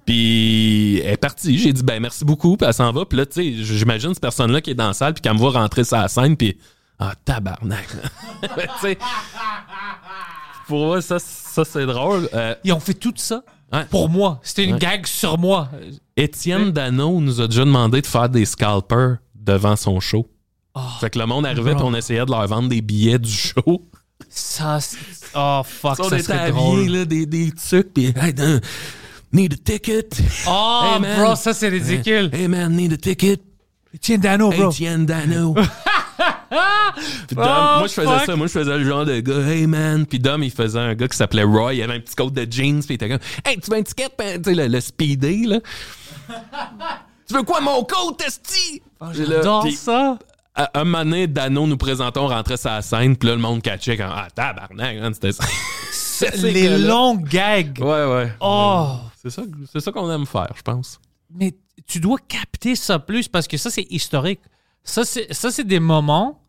Puis 0.05 0.99
elle 0.99 1.13
est 1.13 1.17
partie. 1.17 1.57
J'ai 1.57 1.71
dit, 1.73 1.83
ben 1.83 2.01
merci 2.01 2.25
beaucoup, 2.25 2.57
puis 2.57 2.67
elle 2.67 2.73
s'en 2.73 2.91
va. 2.91 3.05
Puis 3.05 3.17
là, 3.17 3.25
tu 3.25 3.33
sais, 3.33 3.63
j'imagine 3.63 4.13
cette 4.13 4.21
personne-là 4.21 4.59
qui 4.61 4.71
est 4.71 4.75
dans 4.75 4.87
la 4.87 4.93
salle, 4.93 5.13
puis 5.13 5.21
qu'elle 5.21 5.33
me 5.33 5.37
voit 5.37 5.51
rentrer 5.51 5.83
sur 5.83 5.97
la 5.97 6.07
scène, 6.07 6.35
puis 6.35 6.57
ah, 6.99 7.13
tabarnak. 7.23 7.87
tu 8.41 8.49
sais. 8.81 8.97
Pour 10.67 10.85
moi, 10.85 11.01
ça, 11.01 11.17
ça 11.19 11.65
c'est 11.65 11.85
drôle. 11.85 12.29
Euh, 12.33 12.55
Ils 12.63 12.73
ont 12.73 12.79
fait 12.79 12.93
tout 12.93 13.13
ça 13.15 13.43
pour 13.89 14.09
moi. 14.09 14.39
C'était 14.43 14.65
une 14.65 14.73
Ouais. 14.73 14.79
gag 14.79 15.05
sur 15.07 15.37
moi. 15.37 15.69
Étienne 16.23 16.71
Dano 16.71 17.19
nous 17.19 17.41
a 17.41 17.47
déjà 17.47 17.65
demandé 17.65 18.01
de 18.01 18.07
faire 18.07 18.29
des 18.29 18.45
scalpers 18.45 19.17
devant 19.35 19.75
son 19.75 19.99
show. 19.99 20.27
fait 20.99 21.09
que 21.09 21.19
le 21.19 21.25
monde 21.25 21.45
arrivait 21.45 21.71
et 21.71 21.75
on 21.81 21.93
essayait 21.95 22.25
de 22.25 22.31
leur 22.31 22.45
vendre 22.47 22.69
des 22.69 22.81
billets 22.81 23.19
du 23.19 23.31
show. 23.31 23.81
Ça, 24.29 24.79
c'est- 24.79 24.97
oh 25.35 25.61
fuck, 25.65 25.99
on 25.99 26.09
ça 26.09 26.15
était 26.17 26.25
serait 26.25 26.37
habillés, 26.39 26.53
drôle. 26.53 26.85
là, 26.89 27.05
des, 27.05 27.25
des 27.25 27.51
trucs, 27.51 27.93
puis 27.93 28.13
hey, 28.15 28.33
need 29.33 29.53
a 29.53 29.57
ticket. 29.57 30.09
Oh, 30.47 30.81
Hey, 30.93 30.99
man. 31.01 31.19
bro, 31.25 31.35
ça 31.35 31.53
c'est 31.53 31.69
ridicule. 31.69 32.29
Hey 32.31 32.47
man, 32.47 32.71
need 32.75 32.93
a 32.93 32.97
ticket. 32.97 33.41
Tiens, 33.99 34.19
Dano, 34.19 34.49
bro. 34.51 34.69
Étienne 34.69 35.05
Dano. 35.05 35.53
Puis 37.27 37.35
Dom, 37.35 37.45
Oh, 37.47 37.79
moi 37.79 37.87
je 37.87 37.93
faisais 37.93 38.07
fuck. 38.07 38.25
ça, 38.25 38.35
moi 38.35 38.47
je 38.47 38.51
faisais 38.51 38.77
le 38.77 38.83
genre 38.85 39.05
de 39.05 39.19
gars, 39.21 39.47
hey 39.47 39.65
man. 39.67 40.05
Puis 40.05 40.19
Dom 40.19 40.43
il 40.43 40.51
faisait 40.51 40.79
un 40.79 40.93
gars 40.93 41.07
qui 41.07 41.17
s'appelait 41.17 41.43
Roy, 41.43 41.75
il 41.75 41.81
avait 41.81 41.95
un 41.95 41.99
petit 41.99 42.15
coat 42.15 42.29
de 42.29 42.45
jeans, 42.49 42.79
puis 42.79 42.89
il 42.91 42.93
était 42.95 43.09
comme, 43.09 43.19
hey 43.45 43.57
tu 43.59 43.71
veux 43.71 43.77
un 43.77 43.83
ticket, 43.83 44.09
Ben, 44.17 44.41
tu 44.41 44.49
sais 44.49 44.55
le, 44.55 44.67
le 44.67 44.79
speedé 44.81 45.43
là. 45.47 45.59
Tu 47.27 47.33
veux 47.33 47.43
quoi 47.43 47.61
mon 47.61 47.83
coat, 47.83 48.17
Esti? 48.25 48.81
J'ai 49.13 49.25
là- 49.25 49.37
J'adore 49.37 49.67
ça. 49.71 50.17
à 50.55 50.79
un 50.79 50.83
moment 50.83 51.03
donné, 51.03 51.27
Dano 51.27 51.65
nous 51.67 51.77
présentait, 51.77 52.19
on 52.19 52.27
rentrait 52.27 52.55
la 52.63 52.81
scène, 52.81 53.15
puis 53.15 53.29
là, 53.29 53.35
le 53.35 53.41
monde 53.41 53.61
catchait 53.61 53.97
quand 53.97 54.09
Ah, 54.13 54.27
tabarnak, 54.33 54.97
c'était 55.15 55.31
ça. 55.31 55.43
Les 56.43 56.77
longues 56.77 57.27
gags. 57.27 57.79
Ouais, 57.79 58.05
ouais. 58.05 58.31
Oh. 58.41 58.95
C'est 59.21 59.29
ça, 59.29 59.43
ça 59.79 59.91
qu'on 59.91 60.11
aime 60.11 60.25
faire, 60.25 60.51
je 60.55 60.61
pense. 60.61 60.99
Mais 61.33 61.53
tu 61.87 61.99
dois 61.99 62.17
capter 62.27 62.75
ça 62.75 62.99
plus 62.99 63.27
parce 63.27 63.47
que 63.47 63.57
ça, 63.57 63.69
c'est 63.69 63.87
historique. 63.89 64.39
Ça, 64.83 65.03
c'est 65.05 65.31
ça, 65.33 65.51
c'est 65.51 65.63
des 65.63 65.79
moments. 65.79 66.39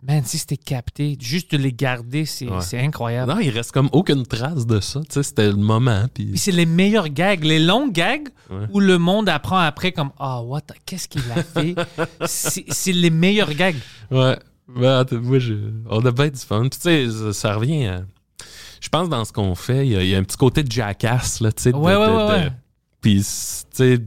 Man, 0.00 0.22
si 0.24 0.38
c'était 0.38 0.56
capté, 0.56 1.16
juste 1.20 1.50
de 1.52 1.56
les 1.58 1.72
garder, 1.72 2.24
c'est 2.24 2.48
Ouais. 2.48 2.78
incroyable. 2.84 3.32
Non, 3.32 3.40
il 3.40 3.50
reste 3.50 3.72
comme 3.72 3.88
aucune 3.92 4.24
trace 4.24 4.64
de 4.64 4.78
ça. 4.78 5.00
Tu 5.00 5.06
sais, 5.10 5.22
c'était 5.24 5.48
le 5.48 5.56
moment, 5.56 6.04
Puis 6.14 6.26
puis. 6.26 6.38
c'est 6.38 6.52
les 6.52 6.66
meilleurs 6.66 7.08
gags, 7.08 7.42
les 7.42 7.58
longs 7.58 7.88
gags 7.88 8.28
Ouais. 8.48 8.66
où 8.72 8.78
le 8.78 8.96
monde 8.98 9.28
apprend 9.28 9.58
après 9.58 9.90
comme 9.90 10.10
ah 10.20 10.40
what, 10.42 10.60
the- 10.60 10.74
qu'est-ce 10.86 11.08
qu'il 11.08 11.22
a 11.32 11.42
fait. 11.42 11.74
c'est 12.26 12.92
les 12.92 13.10
meilleurs 13.10 13.52
gags. 13.54 13.76
Ouais. 14.12 14.38
Ben, 14.68 15.04
moi, 15.22 15.38
je... 15.40 15.54
on 15.90 16.04
a 16.06 16.12
bien 16.12 16.28
du 16.28 16.38
fun. 16.38 16.60
Puis, 16.60 16.70
tu 16.70 16.78
sais, 16.80 17.08
ça, 17.10 17.32
ça 17.32 17.54
revient 17.56 17.86
à. 17.86 18.02
Je 18.80 18.88
pense 18.90 19.08
dans 19.08 19.24
ce 19.24 19.32
qu'on 19.32 19.56
fait, 19.56 19.84
il 19.84 19.92
y, 19.92 19.96
a- 19.96 20.02
il 20.04 20.08
y 20.10 20.14
a 20.14 20.18
un 20.18 20.22
petit 20.22 20.36
côté 20.36 20.62
de 20.62 20.70
jackass, 20.70 21.40
là, 21.40 21.50
tu 21.50 21.62
sais. 21.64 21.72
de- 21.72 21.76
Ouais, 21.76 21.96
ouais, 21.96 22.06
de- 22.06 22.12
ouais, 22.12 22.26
de- 22.28 22.44
ouais. 22.44 22.52
Puis, 23.00 23.16
tu 23.18 23.24
sais, 23.72 23.98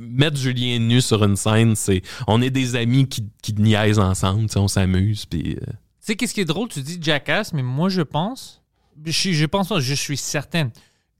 mettre 0.00 0.36
Julien 0.36 0.78
nu 0.78 1.00
sur 1.00 1.24
une 1.24 1.36
scène, 1.36 1.74
c'est. 1.76 2.02
On 2.26 2.40
est 2.42 2.50
des 2.50 2.76
amis 2.76 3.08
qui, 3.08 3.24
qui 3.42 3.54
niaisent 3.54 3.98
ensemble, 3.98 4.46
on 4.56 4.68
s'amuse, 4.68 5.26
puis. 5.26 5.56
euh, 5.56 5.66
Tu 5.66 5.72
sais 6.00 6.16
qu'est-ce 6.16 6.34
qui 6.34 6.40
est 6.40 6.44
drôle, 6.44 6.68
tu 6.68 6.80
dis 6.82 6.98
Jackass, 7.00 7.52
mais 7.52 7.62
moi 7.62 7.88
je 7.88 8.02
pense, 8.02 8.62
je, 9.04 9.32
je 9.32 9.46
pense, 9.46 9.68
pas, 9.68 9.80
je 9.80 9.94
suis 9.94 10.16
certaine, 10.16 10.70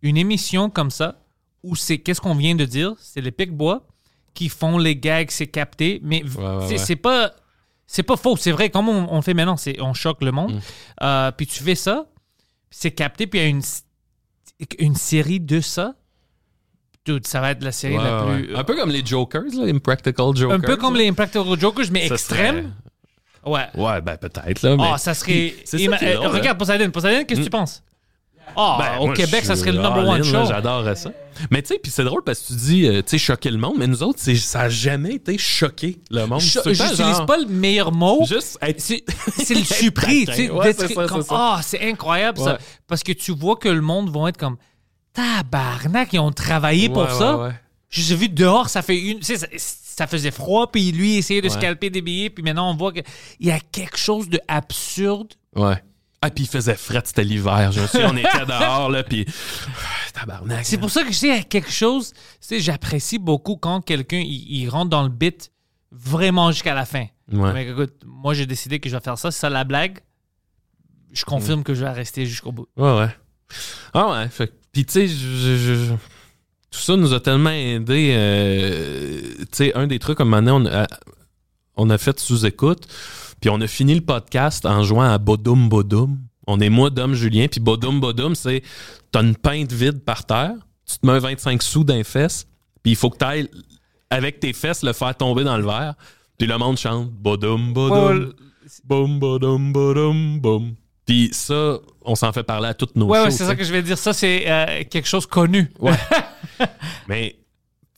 une 0.03 0.17
émission 0.17 0.71
comme 0.71 0.91
ça 0.91 1.23
où 1.63 1.77
c'est 1.77 1.99
qu'est-ce 1.99 2.21
qu'on 2.21 2.35
vient 2.35 2.55
de 2.55 2.65
dire, 2.65 2.95
c'est 2.99 3.21
les 3.21 3.31
Pic-Bois 3.33 3.87
qui 4.33 4.49
font 4.49 4.79
les 4.79 4.97
gags, 4.97 5.31
c'est 5.31 5.47
capté, 5.49 6.01
mais 6.03 6.23
v- 6.25 6.39
Ouais, 6.39 6.57
ouais, 6.67 6.79
c'est 6.79 6.91
ouais. 6.91 6.97
pas 6.97 7.33
c'est 7.87 8.05
pas 8.05 8.17
faux, 8.17 8.37
c'est 8.37 8.53
vrai. 8.53 8.71
Comme 8.71 8.89
on, 8.89 9.13
on 9.13 9.21
fait 9.21 9.35
maintenant, 9.35 9.57
c'est 9.57 9.81
on 9.81 9.93
choque 9.95 10.23
le 10.23 10.31
Mm. 10.31 10.35
monde. 10.35 10.61
Euh, 11.03 11.33
puis 11.33 11.47
tu 11.47 11.63
fais 11.63 11.75
ça, 11.75 12.07
c'est 12.71 12.93
capté, 12.93 13.27
puis 13.27 13.41
il 13.41 13.43
y 13.43 13.47
a 13.47 13.49
une 13.49 13.63
une 14.79 14.95
série 14.95 15.41
de 15.41 15.61
ça. 15.61 15.95
Dude, 17.07 17.27
ça 17.27 17.41
va 17.41 17.53
être 17.53 17.63
la 17.65 17.73
série 17.73 17.97
ouais, 17.97 18.05
la 18.05 18.23
plus 18.25 18.57
Un 18.57 18.65
peu 18.65 18.77
comme 18.77 18.91
les 18.91 19.05
Jokers, 19.05 19.43
là, 19.55 19.65
Impractical 19.73 20.37
Jokers. 20.37 20.57
un 20.57 20.61
peu 20.61 20.77
comme 20.77 20.97
les 20.97 21.09
Impractical 21.09 21.59
Jokers, 21.59 21.87
mais 21.91 22.07
Ça 22.09 22.15
extrêmes. 22.15 22.73
Ouais. 23.47 23.61
serait- 23.73 23.83
Ouais, 23.83 24.01
ben 24.03 24.17
peut-être, 24.19 24.63
là. 24.63 24.77
Ah, 24.81 24.99
ça 24.99 25.15
serait. 25.15 25.55
Ça 25.65 25.79
Ima- 25.79 25.97
est 26.03 26.13
euh, 26.13 26.17
drôle, 26.17 26.37
regarde, 26.37 26.59
Poseidon. 26.59 26.91
Poseidon, 26.91 27.25
qu'est-ce 27.25 27.41
que 27.41 27.45
tu 27.45 27.51
penses? 27.51 27.83
Ah, 28.57 28.77
Ben, 28.99 29.07
au 29.07 29.13
Québec, 29.13 29.45
ça 29.45 29.55
serait 29.57 29.73
le 29.73 29.81
number 29.81 30.07
one 30.07 30.25
show. 30.25 30.45
J'adorerais 30.47 30.97
ça. 30.97 31.11
Mais 31.51 31.63
tu 31.63 31.69
sais, 31.69 31.79
puis 31.83 31.91
c'est 31.91 32.05
drôle 32.05 32.23
parce 32.25 32.41
que 32.41 32.49
tu 32.49 32.53
dis, 32.55 32.87
euh, 32.87 33.01
tu 33.01 33.11
sais, 33.11 33.19
choquer 33.19 33.51
le 33.51 33.57
monde, 33.57 33.77
mais 33.79 33.87
nous 33.87 34.03
autres, 34.03 34.19
ça 34.21 34.63
a 34.63 34.69
jamais 34.69 35.15
été 35.15 35.39
choqué, 35.39 36.01
le 36.11 36.27
monde. 36.27 36.41
Temps, 36.41 36.63
J'utilise 36.67 36.97
genre, 36.97 37.25
pas 37.27 37.39
le 37.39 37.47
meilleur 37.47 37.93
mot. 37.93 38.27
Juste 38.27 38.59
être... 38.61 38.81
C'est 38.81 39.05
le 39.55 39.65
surpris. 39.65 40.27
tu 40.27 40.35
sais, 40.35 40.51
Ouais, 40.51 40.75
c'est 40.77 40.93
ça. 40.93 41.07
Ah, 41.31 41.61
c'est 41.63 41.89
incroyable 41.89 42.39
ça. 42.39 42.59
Parce 42.87 43.03
que 43.03 43.13
tu 43.13 43.33
vois 43.33 43.57
que 43.57 43.69
le 43.71 43.81
monde 43.81 44.11
va 44.15 44.29
être 44.29 44.37
comme 44.37 44.57
tabarnak, 45.13 46.13
ils 46.13 46.19
ont 46.19 46.33
travaillé 46.33 46.89
pour 46.89 47.03
Ouais, 47.03 47.11
ça. 47.19 47.37
ouais, 47.37 47.45
ouais. 47.49 47.55
Je 47.89 48.01
les 48.01 48.13
ai 48.13 48.17
vus 48.17 48.29
dehors, 48.29 48.69
ça 48.69 48.83
fait 48.83 48.99
une. 49.01 49.23
sais, 49.23 49.37
ça, 49.37 49.47
ça 49.59 50.07
faisait 50.07 50.31
froid, 50.31 50.71
puis 50.71 50.93
lui 50.93 51.17
essayait 51.17 51.43
de 51.43 51.49
scalper 51.49 51.91
des 51.91 52.01
billets, 52.03 52.31
puis 52.31 52.43
maintenant 52.43 52.71
on 52.71 52.75
voit 52.77 52.93
qu'il 52.93 53.05
y 53.41 53.51
a 53.51 53.59
quelque 53.61 53.99
chose 53.99 54.29
de 54.29 54.41
absurde. 54.49 55.35
Ouais. 55.57 55.83
Ah, 56.23 56.31
puis 56.31 56.45
il 56.45 56.47
faisait 56.49 56.75
fret, 56.77 57.03
c'était 57.05 57.25
l'hiver. 57.25 57.73
Je 57.73 57.81
me 57.81 57.87
souviens, 57.87 58.11
on 58.13 58.17
était 58.17 58.29
dehors, 58.47 58.91
là, 58.91 59.03
puis... 59.03 59.25
Tabarnak. 60.15 60.65
C'est 60.67 60.77
pour 60.79 60.91
ça 60.91 61.03
que 61.03 61.09
je 61.13 61.17
sais, 61.17 61.29
il 61.29 61.35
y 61.35 61.39
a 61.39 61.43
quelque 61.43 61.71
chose, 61.71 62.13
tu 62.13 62.19
sais, 62.41 62.61
j'apprécie 62.61 63.19
beaucoup 63.19 63.57
quand 63.57 63.81
quelqu'un 63.81 64.19
il, 64.19 64.47
il 64.53 64.69
rentre 64.69 64.91
dans 64.91 65.03
le 65.03 65.09
bit 65.09 65.51
vraiment 65.91 66.53
jusqu'à 66.53 66.75
la 66.75 66.85
fin. 66.85 67.07
Ouais. 67.33 67.53
Mais 67.53 67.69
écoute, 67.69 67.95
moi 68.07 68.35
j'ai 68.35 68.47
décidé 68.47 68.81
que 68.81 68.89
je 68.89 68.97
vais 68.97 69.03
faire 69.03 69.19
ça, 69.19 69.31
c'est 69.31 69.41
ça 69.41 69.51
la 69.51 69.65
blague. 69.65 70.01
Je 71.13 71.25
confirme 71.25 71.63
que 71.65 71.75
je 71.75 71.85
vais 71.85 71.91
rester 71.91 72.27
jusqu'au 72.27 72.53
bout. 72.53 72.69
Ouais, 72.77 72.99
ouais. 72.99 73.09
Ah 73.95 74.09
ouais, 74.13 74.29
fait 74.29 74.49
que- 74.49 74.53
Puis 74.73 74.85
tu 74.85 74.93
sais, 74.93 75.09
je- 75.09 75.57
je- 75.57 75.75
je- 75.75 75.93
tout 76.71 76.79
ça 76.81 76.97
nous 76.97 77.13
a 77.13 77.21
tellement 77.21 77.51
aidé. 77.51 78.13
euh, 78.15 79.21
tu 79.41 79.47
sais, 79.53 79.75
un 79.75 79.87
des 79.87 79.99
trucs, 79.99 80.19
comme 80.19 80.29
moment 80.31 80.43
donné, 80.61 80.71
on 80.71 80.73
a, 80.75 80.87
on 81.77 81.91
a 81.91 81.99
fait 81.99 82.19
sous-écoute, 82.21 82.87
puis 83.41 83.51
on 83.51 83.61
a 83.61 83.67
fini 83.67 83.95
le 83.95 84.01
podcast 84.03 84.65
en 84.67 84.83
jouant 84.85 85.11
à 85.11 85.19
Bodum 85.19 85.69
Bodum. 85.69 86.19
On 86.47 86.61
est 86.61 86.69
moi, 86.71 86.91
Dom, 86.91 87.15
Julien, 87.15 87.47
puis 87.49 87.61
Bodum 87.61 88.01
Bodum, 88.01 88.35
c'est 88.35 88.63
t'as 89.13 89.23
une 89.23 89.37
pinte 89.37 89.73
vide 89.73 90.01
par 90.05 90.25
terre, 90.27 90.53
tu 90.87 90.99
te 90.99 91.07
mets 91.07 91.13
un 91.15 91.19
25 91.19 91.63
sous 91.63 91.85
d'un 91.85 92.05
fesse, 92.05 92.47
puis 92.83 92.93
il 92.93 92.97
faut 92.97 93.11
que 93.11 93.19
tu 93.19 93.25
ailles 93.25 93.49
avec 94.11 94.41
tes 94.41 94.53
fesses 94.53 94.83
le 94.83 94.93
faire 94.93 95.17
tomber 95.17 95.45
dans 95.45 95.57
le 95.57 95.65
verre, 95.65 95.95
puis 96.39 96.47
le 96.47 96.57
monde 96.59 96.77
chante 96.79 97.11
Bodum 97.11 97.73
Bodum. 97.73 98.33
Boum, 98.85 99.19
bodum, 99.19 99.73
bodum, 99.73 100.39
boum. 100.41 100.75
Puis 101.11 101.31
ça, 101.33 101.81
on 102.03 102.15
s'en 102.15 102.33
fait 102.33 102.45
parler 102.45 102.69
à 102.69 102.75
toutes 102.75 102.95
nos 102.95 103.07
Ouais, 103.07 103.19
shows. 103.19 103.25
ouais, 103.25 103.31
c'est 103.33 103.45
ça 103.45 103.57
que 103.57 103.65
je 103.65 103.73
vais 103.73 103.83
dire. 103.83 103.99
Ça, 103.99 104.13
c'est 104.13 104.49
euh, 104.49 104.85
quelque 104.89 105.09
chose 105.09 105.27
connu. 105.27 105.69
Ouais. 105.81 105.91
Mais, 107.09 107.37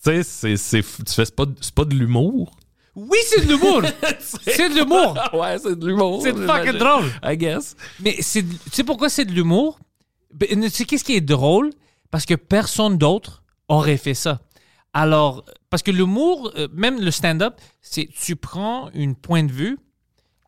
tu 0.02 0.22
sais, 0.24 0.56
c'est, 0.56 0.82
pas, 1.36 1.44
c'est 1.60 1.74
pas 1.74 1.84
de 1.84 1.94
l'humour? 1.94 2.56
Oui, 2.94 3.18
c'est 3.26 3.44
de 3.44 3.52
l'humour. 3.52 3.82
c'est 4.18 4.70
de 4.70 4.76
l'humour. 4.76 5.14
ouais, 5.34 5.58
c'est 5.58 5.78
de 5.78 5.86
l'humour. 5.86 6.22
C'est 6.22 6.34
fucking 6.34 6.78
drôle. 6.78 7.04
I 7.22 7.36
guess. 7.36 7.76
Mais 8.00 8.16
c'est, 8.20 8.44
tu 8.44 8.56
sais 8.72 8.84
pourquoi 8.84 9.10
c'est 9.10 9.26
de 9.26 9.32
l'humour? 9.32 9.78
Ben, 10.32 10.48
Tu 10.62 10.70
sais 10.70 10.86
qu'est-ce 10.86 11.04
qui 11.04 11.14
est 11.14 11.20
drôle? 11.20 11.68
Parce 12.10 12.24
que 12.24 12.32
personne 12.32 12.96
d'autre 12.96 13.42
aurait 13.68 13.98
fait 13.98 14.14
ça. 14.14 14.40
Alors, 14.94 15.44
parce 15.68 15.82
que 15.82 15.90
l'humour, 15.90 16.50
euh, 16.56 16.66
même 16.72 16.98
le 16.98 17.10
stand-up, 17.10 17.60
c'est 17.82 18.08
tu 18.08 18.36
prends 18.36 18.88
une 18.94 19.16
point 19.16 19.42
de 19.42 19.52
vue 19.52 19.78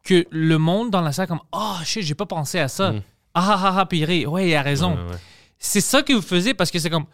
que 0.04 0.26
le 0.30 0.58
monde 0.58 0.90
dans 0.90 1.00
la 1.00 1.12
salle 1.12 1.26
comme 1.26 1.40
ah 1.52 1.80
shit 1.84 2.02
j'ai 2.02 2.14
pas 2.14 2.26
pensé 2.26 2.58
à 2.58 2.68
ça 2.68 2.94
ah 3.34 3.60
ah 3.64 3.74
ah 3.80 3.86
puis 3.86 4.00
il 4.00 4.04
rit. 4.04 4.26
ouais 4.26 4.48
il 4.50 4.54
a 4.54 4.62
raison 4.62 4.92
Ouais, 4.96 5.12
ouais. 5.12 5.16
c'est 5.58 5.80
ça 5.80 6.02
que 6.02 6.12
vous 6.12 6.22
faisiez 6.22 6.54
parce 6.54 6.70
que 6.70 6.78
c'est 6.78 6.90
comme 6.90 7.06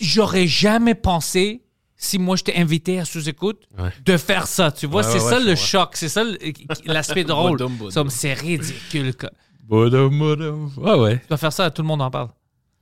j'aurais 0.00 0.46
jamais 0.46 0.94
pensé 0.94 1.62
si 1.96 2.18
moi 2.18 2.36
j'étais 2.36 2.56
invité 2.56 3.00
à 3.00 3.04
sous-écoute 3.06 3.62
Ouais. 3.78 3.90
de 4.04 4.16
faire 4.18 4.46
ça 4.46 4.70
tu 4.70 4.86
vois? 4.86 5.02
Ouais, 5.04 5.08
c'est 5.10 5.24
ouais, 5.24 5.30
ça 5.30 5.38
ouais, 5.38 5.44
le 5.44 5.54
je 5.54 5.60
choc 5.64 5.90
c'est 5.94 6.10
ça 6.10 6.22
l'aspect 6.84 7.24
drôle. 7.32 7.58
C'est 7.88 7.94
comme, 7.94 8.10
c'est 8.10 8.34
ridicule 8.34 9.16
quoi. 9.16 9.30
Ouais, 9.70 10.94
ouais. 10.94 11.18
tu 11.20 11.28
dois 11.28 11.38
faire 11.38 11.52
ça 11.52 11.70
tout 11.70 11.82
le 11.82 11.88
monde 11.88 12.02
en 12.02 12.10
parle 12.10 12.28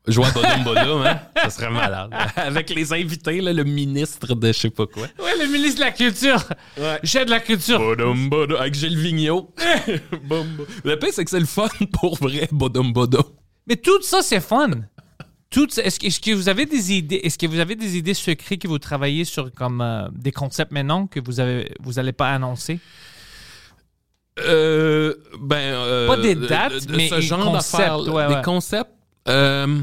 Je 0.07 0.21
vois 0.21 0.31
Bodum 0.33 0.65
Bodum, 0.65 1.03
hein. 1.07 1.19
Ça 1.43 1.49
serait 1.51 1.71
malade. 1.71 2.11
Avec 2.37 2.69
les 2.71 2.93
invités, 2.93 3.41
là, 3.41 3.53
le 3.55 3.65
ministre 3.65 4.35
de 4.35 4.49
je 4.49 4.53
sais 4.59 4.71
pas 4.71 4.87
quoi. 4.87 5.05
ouais 5.05 5.39
le 5.41 5.47
ministre 5.51 5.77
de 5.81 5.85
la 5.87 5.93
culture 5.93 6.45
Ouais. 6.79 6.99
j'ai 7.03 7.25
de 7.25 7.31
la 7.31 7.41
culture 7.41 7.79
Bodum 7.79 8.29
Bodum. 8.29 8.57
Avec 8.59 8.75
Gilles 8.75 8.99
Vigneault. 8.99 9.55
Le 10.85 10.97
pire, 10.99 11.09
c'est 11.13 11.25
que 11.25 11.31
c'est 11.31 11.41
le 11.41 11.47
fun 11.47 11.69
pour 11.93 12.17
vrai, 12.19 12.49
Bodum 12.53 12.93
Bodum. 12.93 13.23
Mais 13.67 13.77
tout 13.77 14.03
ça, 14.03 14.21
c'est 14.23 14.41
fun. 14.41 14.71
Tout 15.49 15.69
ça- 15.71 15.83
est-ce, 15.83 15.99
que, 15.99 16.07
est-ce 16.07 16.21
que 16.21 16.33
vous 16.33 16.49
avez 16.51 16.67
des 16.67 16.93
idées 16.93 17.21
Est-ce 17.23 17.39
que 17.39 17.47
vous 17.47 17.59
avez 17.59 17.75
des 17.77 17.97
idées 17.97 18.13
secrètes 18.13 18.61
que 18.61 18.69
vous 18.69 18.79
travaillez 18.79 19.25
sur 19.25 19.51
comme 19.53 19.81
euh, 19.81 20.09
des 20.13 20.33
concepts 20.33 20.73
maintenant 20.73 21.07
que 21.07 21.21
vous 21.21 21.41
avez 21.41 21.73
vous 21.81 21.99
allez 21.99 22.13
pas 22.13 22.31
annoncer? 22.31 22.79
Euh, 24.41 25.15
ben. 25.41 25.57
euh, 25.57 26.09
Pas 26.09 26.17
des 26.17 26.35
de- 26.35 26.47
dates, 26.47 26.73
de- 26.73 26.93
de 26.93 26.97
mais 26.97 27.09
ce 27.09 27.15
des 27.17 27.23
genre 27.23 27.45
concepts, 27.53 27.73
d'affaires. 27.79 28.13
ouais, 28.13 28.29
Des 28.37 28.43
concepts. 28.43 28.91
Euh, 29.29 29.81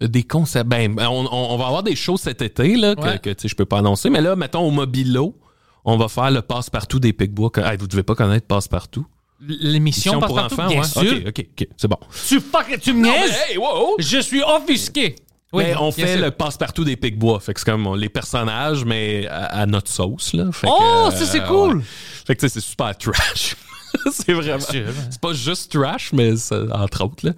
des 0.00 0.22
concepts. 0.22 0.68
Ben, 0.68 0.94
ben, 0.94 1.08
on, 1.08 1.56
va 1.56 1.66
avoir 1.66 1.82
des 1.82 1.96
shows 1.96 2.16
cet 2.16 2.42
été, 2.42 2.76
là, 2.76 2.94
que, 2.94 3.00
Ouais. 3.02 3.18
que, 3.18 3.30
je 3.46 3.54
peux 3.54 3.64
pas 3.66 3.78
annoncer. 3.78 4.10
Mais 4.10 4.20
là, 4.20 4.36
mettons, 4.36 4.60
au 4.66 4.70
Mobilo, 4.70 5.36
on 5.84 5.96
va 5.96 6.08
faire 6.08 6.30
le 6.30 6.42
passe-partout 6.42 7.00
des 7.00 7.12
Picbois. 7.12 7.50
Que- 7.50 7.60
hey, 7.60 7.76
vous 7.76 7.86
devez 7.86 8.02
pas 8.02 8.14
connaître 8.14 8.46
passe-partout. 8.46 9.06
L'émission 9.42 10.12
Mission 10.12 10.20
passe 10.20 10.28
pour 10.28 10.36
partout, 10.36 10.54
enfants, 10.54 10.68
bien 10.68 10.80
ouais. 10.80 10.86
sûr. 10.86 11.28
Ok, 11.28 11.46
ok. 11.58 11.68
C'est 11.76 11.88
bon. 11.88 11.96
Tu 12.28 12.40
fuck, 12.40 12.78
tu 12.80 12.92
me 12.92 13.04
niaises? 13.04 13.30
mais 13.30 13.52
hey, 13.52 13.58
wow! 13.58 13.94
Je 13.98 14.18
suis 14.18 14.42
offusqué. 14.42 15.16
Oui, 15.52 15.64
Mais 15.64 15.74
on 15.80 15.90
fait 15.90 16.12
sûr. 16.16 16.24
le 16.24 16.30
passe-partout 16.30 16.84
des 16.84 16.96
Picbois. 16.96 17.40
Fait 17.40 17.54
que 17.54 17.60
c'est 17.60 17.66
comme 17.66 17.96
les 17.96 18.08
personnages, 18.08 18.84
mais 18.84 19.26
à, 19.26 19.46
à 19.46 19.66
notre 19.66 19.90
sauce, 19.90 20.32
là. 20.34 20.52
Fait 20.52 20.66
que, 20.68 20.72
Oh, 20.72 21.06
euh, 21.08 21.10
ça 21.10 21.24
c'est 21.26 21.42
cool. 21.44 21.78
ouais. 21.78 21.82
Fait 22.26 22.36
que 22.36 22.40
tu 22.40 22.48
sais, 22.48 22.54
c'est 22.60 22.66
super 22.66 22.96
trash. 22.96 23.56
c'est 24.12 24.32
vraiment. 24.32 24.58
C'est 24.60 25.20
pas 25.20 25.32
juste 25.32 25.72
trash, 25.72 26.12
mais 26.12 26.32
entre 26.72 27.04
autres, 27.04 27.26
là. 27.26 27.32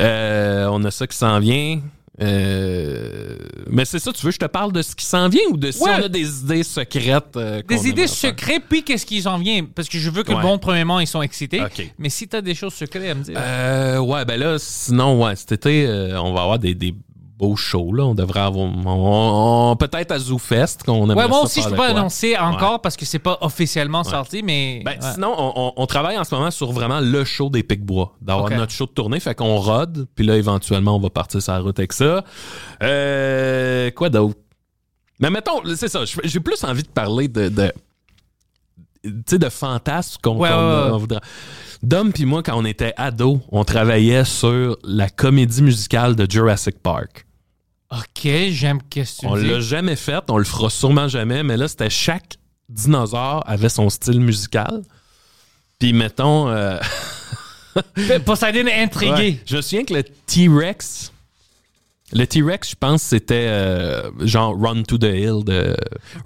Euh, 0.00 0.68
on 0.70 0.82
a 0.84 0.90
ça 0.90 1.06
qui 1.06 1.16
s'en 1.16 1.38
vient. 1.40 1.80
Euh, 2.22 3.36
mais 3.70 3.84
c'est 3.86 3.98
ça, 3.98 4.12
tu 4.12 4.22
veux 4.26 4.30
que 4.30 4.34
je 4.34 4.38
te 4.40 4.44
parle 4.50 4.72
de 4.72 4.82
ce 4.82 4.94
qui 4.94 5.06
s'en 5.06 5.28
vient 5.30 5.40
ou 5.50 5.56
de 5.56 5.70
si 5.70 5.82
Ouais. 5.82 5.92
on 6.00 6.04
a 6.04 6.08
des 6.08 6.40
idées 6.42 6.62
secrètes? 6.64 7.36
euh, 7.36 7.62
Des 7.66 7.88
idées 7.88 8.06
secrètes, 8.06 8.64
puis 8.68 8.82
qu'est-ce 8.84 9.06
qu'ils 9.06 9.26
en 9.26 9.38
viennent 9.38 9.68
Parce 9.68 9.88
que 9.88 9.96
je 9.98 10.10
veux 10.10 10.22
que 10.22 10.30
Ouais. 10.32 10.36
le 10.36 10.42
monde, 10.42 10.60
premièrement, 10.60 11.00
ils 11.00 11.06
sont 11.06 11.22
excités. 11.22 11.62
Mais 11.98 12.10
si 12.10 12.28
t'as 12.28 12.42
des 12.42 12.54
choses 12.54 12.74
secrètes 12.74 13.10
à 13.10 13.14
me 13.14 13.22
dire. 13.24 13.36
Euh, 13.38 13.98
ouais, 14.00 14.24
ben 14.26 14.38
là, 14.38 14.56
sinon, 14.58 15.22
ouais, 15.24 15.34
cet 15.36 15.52
été, 15.52 15.86
on 16.22 16.32
va 16.34 16.42
avoir 16.42 16.58
des, 16.58 16.74
des 16.74 16.94
beaux 17.40 17.56
shows, 17.56 17.92
là. 17.94 18.04
On 18.04 18.14
devrait 18.14 18.40
avoir. 18.40 18.66
on- 18.66 19.70
on- 19.72 19.76
Peut-être 19.76 20.12
à 20.12 20.18
ZooFest, 20.18 20.78
qu'on 20.84 21.04
aimerait 21.10 21.24
ouais, 21.24 21.28
moi 21.28 21.42
aussi, 21.42 21.60
je 21.60 21.68
faire 21.68 21.70
peux 21.70 21.76
pas 21.76 21.88
annoncer 21.88 22.36
encore 22.36 22.80
parce 22.80 22.96
que 22.96 23.04
c'est 23.04 23.18
pas 23.18 23.38
officiellement 23.40 24.04
sorti, 24.04 24.42
mais. 24.42 24.82
Ben, 24.84 24.92
ouais. 24.92 25.12
sinon, 25.14 25.34
on, 25.76 25.86
travaille 25.86 26.18
en 26.18 26.24
ce 26.24 26.34
moment 26.34 26.50
sur 26.50 26.70
vraiment 26.72 27.00
le 27.00 27.24
show 27.24 27.48
des 27.48 27.62
Picbois, 27.62 28.14
d'avoir 28.20 28.46
Ok. 28.46 28.56
notre 28.56 28.72
show 28.72 28.86
de 28.86 28.90
tournée. 28.92 29.20
Fait 29.20 29.34
qu'on 29.34 29.56
rode, 29.56 30.06
puis 30.14 30.24
là, 30.24 30.36
éventuellement, 30.36 30.96
on 30.96 31.00
va 31.00 31.10
partir 31.10 31.40
sur 31.42 31.52
la 31.52 31.60
route 31.60 31.78
avec 31.78 31.92
ça. 31.92 32.24
Euh, 32.82 33.90
quoi 33.90 34.08
d'autre? 34.10 34.38
Mais 35.18 35.30
mettons, 35.30 35.60
c'est 35.76 35.88
ça, 35.88 36.00
j'ai 36.24 36.40
plus 36.40 36.62
envie 36.64 36.82
de 36.82 36.88
parler 36.88 37.28
de. 37.28 37.48
de 37.48 37.72
tu 39.02 39.10
sais, 39.26 39.38
de 39.38 39.48
fantasmes 39.48 40.18
qu'on 40.22 40.34
voudrait. 40.98 41.20
Dom 41.82 42.12
puis 42.12 42.26
moi, 42.26 42.42
quand 42.42 42.54
on 42.58 42.66
était 42.66 42.92
ados, 42.98 43.38
on 43.50 43.64
travaillait 43.64 44.24
sur 44.26 44.76
la 44.84 45.08
comédie 45.08 45.62
musicale 45.62 46.14
de 46.14 46.30
Jurassic 46.30 46.78
Park. 46.82 47.26
Ok, 47.90 48.28
j'aime 48.50 48.78
qu'est-ce 48.88 49.16
que 49.16 49.20
tu 49.22 49.26
On 49.26 49.34
l'a 49.34 49.60
jamais 49.60 49.96
fait, 49.96 50.22
on 50.28 50.38
le 50.38 50.44
fera 50.44 50.70
sûrement 50.70 51.08
jamais, 51.08 51.42
mais 51.42 51.56
là, 51.56 51.66
c'était 51.66 51.90
chaque 51.90 52.36
dinosaure 52.68 53.42
avait 53.46 53.68
son 53.68 53.90
style 53.90 54.20
musical. 54.20 54.82
Puis 55.80 55.92
mettons, 55.92 56.48
euh, 56.48 56.78
Poseidon 58.24 58.66
est 58.66 58.80
intrigué. 58.82 59.12
ouais, 59.12 59.40
je 59.44 59.56
me 59.56 59.60
souviens 59.62 59.84
que 59.84 59.94
le 59.94 60.04
T-Rex, 60.04 61.12
le 62.12 62.26
T-Rex, 62.26 62.70
je 62.70 62.76
pense, 62.76 63.02
c'était 63.02 63.46
euh, 63.48 64.10
genre 64.20 64.54
Run 64.56 64.82
to 64.82 64.98
the 64.98 65.04
Hill 65.04 65.44
de. 65.44 65.76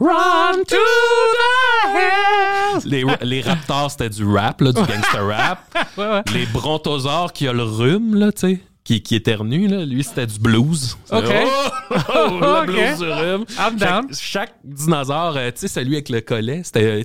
Run 0.01 0.65
to 0.67 0.77
the 0.77 1.89
hills! 1.95 2.83
Les, 2.87 3.05
les 3.23 3.41
Raptors, 3.43 3.91
c'était 3.91 4.11
du 4.11 4.25
rap, 4.25 4.61
là, 4.61 4.73
du 4.73 4.81
gangster 4.83 5.27
rap. 5.27 5.61
Ouais, 5.97 6.09
ouais. 6.09 6.23
Les 6.33 6.47
Brontosaures 6.47 7.33
qui 7.33 7.47
a 7.47 7.53
le 7.53 7.63
rhume, 7.63 8.17
là, 8.17 8.33
tu 8.33 8.41
sais, 8.41 8.61
qui, 8.85 9.03
qui 9.03 9.15
éternue, 9.17 9.67
là, 9.67 9.85
lui, 9.87 10.05
c'était 10.05 10.27
du 10.27 10.39
blues. 10.39 10.97
Ok. 11.11 11.25
Oh, 11.27 11.65
oh, 11.91 12.29
le 12.41 12.67
blues 12.67 12.99
du. 12.99 13.55
I'm 13.59 13.77
down. 13.77 14.07
Chaque, 14.11 14.15
chaque 14.15 14.55
dinosaure, 14.63 15.37
euh, 15.37 15.51
tu 15.51 15.61
sais, 15.61 15.69
celui 15.69 15.95
avec 15.95 16.11
le 16.11 16.21
collet, 16.21 16.61
c'était 16.65 16.85
euh, 16.85 17.03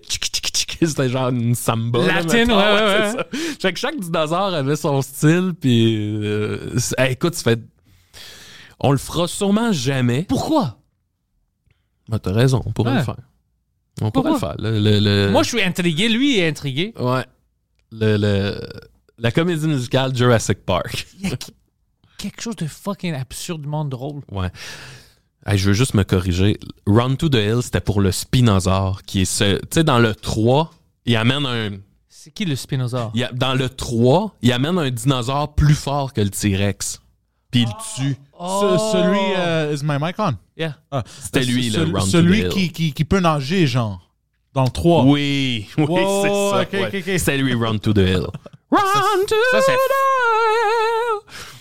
c'était 0.82 1.09
genre 1.09 1.30
une 1.30 1.55
samba. 1.55 1.99
là, 2.05 2.15
Latine, 2.21 2.39
mettons, 2.47 2.57
ouais, 2.57 2.63
ouais, 2.73 3.11
c'est 3.11 3.17
ça. 3.17 3.27
Fait 3.61 3.73
que 3.73 3.80
chaque 3.80 3.99
dinosaure 3.99 4.53
avait 4.53 4.75
son 4.75 5.01
style, 5.01 5.53
puis 5.59 5.95
euh, 6.23 6.77
hey, 6.97 7.13
écoute, 7.13 7.36
ça 7.36 7.43
fait... 7.43 7.59
On 8.82 8.91
le 8.91 8.97
fera 8.97 9.27
sûrement 9.27 9.71
jamais. 9.73 10.23
Pourquoi? 10.23 10.77
Ah, 12.11 12.19
T'as 12.19 12.32
raison, 12.32 12.61
on 12.65 12.71
pourrait 12.71 12.91
Ouais. 12.91 12.97
le 12.99 13.03
faire. 13.03 13.17
On 14.01 14.09
pourrait 14.11 14.30
Pourquoi? 14.32 14.53
le 14.55 14.61
faire. 14.61 14.71
Le, 14.71 14.80
le- 14.80 14.99
le- 15.25 15.32
Moi, 15.32 15.43
je 15.43 15.49
suis 15.49 15.61
intrigué. 15.61 16.07
Lui 16.07 16.39
est 16.39 16.47
intrigué. 16.47 16.93
Ouais. 16.97 17.25
Le, 17.91 18.15
le- 18.17 18.61
la 19.17 19.32
comédie 19.32 19.67
musicale 19.67 20.15
Jurassic 20.15 20.65
Park. 20.65 21.07
Il 21.21 21.30
y 21.30 21.34
a 21.34 21.36
qui- 21.36 21.51
quelque 22.20 22.41
chose 22.41 22.55
de 22.57 22.67
fucking 22.67 23.13
absurdement 23.15 23.86
drôle. 23.86 24.22
Ouais. 24.32 24.49
Hey, 25.45 25.57
je 25.57 25.67
veux 25.67 25.74
juste 25.74 25.93
me 25.93 26.03
corriger. 26.03 26.59
Run 26.86 27.15
to 27.15 27.30
the 27.30 27.36
Hill, 27.36 27.59
c'était 27.63 27.80
pour 27.82 28.01
le 28.01 28.11
Spinosaure, 28.11 29.01
qui 29.03 29.22
est 29.22 29.26
ce. 29.26 29.55
Tu 29.57 29.67
sais, 29.72 29.84
dans 29.84 29.97
le 29.99 30.13
3, 30.13 30.70
il 31.05 31.15
amène 31.15 31.45
un. 31.45 31.70
C'est 32.09 32.32
qui 32.32 32.43
le 32.45 32.55
Spinosaure? 32.57 33.11
il 33.15 33.24
a- 33.24 33.32
dans 33.32 33.53
le 33.55 33.69
3, 33.69 34.35
il 34.41 34.52
amène 34.52 34.77
un 34.77 34.89
dinosaure 34.91 35.56
plus 35.56 35.73
fort 35.76 36.11
que 36.14 36.19
le 36.22 36.30
T-Rex. 36.30 36.99
Puis 37.52 37.61
il 37.61 37.65
le 37.68 37.73
tue. 37.95 38.18
Ce- 38.38 38.91
celui, 38.91 39.19
euh, 39.38 39.73
is 39.76 39.84
my 39.84 39.98
mic 39.99 40.15
on? 40.19 40.34
Yeah. 40.57 40.76
Ah, 40.91 41.03
C'était 41.22 41.44
lui, 41.45 41.72
ce- 41.72 41.80
le 41.80 41.85
Run 41.98 41.99
to 42.02 42.06
the 42.06 42.10
Celui 42.11 42.39
Hill. 42.41 42.49
qui, 42.49 42.72
qui, 42.72 42.94
qui 42.94 43.06
peut 43.06 43.19
nager, 43.22 43.65
genre, 43.65 44.11
dans 44.53 44.65
le 44.65 44.69
3. 44.69 45.06
Oui, 45.06 45.68
oui, 45.77 45.85
Wow, 45.88 46.22
c'est 46.23 46.30
ça. 46.30 46.61
ok, 46.61 46.73
ouais. 46.73 46.88
ok, 46.99 47.07
ok. 47.07 47.19
C'était 47.19 47.38
lui, 47.38 47.53
Run 47.56 47.77
to 47.77 47.94
the 47.94 47.98
Hill. 47.99 48.27
Run 48.72 49.26
to 49.28 49.36
ça, 49.52 49.60
the. 49.62 49.78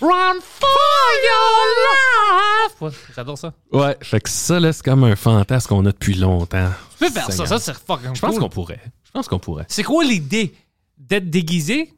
Run 0.01 0.39
for 0.41 0.69
your 1.25 1.59
life! 2.69 2.81
Ouais, 2.81 2.91
J'adore 3.15 3.37
ça. 3.37 3.53
Ouais, 3.71 3.97
fait 4.01 4.21
que 4.21 4.29
ça, 4.29 4.59
là, 4.59 4.71
c'est 4.71 4.83
comme 4.83 5.03
un 5.03 5.15
fantasme 5.15 5.67
qu'on 5.69 5.85
a 5.85 5.91
depuis 5.91 6.13
longtemps. 6.13 6.69
Tu 6.91 7.05
peux 7.05 7.09
faire 7.11 7.31
ça, 7.31 7.45
ça 7.47 7.59
c'est 7.59 7.73
fucking 7.73 8.15
Je 8.15 8.21
pense 8.21 8.31
cool. 8.31 8.39
qu'on 8.41 8.49
pourrait. 8.49 8.81
Je 9.03 9.11
pense 9.11 9.27
qu'on 9.27 9.39
pourrait. 9.39 9.65
C'est 9.69 9.83
quoi 9.83 10.03
l'idée? 10.03 10.53
D'être 10.97 11.29
déguisé? 11.29 11.93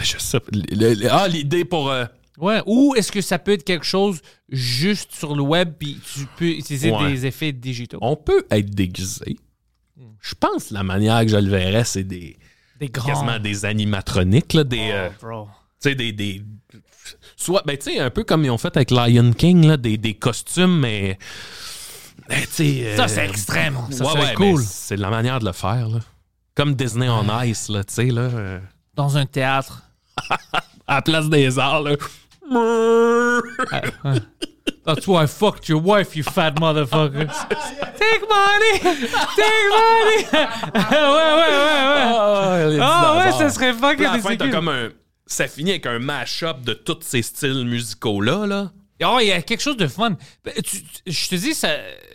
Je 0.00 0.18
sais 0.18 0.40
pas. 0.40 0.50
Le- 0.52 0.94
le- 0.94 1.08
ah, 1.12 1.28
l'idée 1.28 1.64
pour. 1.64 1.90
euh, 1.90 2.04
Ouais. 2.38 2.62
Ou 2.66 2.94
est-ce 2.96 3.12
que 3.12 3.20
ça 3.20 3.38
peut 3.38 3.52
être 3.52 3.64
quelque 3.64 3.84
chose 3.84 4.22
juste 4.48 5.12
sur 5.12 5.36
le 5.36 5.42
web 5.42 5.74
puis 5.78 6.00
tu 6.14 6.26
peux 6.38 6.46
utiliser 6.48 6.90
Ouais. 6.90 7.12
des 7.12 7.26
effets 7.26 7.52
digitaux? 7.52 7.98
on 8.00 8.16
peut 8.16 8.46
être 8.50 8.70
déguisé. 8.70 9.36
Je 10.20 10.34
pense 10.34 10.68
que 10.68 10.74
la 10.74 10.82
manière 10.82 11.20
que 11.22 11.28
je 11.28 11.36
le 11.36 11.50
verrais, 11.50 11.84
c'est 11.84 12.04
des. 12.04 12.38
Des 12.80 12.88
grands. 12.88 13.06
quasiment 13.12 13.38
des 13.38 13.64
animatroniques, 13.64 14.52
là, 14.54 14.64
des. 14.64 14.90
euh, 14.92 15.08
Oh, 15.22 15.26
bro. 15.26 15.44
tu 15.82 15.90
sais, 15.90 15.94
des. 15.94 16.12
des 16.12 16.42
soit, 17.36 17.62
ben, 17.66 17.76
tu 17.76 17.92
sais, 17.92 17.98
un 18.00 18.10
peu 18.10 18.24
comme 18.24 18.44
ils 18.44 18.50
ont 18.50 18.58
fait 18.58 18.74
avec 18.76 18.90
Lion 18.90 19.32
King, 19.32 19.66
là, 19.66 19.76
des, 19.76 19.96
des 19.98 20.14
costumes, 20.14 20.80
mais. 20.80 21.18
ben, 22.28 22.40
tu 22.42 22.46
sais. 22.52 22.96
Ça, 22.96 23.04
euh, 23.04 23.08
c'est 23.08 23.26
extrême. 23.28 23.78
Ça 23.90 24.04
ouais, 24.06 24.20
ouais, 24.20 24.34
cool. 24.34 24.62
C'est 24.62 24.96
de 24.96 25.02
la 25.02 25.10
manière 25.10 25.38
de 25.40 25.44
le 25.46 25.52
faire, 25.52 25.88
là. 25.88 25.98
Comme 26.54 26.74
Disney 26.74 27.08
on 27.08 27.42
Ice, 27.42 27.68
là, 27.68 27.84
tu 27.84 27.94
sais, 27.94 28.06
là. 28.06 28.22
euh, 28.22 28.60
Dans 28.94 29.16
un 29.16 29.26
théâtre. 29.26 29.82
à 30.86 30.96
la 30.96 31.02
place 31.02 31.28
des 31.28 31.58
arts, 31.58 31.82
là. 31.82 31.96
That's 34.84 35.06
why 35.06 35.24
I 35.24 35.26
fucked 35.26 35.68
your 35.68 35.80
wife, 35.82 36.14
you 36.16 36.22
fat 36.24 36.52
motherfucker. 36.60 37.26
Take 37.98 38.22
money! 38.28 38.78
Take 39.36 39.68
money! 39.70 40.26
ouais, 40.90 40.96
ouais, 41.00 41.34
ouais, 41.36 42.66
ouais. 42.66 42.70
Les 42.70 42.78
Ah 42.80 43.16
ouais, 43.24 43.32
ça 43.32 43.50
serait 43.50 43.72
fucking 43.72 44.06
à 44.06 44.12
la 44.16 44.18
fin, 44.20 44.28
ridicule. 44.30 44.50
t'as 44.50 44.56
comme 44.56 44.68
un. 44.68 44.88
Ça 45.26 45.46
finit 45.46 45.70
avec 45.70 45.86
un 45.86 45.98
mash-up 45.98 46.62
de 46.62 46.72
tous 46.74 46.98
ces 47.02 47.22
styles 47.22 47.64
musicaux-là, 47.64 48.46
là. 48.46 48.72
Oh, 49.02 49.18
il 49.20 49.28
y 49.28 49.32
a 49.32 49.40
quelque 49.40 49.60
chose 49.62 49.76
de 49.78 49.86
fun. 49.86 50.10
Ben, 50.44 50.52
tu- 50.56 50.82
tu- 50.82 50.84
je 51.06 51.28
te 51.28 51.34
dis, 51.34 51.54
ça, 51.54 51.70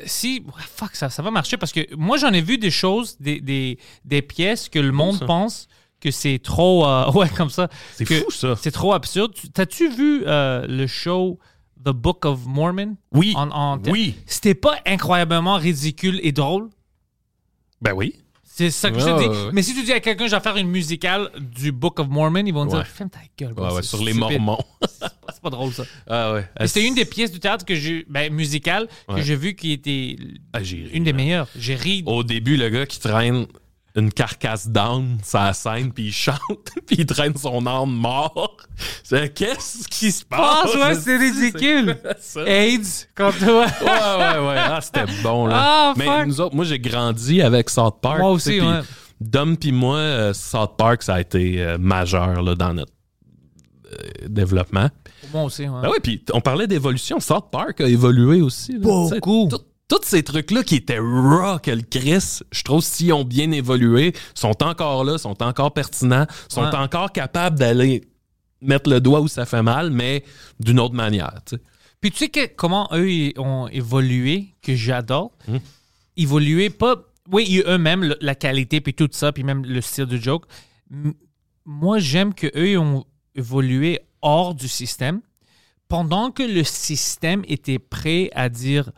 si. 0.06 0.44
Fuck, 0.76 0.96
ça, 0.96 1.10
ça 1.10 1.24
va 1.24 1.32
marcher 1.32 1.58
parce 1.58 1.72
que 1.72 1.80
moi, 1.96 2.18
j'en 2.18 2.32
ai 2.32 2.42
vu 2.42 2.58
des 2.60 2.70
choses, 2.72 3.16
des, 3.20 3.40
des, 3.42 3.80
des 4.04 4.22
pièces 4.22 4.70
que 4.70 4.78
le 4.80 4.92
monde 4.92 5.26
pense 5.26 5.68
que 6.00 6.12
c'est 6.12 6.40
trop. 6.44 6.86
euh, 6.86 7.10
ouais, 7.14 7.30
comme 7.30 7.50
ça. 7.50 7.70
C'est 7.96 8.06
que 8.06 8.20
fou, 8.20 8.30
ça. 8.32 8.56
C'est 8.62 8.70
trop 8.72 8.94
absurde. 8.94 9.34
Tu- 9.34 9.50
T'as-tu 9.50 9.90
vu 9.90 10.24
euh, 10.28 10.66
le 10.68 10.86
show 10.86 11.40
The 11.86 11.90
Book 11.92 12.26
of 12.26 12.46
Mormon? 12.46 12.96
Oui. 13.14 13.34
En- 13.36 13.50
en- 13.52 13.80
Oui. 13.88 14.16
C'était 14.26 14.56
pas 14.56 14.76
incroyablement 14.86 15.56
ridicule 15.58 16.20
et 16.24 16.32
drôle? 16.32 16.70
Ben 17.82 17.94
oui. 17.94 18.16
C'est 18.44 18.72
ça 18.72 18.90
que 18.90 18.98
je 19.00 19.06
te 19.06 19.20
dis. 19.20 19.28
ouais. 19.28 19.50
Mais 19.52 19.62
si 19.62 19.76
tu 19.76 19.84
dis 19.84 19.92
à 19.92 20.00
quelqu'un, 20.00 20.28
je 20.28 20.36
vais 20.36 20.42
faire 20.42 20.56
une 20.56 20.70
musicale 20.70 21.30
du 21.40 21.74
Book 21.74 22.00
of 22.00 22.08
Mormon, 22.08 22.44
ils 22.46 22.54
vont 22.54 22.64
Ouais. 22.64 22.70
dire, 22.70 22.88
ferme 22.88 23.10
ta 23.10 23.20
gueule. 23.38 23.52
Ouais, 23.54 23.82
sur 23.84 24.02
les 24.02 24.14
stupide. 24.14 24.40
Mormons. 24.40 24.64
C'est 25.34 25.42
pas- 25.42 25.50
drôle, 25.50 25.74
ça. 25.74 25.84
ah 26.10 26.38
C'était 26.66 26.86
une 26.88 26.96
des 26.96 27.04
pièces 27.06 27.32
du 27.32 27.40
théâtre 27.40 27.66
que 27.66 27.76
j'ai, 27.76 28.06
ben, 28.10 28.34
musicale 28.34 28.88
que 29.14 29.22
j'ai 29.22 29.36
vu 29.36 29.56
qui 29.56 29.74
était 29.74 30.16
Ah, 30.54 30.60
ri, 30.60 30.90
une 30.94 31.04
des 31.04 31.12
man. 31.14 31.22
meilleures. 31.22 31.50
J'ai 31.58 31.76
ri. 31.76 32.02
Au 32.08 32.24
début, 32.24 32.56
le 32.58 32.70
gars 32.70 32.86
qui 32.86 33.00
traîne 33.00 33.46
une 33.96 34.12
carcasse 34.12 34.68
d'âne 34.68 35.18
sur 35.24 35.40
la 35.40 35.54
scène, 35.54 35.92
puis 35.94 36.06
il 36.08 36.12
chante, 36.14 36.40
puis 36.86 36.98
il 37.00 37.06
traîne 37.06 37.36
son 37.38 37.66
âne 37.66 37.90
mort. 37.92 38.58
C'est 39.04 39.34
qu'est-ce 39.34 39.88
qui 39.88 40.12
se 40.12 40.24
Ah, 40.32 40.64
passe? 40.64 40.76
ouais, 40.76 40.96
c'est 40.96 41.18
ridicule. 41.18 41.98
Ouais, 42.36 42.74
AIDS, 42.74 43.08
quand 43.16 43.32
toi. 43.32 43.66
ouais, 43.66 44.48
ouais. 44.48 44.56
Ah, 44.58 44.80
c'était 44.82 45.06
bon, 45.24 45.48
là. 45.48 45.56
Ah, 45.58 45.94
Mais 45.96 46.06
fuck. 46.06 46.28
nous 46.28 46.42
autres, 46.42 46.56
moi, 46.56 46.66
j'ai 46.66 46.80
grandi 46.80 47.42
avec 47.42 47.70
South 47.70 47.96
Park. 48.02 48.20
Moi 48.20 48.32
aussi, 48.32 48.60
ouais. 48.60 48.82
Dom 49.22 49.56
puis 49.56 49.72
moi, 49.72 49.98
euh, 49.98 50.34
South 50.34 50.76
Park, 50.78 51.02
ça 51.04 51.16
a 51.16 51.22
été 51.22 51.62
euh, 51.64 51.78
majeur 51.78 52.42
là, 52.44 52.54
dans 52.56 52.74
notre 52.74 52.92
euh, 53.94 54.28
développement. 54.28 54.90
Moi 55.34 55.44
aussi, 55.44 55.64
ouais. 55.70 55.82
Ben 55.82 55.90
ouais, 55.90 56.00
puis 56.04 56.22
on 56.34 56.42
parlait 56.42 56.68
d'évolution. 56.68 57.20
South 57.22 57.46
Park 57.52 57.80
a 57.82 57.88
évolué 57.88 58.42
aussi. 58.42 58.74
là. 58.74 58.80
Beaucoup. 58.82 59.48
Tout- 59.50 59.62
Tous 59.88 60.02
ces 60.04 60.24
trucs-là 60.24 60.64
qui 60.64 60.76
étaient 60.76 60.98
raw 61.00 61.60
que 61.60 61.70
le 61.72 61.84
Chris, 61.84 62.40
je 62.52 62.64
trouve, 62.64 62.82
s'ils 62.84 63.14
ont 63.14 63.24
bien 63.24 63.52
évolué, 63.52 64.14
sont 64.34 64.64
encore 64.64 65.04
là, 65.04 65.18
sont 65.20 65.42
encore 65.44 65.74
pertinents, 65.74 66.26
sont 66.50 66.64
Ouais. 66.64 66.76
encore 66.76 67.12
capables 67.12 67.60
d'aller 67.60 68.02
mettre 68.62 68.90
le 68.90 69.00
doigt 69.00 69.22
où 69.22 69.28
ça 69.28 69.46
fait 69.46 69.62
mal, 69.62 69.92
mais 69.92 70.24
d'une 70.60 70.80
autre 70.80 70.96
manière. 70.96 71.36
Puis 72.02 72.10
tu 72.12 72.18
sais 72.18 72.30
que, 72.30 72.48
comment 72.56 72.90
eux 72.94 73.32
ont 73.38 73.68
évolué, 73.68 74.56
que 74.64 74.76
j'adore. 74.76 75.32
Hmm. 75.48 75.58
Évoluer, 76.18 76.70
pas. 76.72 76.96
Oui, 77.32 77.62
eux-mêmes, 77.68 78.16
la 78.22 78.36
qualité, 78.36 78.82
puis 78.82 78.94
tout 78.94 79.10
ça, 79.12 79.32
puis 79.32 79.44
même 79.44 79.66
le 79.66 79.82
style 79.82 80.06
de 80.06 80.18
joke. 80.18 80.46
Moi, 81.66 82.00
j'aime 82.00 82.34
qu'eux 82.34 82.78
ont 82.78 83.06
évolué 83.36 84.00
hors 84.22 84.56
du 84.56 84.68
système 84.68 85.22
pendant 85.88 86.32
que 86.32 86.44
le 86.44 86.64
système 86.64 87.44
était 87.48 87.80
prêt 87.80 88.30
à 88.34 88.50
dire 88.50 88.92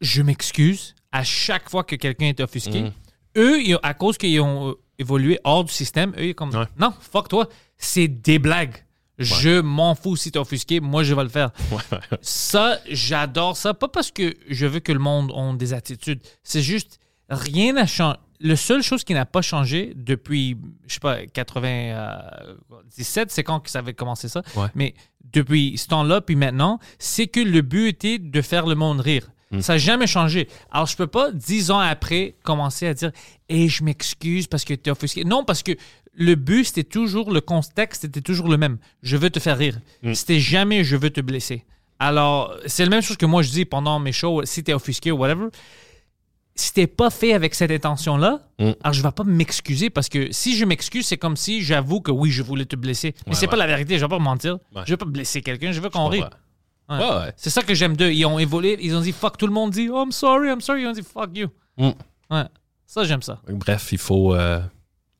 je 0.00 0.22
m'excuse 0.22 0.94
à 1.12 1.22
chaque 1.24 1.68
fois 1.70 1.84
que 1.84 1.96
quelqu'un 1.96 2.26
est 2.26 2.40
offusqué. 2.40 2.82
Mm. 2.82 2.92
Eux, 3.36 3.62
ils 3.62 3.78
à 3.82 3.94
cause 3.94 4.18
qu'ils 4.18 4.40
ont 4.40 4.70
euh, 4.70 4.74
évolué 4.98 5.38
hors 5.44 5.64
du 5.64 5.72
système, 5.72 6.10
eux, 6.18 6.24
ils 6.24 6.28
sont 6.30 6.34
comme 6.34 6.54
Ouais. 6.54 6.66
non, 6.78 6.92
fuck 7.00 7.28
toi, 7.28 7.48
c'est 7.76 8.08
des 8.08 8.38
blagues. 8.38 8.76
Je 9.18 9.60
m'en 9.60 9.94
fous 9.94 10.16
si 10.16 10.32
t'es 10.32 10.40
offusqué, 10.40 10.80
moi 10.80 11.04
je 11.04 11.14
vais 11.14 11.22
le 11.22 11.28
faire. 11.28 11.52
Ça, 12.20 12.80
j'adore 12.88 13.56
ça. 13.56 13.72
Pas 13.72 13.86
parce 13.86 14.10
que 14.10 14.34
je 14.48 14.66
veux 14.66 14.80
que 14.80 14.90
le 14.90 14.98
monde 14.98 15.30
ait 15.30 15.56
des 15.56 15.72
attitudes. 15.72 16.20
C'est 16.42 16.62
juste, 16.62 16.98
rien 17.28 17.74
n'a 17.74 17.86
changé. 17.86 18.18
La 18.40 18.56
seule 18.56 18.82
chose 18.82 19.04
qui 19.04 19.14
n'a 19.14 19.24
pas 19.24 19.40
changé 19.42 19.92
depuis, 19.94 20.56
je 20.88 20.94
sais 20.94 21.00
pas, 21.00 21.24
97, 21.26 23.30
c'est 23.30 23.44
quand 23.44 23.60
que 23.60 23.70
ça 23.70 23.78
avait 23.78 23.94
commencé 23.94 24.28
ça. 24.28 24.42
Ouais. 24.56 24.66
Mais 24.74 24.94
depuis 25.32 25.78
ce 25.78 25.86
temps-là, 25.88 26.20
puis 26.20 26.34
maintenant, 26.34 26.80
c'est 26.98 27.28
que 27.28 27.38
le 27.40 27.60
but 27.62 27.86
était 27.88 28.18
de 28.18 28.42
faire 28.42 28.66
le 28.66 28.74
monde 28.74 29.00
rire. 29.00 29.28
Ça 29.60 29.74
n'a 29.74 29.78
jamais 29.78 30.06
changé. 30.06 30.48
Alors, 30.72 30.86
je 30.86 30.96
peux 30.96 31.06
pas, 31.06 31.30
dix 31.30 31.70
ans 31.70 31.78
après, 31.78 32.34
commencer 32.42 32.86
à 32.88 32.94
dire 32.94 33.12
Et 33.48 33.68
je 33.68 33.84
m'excuse 33.84 34.46
parce 34.48 34.64
que 34.64 34.74
tu 34.74 34.88
es 34.88 34.90
offusqué. 34.90 35.24
Non, 35.24 35.44
parce 35.44 35.62
que 35.62 35.72
le 36.14 36.34
but, 36.34 36.64
c'était 36.64 36.82
toujours, 36.84 37.30
le 37.32 37.40
contexte 37.40 38.04
était 38.04 38.20
toujours 38.20 38.48
le 38.48 38.56
même. 38.56 38.78
Je 39.02 39.16
veux 39.16 39.30
te 39.30 39.38
faire 39.40 39.56
rire. 39.58 39.78
C'était 40.14 40.40
jamais 40.40 40.82
je 40.84 40.96
veux 40.96 41.10
te 41.10 41.20
blesser. 41.20 41.64
Alors, 42.00 42.52
c'est 42.66 42.82
la 42.84 42.90
même 42.90 43.02
chose 43.02 43.16
que 43.16 43.26
moi 43.26 43.42
je 43.42 43.50
dis 43.50 43.64
pendant 43.64 43.98
mes 44.00 44.12
shows, 44.12 44.44
si 44.44 44.64
tu 44.64 44.72
es 44.72 44.74
offusqué 44.74 45.12
ou 45.12 45.16
whatever. 45.18 45.46
Si 46.56 46.72
t'es 46.72 46.86
pas 46.86 47.10
fait 47.10 47.32
avec 47.32 47.54
cette 47.54 47.70
intention-là, 47.72 48.40
Mm. 48.60 48.70
alors 48.84 48.92
je 48.94 49.02
vais 49.02 49.10
pas 49.10 49.24
m'excuser 49.24 49.90
parce 49.90 50.08
que 50.08 50.30
si 50.30 50.56
je 50.56 50.64
m'excuse, 50.64 51.04
c'est 51.06 51.16
comme 51.16 51.36
si 51.36 51.62
j'avoue 51.62 52.00
que 52.00 52.12
oui, 52.12 52.30
je 52.30 52.42
voulais 52.44 52.64
te 52.64 52.76
blesser. 52.76 53.12
Mais 53.26 53.32
Ouais, 53.32 53.38
c'est 53.38 53.48
pas 53.48 53.56
la 53.56 53.66
vérité, 53.66 53.98
je 53.98 54.04
vais 54.04 54.08
pas 54.08 54.20
mentir. 54.20 54.58
Ouais. 54.74 54.82
Je 54.86 54.92
veux 54.92 54.96
pas 54.96 55.04
blesser 55.06 55.42
quelqu'un, 55.42 55.72
je 55.72 55.80
veux 55.80 55.90
qu'on 55.90 56.06
rie. 56.06 56.22
Ouais. 56.88 56.96
Ouais. 56.98 57.04
Ouais, 57.04 57.16
ouais. 57.16 57.32
C'est 57.36 57.50
ça 57.50 57.62
que 57.62 57.74
j'aime 57.74 57.96
d'eux. 57.96 58.10
Ils 58.12 58.24
ont 58.26 58.38
évolué, 58.38 58.76
ils 58.80 58.94
ont 58.94 59.00
dit 59.00 59.12
fuck, 59.12 59.36
tout 59.38 59.46
le 59.46 59.52
monde 59.52 59.70
dit 59.70 59.88
oh, 59.90 60.02
I'm 60.04 60.12
sorry, 60.12 60.48
I'm 60.48 60.60
sorry. 60.60 60.82
Ils 60.82 60.86
ont 60.88 60.92
dit 60.92 61.02
fuck 61.02 61.30
you. 61.36 61.48
Mm. 61.78 61.90
Ouais. 62.30 62.44
Ça, 62.86 63.04
j'aime 63.04 63.22
ça. 63.22 63.40
Bref, 63.48 63.92
il 63.92 63.98
faut. 63.98 64.34
euh, 64.34 64.60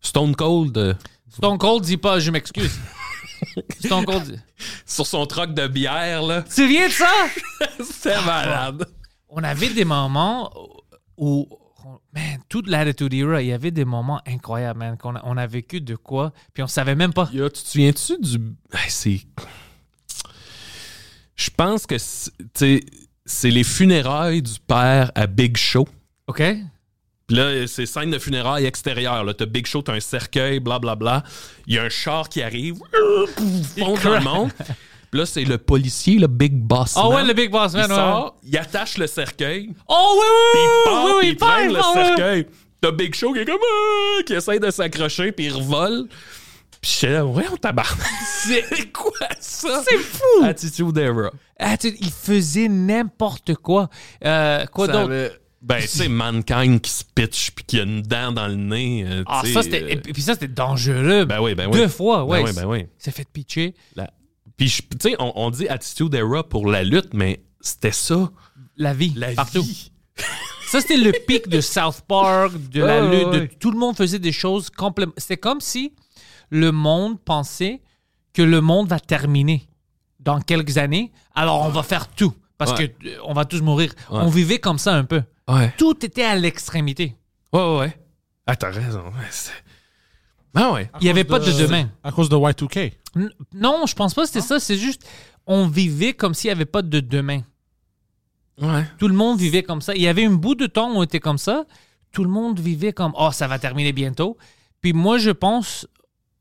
Stone 0.00 0.36
Cold, 0.36 0.76
euh, 0.76 0.94
Stone 1.30 1.56
Cold 1.58 1.82
dit 1.84 1.96
pas 1.96 2.18
je 2.20 2.30
m'excuse. 2.30 2.78
Stone 3.84 4.04
Cold 4.04 4.24
dit. 4.24 4.38
sur 4.86 5.06
son 5.06 5.24
troc 5.26 5.54
de 5.54 5.66
bière, 5.66 6.22
là, 6.22 6.42
Tu 6.42 6.48
te 6.50 6.54
souviens 6.54 6.86
de 6.88 6.92
ça? 6.92 7.10
c'était 7.82 8.20
malade. 8.22 8.86
On 9.28 9.42
avait 9.42 9.70
des 9.70 9.84
moments 9.84 10.52
où, 11.16 11.48
man, 12.14 12.38
toute 12.48 12.68
l'attitude 12.68 13.14
era, 13.14 13.40
il 13.42 13.48
y 13.48 13.52
avait 13.52 13.70
des 13.70 13.84
moments 13.84 14.20
incroyables, 14.26 14.78
man, 14.78 14.96
qu'on 14.98 15.16
a, 15.16 15.22
on 15.24 15.36
a 15.36 15.46
vécu 15.46 15.80
de 15.80 15.96
quoi, 15.96 16.32
puis 16.52 16.62
on 16.62 16.66
savait 16.68 16.94
même 16.94 17.12
pas. 17.12 17.28
Yo, 17.32 17.48
tu 17.48 17.62
te 17.62 17.68
souviens-tu 17.68 18.18
du. 18.20 18.38
C'est. 18.88 19.20
Je 21.36 21.50
pense 21.56 21.86
que 21.86 21.96
c'est 21.98 23.50
les 23.50 23.64
funérailles 23.64 24.42
du 24.42 24.54
père 24.66 25.10
à 25.14 25.26
Big 25.26 25.56
Show. 25.56 25.88
OK? 26.26 26.42
Puis 27.26 27.36
là, 27.36 27.66
c'est 27.66 27.86
scène 27.86 28.10
de 28.10 28.18
funérailles 28.18 28.66
extérieures. 28.66 29.24
Là, 29.24 29.32
t'as 29.32 29.46
Big 29.46 29.66
Show, 29.66 29.82
t'as 29.82 29.94
un 29.94 30.00
cercueil, 30.00 30.60
blablabla. 30.60 31.22
Il 31.66 31.74
y 31.74 31.78
a 31.78 31.84
un 31.84 31.88
char 31.88 32.28
qui 32.28 32.42
arrive, 32.42 32.76
fonce 33.78 34.02
dans 34.02 34.14
le 34.14 34.20
monde. 34.20 34.50
Puis 35.10 35.20
là, 35.20 35.26
c'est 35.26 35.44
le 35.44 35.58
policier, 35.58 36.18
le 36.18 36.26
Big 36.26 36.52
Boss. 36.54 36.94
Ah 36.96 37.08
ouais, 37.08 37.24
le 37.24 37.32
Big 37.32 37.50
Boss 37.50 37.72
Il 37.72 37.78
Man, 37.78 37.90
ouais. 37.90 37.96
sort, 37.96 38.36
il 38.42 38.58
attache 38.58 38.98
le 38.98 39.06
cercueil, 39.06 39.70
Oh 39.88 40.18
oui, 40.20 40.26
puis 40.52 40.60
il 40.60 40.68
oui, 40.68 41.34
part, 41.36 41.58
oui, 41.58 41.66
il 41.68 41.72
le 41.72 41.78
part, 41.78 41.92
ah 41.94 41.98
ouais. 41.98 42.04
cercueil. 42.04 42.46
T'as 42.80 42.90
Big 42.90 43.14
Show 43.14 43.32
qui 43.32 43.38
est 43.38 43.44
comme 43.44 43.56
Ah 43.62 44.22
qui 44.26 44.34
essaie 44.34 44.58
de 44.58 44.70
s'accrocher, 44.70 45.32
puis 45.32 45.46
il 45.46 45.52
revole. 45.54 46.06
Puis 46.84 46.92
je 46.92 46.96
suis 46.98 47.06
là, 47.06 47.24
ouais, 47.24 47.46
on 47.50 47.56
tabarnak. 47.56 48.06
C'est 48.46 48.92
quoi 48.92 49.10
ça? 49.40 49.82
C'est 49.88 49.96
fou! 49.96 50.42
Attitude 50.44 50.98
Era. 50.98 51.30
Ah, 51.58 51.78
tu- 51.78 51.96
il 51.98 52.10
faisait 52.10 52.68
n'importe 52.68 53.54
quoi. 53.54 53.88
Euh, 54.22 54.66
quoi 54.66 54.86
d'autre? 54.88 54.98
avait- 54.98 55.32
Ben, 55.62 55.80
tu 55.80 55.88
sais, 55.88 56.08
Mankind 56.08 56.78
qui 56.82 56.90
se 56.90 57.04
pitch 57.14 57.52
puis 57.52 57.64
qui 57.64 57.80
a 57.80 57.84
une 57.84 58.02
dent 58.02 58.32
dans 58.32 58.48
le 58.48 58.56
nez. 58.56 59.02
euh, 59.08 59.22
Ah, 59.26 59.40
ça, 59.50 59.62
c'était. 59.62 59.82
euh, 59.82 59.88
et 59.88 59.96
puis 60.12 60.20
ça, 60.20 60.34
c'était 60.34 60.46
dangereux. 60.48 61.24
Ben 61.24 61.40
oui, 61.40 61.54
ben 61.54 61.68
oui. 61.72 61.78
Deux 61.78 61.88
fois, 61.88 62.22
ouais. 62.26 62.42
Ben 62.42 62.48
oui, 62.50 62.54
ben 62.54 62.66
oui. 62.66 62.78
Il 62.80 63.02
s'est 63.02 63.12
fait 63.12 63.26
pitcher. 63.32 63.74
La- 63.96 64.10
Puis, 64.58 64.68
tu 64.68 64.84
sais, 65.00 65.16
on, 65.18 65.32
on 65.36 65.48
dit 65.50 65.66
Attitude 65.68 66.12
Era 66.14 66.46
pour 66.46 66.66
la 66.70 66.82
lutte, 66.84 67.14
mais 67.14 67.42
c'était 67.62 67.92
ça, 67.92 68.30
La 68.76 68.92
vie. 68.92 69.14
la 69.16 69.32
partout. 69.32 69.62
vie. 69.62 69.90
Ça, 70.66 70.80
c'était 70.80 70.96
le 70.96 71.12
pic 71.12 71.48
de 71.48 71.60
South 71.60 72.00
Park, 72.08 72.52
de 72.70 72.82
la 72.82 73.00
lutte. 73.00 73.26
ouais, 73.28 73.40
de- 73.42 73.46
tout 73.60 73.70
le 73.70 73.78
monde 73.78 73.96
faisait 73.96 74.18
des 74.18 74.32
choses 74.32 74.70
complètement. 74.70 75.14
C'était 75.16 75.36
comme 75.36 75.60
si 75.60 75.92
le 76.50 76.72
monde 76.72 77.20
pensait 77.20 77.82
que 78.32 78.42
le 78.42 78.60
monde 78.60 78.88
va 78.88 78.98
terminer 79.00 79.68
dans 80.20 80.40
quelques 80.40 80.78
années. 80.78 81.12
Alors, 81.34 81.62
on 81.64 81.68
va 81.68 81.82
faire 81.82 82.08
tout. 82.08 82.32
Parce 82.58 82.72
Ouais. 82.72 82.88
que 82.88 83.08
euh, 83.08 83.16
on 83.24 83.32
va 83.34 83.44
tous 83.44 83.60
mourir. 83.62 83.92
Ouais. 84.10 84.18
On 84.20 84.28
vivait 84.28 84.58
comme 84.58 84.78
ça 84.78 84.94
un 84.94 85.04
peu. 85.04 85.22
Ouais. 85.48 85.72
Tout 85.76 86.04
était 86.04 86.24
à 86.24 86.34
l'extrémité. 86.36 87.16
Ouais, 87.52 87.60
ouais, 87.60 87.78
ouais. 87.78 87.98
Ah, 88.46 88.56
t'as 88.56 88.70
raison. 88.70 89.02
Ouais, 89.06 89.26
ah 90.54 90.72
ouais. 90.72 90.90
Il 91.00 91.04
n'y 91.04 91.10
avait 91.10 91.24
pas 91.24 91.38
de 91.40 91.50
demain. 91.50 91.90
À 92.02 92.12
cause 92.12 92.28
de 92.28 92.36
Y2K. 92.36 92.92
N- 93.16 93.30
Non, 93.52 93.84
je 93.86 93.94
pense 93.94 94.14
pas 94.14 94.22
que 94.22 94.28
c'était 94.28 94.40
ça. 94.40 94.60
C'est 94.60 94.76
juste, 94.76 95.04
on 95.46 95.66
vivait 95.66 96.12
comme 96.14 96.32
s'il 96.34 96.48
n'y 96.48 96.52
avait 96.52 96.64
pas 96.64 96.82
de 96.82 97.00
demain. 97.00 97.40
Ouais. 98.60 98.84
Tout 98.98 99.08
le 99.08 99.14
monde 99.14 99.38
vivait 99.38 99.62
comme 99.64 99.80
ça. 99.80 99.94
Il 99.96 100.02
y 100.02 100.06
avait 100.08 100.24
un 100.24 100.30
bout 100.32 100.54
de 100.54 100.66
temps 100.66 100.92
où 100.92 100.98
on 100.98 101.02
était 101.02 101.20
comme 101.20 101.38
ça. 101.38 101.64
Tout 102.12 102.22
le 102.22 102.30
monde 102.30 102.60
vivait 102.60 102.92
comme 102.92 103.12
oh 103.18 103.30
ça 103.32 103.48
va 103.48 103.58
terminer 103.58 103.92
bientôt. 103.92 104.36
Puis 104.80 104.92
moi 104.92 105.18
je 105.18 105.30
pense 105.30 105.88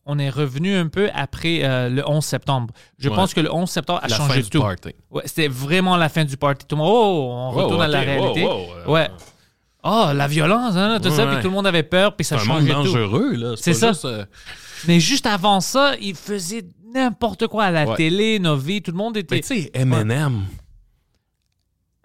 on 0.05 0.19
est 0.19 0.29
revenu 0.29 0.75
un 0.75 0.87
peu 0.87 1.09
après 1.13 1.61
euh, 1.63 1.89
le 1.89 2.07
11 2.07 2.23
septembre. 2.23 2.73
Je 2.99 3.09
Ouais. 3.09 3.15
pense 3.15 3.33
que 3.33 3.39
le 3.41 3.53
11 3.53 3.69
septembre 3.69 3.99
a 4.03 4.07
La 4.07 4.15
fin 4.17 4.27
changé 4.27 4.41
du 4.43 4.49
tout. 4.49 4.59
party. 4.61 4.89
Ouais, 5.11 5.23
c'était 5.25 5.47
vraiment 5.47 5.95
la 5.97 6.09
fin 6.09 6.25
du 6.25 6.35
party. 6.37 6.65
Tout 6.67 6.75
le 6.75 6.81
monde 6.81 6.91
oh 6.93 7.29
on 7.31 7.53
Wow, 7.55 7.63
retourne 7.63 7.81
à 7.81 7.87
la 7.87 8.01
réalité. 8.01 8.43
wow, 8.43 8.65
wow, 8.87 8.93
ouais. 8.93 9.09
Oh 9.85 10.11
la 10.13 10.27
violence 10.27 10.75
hein, 10.77 10.99
tout 11.01 11.09
ça 11.11 11.27
puis 11.27 11.37
tout 11.37 11.47
le 11.49 11.53
monde 11.53 11.67
avait 11.67 11.83
peur 11.83 12.15
puis 12.15 12.23
ça 12.25 12.37
changeait 12.37 12.67
tout. 12.71 12.83
dangereux, 12.83 13.33
là. 13.35 13.53
C'est 13.57 13.73
ça. 13.73 13.89
juste, 13.89 14.05
euh, 14.05 14.25
Mais 14.87 14.99
juste 14.99 15.25
avant 15.25 15.59
ça, 15.61 15.93
il 16.01 16.15
faisait 16.15 16.63
n'importe 16.93 17.47
quoi 17.47 17.65
à 17.65 17.71
la 17.71 17.95
télé, 17.95 18.39
nos 18.39 18.55
vies, 18.55 18.81
tout 18.81 18.91
le 18.91 18.97
monde 18.97 19.17
était 19.17 19.35
Mais 19.35 19.41
tu 19.41 19.61
sais. 19.63 19.71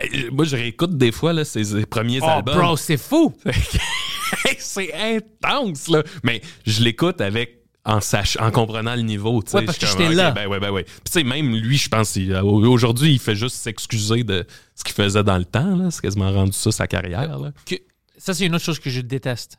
Eh, 0.00 0.30
Moi, 0.30 0.44
je 0.44 0.56
réécoute 0.56 0.96
des 0.96 1.10
fois 1.12 1.32
là, 1.32 1.44
ses 1.44 1.64
ses 1.64 1.84
premiers 1.86 2.20
Oh 2.22 2.26
albums. 2.28 2.56
bro, 2.56 2.76
c'est 2.76 2.96
fou. 2.96 3.34
c'est 4.58 4.92
intense, 4.94 5.88
là. 5.88 6.02
Mais 6.22 6.40
je 6.66 6.82
l'écoute 6.82 7.20
avec 7.20 7.58
en 7.84 8.00
sach 8.00 8.36
en 8.40 8.50
comprenant 8.50 8.94
le 8.96 9.02
niveau, 9.02 9.42
tu 9.42 9.50
sais. 9.50 9.56
Ouais, 9.58 9.64
parce 9.64 9.78
que 9.78 9.86
j'étais 9.86 10.10
là. 10.10 10.32
Ben 10.32 10.46
ouais, 10.46 10.60
ben 10.60 10.70
ouais. 10.70 10.84
Puis 10.84 10.94
tu 11.06 11.12
sais, 11.12 11.22
même 11.24 11.54
lui, 11.54 11.78
je 11.78 11.88
pense, 11.88 12.16
euh, 12.18 12.42
aujourd'hui, 12.42 13.12
il 13.12 13.18
fait 13.18 13.36
juste 13.36 13.56
s'excuser 13.56 14.24
de 14.24 14.46
ce 14.74 14.84
qu'il 14.84 14.94
faisait 14.94 15.22
dans 15.24 15.38
le 15.38 15.44
temps, 15.44 15.74
là. 15.76 15.90
C'est 15.90 16.02
quasiment 16.02 16.30
rendu 16.30 16.52
ça 16.52 16.70
sa 16.72 16.86
carrière, 16.86 17.38
là. 17.38 17.52
que- 17.64 17.76
ça, 18.18 18.34
c'est 18.34 18.44
une 18.46 18.54
autre 18.54 18.64
chose 18.64 18.78
que 18.80 18.90
je 18.90 19.00
déteste. 19.00 19.58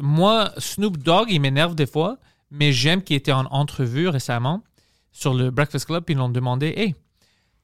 Moi, 0.00 0.52
Snoop 0.56 0.96
Dogg, 0.98 1.26
il 1.30 1.40
m'énerve 1.40 1.74
des 1.74 1.86
fois, 1.86 2.18
mais 2.50 2.72
j'aime 2.72 3.02
qu'il 3.02 3.16
était 3.16 3.32
en 3.32 3.44
entrevue 3.46 4.08
récemment 4.08 4.62
sur 5.10 5.34
le 5.34 5.50
Breakfast 5.50 5.86
Club, 5.86 6.04
puis 6.04 6.14
ils 6.14 6.18
l'ont 6.18 6.28
demandé 6.30 6.68
Hey, 6.76 6.94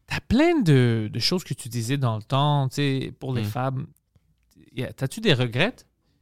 t'as 0.07 0.21
plein 0.21 0.61
de, 0.61 1.09
de 1.11 1.19
choses 1.21 1.45
que 1.45 1.55
tu 1.55 1.69
disais 1.69 1.97
dans 1.97 2.17
le 2.17 2.23
temps, 2.23 2.69
tu 2.69 2.75
sais, 2.77 3.13
pour 3.19 3.33
Mm. 3.33 3.37
les 3.37 3.45
femmes. 3.45 3.87
Y 4.75 4.83
a- 4.85 4.93
T'as-tu 4.93 5.21
des 5.21 5.33
regrets 5.35 5.75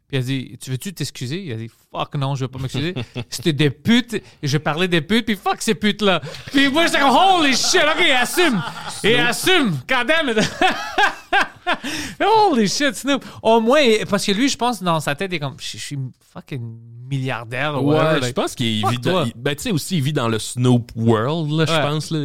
Puis 0.08 0.16
il 0.16 0.20
a 0.20 0.22
dit 0.22 0.58
Tu 0.60 0.70
veux-tu 0.70 0.94
t'excuser? 0.94 1.42
Il 1.42 1.52
a 1.52 1.56
dit 1.56 1.70
Fuck, 1.90 2.14
non, 2.14 2.34
je 2.36 2.44
veux 2.44 2.48
pas 2.48 2.58
m'excuser. 2.60 2.94
C'était 3.28 3.52
des 3.52 3.70
putes, 3.70 4.14
et 4.14 4.22
je 4.42 4.58
parlais 4.58 4.86
des 4.88 5.00
putes, 5.00 5.26
puis 5.26 5.34
fuck 5.36 5.56
ces 5.60 5.74
putes-là. 5.74 6.20
Puis 6.52 6.68
moi, 6.68 6.86
j'étais 6.86 7.00
comme 7.00 7.10
Holy 7.16 7.56
shit, 7.56 7.80
ok, 7.82 8.04
assume 8.20 8.62
Et 9.02 9.18
assume 9.18 9.70
God 9.88 10.06
damn 10.06 10.28
it 10.30 10.38
Holy 12.20 12.68
shit, 12.68 12.94
Snoop. 12.94 13.24
Au 13.42 13.60
moins, 13.60 13.82
parce 14.08 14.24
que 14.24 14.32
lui, 14.32 14.48
je 14.48 14.56
pense, 14.56 14.82
dans 14.82 15.00
sa 15.00 15.14
tête, 15.16 15.32
il 15.32 15.36
est 15.36 15.40
comme, 15.40 15.56
je 15.60 15.76
suis 15.78 15.98
fucking 16.32 16.62
milliardaire. 17.08 17.82
ou 17.82 17.88
Ouais, 17.90 17.96
whatever, 17.96 18.16
je 18.16 18.20
like. 18.26 18.34
pense 18.34 18.54
qu'il 18.54 18.86
vit 18.88 18.98
dans, 18.98 19.24
il- 19.24 19.32
ben 19.34 19.54
tu 19.56 19.64
sais 19.64 19.70
aussi 19.72 19.96
il 19.98 20.02
vit 20.02 20.12
dans 20.12 20.28
le 20.28 20.38
Snoop 20.38 20.92
World 20.94 21.50
là, 21.50 21.64
Ouais. 21.64 21.66
je 21.66 21.80
pense 21.80 22.10
là. 22.10 22.18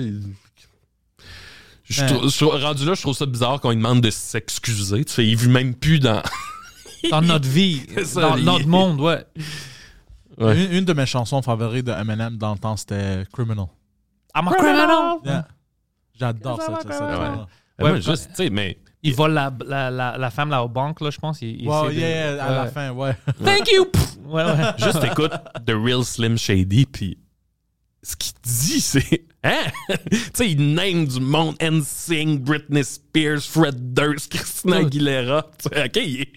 Je 1.83 2.03
Ouais. 2.03 2.63
rendu 2.63 2.85
là, 2.85 2.93
je 2.93 3.01
trouve 3.01 3.15
ça 3.15 3.25
bizarre 3.25 3.59
qu'on 3.59 3.71
lui 3.71 3.75
demande 3.77 4.01
de 4.01 4.09
s'excuser. 4.11 5.03
Tu 5.03 5.11
sais, 5.13 5.25
il 5.25 5.35
vit 5.35 5.49
même 5.49 5.73
plus 5.75 5.99
dans. 5.99 6.21
Dans 7.09 7.21
notre 7.21 7.47
vie, 7.47 7.81
ça, 8.05 8.21
dans 8.21 8.37
notre 8.37 8.67
monde, 8.67 8.99
ouais. 9.01 9.23
Ouais. 10.37 10.65
Une, 10.65 10.71
une 10.77 10.85
de 10.85 10.93
mes 10.93 11.05
chansons 11.05 11.41
favorites 11.41 11.85
de 11.85 11.91
Eminem 11.91 12.37
dans 12.37 12.53
le 12.53 12.59
temps, 12.59 12.77
c'était 12.77 13.23
Criminal. 13.33 13.67
I'm 14.35 14.47
a 14.47 14.51
criminal. 14.51 15.17
Yeah. 15.25 15.47
J'adore 16.19 16.61
cette, 16.61 16.75
cette 16.77 16.85
Ouais. 16.85 16.93
chanson-là. 16.97 17.47
Ouais, 17.79 17.91
Ouais, 17.91 18.01
juste, 18.01 18.29
tu 18.29 18.35
sais, 18.35 18.49
mais. 18.49 18.77
Il 19.03 19.15
vole 19.15 19.33
la, 19.33 19.51
la, 19.65 19.89
la, 19.89 20.17
la 20.17 20.29
femme 20.29 20.49
là 20.51 20.63
aux 20.63 20.69
banques, 20.69 21.01
là, 21.01 21.09
je 21.09 21.17
pense. 21.17 21.41
Il, 21.41 21.61
il 21.61 21.67
Ouais, 21.67 21.87
essaie 21.87 21.95
de- 21.95 21.99
yeah, 21.99 22.33
yeah, 22.35 22.43
à 22.45 22.51
la 22.51 22.63
Ouais. 22.63 22.69
fin, 22.71 22.91
ouais. 22.91 23.15
Thank 23.43 23.71
you! 23.71 23.85
Pff. 23.85 24.17
Ouais, 24.25 24.43
ouais. 24.43 24.55
Juste 24.77 25.03
écoute 25.03 25.31
The 25.65 25.71
Real 25.73 26.03
Slim 26.05 26.37
Shady, 26.37 26.85
puis 26.85 27.17
ce 28.03 28.15
qu'il 28.15 28.33
dit, 28.43 28.79
c'est. 28.79 29.25
Hein? 29.43 29.63
tu 30.11 30.17
sais, 30.35 30.51
il 30.51 30.73
name 30.75 31.07
du 31.07 31.19
monde 31.19 31.55
NSYNC, 31.61 32.41
Britney 32.43 32.83
Spears, 32.83 33.41
Fred 33.41 33.93
Durst, 33.93 34.31
Christina. 34.31 34.77
Aguilera. 34.77 35.47
Tu 35.57 35.69
sais, 35.69 35.83
OK, 35.85 35.95
il 36.05 36.21
est. 36.21 36.31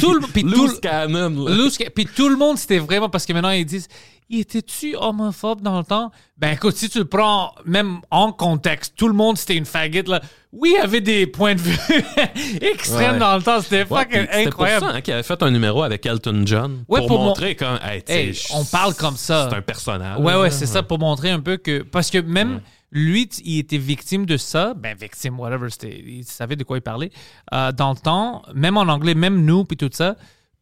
Tout 0.00 0.14
le- 0.14 0.20
puis 0.32 0.42
tout 0.42 0.48
Loose 0.48 0.72
le- 0.74 0.78
cannon. 0.80 1.30
Loose 1.30 1.78
Puis 1.94 2.06
tout 2.06 2.28
le 2.28 2.36
monde, 2.36 2.58
c'était 2.58 2.78
vraiment 2.78 3.08
parce 3.08 3.24
que 3.26 3.32
maintenant, 3.32 3.50
ils 3.50 3.64
disent 3.66 3.88
Il 4.28 4.40
était-tu 4.40 4.96
homophobe 4.96 5.60
dans 5.62 5.78
le 5.78 5.84
temps? 5.84 6.10
Ben 6.36 6.50
écoute, 6.54 6.74
si 6.76 6.88
tu 6.88 6.98
le 6.98 7.04
prends 7.04 7.54
même 7.64 8.00
en 8.10 8.32
contexte, 8.32 8.94
tout 8.96 9.06
le 9.06 9.14
monde, 9.14 9.38
c'était 9.38 9.54
une 9.54 9.64
faggot. 9.64 10.02
Là. 10.10 10.20
Oui, 10.52 10.72
il 10.76 10.80
y 10.80 10.82
avait 10.84 11.00
des 11.00 11.28
points 11.28 11.54
de 11.54 11.60
vue 11.60 11.78
extrêmes 12.60 13.12
Ouais. 13.14 13.18
dans 13.20 13.36
le 13.36 13.42
temps. 13.42 13.60
C'était 13.60 13.82
Ouais, 13.84 14.00
fucking 14.00 14.08
puis 14.08 14.18
C'était 14.20 14.42
pour 14.44 14.48
incroyable. 14.64 14.86
ça 14.86 14.92
hein, 14.94 15.00
qu'il 15.00 15.14
avait 15.14 15.22
fait 15.22 15.42
un 15.42 15.50
numéro 15.52 15.82
avec 15.84 16.04
Elton 16.06 16.42
John. 16.44 16.84
Ouais, 16.88 17.00
pour, 17.00 17.06
pour 17.08 17.18
mon- 17.20 17.24
montrer 17.26 17.50
hey, 17.50 18.02
sais, 18.06 18.12
Hey, 18.28 18.38
on 18.54 18.64
parle 18.64 18.94
comme 18.94 19.16
ça. 19.16 19.48
C'est 19.50 19.56
un 19.56 19.62
personnage. 19.62 20.18
Ouais, 20.18 20.34
ouais, 20.36 20.50
c'est 20.50 20.66
ça 20.66 20.82
pour 20.82 20.98
montrer 20.98 21.30
un 21.30 21.40
peu 21.40 21.56
que. 21.56 21.82
Parce 21.82 22.10
que 22.10 22.18
même 22.18 22.60
lui, 22.92 23.28
il 23.44 23.58
était 23.58 23.78
victime 23.78 24.26
de 24.26 24.36
ça. 24.36 24.74
Ben, 24.74 24.96
victime, 24.96 25.38
whatever, 25.40 25.68
il 25.84 26.24
savait 26.24 26.56
de 26.56 26.64
quoi 26.64 26.78
il 26.78 26.82
parlait. 26.82 27.10
Euh, 27.52 27.72
dans 27.72 27.90
le 27.90 27.96
temps, 27.98 28.42
même 28.54 28.76
en 28.76 28.82
anglais, 28.82 29.14
même 29.14 29.44
nous, 29.44 29.64
puis 29.64 29.76
tout 29.76 29.90
ça, 29.92 30.16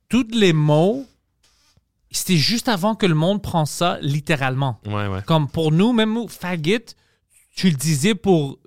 tous 0.09 0.27
les 0.33 0.53
mots, 0.53 1.07
c'était 2.11 2.37
juste 2.37 2.69
avant 2.69 2.95
que 2.95 3.07
le 3.07 3.15
monde 3.15 3.43
prenne 3.43 3.67
ça 3.67 3.99
littéralement. 4.01 4.81
Ouais, 4.87 5.07
ouais. 5.09 5.21
Comme 5.27 5.49
pour 5.49 5.73
nous, 5.73 5.93
même 5.93 6.13
nous, 6.15 6.29
faggot, 6.29 6.79
tu 7.57 7.69
le 7.71 7.77
disais 7.77 8.15
pour 8.15 8.59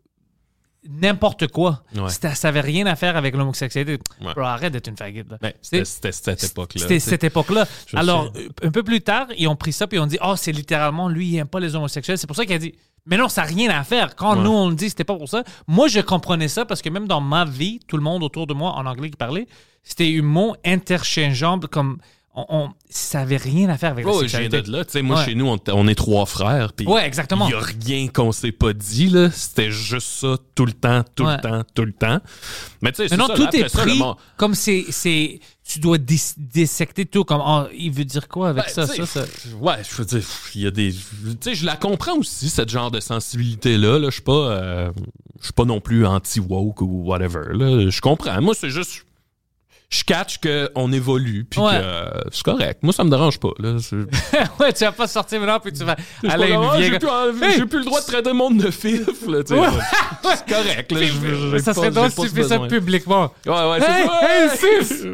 n'importe 0.89 1.47
quoi. 1.47 1.83
Ouais. 1.95 2.09
Ça 2.09 2.31
n'avait 2.43 2.61
rien 2.61 2.85
à 2.85 2.95
faire 2.95 3.17
avec 3.17 3.35
l'homosexualité. 3.35 3.99
Ouais. 4.21 4.33
Bro, 4.33 4.43
arrête 4.43 4.71
d'être 4.73 4.87
une 4.87 4.95
faggot. 4.97 5.23
Ben, 5.41 5.51
C'était- 5.61 5.83
cette 5.85 6.43
époque-là. 6.43 6.81
c'était 6.81 6.99
cette 6.99 7.23
époque-là. 7.23 7.67
Alors, 7.93 8.31
un 8.61 8.71
peu 8.71 8.83
plus 8.83 9.01
tard, 9.01 9.27
ils 9.37 9.47
ont 9.47 9.55
pris 9.55 9.73
ça 9.73 9.87
puis 9.87 9.97
ils 9.97 10.01
ont 10.01 10.07
dit 10.07 10.17
Oh, 10.23 10.35
c'est 10.37 10.51
littéralement 10.51 11.09
lui, 11.09 11.27
il 11.27 11.33
n'aime 11.35 11.47
pas 11.47 11.59
les 11.59 11.75
homosexuels. 11.75 12.17
C'est 12.17 12.27
pour 12.27 12.35
ça 12.35 12.45
qu'il 12.45 12.55
a 12.55 12.59
dit 12.59 12.75
Mais 13.07 13.17
non, 13.17 13.29
ça 13.29 13.41
n'a 13.41 13.47
rien 13.47 13.69
à 13.69 13.83
faire. 13.83 14.15
Quand 14.15 14.35
Ouais. 14.37 14.43
nous, 14.43 14.51
on 14.51 14.69
le 14.69 14.75
dit, 14.75 14.89
c'était 14.89 15.03
pas 15.03 15.15
pour 15.15 15.29
ça. 15.29 15.43
Moi, 15.67 15.87
je 15.87 15.99
comprenais 16.01 16.47
ça 16.49 16.65
parce 16.65 16.81
que 16.81 16.89
même 16.89 17.07
dans 17.07 17.21
ma 17.21 17.45
vie, 17.45 17.79
tout 17.87 17.97
le 17.97 18.03
monde 18.03 18.21
autour 18.23 18.47
de 18.47 18.53
moi 18.53 18.71
en 18.73 18.85
anglais 18.85 19.09
qui 19.09 19.15
parlait, 19.17 19.47
c'était 19.83 20.15
un 20.19 20.23
mot 20.23 20.55
interchangeable 20.65 21.67
comme. 21.67 21.97
On, 22.39 22.45
on- 22.49 22.69
ça 22.87 23.19
n'avait 23.19 23.37
rien 23.37 23.67
à 23.69 23.77
faire 23.79 23.91
avec 23.91 24.05
Oh, 24.07 24.21
sexualité. 24.21 24.61
de 24.61 24.71
là. 24.71 24.83
Moi, 25.01 25.17
Ouais. 25.17 25.25
chez 25.25 25.33
nous, 25.33 25.47
on, 25.69 25.87
est 25.87 25.95
trois 25.95 26.27
frères. 26.27 26.71
Ouais, 26.85 27.03
exactement. 27.07 27.47
Il 27.47 27.55
n'y 27.55 27.59
a 27.59 27.65
rien 27.87 28.07
qu'on 28.09 28.31
s'est 28.31 28.51
pas 28.51 28.73
dit, 28.73 29.07
là. 29.09 29.31
C'était 29.31 29.71
juste 29.71 30.07
ça 30.07 30.37
tout 30.53 30.65
le 30.67 30.73
temps, 30.73 31.03
tout 31.15 31.23
Ouais. 31.25 31.35
le 31.37 31.41
temps, 31.41 31.63
tout 31.73 31.83
le 31.85 31.93
temps. 31.93 32.19
Mais 32.81 32.91
tu 32.91 32.97
sais, 32.97 33.07
ça, 33.07 33.17
tout 33.17 33.41
là, 33.41 33.49
est 33.51 33.67
ça, 33.67 33.81
pris 33.81 33.99
comme 34.37 34.53
c'est. 34.53 34.85
c'est- 34.91 35.39
Tu 35.69 35.79
dois 35.81 35.97
dis- 35.97 36.21
dissecter 36.37 37.05
tout 37.05 37.25
comme. 37.25 37.41
Oh, 37.45 37.63
il 37.77 37.91
veut 37.91 38.05
dire 38.05 38.27
quoi 38.29 38.49
avec 38.49 38.63
Ben, 38.65 38.71
ça, 38.71 38.87
ça, 38.87 39.05
ça? 39.05 39.25
Ouais, 39.59 39.73
je 39.89 39.95
veux 39.97 40.05
dire, 40.05 40.21
il 40.55 40.61
y 40.61 40.67
a 40.67 40.71
des. 40.71 40.93
Tu 40.93 40.99
sais, 41.41 41.55
je 41.55 41.65
la 41.65 41.75
comprends 41.75 42.15
aussi, 42.17 42.47
cette 42.49 42.69
genre 42.69 42.89
de 42.91 42.99
sensibilité-là. 43.01 43.99
Là. 43.99 44.07
Je 44.09 44.13
suis 44.13 44.21
pas. 44.21 44.31
euh, 44.31 44.91
je 45.39 45.45
suis 45.45 45.53
pas 45.53 45.65
non 45.65 45.81
plus 45.81 46.05
anti-woke 46.05 46.81
ou 46.83 47.03
whatever. 47.05 47.41
Je 47.89 47.99
comprends. 48.01 48.39
Moi, 48.41 48.53
c'est 48.57 48.69
juste. 48.69 49.03
Je 49.89 50.03
catch 50.03 50.39
qu'on 50.39 50.91
évolue, 50.91 51.45
puis 51.49 51.61
Ouais. 51.61 51.71
que 51.71 51.75
euh, 51.81 52.09
c'est 52.31 52.43
correct. 52.43 52.79
Moi, 52.83 52.91
ça 52.91 53.05
me 53.05 53.09
dérange 53.09 53.39
pas. 53.39 53.51
Là. 53.59 53.77
Ouais, 54.59 54.73
tu 54.73 54.83
vas 54.83 54.91
pas 54.91 55.07
sortir 55.07 55.39
maintenant 55.39 55.59
puis 55.61 55.71
tu 55.71 55.85
vas 55.85 55.95
aller 56.27 56.55
j'ai 56.79 56.89
plus, 57.59 57.67
plus 57.67 57.79
le 57.79 57.85
droit 57.85 58.01
de 58.01 58.05
traiter 58.05 58.29
le 58.29 58.35
monde 58.35 58.57
de 58.61 58.69
fif. 58.69 59.07
Là. 59.27 59.37
Ouais. 59.37 59.43
C'est 60.35 60.45
correct. 60.53 60.91
Là, 60.91 61.03
je- 61.03 61.49
j'ai 61.51 61.59
ça 61.59 61.73
serait 61.73 61.91
drôle 61.91 62.11
si 62.11 62.21
tu 62.21 62.29
fais 62.29 62.43
ça 62.43 62.59
publiquement. 62.59 63.31
Ouais, 63.45 63.51
ouais, 63.53 63.79
c'est 63.79 63.89
Hey, 63.91 64.07
ça. 64.07 64.67
hey, 64.69 64.85
sis! 64.85 65.05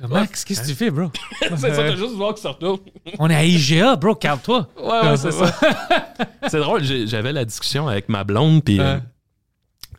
Max, 0.08 0.44
qu'est-ce 0.44 0.62
que 0.62 0.66
tu 0.66 0.74
fais, 0.74 0.90
bro? 0.90 1.10
c'est 1.40 1.56
ça, 1.56 1.68
t'as 1.70 1.96
juste 1.96 2.14
voir 2.14 2.34
que 2.34 2.40
ça 2.40 2.50
retourne. 2.50 2.78
On 3.20 3.28
est 3.30 3.34
à 3.36 3.44
IGA, 3.44 3.96
bro, 3.96 4.14
calme-toi. 4.16 4.66
Ouais, 4.80 5.08
ouais, 5.10 5.16
c'est 5.16 5.32
ça. 5.32 5.52
c'est 6.48 6.58
drôle, 6.60 6.82
j'avais 6.84 7.32
la 7.32 7.44
discussion 7.44 7.86
avec 7.88 8.08
ma 8.08 8.22
blonde, 8.24 8.62
puis 8.64 8.78
euh, 8.80 8.94
Ouais. 8.96 9.00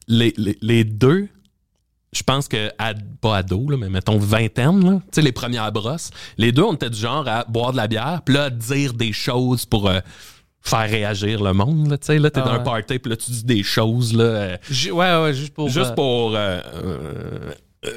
les, 0.08 0.34
les, 0.38 0.58
les 0.62 0.84
deux, 0.86 1.28
je 2.12 2.24
pense 2.24 2.48
que, 2.48 2.70
à- 2.78 2.94
pas 3.22 3.38
ado, 3.38 3.70
là, 3.70 3.78
mais 3.78 3.90
mettons 3.90 4.18
vingtaine, 4.18 4.84
là, 4.84 5.00
tu 5.02 5.08
sais, 5.14 5.22
les 5.22 5.32
premières 5.32 5.72
brosses, 5.72 6.10
les 6.38 6.52
deux, 6.52 6.64
on 6.64 6.74
était 6.74 6.90
du 6.90 7.00
genre 7.00 7.28
à 7.28 7.44
boire 7.46 7.72
de 7.72 7.78
la 7.78 7.88
bière, 7.88 8.22
puis 8.26 8.36
là, 8.36 8.46
à 8.46 8.50
dire 8.50 8.94
des 8.94 9.14
choses 9.14 9.66
pour 9.66 9.88
euh, 9.90 10.00
faire 10.62 10.90
réagir 10.90 11.44
le 11.44 11.54
monde, 11.54 11.90
là, 11.92 11.98
tu 11.98 12.08
sais, 12.08 12.20
là, 12.20 12.32
t'es 12.32 12.40
Ah 12.44 12.46
dans 12.48 12.52
un 12.54 12.60
party, 12.60 13.00
puis 13.00 13.10
là, 13.12 13.16
tu 13.18 13.32
dis 13.32 13.44
des 13.44 13.64
choses, 13.64 14.14
là, 14.16 14.24
euh, 14.24 14.58
ouais, 14.92 15.24
ouais, 15.24 15.34
juste 15.34 15.54
pour. 15.54 15.70
juste 15.70 15.92
euh, 15.92 15.96
pour, 15.96 16.36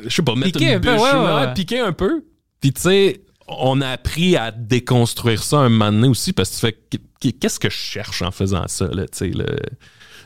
je 0.05 0.09
sais 0.09 0.23
pas, 0.23 0.35
mettre 0.35 0.53
Piquer 0.59 0.71
une 0.73 0.77
un 0.77 0.81
peu, 0.81 0.93
bûche, 0.93 1.01
ouais, 1.03 1.35
ouais, 1.47 1.55
piquer 1.55 1.81
un 1.81 1.93
peu. 1.93 2.25
Puis 2.61 2.73
tu 2.73 2.83
sais, 2.83 3.23
on 3.49 3.81
a 3.81 3.89
appris 3.89 4.37
à 4.37 4.51
déconstruire 4.53 5.43
ça 5.43 5.59
un 5.59 5.69
moment 5.69 5.91
donné 5.91 6.09
aussi 6.09 6.33
parce 6.33 6.51
que 6.51 6.55
tu 6.55 6.61
fais 6.61 6.73
qu- 7.21 7.33
qu'est-ce 7.33 7.59
que 7.59 7.69
je 7.69 7.77
cherche 7.77 8.23
en 8.23 8.31
faisant 8.31 8.65
ça 8.69 8.87
là, 8.87 9.03
tu 9.09 9.19
sais 9.19 9.29
le 9.29 9.57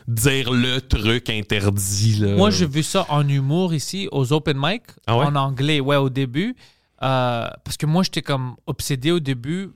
dire 0.07 0.51
le 0.51 0.79
truc 0.79 1.29
interdit 1.29 2.15
là. 2.19 2.35
Moi, 2.35 2.49
j'ai 2.49 2.65
vu 2.65 2.83
ça 2.83 3.05
en 3.09 3.27
humour 3.27 3.73
ici, 3.73 4.07
aux 4.11 4.31
open 4.33 4.57
mic, 4.59 4.83
Ah 5.05 5.17
ouais? 5.17 5.25
en 5.25 5.35
anglais, 5.35 5.79
ouais, 5.79 5.97
au 5.97 6.09
début. 6.09 6.55
Euh, 7.03 7.47
parce 7.63 7.77
que 7.77 7.85
moi, 7.85 8.03
j'étais 8.03 8.21
comme 8.21 8.55
obsédé 8.65 9.11
au 9.11 9.19
début 9.19 9.69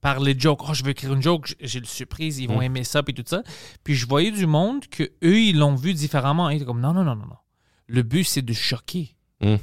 par 0.00 0.20
les 0.20 0.38
jokes. 0.38 0.60
Oh, 0.68 0.74
je 0.74 0.82
veux 0.84 0.90
écrire 0.90 1.12
une 1.12 1.22
joke, 1.22 1.54
j'ai 1.60 1.80
le 1.80 1.86
surprise, 1.86 2.38
ils 2.38 2.48
vont 2.48 2.58
Mm. 2.58 2.62
aimer 2.64 2.84
ça, 2.84 3.02
puis 3.02 3.14
tout 3.14 3.24
ça. 3.26 3.42
Puis 3.84 3.94
je 3.94 4.06
voyais 4.06 4.30
du 4.30 4.46
monde 4.46 4.86
que 4.88 5.04
eux, 5.24 5.40
ils 5.40 5.56
l'ont 5.56 5.74
vu 5.74 5.94
différemment. 5.94 6.50
Ils 6.50 6.56
étaient 6.56 6.64
comme, 6.64 6.80
non, 6.80 6.92
non, 6.92 7.04
non, 7.04 7.16
non, 7.16 7.26
non. 7.26 7.36
Le 7.86 8.02
but, 8.02 8.24
c'est 8.24 8.42
de 8.42 8.52
choquer. 8.52 9.16
Mm. 9.40 9.56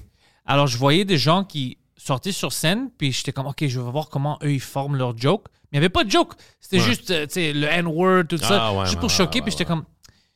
Alors, 0.45 0.67
je 0.67 0.77
voyais 0.77 1.05
des 1.05 1.17
gens 1.17 1.43
qui 1.43 1.77
sortaient 1.97 2.31
sur 2.31 2.53
scène, 2.53 2.89
puis 2.97 3.11
j'étais 3.11 3.31
comme, 3.31 3.47
OK, 3.47 3.65
je 3.67 3.79
vais 3.79 3.91
voir 3.91 4.09
comment 4.09 4.37
eux, 4.43 4.51
ils 4.53 4.59
forment 4.59 4.95
leur 4.95 5.17
joke. 5.17 5.45
Mais 5.71 5.77
il 5.77 5.81
n'y 5.81 5.85
avait 5.85 5.89
pas 5.89 6.03
de 6.03 6.11
joke. 6.11 6.33
C'était 6.59 6.79
Ouais. 6.79 6.83
juste, 6.85 7.11
euh, 7.11 7.25
tu 7.27 7.33
sais, 7.33 7.53
le 7.53 7.67
N-word, 7.67 8.23
tout 8.29 8.37
ça. 8.37 8.67
Ah, 8.67 8.73
ouais, 8.73 8.85
juste 8.85 8.99
pour 8.99 9.09
ouais, 9.09 9.15
choquer, 9.15 9.41
puis 9.41 9.51
j'étais 9.51 9.65
comme, 9.65 9.83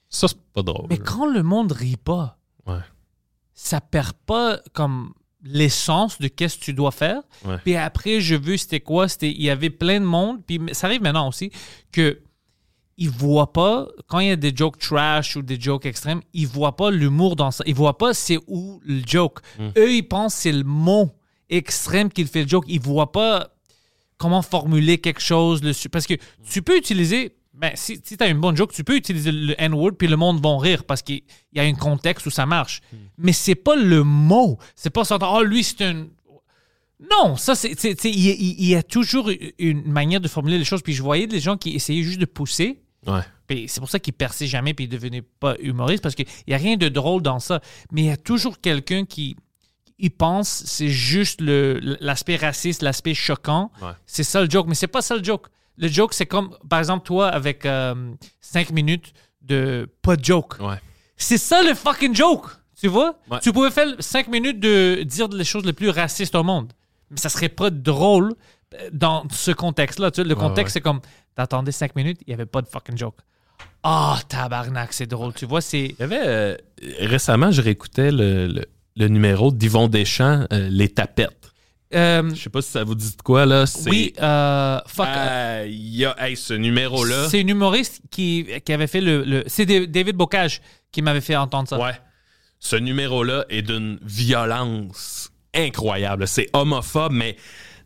ça 0.10 0.28
c'est 0.28 0.40
pas 0.54 0.62
drôle. 0.64 0.88
mais 0.90 0.98
quand 0.98 1.26
le 1.26 1.44
monde 1.44 1.72
rit 1.72 1.98
pas, 1.98 2.38
Ouais. 2.68 2.80
ça 3.54 3.82
perd 3.82 4.14
pas 4.26 4.60
comme 4.74 5.14
l'essence 5.44 6.20
de 6.20 6.28
qu'est-ce 6.28 6.58
que 6.58 6.64
tu 6.66 6.74
dois 6.74 6.92
faire. 6.92 7.22
Ouais. 7.46 7.58
Puis 7.64 7.76
après, 7.76 8.20
je 8.20 8.36
vu 8.36 8.58
c'était 8.58 8.82
quoi, 8.82 9.08
c'était 9.08 9.32
il 9.32 9.42
y 9.42 9.50
avait 9.50 9.70
plein 9.70 10.00
de 10.02 10.06
monde, 10.06 10.44
puis 10.46 10.60
ça 10.74 10.88
arrive 10.88 11.02
maintenant 11.02 11.28
aussi 11.30 11.52
que 11.92 12.22
ils 12.98 13.10
voient 13.10 13.54
pas 13.54 13.88
quand 14.08 14.20
il 14.20 14.28
y 14.28 14.32
a 14.32 14.36
des 14.36 14.54
jokes 14.54 14.78
trash 14.78 15.38
ou 15.38 15.42
des 15.42 15.58
jokes 15.60 15.86
extrêmes, 15.86 16.22
ils 16.34 16.46
voient 16.48 16.76
pas 16.76 16.92
l'humour 16.92 17.38
dans 17.38 17.50
ça. 17.52 17.64
Ils 17.66 17.74
voient 17.74 17.98
pas 17.98 18.14
c'est 18.14 18.38
où 18.48 18.82
le 18.84 19.02
joke. 19.08 19.40
Eux, 19.78 19.94
ils 19.94 20.04
pensent 20.04 20.34
c'est 20.34 20.52
le 20.52 20.66
mot 20.66 21.10
extrême 21.50 22.12
qui 22.12 22.26
fait 22.26 22.44
le 22.44 22.50
joke. 22.50 22.66
Ils 22.68 22.82
voient 22.82 23.14
pas 23.14 23.56
comment 24.18 24.42
formuler 24.42 24.98
quelque 24.98 25.22
chose 25.22 25.64
le 25.64 25.72
parce 25.88 26.06
que 26.08 26.16
tu 26.50 26.62
peux 26.62 26.76
utiliser 26.78 27.38
ben, 27.60 27.72
si, 27.76 28.00
si 28.04 28.16
tu 28.18 28.24
as 28.24 28.28
une 28.28 28.40
bonne 28.40 28.56
joke, 28.56 28.72
tu 28.72 28.84
peux 28.86 28.96
utiliser 28.96 29.32
le 29.34 29.54
N-word 29.62 29.92
puis 29.98 30.08
le 30.08 30.16
monde 30.16 30.42
va 30.42 30.58
rire 30.58 30.86
parce 30.86 31.02
qu'il 31.02 31.22
y 31.54 31.60
a 31.60 31.64
un 31.64 31.74
contexte 31.74 32.26
où 32.26 32.30
ça 32.30 32.46
marche. 32.46 32.82
Mais 33.18 33.34
c'est 33.34 33.56
pas 33.56 33.76
le 33.76 34.04
mot. 34.04 34.58
C'est 34.76 34.90
pas 34.90 35.04
ça. 35.04 35.18
Oh, 35.22 35.44
lui, 35.44 35.64
c'est 35.64 35.84
un. 35.84 36.08
Non, 37.12 37.38
ça, 37.38 37.56
c'est. 37.56 37.72
Il 38.06 38.20
y, 38.20 38.30
a- 38.32 38.36
il 38.38 38.66
y 38.66 38.76
a 38.76 38.84
toujours 38.84 39.30
une 39.58 39.84
manière 39.90 40.20
de 40.20 40.28
formuler 40.28 40.58
les 40.58 40.66
choses. 40.66 40.82
Puis 40.82 40.94
je 40.94 41.02
voyais 41.02 41.28
des 41.28 41.40
gens 41.40 41.56
qui 41.58 41.76
essayaient 41.76 42.04
juste 42.04 42.20
de 42.20 42.26
pousser. 42.26 42.82
Ouais. 43.08 43.22
Puis 43.48 43.66
c'est 43.70 43.80
pour 43.80 43.90
ça 43.90 44.00
qu'ils 44.00 44.14
perçaient 44.14 44.48
jamais 44.48 44.74
puis 44.74 44.86
ils 44.86 44.90
devenaient 44.90 45.22
pas 45.22 45.56
humoristes 45.60 46.04
parce 46.04 46.14
qu'il 46.16 46.28
n'y 46.48 46.54
a 46.54 46.58
rien 46.58 46.76
de 46.76 46.90
drôle 46.90 47.22
dans 47.22 47.40
ça. 47.40 47.62
Mais 47.92 48.02
il 48.02 48.08
y 48.08 48.12
a 48.12 48.18
toujours 48.18 48.60
quelqu'un 48.60 49.06
qui 49.06 49.38
il 49.98 50.12
pense 50.12 50.48
c'est 50.66 50.90
juste 50.90 51.40
l'aspect 51.42 52.36
raciste, 52.36 52.82
l'aspect 52.84 53.14
choquant. 53.14 53.72
Ouais. 53.82 53.92
C'est 54.06 54.24
ça 54.24 54.42
le 54.44 54.50
joke. 54.50 54.68
Mais 54.68 54.76
c'est 54.76 54.88
pas 54.88 55.02
ça 55.02 55.16
le 55.16 55.24
joke. 55.24 55.48
Le 55.80 55.88
joke, 55.88 56.14
c'est 56.14 56.26
comme, 56.26 56.56
par 56.70 56.80
exemple, 56.80 57.06
toi, 57.06 57.30
avec 57.30 57.66
5 58.42 58.72
minutes 58.72 59.14
de 59.42 59.90
pas 60.02 60.16
de 60.16 60.24
joke. 60.24 60.60
Ouais. 60.60 60.76
C'est 61.18 61.38
ça 61.38 61.64
le 61.64 61.74
fucking 61.74 62.14
joke. 62.16 62.48
Tu 62.80 62.88
vois? 62.88 63.16
Ouais. 63.30 63.40
Tu 63.42 63.52
pouvais 63.52 63.72
faire 63.72 63.88
5 64.00 64.28
minutes 64.28 64.60
de 64.60 65.04
dire 65.04 65.28
les 65.30 65.44
choses 65.44 65.66
les 65.66 65.74
plus 65.74 65.90
racistes 65.90 66.36
au 66.36 66.44
monde. 66.44 66.72
Mais 67.10 67.18
ça 67.18 67.30
serait 67.30 67.50
pas 67.50 67.70
drôle 67.70 68.34
euh, 68.76 68.90
dans 68.94 69.24
ce 69.32 69.52
contexte-là. 69.52 70.12
Tu 70.12 70.22
sais, 70.22 70.28
le 70.28 70.36
contexte, 70.36 70.76
ouais. 70.76 70.80
c'est 70.80 70.82
comme, 70.82 71.02
t'attendais 71.36 71.72
5 71.72 71.96
minutes, 71.96 72.20
il 72.28 72.32
y 72.32 72.34
avait 72.34 72.46
pas 72.46 72.62
de 72.62 72.68
fucking 72.68 72.98
joke. 72.98 73.18
Ah, 73.84 74.18
tabarnak, 74.30 74.94
c'est 74.94 75.08
drôle. 75.08 75.34
Tu 75.34 75.46
vois, 75.46 75.62
c'est. 75.62 75.86
Il 75.86 75.96
y 76.00 76.04
avait. 76.04 76.22
euh, 76.26 76.58
récemment, 77.00 77.52
je 77.52 77.62
réécoutais 77.62 78.12
le, 78.12 78.48
le- 78.48 78.66
le 78.96 79.08
numéro 79.08 79.52
d'Yvon 79.52 79.88
Deschamps, 79.88 80.46
euh, 80.52 80.68
Les 80.70 80.90
Tapettes. 80.90 81.49
Euh, 81.96 82.30
Je 82.36 82.40
sais 82.42 82.50
pas 82.52 82.62
si 82.62 82.70
ça 82.72 82.84
vous 82.84 82.94
dit 82.96 83.16
de 83.18 83.22
quoi, 83.24 83.46
là. 83.48 83.66
Oui, 83.88 84.14
euh, 84.22 84.80
fuck. 84.86 85.08
Euh, 85.08 85.66
il 85.68 85.96
y 85.96 86.06
a, 86.06 86.16
hey, 86.20 86.36
ce 86.38 86.54
numéro-là. 86.54 87.28
C'est 87.30 87.42
une 87.42 87.50
humoriste 87.50 88.02
qui, 88.12 88.46
qui 88.64 88.74
avait 88.74 88.86
fait 88.88 89.02
le. 89.02 89.24
le- 89.24 89.44
c'est 89.48 89.66
Da- 89.66 89.86
David 89.88 90.16
Bocage 90.16 90.62
qui 90.92 91.02
m'avait 91.02 91.22
fait 91.22 91.36
entendre 91.36 91.68
ça. 91.68 91.80
Ouais. 91.80 91.94
Ce 92.60 92.76
numéro-là 92.76 93.46
est 93.50 93.62
d'une 93.64 93.98
violence 94.04 95.32
incroyable. 95.56 96.28
C'est 96.28 96.48
homophobe, 96.54 97.12
mais 97.14 97.36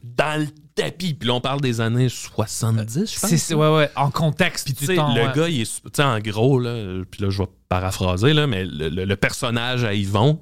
dans 0.04 0.40
le 0.42 0.48
tapis. 0.76 1.14
Puis 1.14 1.28
là, 1.30 1.36
on 1.36 1.42
parle 1.42 1.62
des 1.62 1.80
années 1.80 2.10
70, 2.10 2.94
je 3.14 3.20
pense. 3.20 3.30
C'est, 3.30 3.38
c'est- 3.38 3.54
ouais, 3.54 3.74
ouais, 3.74 3.90
en 3.96 4.12
contexte 4.12 4.66
Puis 4.66 4.74
tu 4.74 4.80
du 4.82 4.86
sais, 4.88 4.96
temps. 4.96 5.14
le 5.14 5.22
ouais. 5.22 5.32
gars, 5.36 5.48
il 5.48 5.62
est. 5.62 5.82
Tu 5.82 5.90
sais, 5.96 6.04
en 6.04 6.20
gros, 6.20 6.60
là, 6.60 7.04
puis 7.10 7.22
là, 7.24 7.30
je 7.30 7.42
vais 7.42 7.48
paraphraser, 7.70 8.34
là, 8.34 8.48
mais 8.48 8.66
le, 8.66 8.90
le- 8.90 9.06
le 9.06 9.16
personnage 9.16 9.84
à 9.86 9.94
Yvon, 9.94 10.42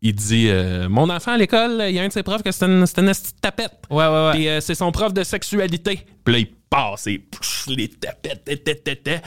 il 0.00 0.14
dit 0.14 0.46
euh, 0.48 0.88
Mon 0.88 1.10
enfant 1.10 1.32
à 1.32 1.36
l'école, 1.36 1.84
il 1.88 1.94
y 1.94 1.98
a 1.98 2.02
un 2.02 2.08
de 2.08 2.12
ses 2.12 2.22
profs 2.22 2.42
que 2.42 2.52
c'est 2.52 2.64
une, 2.66 2.84
une 2.96 3.12
tapette. 3.40 3.72
Ouais, 3.90 4.06
ouais, 4.06 4.26
ouais. 4.26 4.30
Puis 4.32 4.48
euh, 4.48 4.60
c'est 4.60 4.74
son 4.74 4.92
prof 4.92 5.12
de 5.12 5.24
sexualité. 5.24 6.06
Puis 6.24 6.34
là, 6.34 6.40
il 6.40 6.48
passe 6.70 7.06
et 7.06 7.18
pff, 7.18 7.66
les 7.68 7.88
tapettes, 7.88 8.44
té. 8.44 9.20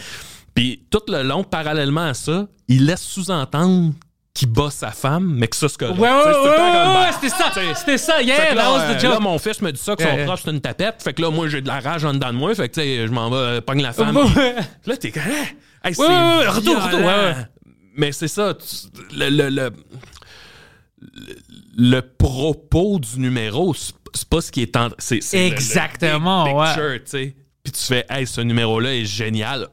Puis 0.53 0.85
tout 0.89 1.02
le 1.07 1.23
long, 1.23 1.43
parallèlement 1.43 2.07
à 2.07 2.14
ça, 2.14 2.48
il 2.68 2.85
laisse 2.85 3.02
sous-entendre 3.02 3.93
qu'il 4.34 4.49
bat 4.49 4.69
sa 4.69 4.91
femme, 4.91 5.34
mais 5.35 5.48
que 5.48 5.56
ça, 5.57 5.68
c'est 5.68 5.77
correct. 5.77 5.99
Ouais, 5.99 6.10
ouais, 6.10 6.15
ouais, 6.15 7.11
c'était 7.14 7.30
ça. 7.30 7.52
C'était 7.76 7.98
ça. 7.98 8.22
Yeah, 8.22 8.53
là, 8.53 8.91
euh, 8.91 9.10
là, 9.10 9.19
mon 9.19 9.38
fils 9.39 9.61
me 9.61 9.72
dit 9.72 9.81
ça 9.81 9.95
que 9.95 10.03
son 10.03 10.26
prof 10.26 10.41
c'est 10.43 10.52
une 10.52 10.61
tapette. 10.61 11.03
Fait 11.03 11.14
que 11.14 11.22
là, 11.22 11.31
moi 11.31 11.49
j'ai 11.49 11.61
de 11.61 11.68
la 11.68 11.81
rage 11.81 12.06
en 12.06 12.14
dedans 12.14 12.31
de 12.31 12.38
moi. 12.38 12.56
Fait 12.56 12.69
que 12.69 12.76
tu 12.76 12.81
sais, 12.81 13.07
je 13.07 13.11
m'en 13.11 13.30
vais 13.30 13.60
pogne 13.61 13.81
la 13.81 13.91
femme. 13.91 14.18
Là, 14.85 14.98
t'es? 14.98 15.11
Hey, 15.84 15.95
c'est 15.95 16.02
Ouais, 16.02 16.07
ouais, 16.07 16.14
ouais, 16.14 16.48
retour, 16.48 16.81
retour. 16.81 17.02
Mais 17.98 18.14
c'est 18.14 18.30
ça. 18.30 18.53
le, 19.11 19.69
le, 21.02 21.07
le, 21.14 21.36
le- 21.78 21.91
le 21.98 22.02
propos 22.02 22.99
du 22.99 23.19
numéro, 23.19 23.73
c'est 23.73 24.28
pas 24.30 24.41
ce 24.41 24.52
qui 24.52 24.61
est 24.61 24.76
en. 24.78 24.90
c'est- 24.99 25.15
le- 25.34 25.40
le 25.40 25.45
Exactement, 25.53 26.45
big 26.45 26.56
ouais. 26.56 26.99
picture. 27.02 27.32
Puis 27.64 27.73
tu 27.73 27.82
fais, 27.84 28.06
hey, 28.10 28.26
ce 28.28 28.41
numéro-là 28.41 28.95
est 28.95 29.06
génial. 29.06 29.68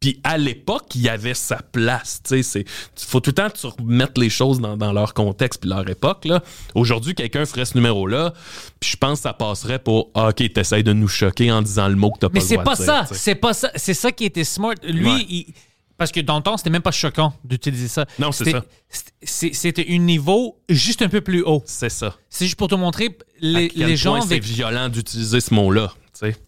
Puis 0.00 0.20
à 0.22 0.36
l'époque, 0.36 0.94
il 0.96 1.00
y 1.02 1.08
avait 1.08 1.32
sa 1.32 1.56
place. 1.56 2.20
Tu 2.24 2.42
sais, 2.42 2.64
c'est 2.96 3.06
faut 3.06 3.20
tout 3.20 3.30
le 3.30 3.34
temps 3.34 3.48
que 3.48 3.56
tu 3.56 3.66
remettes 3.66 4.18
les 4.18 4.28
choses 4.28 4.60
dans, 4.60 4.76
dans 4.76 4.92
leur 4.92 5.14
contexte 5.14 5.60
puis 5.62 5.70
leur 5.70 5.88
époque. 5.88 6.26
Là. 6.26 6.42
Aujourd'hui, 6.74 7.14
quelqu'un 7.14 7.46
ferait 7.46 7.64
ce 7.64 7.74
numéro-là, 7.78 8.34
puis 8.80 8.90
je 8.90 8.96
pense 8.98 9.20
que 9.20 9.22
ça 9.22 9.32
passerait 9.32 9.78
pour 9.78 10.10
ah, 10.14 10.28
OK, 10.28 10.52
t'essayes 10.52 10.82
de 10.84 10.92
nous 10.92 11.08
choquer 11.08 11.50
en 11.50 11.62
disant 11.62 11.88
le 11.88 11.96
mot 11.96 12.10
que 12.10 12.18
t'as 12.18 12.28
pas 12.28 12.34
Mais 12.34 12.40
le 12.40 12.46
c'est 12.46 12.54
droit 12.56 12.64
pas 12.64 12.76
de 12.76 12.82
ça. 12.84 13.06
C'est 13.12 13.34
pas 13.36 13.54
ça. 13.54 13.70
C'est 13.76 13.94
ça 13.94 14.12
qui 14.12 14.24
était 14.26 14.44
smart. 14.44 14.74
Lui, 14.82 15.06
Ouais. 15.10 15.26
il- 15.28 15.54
parce 15.96 16.10
que 16.12 16.20
dans 16.20 16.36
le 16.36 16.42
temps, 16.42 16.56
c'était 16.56 16.70
même 16.70 16.82
pas 16.82 16.90
choquant 16.90 17.34
d'utiliser 17.44 17.88
ça. 17.88 18.06
Non, 18.18 18.32
c'est 18.32 18.50
ça. 18.50 18.64
c'était- 19.22 19.86
un 19.88 19.98
niveau 19.98 20.58
juste 20.68 21.02
un 21.02 21.08
peu 21.08 21.20
plus 21.20 21.42
haut. 21.42 21.62
C'est 21.66 21.88
ça. 21.90 22.16
C'est 22.28 22.46
juste 22.46 22.56
pour 22.58 22.68
te 22.68 22.74
montrer 22.74 23.16
les, 23.40 23.66
à 23.66 23.68
quel 23.68 23.86
les 23.88 23.96
gens 23.96 24.12
point 24.12 24.20
c'est 24.22 24.32
avec 24.34 24.44
violent 24.44 24.88
d'utiliser 24.88 25.40
ce 25.40 25.52
mot-là. 25.54 25.92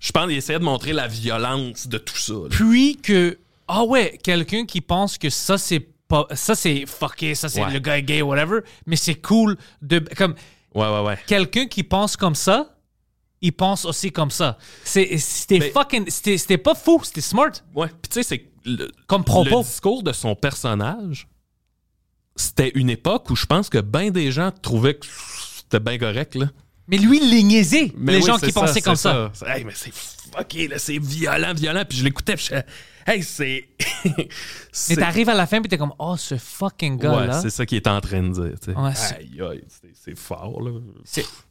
Je 0.00 0.12
pense 0.12 0.26
qu'il 0.28 0.36
essayait 0.36 0.58
de 0.58 0.64
montrer 0.64 0.92
la 0.92 1.06
violence 1.08 1.86
de 1.88 1.98
tout 1.98 2.16
ça. 2.16 2.32
là. 2.32 2.48
puis 2.50 2.96
que 3.02 3.38
ah 3.68 3.82
ouais 3.84 4.18
quelqu'un 4.22 4.64
qui 4.64 4.80
pense 4.80 5.18
que 5.18 5.28
ça 5.28 5.58
c'est 5.58 5.80
pas 6.08 6.26
ça 6.34 6.54
c'est 6.54 6.86
fucké 6.86 7.34
ça 7.34 7.48
c'est 7.48 7.64
Ouais. 7.64 7.72
le 7.72 7.80
gars 7.80 8.00
gay 8.00 8.22
whatever 8.22 8.60
mais 8.86 8.94
c'est 8.94 9.16
cool 9.16 9.56
de 9.82 9.98
comme 10.16 10.34
Ouais, 10.72 10.86
ouais, 10.88 11.00
ouais. 11.00 11.18
quelqu'un 11.26 11.66
qui 11.66 11.82
pense 11.82 12.16
comme 12.16 12.36
ça 12.36 12.76
il 13.42 13.52
pense 13.52 13.84
aussi 13.84 14.12
comme 14.12 14.30
ça 14.30 14.56
c'était 14.84 15.70
fucking 15.72 16.08
c'était 16.08 16.38
c'était 16.38 16.58
pas 16.58 16.76
fou 16.76 17.00
c'était 17.02 17.20
smart 17.20 17.50
Ouais. 17.74 17.88
Puis 17.88 18.08
tu 18.08 18.14
sais, 18.14 18.22
c'est 18.22 18.38
le, 18.66 18.90
comme 19.06 19.24
propos 19.24 19.58
le 19.60 19.64
discours 19.64 20.02
de 20.02 20.12
son 20.12 20.34
personnage, 20.34 21.28
c'était 22.34 22.70
une 22.74 22.90
époque 22.90 23.30
où 23.30 23.36
je 23.36 23.46
pense 23.46 23.68
que 23.70 23.78
bien 23.78 24.10
des 24.10 24.30
gens 24.30 24.50
trouvaient 24.50 24.94
que 24.96 25.06
c'était 25.58 25.80
bien 25.80 25.96
correct, 25.98 26.34
là. 26.34 26.46
mais 26.88 26.98
lui 26.98 27.18
il 27.22 27.30
les 27.30 27.42
niaisait 27.42 27.92
Mais 27.96 28.12
les 28.12 28.18
oui, 28.18 28.26
gens 28.26 28.38
qui 28.38 28.52
pensaient 28.52 28.82
comme 28.82 28.96
ça, 28.96 29.32
Hey, 29.46 29.64
mais 29.64 29.72
c'est 29.74 29.92
fucké, 29.94 30.68
là, 30.68 30.78
c'est 30.78 30.98
violent, 30.98 31.54
violent. 31.54 31.84
Puis 31.88 31.98
je 31.98 32.04
l'écoutais, 32.04 32.34
puis 32.36 32.48
je 32.50 32.56
Hey, 33.08 33.22
c'est. 33.22 33.68
mais 34.88 34.96
t'arrives 34.96 35.28
à 35.28 35.34
la 35.34 35.46
fin 35.46 35.60
puis 35.60 35.68
t'es 35.68 35.78
comme 35.78 35.92
oh 36.00 36.16
ce 36.16 36.36
fucking 36.36 36.98
gars 36.98 37.16
Ouais, 37.16 37.26
là 37.28 37.40
c'est 37.40 37.50
ça 37.50 37.64
qu'il 37.64 37.76
est 37.76 37.86
en 37.86 38.00
train 38.00 38.20
de 38.22 38.30
dire. 38.32 38.58
tu 38.60 38.72
sais. 38.72 38.76
Ouais, 38.76 38.94
c'est- 38.96 39.14
aïe, 39.18 39.40
aïe, 39.40 39.64
c'est- 39.94 40.16
fort, 40.18 40.60
là. 40.60 40.72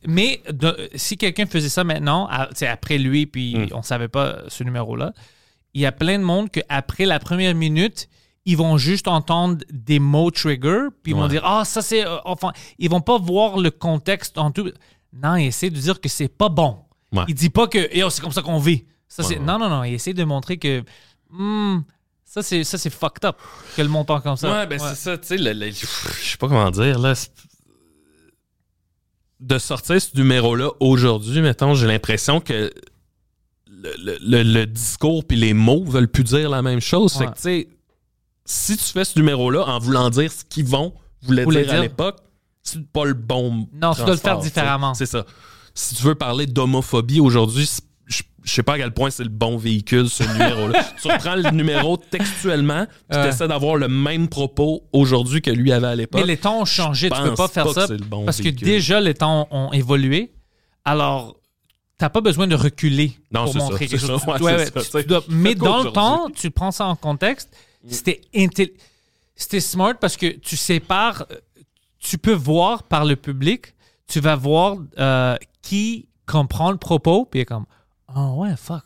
Mais 0.06 0.42
de- 0.52 0.90
si 0.96 1.16
quelqu'un 1.18 1.46
faisait 1.46 1.70
ça 1.70 1.84
maintenant, 1.86 2.28
à- 2.30 2.50
après 2.70 2.98
lui, 2.98 3.26
puis 3.26 3.56
Mm. 3.56 3.68
on 3.72 3.82
savait 3.84 4.10
pas 4.10 4.40
ce 4.50 4.64
numéro-là, 4.66 5.14
il 5.76 5.82
y 5.82 5.86
a 5.86 5.92
plein 5.92 6.18
de 6.18 6.24
monde 6.24 6.50
qu'après 6.50 7.06
la 7.06 7.20
première 7.20 7.54
minute, 7.54 8.08
ils 8.46 8.58
vont 8.58 8.78
juste 8.78 9.08
entendre 9.08 9.64
des 9.72 10.00
mots 10.00 10.32
trigger, 10.32 10.88
puis 11.04 11.12
ils 11.12 11.16
vont 11.16 11.28
dire 11.28 11.42
Ah, 11.46 11.64
ça 11.66 11.82
c'est. 11.84 12.06
euh, 12.06 12.18
enfin, 12.26 12.52
ils 12.80 12.90
vont 12.90 13.02
pas 13.02 13.18
voir 13.20 13.58
le 13.58 13.70
contexte 13.72 14.38
en 14.40 14.50
tout. 14.52 14.72
Non, 15.14 15.36
il 15.36 15.46
essaie 15.48 15.70
de 15.70 15.78
dire 15.80 16.00
que 16.02 16.10
c'est 16.10 16.28
pas 16.28 16.50
bon. 16.50 16.80
Ouais. 17.12 17.24
Il 17.28 17.36
dit 17.36 17.50
pas 17.50 17.68
que 17.68 17.88
Eh, 17.92 18.04
oh, 18.04 18.10
c'est 18.10 18.22
comme 18.22 18.32
ça 18.32 18.42
qu'on 18.42 18.60
vit. 18.60 18.86
Ça, 19.08 19.24
Ouais, 19.24 19.30
c'est... 19.36 19.40
Non, 19.40 19.58
non, 19.60 19.70
non. 19.70 19.84
Il 19.84 19.94
essaie 19.94 20.14
de 20.14 20.24
montrer 20.24 20.58
que. 20.58 20.84
hmm, 21.30 21.80
ça, 22.24 22.42
c'est, 22.44 22.64
ça, 22.64 22.78
c'est 22.78 22.90
fucked 22.90 23.24
up 23.26 23.38
que 23.76 23.82
le 23.82 23.88
monde 23.88 24.06
pense 24.08 24.22
comme 24.24 24.36
ça. 24.36 24.52
Ouais, 24.52 24.68
ben 24.68 24.78
c'est 24.80 24.96
ça, 24.96 25.18
tu 25.18 25.28
sais, 25.28 25.38
je 25.38 25.86
sais 25.86 26.38
pas 26.38 26.48
comment 26.48 26.70
dire, 26.72 27.00
là. 27.00 27.16
c'est- 27.16 27.32
De 29.40 29.58
sortir 29.58 30.02
ce 30.02 30.16
numéro-là 30.16 30.70
aujourd'hui, 30.80 31.42
mettons, 31.42 31.74
j'ai 31.76 31.88
l'impression 31.88 32.40
que 32.40 32.72
le, 34.22 34.44
le- 34.44 34.66
discours 34.66 35.24
puis 35.26 35.38
les 35.38 35.54
mots 35.54 35.84
veulent 35.86 36.08
plus 36.08 36.24
dire 36.24 36.50
la 36.50 36.62
même 36.62 36.80
chose. 36.82 37.14
Fait 37.14 37.20
Ouais. 37.26 37.32
que, 37.32 37.36
tu 37.36 37.42
sais, 37.42 37.68
si 38.46 38.78
tu 38.78 38.84
fais 38.84 39.06
ce 39.06 39.18
numéro-là 39.20 39.64
en 39.68 39.80
voulant 39.80 40.10
dire 40.10 40.32
ce 40.32 40.44
qu'ils 40.46 40.66
vont, 40.66 40.94
voulaient 41.24 41.44
Voulait 41.44 41.64
dire, 41.64 41.74
à 41.74 41.80
l'époque, 41.82 42.18
c'est 42.64 42.86
pas 42.92 43.06
le 43.06 43.14
bon. 43.14 43.68
Non, 43.74 43.94
tu 43.94 44.02
dois 44.02 44.12
le 44.12 44.18
faire 44.18 44.38
tu 44.40 44.46
différemment. 44.46 44.94
C'est 44.94 45.06
ça. 45.06 45.26
Si 45.74 45.96
tu 45.96 46.04
veux 46.04 46.16
parler 46.16 46.46
d'homophobie 46.46 47.20
aujourd'hui, 47.20 47.66
je 48.08 48.22
je 48.44 48.54
sais 48.54 48.62
pas 48.62 48.74
à 48.74 48.78
quel 48.78 48.94
point 48.94 49.10
c'est 49.10 49.24
le 49.24 49.30
bon 49.32 49.58
véhicule, 49.58 50.08
ce 50.08 50.22
numéro-là. 50.32 50.84
tu 51.02 51.08
reprends 51.12 51.36
le 51.36 51.50
numéro 51.50 51.98
textuellement, 51.98 52.86
puis 53.10 53.18
Ouais. 53.18 53.24
tu 53.24 53.30
essaies 53.30 53.48
d'avoir 53.48 53.76
le 53.76 53.88
même 53.88 54.28
propos 54.28 54.84
aujourd'hui 54.94 55.42
que 55.42 55.50
lui 55.50 55.72
avait 55.72 55.88
à 55.88 55.96
l'époque. 55.96 56.22
Mais 56.22 56.28
les 56.28 56.38
temps 56.38 56.62
ont 56.62 56.66
changé, 56.66 57.10
tu 57.10 57.16
je 57.18 57.24
peux 57.24 57.34
pas 57.34 57.48
faire 57.48 57.66
pas 57.66 57.74
ça 57.74 57.88
que 57.88 58.04
bon 58.04 58.24
parce 58.24 58.40
que 58.42 58.50
déjà 58.50 59.02
les 59.02 59.16
temps 59.16 59.48
ont 59.50 59.74
évolué. 59.74 60.32
Alors, 60.84 61.38
t'as 61.98 62.10
pas 62.10 62.22
besoin 62.22 62.48
de 62.48 62.56
reculer 62.56 63.14
Non, 63.32 63.46
pour 63.46 63.56
montrer 63.56 63.88
ça, 63.88 63.90
quelque 63.98 64.06
chose. 64.08 64.22
ça, 64.22 64.32
ouais, 64.44 64.70
tu- 65.02 65.08
dois- 65.08 65.24
mais 65.30 65.56
dans 65.56 65.84
le 65.84 65.92
temps, 65.92 66.30
tu 66.30 66.52
prends 66.52 66.72
ça 66.72 66.86
en 66.86 66.96
contexte. 66.96 67.50
C'était 67.88 68.22
intel- 68.34 68.74
c'était 69.36 69.60
smart 69.60 69.94
parce 70.00 70.18
que 70.18 70.28
tu 70.28 70.58
sépares, 70.58 71.26
euh, 71.32 71.36
tu 72.00 72.18
peux 72.18 72.34
voir 72.34 72.84
par 72.84 73.06
le 73.06 73.16
public, 73.16 73.74
tu 74.08 74.20
vas 74.20 74.36
voir 74.36 74.78
euh, 74.98 75.36
qui 75.62 76.08
comprend 76.26 76.72
le 76.72 76.78
propos, 76.78 77.26
puis 77.26 77.40
il 77.40 77.42
est 77.44 77.46
comme, 77.46 77.66
oh 78.16 78.36
ouais, 78.38 78.56
fuck. 78.58 78.82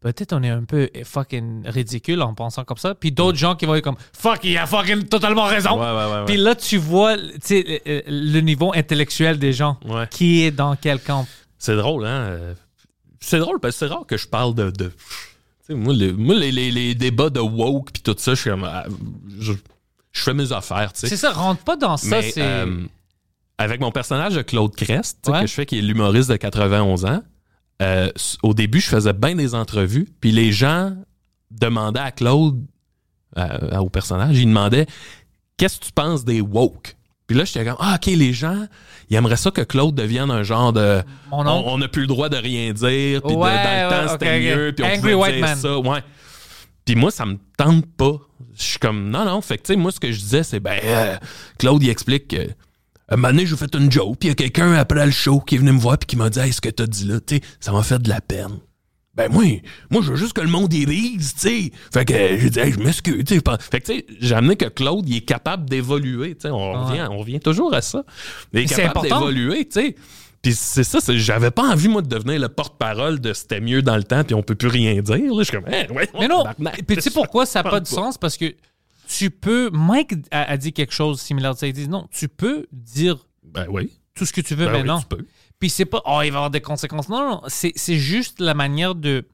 Peut-être 0.00 0.32
on 0.32 0.44
est 0.44 0.48
un 0.48 0.62
peu 0.62 0.88
fucking 1.02 1.66
ridicule 1.66 2.22
en 2.22 2.32
pensant 2.32 2.62
comme 2.64 2.76
ça. 2.76 2.94
Puis 2.94 3.10
d'autres 3.10 3.36
gens 3.36 3.56
qui 3.56 3.66
vont 3.66 3.74
être 3.74 3.82
comme, 3.82 3.96
fuck, 4.12 4.38
il 4.44 4.56
a 4.56 4.64
fucking 4.64 5.02
totalement 5.08 5.42
raison. 5.46 5.76
Ouais. 5.80 6.24
Puis 6.24 6.36
là, 6.36 6.54
tu 6.54 6.76
vois 6.78 7.16
le 7.16 8.40
niveau 8.40 8.72
intellectuel 8.76 9.40
des 9.40 9.52
gens. 9.52 9.76
Qui 10.10 10.42
est 10.42 10.52
dans 10.52 10.76
quel 10.76 11.00
camp. 11.02 11.26
C'est 11.58 11.76
drôle, 11.76 12.06
hein? 12.06 12.08
euh, 12.28 12.54
C'est 13.20 13.38
drôle 13.38 13.58
parce 13.60 13.74
que 13.74 13.78
c'est 13.80 13.92
rare 13.92 14.06
que 14.06 14.16
je 14.16 14.26
parle 14.28 14.54
de. 14.54 14.70
de 14.70 14.92
moi, 15.70 15.92
le- 15.92 16.12
moi, 16.12 16.34
les, 16.34 16.50
les- 16.52 16.70
les 16.70 16.94
débats 16.94 17.30
de 17.30 17.40
woke 17.40 17.90
puis 17.92 18.02
tout 18.02 18.14
ça, 18.18 18.34
je 18.34 18.40
suis 18.40 18.50
comme. 18.50 18.64
ah, 18.64 18.86
Je, 19.38 19.52
je 20.12 20.22
fais 20.22 20.34
mes 20.34 20.52
affaires, 20.52 20.92
tu 20.92 21.00
sais. 21.00 21.08
C'est 21.08 21.16
ça, 21.16 21.32
rentre 21.32 21.62
pas 21.64 21.76
dans 21.76 21.96
ça. 21.96 22.22
C'est 22.22 22.34
euh, 22.42 22.84
avec 23.58 23.80
mon 23.80 23.90
personnage 23.90 24.34
de 24.36 24.42
Claude 24.42 24.74
Crest, 24.74 25.18
Ouais. 25.28 25.40
que 25.42 25.46
je 25.46 25.52
fais 25.54 25.66
qui 25.66 25.78
est 25.78 25.82
l'humoriste 25.82 26.30
de 26.30 26.36
91 26.36 27.04
ans, 27.04 27.22
euh, 27.82 28.10
au 28.42 28.54
début, 28.54 28.80
je 28.80 28.88
faisais 28.88 29.12
bien 29.12 29.34
des 29.34 29.54
entrevues, 29.54 30.08
puis 30.20 30.32
les 30.32 30.50
gens 30.52 30.96
demandaient 31.50 32.00
à 32.00 32.12
Claude, 32.12 32.64
euh, 33.36 33.76
au 33.78 33.88
personnage, 33.90 34.38
ils 34.38 34.46
demandaient 34.46 34.86
Qu'est-ce 35.56 35.80
que 35.80 35.86
tu 35.86 35.92
penses 35.92 36.24
des 36.24 36.40
woke 36.40 36.96
Puis 37.28 37.36
là, 37.36 37.44
j'étais 37.44 37.64
comme, 37.64 37.76
ah, 37.78 37.94
OK, 37.96 38.06
les 38.06 38.32
gens, 38.32 38.66
ils 39.10 39.16
aimeraient 39.16 39.36
ça 39.36 39.50
que 39.52 39.60
Claude 39.60 39.94
devienne 39.94 40.30
un 40.30 40.42
genre 40.42 40.72
de. 40.72 41.02
Mon 41.30 41.46
on 41.46 41.78
n'a 41.78 41.86
plus 41.86 42.00
le 42.00 42.06
droit 42.08 42.28
de 42.28 42.36
rien 42.38 42.72
dire. 42.72 43.20
Puis 43.22 43.34
de- 43.36 43.40
dans 43.64 43.84
le 43.84 43.90
temps, 43.90 44.02
ouais, 44.06 44.08
c'était 44.12 44.40
mieux. 44.56 44.72
Puis 44.74 44.84
on 44.84 44.88
Angry 44.88 44.98
pouvait 45.00 45.14
white 45.14 45.34
dire 45.36 45.44
man. 45.44 45.56
ça. 45.56 45.78
Ouais. 45.78 46.02
Puis 46.86 46.94
moi, 46.96 47.10
ça 47.10 47.26
me 47.26 47.36
tente 47.56 47.84
pas. 47.96 48.16
Je 48.56 48.62
suis 48.62 48.78
comme, 48.78 49.10
non, 49.10 49.24
non. 49.26 49.40
Fait 49.42 49.58
que, 49.58 49.62
tu 49.64 49.72
sais, 49.74 49.76
moi, 49.78 49.92
ce 49.92 50.00
que 50.00 50.10
je 50.10 50.18
disais, 50.18 50.42
c'est, 50.42 50.58
ben, 50.58 50.80
euh, 50.82 51.16
Claude, 51.58 51.82
il 51.82 51.90
explique 51.90 52.28
que. 52.28 52.48
Un 53.10 53.16
moment 53.16 53.28
donné, 53.28 53.46
j'ai 53.46 53.56
fait 53.56 53.74
une 53.74 53.90
joke, 53.92 54.16
puis 54.18 54.28
il 54.28 54.30
y 54.30 54.32
a 54.32 54.34
quelqu'un 54.34 54.72
après 54.74 55.04
le 55.04 55.12
show 55.12 55.40
qui 55.40 55.54
est 55.54 55.58
venu 55.58 55.72
me 55.72 55.78
voir 55.78 55.96
puis 55.98 56.06
qui 56.06 56.16
m'a 56.16 56.28
dit 56.30 56.38
Hey, 56.40 56.52
ce 56.52 56.60
que 56.60 56.68
t'as 56.70 56.86
dit 56.86 57.04
là, 57.06 57.20
tu 57.20 57.36
sais, 57.36 57.42
ça 57.60 57.72
m'a 57.72 57.82
fait 57.82 57.98
de 58.02 58.08
la 58.08 58.20
peine. 58.20 58.58
Ben 59.18 59.30
moi, 59.30 59.44
moi 59.90 60.00
je 60.02 60.10
veux 60.12 60.16
juste 60.16 60.32
que 60.32 60.40
le 60.40 60.48
monde 60.48 60.72
y 60.72 60.84
rise, 60.86 61.34
tu 61.34 61.40
sais. 61.40 61.72
Fait 61.92 62.04
que 62.04 62.14
euh, 62.14 62.38
j'ai 62.38 62.50
dit 62.50 62.58
Hey, 62.60 62.72
je 62.72 62.78
m'excuse, 62.78 63.24
tu 63.24 63.34
sais. 63.34 63.42
Fait 63.70 63.80
que 63.80 63.86
tu 63.86 63.98
sais, 63.98 64.06
j'ai 64.20 64.34
amené 64.34 64.56
que 64.56 64.66
Claude, 64.66 65.08
il 65.08 65.16
est 65.16 65.20
capable 65.22 65.68
d'évoluer, 65.68 66.36
tu 66.36 66.42
sais. 66.42 66.50
On, 66.50 66.84
revient, 66.86 67.06
on 67.10 67.18
revient 67.18 67.40
toujours 67.40 67.74
à 67.74 67.82
ça. 67.82 68.04
Il 68.52 68.60
est 68.60 68.66
c'est 68.68 68.76
capable 68.82 69.06
important. 69.06 69.20
d'évoluer, 69.26 69.64
tu 69.66 69.80
sais. 69.80 69.94
Puis 70.40 70.54
c'est 70.54 70.84
ça, 70.84 71.00
j'avais 71.08 71.50
pas 71.50 71.64
envie, 71.64 71.88
moi, 71.88 72.00
de 72.00 72.08
devenir 72.08 72.38
le 72.38 72.48
porte-parole 72.48 73.18
de 73.20 73.32
c'était 73.32 73.60
mieux 73.60 73.82
dans 73.82 73.96
le 73.96 74.04
temps, 74.04 74.22
puis 74.22 74.34
on 74.36 74.42
peut 74.42 74.54
plus 74.54 74.68
rien 74.68 74.94
dire. 75.02 75.16
Là, 75.16 75.38
je 75.38 75.42
suis 75.42 75.56
comme, 75.56 75.66
Hey, 75.72 75.90
ouais, 75.90 76.08
Mais 76.18 76.28
non, 76.28 76.44
puis 76.86 76.96
tu 76.96 77.02
sais 77.02 77.10
pourquoi 77.10 77.44
ça 77.44 77.62
n'a 77.62 77.70
pas 77.70 77.80
de 77.80 77.86
sens? 77.88 78.16
Parce 78.18 78.36
que 78.36 78.54
tu 79.08 79.30
peux. 79.30 79.70
Mike 79.72 80.12
a, 80.30 80.42
a 80.52 80.56
dit 80.56 80.72
quelque 80.72 80.92
chose 80.92 81.20
similaire. 81.20 81.54
Il 81.62 81.72
dit 81.72 81.88
non, 81.88 82.06
tu 82.12 82.28
peux 82.28 82.66
dire 82.72 83.26
Ben 83.42 83.66
oui. 83.68 83.90
tout 84.14 84.24
ce 84.26 84.32
que 84.32 84.40
tu 84.42 84.54
veux 84.54 84.66
Ben 84.66 84.72
oui, 84.72 84.78
maintenant. 84.78 85.00
tu 85.00 85.06
peux. 85.06 85.24
Puis 85.58 85.70
c'est 85.70 85.84
pas, 85.84 86.02
oh, 86.06 86.20
il 86.22 86.22
va 86.22 86.24
y 86.24 86.28
avoir 86.28 86.50
des 86.50 86.60
conséquences. 86.60 87.08
Non, 87.08 87.28
non, 87.28 87.42
c'est, 87.48 87.72
c'est 87.76 87.98
juste 87.98 88.40
la 88.40 88.54
manière 88.54 88.94
de. 88.94 89.26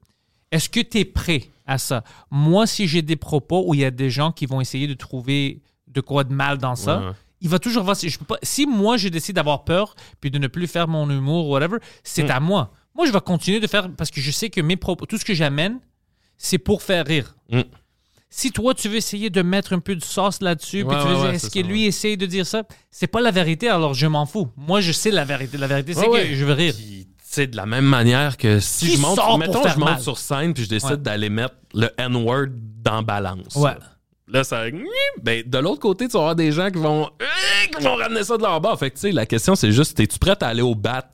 Est-ce 0.51 0.69
que 0.69 0.79
tu 0.79 0.99
es 0.99 1.05
prêt 1.05 1.43
à 1.65 1.77
ça? 1.77 2.03
Moi, 2.31 2.65
si 2.67 2.87
j'ai 2.87 3.01
des 3.01 3.15
propos 3.15 3.63
où 3.67 3.73
il 3.73 3.81
y 3.81 3.85
a 3.85 3.91
des 3.91 4.09
gens 4.09 4.31
qui 4.31 4.45
vont 4.45 4.61
essayer 4.61 4.87
de 4.87 4.93
trouver 4.93 5.61
de 5.87 6.01
quoi 6.01 6.23
de 6.23 6.33
mal 6.33 6.57
dans 6.57 6.75
ça, 6.75 6.99
Ouais. 6.99 7.11
il 7.41 7.49
va 7.49 7.59
toujours 7.59 7.83
voir 7.83 7.95
si 7.95 8.09
je 8.09 8.17
peux 8.19 8.25
pas. 8.25 8.37
Si 8.43 8.65
moi, 8.65 8.97
je 8.97 9.07
décide 9.09 9.35
d'avoir 9.35 9.63
peur 9.65 9.95
puis 10.21 10.31
de 10.31 10.37
ne 10.39 10.47
plus 10.47 10.67
faire 10.67 10.87
mon 10.87 11.09
humour, 11.09 11.47
whatever, 11.49 11.77
c'est 12.03 12.23
Hmm. 12.27 12.31
à 12.31 12.39
moi. 12.39 12.71
Moi, 12.95 13.05
je 13.05 13.11
vais 13.11 13.21
continuer 13.21 13.59
de 13.59 13.67
faire 13.67 13.89
parce 13.95 14.09
que 14.11 14.21
je 14.21 14.31
sais 14.31 14.49
que 14.49 14.61
mes 14.61 14.77
propos, 14.77 15.05
tout 15.05 15.17
ce 15.17 15.25
que 15.25 15.33
j'amène, 15.33 15.79
c'est 16.37 16.57
pour 16.57 16.81
faire 16.81 17.05
rire. 17.05 17.35
Mm. 17.51 17.61
Si 18.37 18.51
toi, 18.51 18.73
tu 18.73 18.89
veux 18.89 18.97
essayer 18.97 19.29
de 19.29 19.41
mettre 19.41 19.71
un 19.71 19.79
peu 19.79 19.95
de 19.95 20.03
sauce 20.03 20.41
là-dessus, 20.41 20.83
puis 20.83 20.97
tu 20.97 21.07
veux 21.07 21.15
ouais, 21.15 21.21
dire, 21.21 21.29
est-ce 21.29 21.45
c'est 21.45 21.53
que 21.53 21.65
ça, 21.65 21.71
lui 21.71 21.83
ouais. 21.83 21.87
essaye 21.87 22.17
de 22.17 22.25
dire 22.25 22.45
ça? 22.45 22.63
C'est 22.91 23.07
pas 23.07 23.21
la 23.21 23.31
vérité, 23.31 23.69
alors 23.69 23.93
je 23.93 24.07
m'en 24.07 24.25
fous. 24.25 24.49
Moi, 24.57 24.81
je 24.81 24.91
sais 24.91 25.09
la 25.09 25.23
vérité. 25.23 25.57
La 25.57 25.67
vérité, 25.67 25.93
c'est 25.93 26.05
que 26.05 26.35
je 26.35 26.43
veux 26.43 26.51
rire. 26.51 26.73
Puis, 26.75 27.07
tu 27.17 27.23
sais, 27.23 27.47
de 27.47 27.55
la 27.55 27.65
même 27.65 27.85
manière 27.85 28.35
que 28.35 28.59
si 28.59 28.87
Qui 28.87 28.97
je 28.97 29.01
monte, 29.01 29.19
mettons, 29.39 29.63
je 29.63 29.79
monte 29.79 29.89
mal? 29.89 30.01
sur 30.01 30.17
scène 30.17 30.53
puis 30.53 30.65
je 30.65 30.69
décide 30.69 31.01
d'aller 31.01 31.29
mettre 31.29 31.55
le 31.73 31.89
N-word 31.97 32.47
dans 32.83 33.01
balance. 33.03 33.55
Ouais. 33.55 33.71
Là, 34.27 34.43
ça. 34.43 34.65
Ben, 35.23 35.41
de 35.45 35.57
l'autre 35.57 35.79
côté, 35.79 36.07
tu 36.07 36.13
vas 36.13 36.19
avoir 36.19 36.35
des 36.35 36.51
gens 36.51 36.69
qui 36.69 36.79
vont, 36.79 37.09
qui 37.77 37.83
vont 37.85 37.95
ramener 37.95 38.25
ça 38.25 38.35
de 38.35 38.41
leur 38.41 38.59
bord. 38.59 38.77
Fait 38.77 38.89
que, 38.89 38.95
tu 38.95 39.01
sais, 39.01 39.11
la 39.13 39.25
question, 39.25 39.55
c'est 39.55 39.71
juste, 39.71 39.97
es-tu 40.01 40.19
prête 40.19 40.43
à 40.43 40.47
aller 40.47 40.61
au 40.61 40.75
bat 40.75 41.09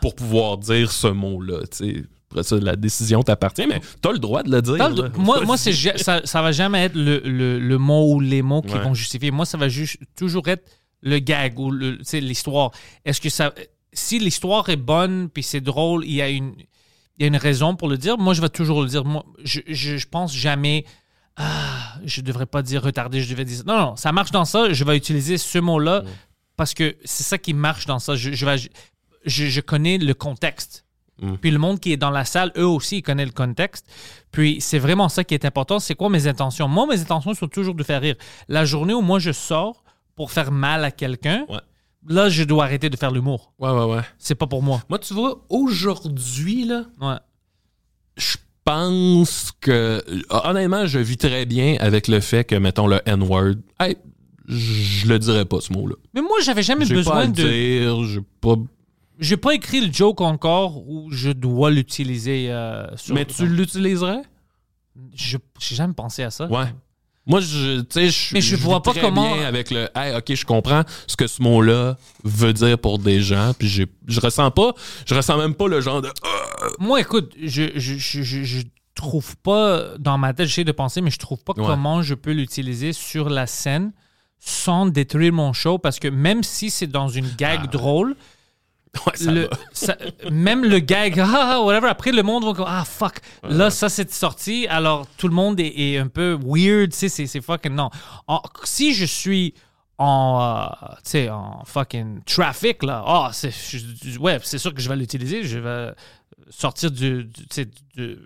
pour 0.00 0.14
pouvoir 0.14 0.56
dire 0.56 0.92
ce 0.92 1.08
mot-là? 1.08 1.62
Tu 1.76 1.94
sais, 1.94 2.04
après 2.30 2.42
ça, 2.44 2.56
la 2.58 2.76
décision 2.76 3.22
t'appartient, 3.22 3.66
mais 3.66 3.80
t'as 4.00 4.12
le 4.12 4.18
droit 4.18 4.42
de 4.42 4.50
le 4.50 4.62
dire. 4.62 4.76
T'as 4.78 4.88
le- 4.88 5.02
là. 5.02 5.08
moi, 5.16 5.40
moi 5.44 5.56
c'est, 5.56 5.72
ça, 5.98 6.20
ça 6.24 6.42
va 6.42 6.52
jamais 6.52 6.84
être 6.84 6.94
le, 6.94 7.18
le, 7.24 7.58
le 7.58 7.78
mot 7.78 8.14
ou 8.14 8.20
les 8.20 8.42
mots 8.42 8.62
qui 8.62 8.74
Ouais. 8.74 8.82
vont 8.82 8.94
justifier. 8.94 9.30
Moi, 9.30 9.44
ça 9.46 9.58
va 9.58 9.68
juste 9.68 9.98
toujours 10.16 10.46
être 10.48 10.70
le 11.02 11.18
gag 11.18 11.58
ou 11.58 11.72
l'histoire. 11.72 12.70
Est-ce 13.04 13.20
que 13.20 13.30
ça. 13.30 13.52
Si 13.92 14.18
l'histoire 14.20 14.68
est 14.68 14.76
bonne 14.76 15.28
puis 15.28 15.42
c'est 15.42 15.60
drôle, 15.60 16.04
il 16.04 16.12
y 16.12 16.22
a 16.22 16.28
une. 16.28 16.54
Il 17.18 17.22
y 17.22 17.24
a 17.24 17.26
une 17.26 17.36
raison 17.36 17.74
pour 17.76 17.88
le 17.88 17.98
dire. 17.98 18.16
Moi, 18.16 18.32
je 18.32 18.40
vais 18.40 18.48
toujours 18.48 18.80
le 18.82 18.88
dire. 18.88 19.04
Moi, 19.04 19.24
je, 19.44 19.60
je, 19.68 19.96
je 19.98 20.06
pense 20.08 20.34
jamais. 20.34 20.84
Ah, 21.36 21.96
je 22.04 22.20
devrais 22.20 22.46
pas 22.46 22.62
dire 22.62 22.82
retardé, 22.82 23.20
je 23.22 23.28
devais 23.30 23.44
dire. 23.44 23.62
Non, 23.66 23.76
non, 23.78 23.96
ça 23.96 24.12
marche 24.12 24.30
dans 24.30 24.44
ça. 24.44 24.72
Je 24.72 24.84
vais 24.84 24.96
utiliser 24.96 25.36
ce 25.36 25.58
mot-là 25.58 26.02
parce 26.56 26.74
que 26.74 26.96
c'est 27.04 27.22
ça 27.24 27.38
qui 27.38 27.54
marche 27.54 27.86
dans 27.86 27.98
ça. 27.98 28.14
Je, 28.14 28.32
je, 28.32 28.46
vais, 28.46 28.56
je, 29.26 29.46
je 29.46 29.60
connais 29.60 29.98
le 29.98 30.14
contexte. 30.14 30.84
Mm. 31.20 31.34
Puis 31.40 31.50
le 31.50 31.58
monde 31.58 31.80
qui 31.80 31.92
est 31.92 31.96
dans 31.96 32.10
la 32.10 32.24
salle, 32.24 32.52
eux 32.56 32.66
aussi, 32.66 32.98
ils 32.98 33.02
connaissent 33.02 33.26
le 33.28 33.32
contexte. 33.32 33.86
Puis 34.32 34.58
c'est 34.60 34.78
vraiment 34.78 35.08
ça 35.08 35.24
qui 35.24 35.34
est 35.34 35.44
important. 35.44 35.78
C'est 35.78 35.94
quoi 35.94 36.08
mes 36.08 36.26
intentions? 36.26 36.66
Moi, 36.68 36.86
mes 36.86 37.00
intentions 37.00 37.34
sont 37.34 37.48
toujours 37.48 37.74
de 37.74 37.82
faire 37.82 38.00
rire. 38.00 38.16
La 38.48 38.64
journée 38.64 38.94
où 38.94 39.00
moi 39.02 39.18
je 39.18 39.32
sors 39.32 39.84
pour 40.16 40.30
faire 40.32 40.50
mal 40.52 40.84
à 40.84 40.90
quelqu'un, 40.90 41.44
Ouais. 41.48 41.58
là, 42.08 42.28
je 42.28 42.42
dois 42.44 42.64
arrêter 42.64 42.90
de 42.90 42.96
faire 42.96 43.10
l'humour. 43.10 43.52
Ouais, 43.58 43.70
ouais, 43.70 43.84
ouais. 43.84 44.02
C'est 44.18 44.34
pas 44.34 44.46
pour 44.46 44.62
moi. 44.62 44.82
Moi, 44.88 44.98
tu 44.98 45.14
vois, 45.14 45.44
aujourd'hui, 45.48 46.64
là, 46.64 46.84
Ouais. 47.00 47.16
je 48.16 48.36
pense 48.64 49.52
que 49.60 50.02
honnêtement, 50.28 50.86
je 50.86 50.98
vis 50.98 51.16
très 51.16 51.46
bien 51.46 51.76
avec 51.80 52.06
le 52.08 52.20
fait 52.20 52.44
que 52.44 52.54
mettons 52.54 52.86
le 52.86 53.00
N-word. 53.06 53.54
Hey, 53.80 53.96
je 54.46 55.06
le 55.08 55.18
dirais 55.18 55.44
pas 55.44 55.60
ce 55.60 55.72
mot-là. 55.72 55.94
Mais 56.14 56.20
moi, 56.22 56.36
j'avais 56.42 56.62
jamais 56.62 56.84
J'ai 56.84 56.94
pas 56.94 57.00
à 57.00 57.26
besoin 57.26 57.28
de. 57.28 57.32
dire, 57.48 58.04
j'ai 58.04 58.20
pas. 58.40 58.54
J'ai 59.20 59.36
pas 59.36 59.54
écrit 59.54 59.80
le 59.86 59.92
joke 59.92 60.20
encore 60.22 60.78
où 60.88 61.10
je 61.12 61.30
dois 61.30 61.70
l'utiliser. 61.70 62.50
euh, 62.50 62.86
sur- 62.96 63.14
Mais 63.14 63.24
tu 63.24 63.46
l'utiliserais? 63.46 64.22
Je 65.14 65.38
j'ai 65.58 65.76
jamais 65.76 65.94
pensé 65.94 66.22
à 66.22 66.30
ça. 66.30 66.46
Ouais. 66.46 66.64
Moi, 67.26 67.40
je, 67.40 67.80
tu 67.82 67.86
sais, 67.90 68.08
je, 68.08 68.34
Mais 68.34 68.40
je 68.40 68.56
vis 68.56 68.62
vois 68.62 68.82
pas 68.82 68.90
très 68.92 69.02
comment- 69.02 69.34
bien 69.36 69.46
avec 69.46 69.70
le. 69.70 69.88
Hey, 69.94 70.16
ok, 70.16 70.34
je 70.34 70.44
comprends 70.44 70.82
ce 71.06 71.16
que 71.16 71.26
ce 71.26 71.42
mot-là 71.42 71.96
veut 72.24 72.52
dire 72.52 72.78
pour 72.78 72.98
des 72.98 73.20
gens, 73.20 73.52
puis 73.56 73.68
j'ai- 73.68 73.86
je 74.08 74.20
ressens 74.20 74.50
pas, 74.50 74.72
je 75.06 75.14
ressens 75.14 75.36
même 75.38 75.54
pas 75.54 75.68
le 75.68 75.80
genre 75.80 76.02
de. 76.02 76.08
Ah! 76.24 76.66
Moi, 76.80 77.00
écoute, 77.00 77.32
je, 77.40 77.70
je, 77.76 77.94
je, 77.98 78.22
je- 78.22 78.42
je 78.42 78.62
trouve 78.94 79.36
pas 79.36 79.96
dans 79.98 80.18
ma 80.18 80.32
tête, 80.34 80.48
j'essaie 80.48 80.64
de 80.64 80.72
penser, 80.72 81.02
mais 81.02 81.10
je 81.10 81.18
trouve 81.18 81.44
pas 81.44 81.52
Ouais. 81.56 81.64
comment 81.64 82.02
je 82.02 82.14
peux 82.14 82.32
l'utiliser 82.32 82.92
sur 82.92 83.28
la 83.28 83.46
scène 83.46 83.92
sans 84.40 84.86
détruire 84.86 85.32
mon 85.34 85.52
show 85.52 85.78
parce 85.78 85.98
que 86.00 86.08
même 86.08 86.42
si 86.42 86.70
c'est 86.70 86.86
dans 86.86 87.08
une 87.08 87.28
gag 87.36 87.70
drôle, 87.70 88.16
Ouais, 89.06 89.16
ça 89.16 89.30
le- 89.30 89.42
va. 89.42 89.50
ça- 89.72 89.96
même 90.30 90.64
le 90.64 90.78
gag, 90.80 91.18
ah, 91.20 91.28
ah, 91.54 91.60
whatever, 91.62 91.88
après 91.88 92.10
le 92.12 92.22
monde 92.24 92.44
va 92.44 92.52
comme, 92.54 92.66
ah 92.68 92.84
fuck, 92.84 93.20
là 93.44 93.70
ça 93.70 93.88
c'est 93.88 94.10
sorti, 94.12 94.66
alors 94.68 95.06
tout 95.16 95.28
le 95.28 95.34
monde 95.34 95.60
est, 95.60 95.72
est 95.76 95.98
un 95.98 96.08
peu 96.08 96.36
weird, 96.44 96.90
tu 96.92 97.08
sais, 97.08 97.26
c'est 97.26 97.40
fucking 97.40 97.72
non. 97.74 97.90
En- 98.26 98.42
si 98.64 98.92
je 98.94 99.04
suis 99.04 99.54
en, 99.96 100.40
euh, 100.82 100.86
tu 101.04 101.10
sais, 101.10 101.28
en 101.30 101.62
fucking 101.64 102.22
traffic, 102.24 102.82
là, 102.82 103.04
ah, 103.06 103.30
c'est, 103.32 103.52
ouais, 104.18 104.38
c'est 104.42 104.58
sûr 104.58 104.74
que 104.74 104.80
je 104.80 104.88
vais 104.88 104.96
l'utiliser, 104.96 105.44
je 105.44 105.58
vais 105.60 105.92
sortir 106.50 106.90
du, 106.90 107.24
du, 107.24 107.66
du, 107.94 108.18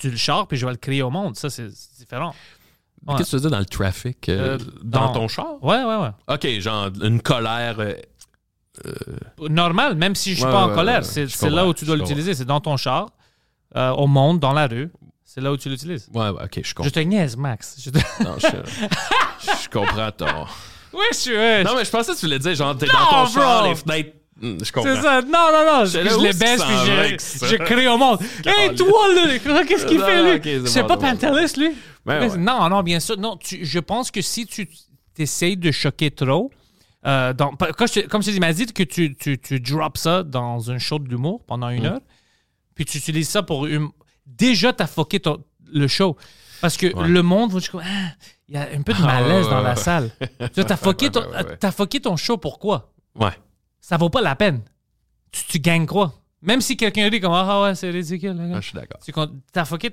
du 0.00 0.16
char 0.18 0.48
puis 0.48 0.56
je 0.58 0.66
vais 0.66 0.72
le 0.72 0.78
crier 0.78 1.02
au 1.02 1.10
monde, 1.10 1.36
ça 1.36 1.48
c'est 1.48 1.68
c'est 1.70 1.98
différent. 1.98 2.34
Ouais. 3.06 3.16
Qu'est-ce 3.16 3.30
que 3.32 3.36
tu 3.36 3.36
veux 3.36 3.40
dire 3.42 3.50
dans 3.50 3.58
le 3.58 3.64
trafic 3.66 4.28
euh, 4.28 4.56
Euh, 4.56 4.58
Dans 4.84 5.06
dans- 5.06 5.12
ton 5.12 5.28
char? 5.28 5.62
Ouais, 5.62 5.82
ouais, 5.84 5.96
ouais. 5.96 6.10
Ok, 6.28 6.46
genre 6.60 6.88
une 7.02 7.20
colère. 7.20 7.80
Euh, 8.86 9.48
Normal, 9.48 9.94
même 9.96 10.14
si 10.14 10.30
je 10.30 10.36
suis 10.36 10.44
Ouais, 10.44 10.50
pas 10.50 10.64
en 10.64 10.68
ouais, 10.70 10.74
colère, 10.74 10.98
ouais, 11.00 11.04
c'est 11.04 11.26
je 11.26 11.46
là 11.46 11.66
où 11.66 11.74
tu 11.74 11.84
dois 11.84 11.96
je 11.96 12.00
l'utiliser, 12.02 12.34
c'est 12.34 12.44
dans 12.44 12.60
ton 12.60 12.76
char, 12.76 13.10
euh, 13.76 13.90
au 13.90 14.06
monde, 14.06 14.40
dans 14.40 14.52
la 14.52 14.66
rue, 14.66 14.90
c'est 15.24 15.40
là 15.40 15.52
où 15.52 15.56
tu 15.56 15.68
l'utilises. 15.68 16.08
Ouais, 16.12 16.28
ouais, 16.30 16.42
ok, 16.44 16.60
je 16.62 16.68
Je 16.68 16.74
comprends. 16.74 16.90
te 16.90 17.00
niaise, 17.00 17.36
Max. 17.36 17.76
Je 17.82 17.90
te- 17.90 17.98
Non, 18.24 18.36
je, 18.38 18.46
je 19.62 19.68
comprends 19.68 20.10
ton. 20.12 20.26
Ouais, 20.92 21.06
je 21.12 21.16
suis. 21.16 21.32
Non, 21.64 21.74
mais 21.74 21.86
je 21.86 21.90
pensais 21.90 22.12
que 22.12 22.18
tu 22.18 22.26
voulais 22.26 22.38
dire, 22.38 22.54
genre, 22.54 22.76
t'es 22.76 22.84
dans 22.84 22.92
ton 23.10 23.26
char, 23.26 23.66
les 23.66 23.74
fenêtres. 23.74 24.10
Hmm, 24.38 24.58
Je 24.62 24.70
comprends. 24.72 24.94
C'est 24.94 25.00
ça. 25.00 25.22
Non, 25.22 25.48
non, 25.50 25.64
non. 25.78 25.84
Je, 25.86 25.92
je 26.06 26.20
les 26.20 26.32
baisse 26.34 26.62
puis 26.62 26.74
je, 27.40 27.46
je 27.46 27.56
crie 27.56 27.88
au 27.88 27.96
monde. 27.96 28.18
Hey, 28.44 28.74
toi, 28.74 29.08
là, 29.14 29.64
qu'est-ce 29.64 29.86
qu'il 29.86 29.98
fait, 30.00 30.38
lui? 30.38 30.68
c'est 30.68 30.86
pas. 30.86 30.98
Pantelis, 30.98 31.54
lui? 31.56 31.70
Ben 32.04 32.28
ouais. 32.30 32.36
Non, 32.36 32.68
non, 32.68 32.82
bien 32.82 33.00
sûr. 33.00 33.16
Non, 33.18 33.38
tu- 33.38 33.64
je 33.64 33.78
pense 33.78 34.10
que 34.10 34.20
si 34.20 34.44
tu 34.46 34.68
essayes 35.16 35.56
de 35.56 35.70
choquer 35.70 36.10
trop, 36.10 36.50
euh, 37.06 37.32
dans- 37.32 37.50
quand 37.56 37.86
je 37.86 38.00
te- 38.00 38.06
comme 38.06 38.22
je 38.22 38.30
dit, 38.30 38.36
il 38.36 38.40
m'a 38.40 38.52
dit 38.52 38.66
que 38.66 38.82
tu, 38.82 39.14
tu, 39.16 39.38
tu 39.38 39.60
drops 39.60 40.00
ça 40.00 40.22
dans 40.22 40.70
un 40.70 40.78
show 40.78 40.98
d'humour 40.98 41.44
pendant 41.46 41.68
une 41.68 41.82
Mm. 41.82 41.86
heure, 41.86 42.00
puis 42.74 42.84
tu 42.84 42.98
utilises 42.98 43.28
ça 43.28 43.42
pour 43.42 43.66
une. 43.66 43.88
Déjà, 44.26 44.72
t'as 44.72 44.86
fucké 44.86 45.20
ton- 45.20 45.42
le 45.72 45.86
show. 45.88 46.16
Parce 46.60 46.76
que 46.76 46.94
Ouais. 46.94 47.08
le 47.08 47.22
monde 47.22 47.52
Ah, 47.82 48.12
il 48.48 48.54
y 48.54 48.58
a 48.58 48.68
un 48.72 48.82
peu 48.82 48.92
de 48.92 48.98
Ah, 49.02 49.06
malaise 49.06 49.46
ouais, 49.46 49.50
dans 49.50 49.58
ouais, 49.58 49.62
la 49.64 49.76
salle. 49.76 50.10
Tu 50.54 50.64
T'as 50.64 50.76
fucké, 50.76 51.10
ton- 51.10 51.24
ton 52.00 52.16
show, 52.16 52.36
pourquoi? 52.36 52.92
Ouais. 53.16 53.32
Ça 53.80 53.96
vaut 53.96 54.10
pas 54.10 54.20
la 54.22 54.36
peine. 54.36 54.60
Tu, 55.32 55.44
tu 55.44 55.58
gagnes 55.58 55.86
quoi? 55.86 56.14
Même 56.42 56.60
si 56.60 56.76
quelqu'un 56.76 57.08
dit 57.08 57.20
comme 57.20 57.32
Ah 57.32 57.62
ouais, 57.62 57.74
c'est 57.74 57.90
ridicule. 57.90 58.32
le 58.36 58.48
gars. 58.48 58.54
Ah, 58.56 58.60
je 58.60 58.66
suis 58.68 58.74
d'accord. 58.74 59.00
Tu 59.04 59.12
t'as 59.52 59.64
fucké 59.64 59.90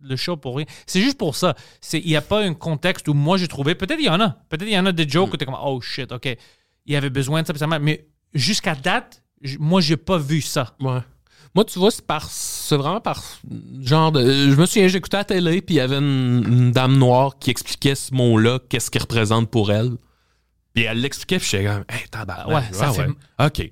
le 0.00 0.16
show 0.16 0.36
pour 0.36 0.56
rien. 0.56 0.66
C'est 0.86 1.00
juste 1.00 1.16
pour 1.16 1.36
ça. 1.36 1.54
Il 1.92 2.04
n'y 2.06 2.16
a 2.16 2.20
pas 2.20 2.42
un 2.42 2.54
contexte 2.54 3.06
où 3.08 3.14
moi 3.14 3.36
j'ai 3.38 3.48
trouvé. 3.48 3.74
Peut-être 3.74 4.00
il 4.00 4.06
y 4.06 4.08
en 4.10 4.20
a. 4.20 4.30
Peut-être 4.48 4.66
il 4.68 4.72
y 4.74 4.78
en 4.78 4.86
a 4.86 4.92
des 4.92 5.08
jokes 5.08 5.30
Mm. 5.30 5.32
où 5.32 5.36
t'es 5.36 5.44
comme 5.44 5.56
Oh 5.62 5.80
shit, 5.80 6.10
ok. 6.10 6.36
Il 6.86 6.92
y 6.92 6.96
avait 6.96 7.10
besoin 7.10 7.42
de 7.42 7.56
ça. 7.56 7.66
Mais 7.78 8.06
jusqu'à 8.34 8.74
date, 8.74 9.22
moi 9.60 9.80
j'ai 9.80 9.96
pas 9.96 10.18
vu 10.18 10.40
ça. 10.40 10.74
Ouais. 10.80 10.98
Moi, 11.54 11.66
tu 11.66 11.78
vois, 11.78 11.90
c'est 11.90 12.06
par. 12.06 12.28
C'est 12.30 12.76
vraiment 12.76 13.00
par. 13.00 13.22
Genre 13.82 14.10
de. 14.10 14.24
Je 14.50 14.54
me 14.56 14.64
souviens, 14.66 14.88
j'écoutais 14.88 15.18
à 15.18 15.20
la 15.20 15.24
télé, 15.24 15.60
puis 15.60 15.74
il 15.74 15.78
y 15.78 15.80
avait 15.80 15.98
une, 15.98 16.42
une 16.48 16.72
dame 16.72 16.96
noire 16.96 17.38
qui 17.38 17.50
expliquait 17.50 17.94
ce 17.94 18.14
mot-là, 18.14 18.58
qu'est-ce 18.70 18.90
qu'il 18.90 19.02
représente 19.02 19.50
pour 19.50 19.70
elle. 19.70 19.90
Puis 20.74 20.84
elle 20.84 21.00
l'expliquait, 21.00 21.38
puis 21.38 21.48
j'étais 21.50 21.64
comme, 21.66 21.84
hey, 21.88 22.08
tabarnak. 22.10 22.48
Ouais, 22.48 22.62
ça 22.72 22.92
fait- 22.92 23.08
OK. 23.44 23.70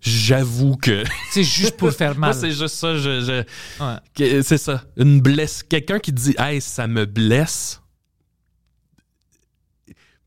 J'avoue 0.00 0.76
que. 0.76 1.04
C'est 1.32 1.42
juste 1.44 1.76
pour 1.76 1.88
le 1.88 1.94
faire 1.94 2.16
Moi, 2.16 2.28
mal. 2.28 2.34
c'est 2.34 2.52
juste 2.52 2.76
ça. 2.76 2.96
Je, 2.96 3.42
Ouais. 3.80 4.42
C'est 4.42 4.56
ça. 4.58 4.82
Une 4.96 5.20
blesse. 5.20 5.62
Quelqu'un 5.64 5.98
qui 5.98 6.12
dit, 6.12 6.34
hey, 6.38 6.60
ça 6.60 6.86
me 6.86 7.04
blesse. 7.04 7.80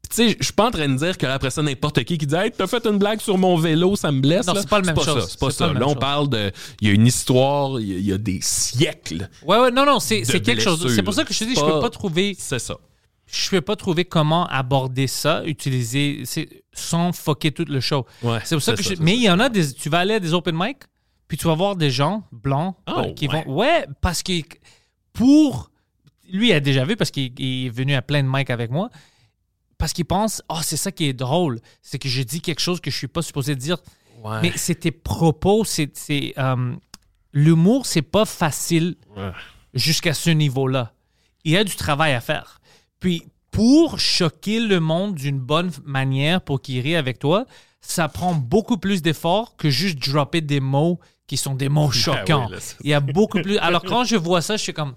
Tu 0.09 0.15
sais, 0.17 0.35
je 0.37 0.43
suis 0.43 0.53
pas 0.53 0.67
en 0.67 0.71
train 0.71 0.89
de 0.89 0.97
dire 0.97 1.17
que 1.17 1.25
après 1.25 1.49
ça, 1.51 1.61
n'importe 1.61 2.03
qui 2.03 2.17
qui 2.17 2.27
dit 2.27 2.35
Hey, 2.35 2.51
t'as 2.51 2.67
fait 2.67 2.85
une 2.85 2.97
blague 2.97 3.21
sur 3.21 3.37
mon 3.37 3.55
vélo, 3.55 3.95
ça 3.95 4.11
me 4.11 4.19
blesse. 4.19 4.45
Non, 4.45 4.55
c'est 4.57 4.67
pas 4.67 4.81
la 4.81 4.87
même 4.93 4.95
chose. 5.01 5.21
Ça, 5.23 5.27
c'est 5.29 5.39
pas 5.39 5.51
ça. 5.51 5.67
pas 5.69 5.73
Là, 5.79 5.85
on 5.85 5.89
chose. 5.91 5.99
parle 6.01 6.27
de. 6.29 6.51
Il 6.81 6.89
y 6.89 6.91
a 6.91 6.93
une 6.93 7.07
histoire, 7.07 7.79
il 7.79 7.87
y 7.87 7.93
a, 7.93 7.97
il 7.97 8.05
y 8.07 8.11
a 8.11 8.17
des 8.17 8.39
siècles. 8.41 9.29
Ouais, 9.45 9.57
ouais, 9.57 9.71
non, 9.71 9.85
non, 9.85 10.01
c'est 10.01 10.23
quelque 10.41 10.61
chose. 10.61 10.93
C'est 10.93 11.01
pour 11.03 11.13
ça 11.13 11.23
que 11.23 11.33
je 11.33 11.39
te 11.39 11.43
dis, 11.45 11.55
je 11.55 11.61
peux 11.61 11.65
pas- 11.65 11.81
pas 11.81 11.89
trouver. 11.89 12.35
C'est 12.37 12.59
ça. 12.59 12.75
Je 13.31 13.49
peux 13.49 13.61
pas 13.61 13.75
trouver 13.77 14.03
comment 14.03 14.45
aborder 14.47 15.07
ça, 15.07 15.43
utiliser, 15.45 16.23
sans 16.73 17.13
fucker 17.13 17.51
tout 17.51 17.65
le 17.67 17.79
show. 17.79 18.05
Ouais, 18.21 18.39
c'est 18.43 18.55
pour 18.55 18.61
ça 18.61 18.73
que 18.73 18.83
je- 18.83 18.95
Mais 18.99 19.15
il 19.15 19.23
y 19.23 19.29
en 19.29 19.39
a 19.39 19.47
des. 19.47 19.73
Tu 19.73 19.87
vas 19.89 19.99
aller 19.99 20.15
à 20.15 20.19
des 20.19 20.33
open 20.33 20.53
mic, 20.57 20.79
puis 21.29 21.37
tu 21.37 21.47
vas 21.47 21.55
voir 21.55 21.75
des 21.77 21.89
gens 21.89 22.23
blancs 22.31 22.75
Oh, 22.87 22.99
euh, 22.99 23.13
qui 23.13 23.27
ouais. 23.29 23.43
vont. 23.45 23.53
Ouais, 23.55 23.85
parce 24.01 24.21
que 24.21 24.33
pour. 25.13 25.71
Lui, 26.29 26.49
il 26.49 26.53
a 26.53 26.59
déjà 26.59 26.85
vu 26.85 26.95
parce 26.95 27.11
qu'il 27.11 27.31
il 27.39 27.65
est 27.67 27.69
venu 27.69 27.93
à 27.95 28.01
plein 28.01 28.21
de 28.23 28.27
mic 28.29 28.49
avec 28.49 28.69
moi. 28.71 28.89
Parce 29.77 29.93
qu'il 29.93 30.05
pense, 30.05 30.41
oh, 30.49 30.59
c'est 30.61 30.77
ça 30.77 30.91
qui 30.91 31.05
est 31.05 31.13
drôle. 31.13 31.59
C'est 31.81 31.97
que 31.99 32.07
j'ai 32.07 32.23
dit 32.25 32.39
quelque 32.41 32.59
chose 32.61 32.79
que 32.79 32.91
je 32.91 32.97
suis 32.97 33.07
pas 33.07 33.21
supposé 33.21 33.55
dire. 33.55 33.77
Ouais. 34.23 34.39
Mais 34.41 34.51
c'est 34.55 34.75
tes 34.75 34.91
propos, 34.91 35.63
c'est. 35.65 35.95
c'est, 35.97 36.33
euh, 36.37 36.73
L'humour, 37.33 37.85
c'est 37.85 38.01
pas 38.01 38.25
facile 38.25 38.95
jusqu'à 39.73 40.13
ce 40.13 40.29
niveau-là. 40.29 40.93
Il 41.45 41.53
y 41.53 41.57
a 41.57 41.63
du 41.63 41.75
travail 41.77 42.13
à 42.13 42.19
faire. 42.19 42.59
Puis, 43.01 43.23
pour 43.51 43.99
choquer 43.99 44.61
le 44.61 44.79
monde 44.79 45.15
d'une 45.15 45.39
bonne 45.39 45.71
manière 45.83 46.39
pour 46.41 46.61
qu'il 46.61 46.79
rie 46.81 46.95
avec 46.95 47.19
toi, 47.19 47.45
ça 47.81 48.07
prend 48.07 48.33
beaucoup 48.33 48.77
plus 48.77 49.01
d'efforts 49.01 49.57
que 49.57 49.69
juste 49.69 49.97
dropper 50.09 50.39
des 50.39 50.61
mots 50.61 50.99
qui 51.27 51.35
sont 51.35 51.55
des 51.55 51.67
mots 51.67 51.91
choquants. 51.91 52.45
oui, 52.45 52.53
là, 52.53 52.57
c'est- 52.61 52.77
Il 52.83 52.89
y 52.89 52.93
a 52.93 52.99
beaucoup 53.01 53.41
plus. 53.41 53.57
Alors, 53.61 53.83
quand 53.83 54.05
je 54.05 54.15
vois 54.15 54.41
ça, 54.41 54.55
je 54.55 54.61
suis 54.63 54.73
comme 54.73 54.93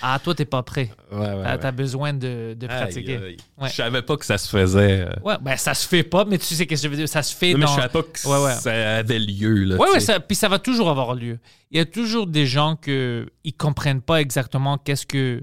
Ah, 0.00 0.18
toi, 0.22 0.34
t'es 0.34 0.44
pas 0.44 0.62
prêt. 0.62 0.90
Ouais, 1.10 1.18
ouais, 1.18 1.58
T'as 1.58 1.64
ouais. 1.66 1.72
besoin 1.72 2.12
de, 2.14 2.54
de 2.58 2.66
pratiquer. 2.68 3.36
Je 3.60 3.68
savais 3.68 4.02
pas 4.02 4.16
que 4.16 4.24
ça 4.24 4.38
se 4.38 4.48
faisait. 4.48 5.00
euh. 5.02 5.10
Ouais, 5.24 5.34
ben 5.40 5.56
ça 5.56 5.74
se 5.74 5.86
fait 5.88 6.04
pas, 6.04 6.24
mais 6.24 6.38
tu 6.38 6.44
sais 6.44 6.54
ce 6.54 6.62
que 6.62 6.76
je 6.76 6.86
veux 6.88 6.96
dire. 6.96 7.08
Ça 7.08 7.22
se 7.24 7.34
fait 7.34 7.52
Non, 7.52 7.58
mais 7.58 7.64
dans. 7.64 7.70
je 7.74 7.80
savais 7.80 7.88
pas 7.92 8.02
que 8.04 8.18
ça 8.20 8.96
avait 8.98 9.18
lieu. 9.18 9.64
Là, 9.64 9.76
Ouais, 9.76 9.98
ça, 10.00 10.20
puis 10.20 10.36
ça 10.36 10.48
va 10.48 10.58
toujours 10.60 10.88
avoir 10.88 11.14
lieu. 11.14 11.38
Il 11.72 11.78
y 11.78 11.80
a 11.80 11.84
toujours 11.84 12.26
des 12.28 12.46
gens 12.46 12.76
que 12.76 13.26
ils 13.44 13.52
comprennent 13.54 14.02
pas 14.02 14.20
exactement 14.20 14.78
qu'est-ce 14.78 15.04
que 15.06 15.42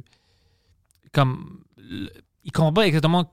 comme 1.11 1.59
le- 1.89 2.09
ils 2.43 2.51
comprennent 2.51 2.73
pas 2.73 2.87
exactement 2.87 3.29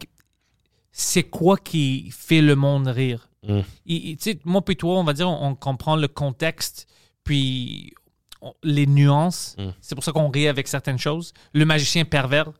c'est 0.93 1.23
quoi 1.25 1.57
qui 1.57 2.11
fait 2.11 2.41
le 2.43 2.55
monde 2.55 2.87
rire. 2.89 3.29
Mm. 3.49 3.61
Il- 3.87 4.07
il- 4.11 4.21
sais, 4.21 4.39
moi 4.45 4.63
puis 4.65 4.77
toi, 4.77 4.99
on 4.99 5.05
va 5.05 5.13
dire, 5.15 5.29
on, 5.29 5.49
on 5.49 5.55
comprend 5.55 5.97
le 5.97 6.09
contexte, 6.09 6.87
puis 7.25 7.93
on- 8.41 8.55
les 8.63 8.87
nuances. 8.87 9.57
Mm. 9.59 9.69
C'est 9.81 9.95
pour 9.95 10.05
ça 10.05 10.13
qu'on 10.13 10.29
rit 10.29 10.49
avec 10.49 10.69
certaines 10.69 10.99
choses. 10.99 11.33
Le 11.55 11.65
magicien 11.65 12.05
pervers, 12.05 12.51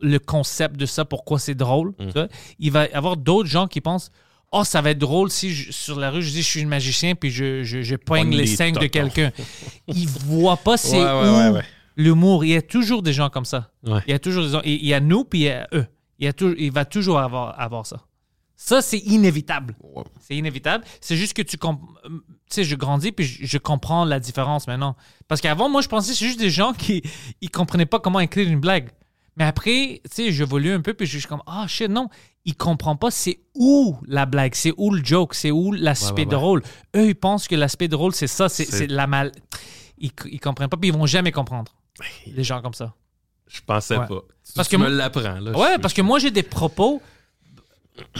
le 0.00 0.18
concept 0.18 0.76
de 0.76 0.86
ça, 0.86 1.04
pourquoi 1.04 1.38
c'est 1.38 1.54
drôle. 1.54 1.90
Mm. 1.98 2.06
tu 2.06 2.12
vois. 2.12 2.28
Il 2.58 2.70
va 2.72 2.86
y 2.86 2.92
avoir 2.92 3.16
d'autres 3.16 3.48
gens 3.48 3.66
qui 3.66 3.80
pensent 3.80 4.10
Oh, 4.52 4.64
ça 4.64 4.80
va 4.80 4.90
être 4.90 4.98
drôle 4.98 5.30
si 5.30 5.52
je- 5.54 5.70
sur 5.70 5.96
la 6.00 6.10
rue 6.10 6.22
je 6.22 6.30
dis 6.30 6.42
je 6.42 6.48
suis 6.48 6.62
un 6.62 6.66
magicien 6.66 7.14
puis 7.14 7.30
je, 7.30 7.62
je, 7.62 7.82
je 7.82 7.94
poigne 7.94 8.34
les 8.34 8.46
seins 8.46 8.72
de 8.72 8.86
quelqu'un. 8.86 9.30
Ils 9.86 10.08
voient 10.08 10.56
pas 10.56 10.76
c'est 10.76 10.96
Ouais, 10.98 11.04
ouais, 11.04 11.28
où 11.28 11.36
ouais, 11.36 11.48
ouais. 11.50 11.64
L'humour. 12.00 12.44
Il 12.44 12.50
y 12.50 12.56
a 12.56 12.62
toujours 12.62 13.02
des 13.02 13.12
gens 13.12 13.30
comme 13.30 13.44
ça. 13.44 13.70
Ouais. 13.84 14.00
Il 14.06 14.10
y 14.10 14.14
a 14.14 14.18
toujours 14.18 14.44
des 14.44 14.50
gens. 14.50 14.60
Il 14.64 14.84
y 14.86 14.94
a 14.94 15.00
nous 15.00 15.24
puis 15.24 15.40
il 15.40 15.44
y 15.44 15.50
a 15.50 15.68
eux. 15.72 15.86
Il, 16.18 16.24
y 16.24 16.28
a 16.28 16.32
tou- 16.32 16.54
il 16.58 16.70
va 16.72 16.84
toujours 16.84 17.18
avoir, 17.18 17.58
avoir 17.60 17.86
ça. 17.86 18.00
Ça, 18.56 18.82
c'est 18.82 18.98
inévitable. 18.98 19.74
C'est 20.20 20.36
inévitable. 20.36 20.84
C'est 21.00 21.16
juste 21.16 21.32
que 21.34 21.40
tu 21.42 21.56
comp- 21.56 21.80
euh, 22.04 22.08
tu 22.10 22.16
sais, 22.50 22.64
je 22.64 22.76
grandis 22.76 23.10
puis 23.10 23.24
je, 23.24 23.46
je 23.46 23.58
comprends 23.58 24.04
la 24.04 24.20
différence 24.20 24.66
maintenant. 24.66 24.96
Parce 25.28 25.40
qu'avant, 25.40 25.70
moi, 25.70 25.80
je 25.80 25.88
pensais 25.88 26.12
que 26.12 26.18
c'est 26.18 26.26
juste 26.26 26.38
des 26.40 26.50
gens 26.50 26.72
qui 26.74 27.02
ils 27.40 27.50
comprenaient 27.50 27.86
pas 27.86 28.00
comment 28.00 28.20
écrire 28.20 28.46
une 28.48 28.60
blague. 28.60 28.90
Mais 29.36 29.44
après, 29.44 30.02
tu 30.04 30.10
sais, 30.26 30.32
j'évolue 30.32 30.72
un 30.72 30.82
peu 30.82 30.92
puis 30.92 31.06
je 31.06 31.18
suis 31.18 31.26
comme 31.28 31.40
ah 31.46 31.64
shit 31.68 31.88
non, 31.88 32.08
ils 32.44 32.54
comprennent 32.54 32.98
pas 32.98 33.10
c'est 33.10 33.38
où 33.54 33.96
la 34.06 34.26
blague, 34.26 34.54
c'est 34.54 34.74
où 34.76 34.90
le 34.90 35.02
joke, 35.02 35.34
c'est 35.34 35.50
où 35.50 35.72
l'aspect 35.72 36.22
Ouais, 36.22 36.26
drôle. 36.26 36.62
Eux, 36.94 37.08
ils 37.08 37.14
pensent 37.14 37.48
que 37.48 37.54
l'aspect 37.56 37.88
drôle 37.88 38.12
c'est 38.14 38.26
ça, 38.26 38.50
c'est 38.50 38.86
la 38.88 39.06
mal. 39.06 39.32
Ils, 39.96 40.10
ils 40.26 40.40
comprennent 40.40 40.68
pas 40.68 40.76
puis 40.76 40.90
ils 40.90 40.94
vont 40.94 41.06
jamais 41.06 41.32
comprendre. 41.32 41.72
Les 42.26 42.44
gens 42.44 42.60
comme 42.62 42.74
ça. 42.74 42.94
Je 43.48 43.60
pensais 43.66 43.96
Ouais. 43.96 44.06
pas. 44.06 44.20
Tu, 44.46 44.52
Parce 44.54 44.68
tu 44.68 44.76
que 44.76 44.80
me 44.82 44.86
moi- 44.88 44.96
l'apprends. 44.96 45.40
là. 45.40 45.50
Ouais, 45.58 45.72
Je- 45.74 45.80
parce 45.80 45.92
que 45.94 46.02
moi, 46.02 46.18
j'ai 46.18 46.30
des 46.30 46.42
propos, 46.44 47.02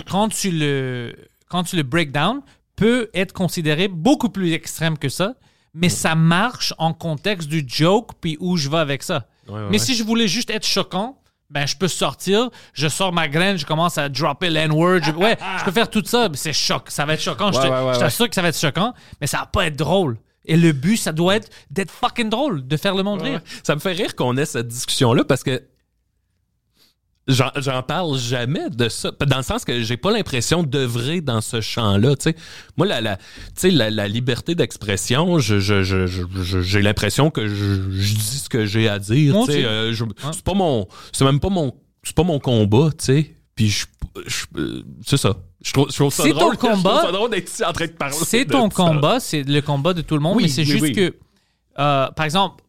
quand 0.08 0.28
tu 0.28 0.50
le, 0.50 1.14
quand 1.48 1.62
tu 1.64 1.76
le 1.76 1.82
break 1.82 2.12
down, 2.12 2.40
peut 2.76 3.10
être 3.14 3.32
considéré 3.32 3.88
beaucoup 3.88 4.28
plus 4.28 4.52
extrême 4.52 4.96
que 4.98 5.08
ça, 5.08 5.34
mais 5.74 5.88
ça 5.88 6.14
marche 6.14 6.74
en 6.78 6.92
contexte 6.92 7.48
du 7.48 7.64
joke, 7.66 8.10
puis 8.20 8.36
où 8.40 8.56
je 8.56 8.68
vais 8.68 8.78
avec 8.78 9.02
ça. 9.02 9.26
Ouais, 9.48 9.60
mais 9.70 9.78
si 9.78 9.94
je 9.94 10.02
voulais 10.04 10.28
juste 10.28 10.50
être 10.50 10.66
choquant, 10.66 11.16
ben 11.48 11.66
je 11.66 11.76
peux 11.76 11.88
sortir, 11.88 12.48
je 12.72 12.86
sors 12.88 13.12
ma 13.12 13.28
graine, 13.28 13.56
je 13.58 13.66
commence 13.66 13.98
à 13.98 14.08
dropper 14.08 14.50
l'N-word. 14.50 15.00
je- 15.02 15.10
Ouais, 15.12 15.36
je 15.58 15.64
peux 15.64 15.72
faire 15.72 15.90
tout 15.90 16.02
ça, 16.04 16.28
mais 16.28 16.36
c'est 16.36 16.52
choc. 16.52 16.90
Ça 16.90 17.04
va 17.04 17.14
être 17.14 17.22
choquant. 17.22 17.50
je 17.52 17.98
t'assure 17.98 18.28
que 18.28 18.34
ça 18.34 18.42
va 18.42 18.48
être 18.48 18.58
choquant, 18.58 18.94
mais 19.20 19.26
ça 19.26 19.38
va 19.38 19.46
pas 19.46 19.66
être 19.66 19.76
drôle. 19.76 20.16
Et 20.50 20.56
le 20.56 20.72
but, 20.72 20.96
ça 20.96 21.12
doit 21.12 21.36
être 21.36 21.48
d'être 21.70 21.90
fucking 21.92 22.28
drôle, 22.28 22.66
de 22.66 22.76
faire 22.76 22.94
le 22.96 23.02
monde 23.04 23.22
rire. 23.22 23.40
Ça 23.62 23.74
me 23.76 23.80
fait 23.80 23.92
rire 23.92 24.14
qu'on 24.16 24.36
ait 24.36 24.44
cette 24.44 24.66
discussion-là 24.68 25.22
parce 25.24 25.44
que 25.44 25.62
j'en 27.28 27.82
parle 27.84 28.18
jamais 28.18 28.68
de 28.70 28.88
ça. 28.88 29.12
Dans 29.26 29.36
le 29.36 29.42
sens 29.44 29.64
que 29.64 29.80
j'ai 29.82 29.96
pas 29.96 30.10
l'impression 30.10 30.64
d'œuvrer 30.64 31.20
dans 31.20 31.40
ce 31.40 31.60
champ-là. 31.60 32.14
Moi, 32.76 32.86
la, 32.86 33.00
la, 33.00 33.18
liberté 34.08 34.54
d'expression, 34.56 35.38
je- 35.38 35.60
je- 35.60 35.84
je- 35.84 36.06
je- 36.06 36.24
je- 36.42 36.60
j'ai 36.62 36.82
l'impression 36.82 37.30
que 37.30 37.46
je, 37.46 37.54
dis 38.14 38.38
ce 38.38 38.48
que 38.48 38.66
j'ai 38.66 38.88
à 38.88 38.98
dire. 38.98 39.34
Euh, 39.64 39.92
C'est 40.32 40.42
pas 40.42 40.54
mon. 40.54 40.88
C'est 41.12 41.24
même 41.24 41.38
pas 41.40 41.50
mon. 41.50 41.72
C'est 42.02 42.16
pas 42.16 42.24
mon 42.24 42.40
combat, 42.40 42.88
tu 42.98 43.04
sais. 43.04 43.36
Puis 43.54 43.68
je. 43.68 43.86
je- 44.26 44.46
euh, 44.58 44.82
c'est 45.06 45.16
ça. 45.18 45.36
Je 45.62 45.72
trouve, 45.72 45.90
je 45.90 45.96
trouve 45.96 46.12
ça 46.12 46.22
C'est 46.22 46.32
ton. 46.32 46.52
Je 46.52 46.56
combat. 46.58 47.02
ça 47.02 47.12
drôle 47.12 47.30
d'être 47.30 47.50
ici 47.50 47.64
en 47.64 47.72
train 47.72 47.86
de 47.86 47.92
parler. 47.92 48.14
C'est 48.24 48.44
de 48.46 48.52
ton 48.52 48.70
ça. 48.70 48.76
combat, 48.76 49.20
c'est 49.20 49.42
le 49.42 49.60
combat 49.60 49.92
de 49.92 50.00
tout 50.02 50.14
le 50.14 50.20
monde, 50.20 50.36
Oui, 50.36 50.44
mais 50.44 50.48
c'est 50.48 50.62
oui, 50.62 50.66
juste 50.66 50.82
oui. 50.82 50.92
que, 50.92 51.16
euh, 51.78 52.10
par 52.10 52.24
exemple, 52.24 52.64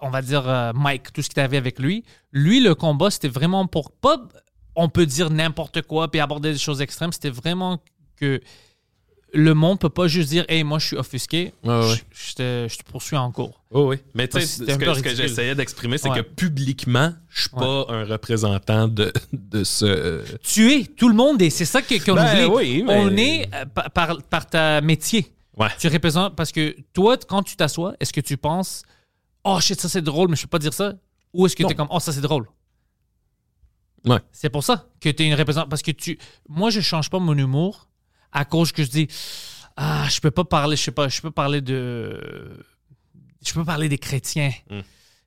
on 0.00 0.10
va 0.10 0.22
dire 0.22 0.48
euh, 0.48 0.72
Mike, 0.74 1.12
tout 1.12 1.22
ce 1.22 1.28
qu'il 1.30 1.40
avait 1.40 1.56
avec 1.56 1.78
lui, 1.78 2.04
lui, 2.32 2.60
le 2.60 2.74
combat, 2.74 3.10
c'était 3.10 3.28
vraiment 3.28 3.66
pour 3.66 3.92
pas, 3.92 4.18
on 4.74 4.88
peut 4.88 5.06
dire 5.06 5.30
n'importe 5.30 5.82
quoi 5.82 6.10
puis 6.10 6.20
aborder 6.20 6.52
des 6.52 6.58
choses 6.58 6.82
extrêmes, 6.82 7.12
c'était 7.12 7.30
vraiment 7.30 7.80
que 8.16 8.40
le 9.36 9.54
monde 9.54 9.78
peut 9.78 9.88
pas 9.90 10.08
juste 10.08 10.30
dire, 10.30 10.44
hey, 10.48 10.64
moi, 10.64 10.78
je 10.78 10.86
suis 10.88 10.96
offusqué, 10.96 11.52
ouais. 11.64 11.82
Je, 12.12 12.28
je 12.28 12.34
te, 12.34 12.66
je 12.72 12.78
te 12.78 12.82
poursuis 12.90 13.16
en 13.16 13.30
cours. 13.30 13.62
Oui, 13.70 13.82
oui. 13.82 13.96
Mais 14.14 14.26
tu 14.28 14.40
sais, 14.40 14.64
Parce 14.64 14.78
que 14.78 14.94
ce 14.94 15.00
que, 15.02 15.10
ce 15.10 15.14
j'essayais 15.22 15.54
d'exprimer, 15.54 15.98
c'est 15.98 16.08
Ouais. 16.08 16.16
que 16.16 16.22
publiquement, 16.28 17.12
je 17.28 17.42
suis 17.42 17.50
pas 17.50 17.86
un 17.88 18.04
représentant 18.04 18.88
de, 18.88 19.12
de 19.32 19.62
ce. 19.64 20.24
Tu 20.42 20.72
es, 20.72 20.84
tout 20.84 21.08
le 21.08 21.14
monde 21.14 21.40
est, 21.42 21.50
c'est 21.50 21.64
ça 21.64 21.82
que- 21.82 22.02
qu'on 22.04 22.14
Ben 22.14 22.46
oui, 22.50 22.82
mais- 22.86 22.94
On 22.98 23.16
est 23.16 23.48
euh, 23.54 23.64
par, 23.66 23.90
par, 23.90 24.22
par 24.22 24.46
ta 24.46 24.80
métier. 24.80 25.32
Ouais. 25.56 25.68
Tu 25.78 25.88
représentes 25.88 26.36
parce 26.36 26.52
que 26.52 26.74
toi, 26.92 27.16
quand 27.28 27.42
tu 27.42 27.56
t'assois, 27.56 27.94
est-ce 28.00 28.12
que 28.12 28.20
tu 28.20 28.36
penses 28.36 28.82
Oh 29.44 29.58
shit, 29.60 29.80
ça 29.80 29.88
c'est 29.88 30.02
drôle, 30.02 30.28
mais 30.28 30.36
je 30.36 30.42
peux 30.42 30.48
pas 30.48 30.58
dire 30.58 30.74
ça 30.74 30.94
Ou 31.32 31.46
est-ce 31.46 31.54
que 31.56 31.62
tu 31.62 31.70
es 31.72 31.74
comme 31.74 31.88
Oh, 31.90 32.00
ça 32.00 32.12
c'est 32.12 32.20
drôle 32.20 32.46
Ouais. 34.04 34.18
C'est 34.30 34.50
pour 34.50 34.62
ça 34.62 34.86
que 35.00 35.08
tu 35.08 35.22
es 35.22 35.26
une 35.26 35.34
représentante. 35.34 35.68
Parce 35.70 35.82
que 35.82 35.90
tu. 35.90 36.18
Moi, 36.48 36.70
je 36.70 36.80
change 36.80 37.10
pas 37.10 37.18
mon 37.18 37.36
humour 37.36 37.88
à 38.36 38.44
cause 38.44 38.72
que 38.72 38.84
je 38.84 38.90
dis 38.90 39.08
Ah, 39.76 40.06
je 40.10 40.20
peux 40.20 40.30
pas 40.30 40.44
parler, 40.44 40.76
je 40.76 40.82
sais 40.82 40.90
pas, 40.92 41.08
je 41.08 41.20
peux 41.20 41.30
parler 41.30 41.60
de. 41.60 42.20
Je 43.44 43.52
peux 43.52 43.64
parler 43.64 43.88
des 43.88 43.98
chrétiens. 43.98 44.52
Mm. 44.70 44.80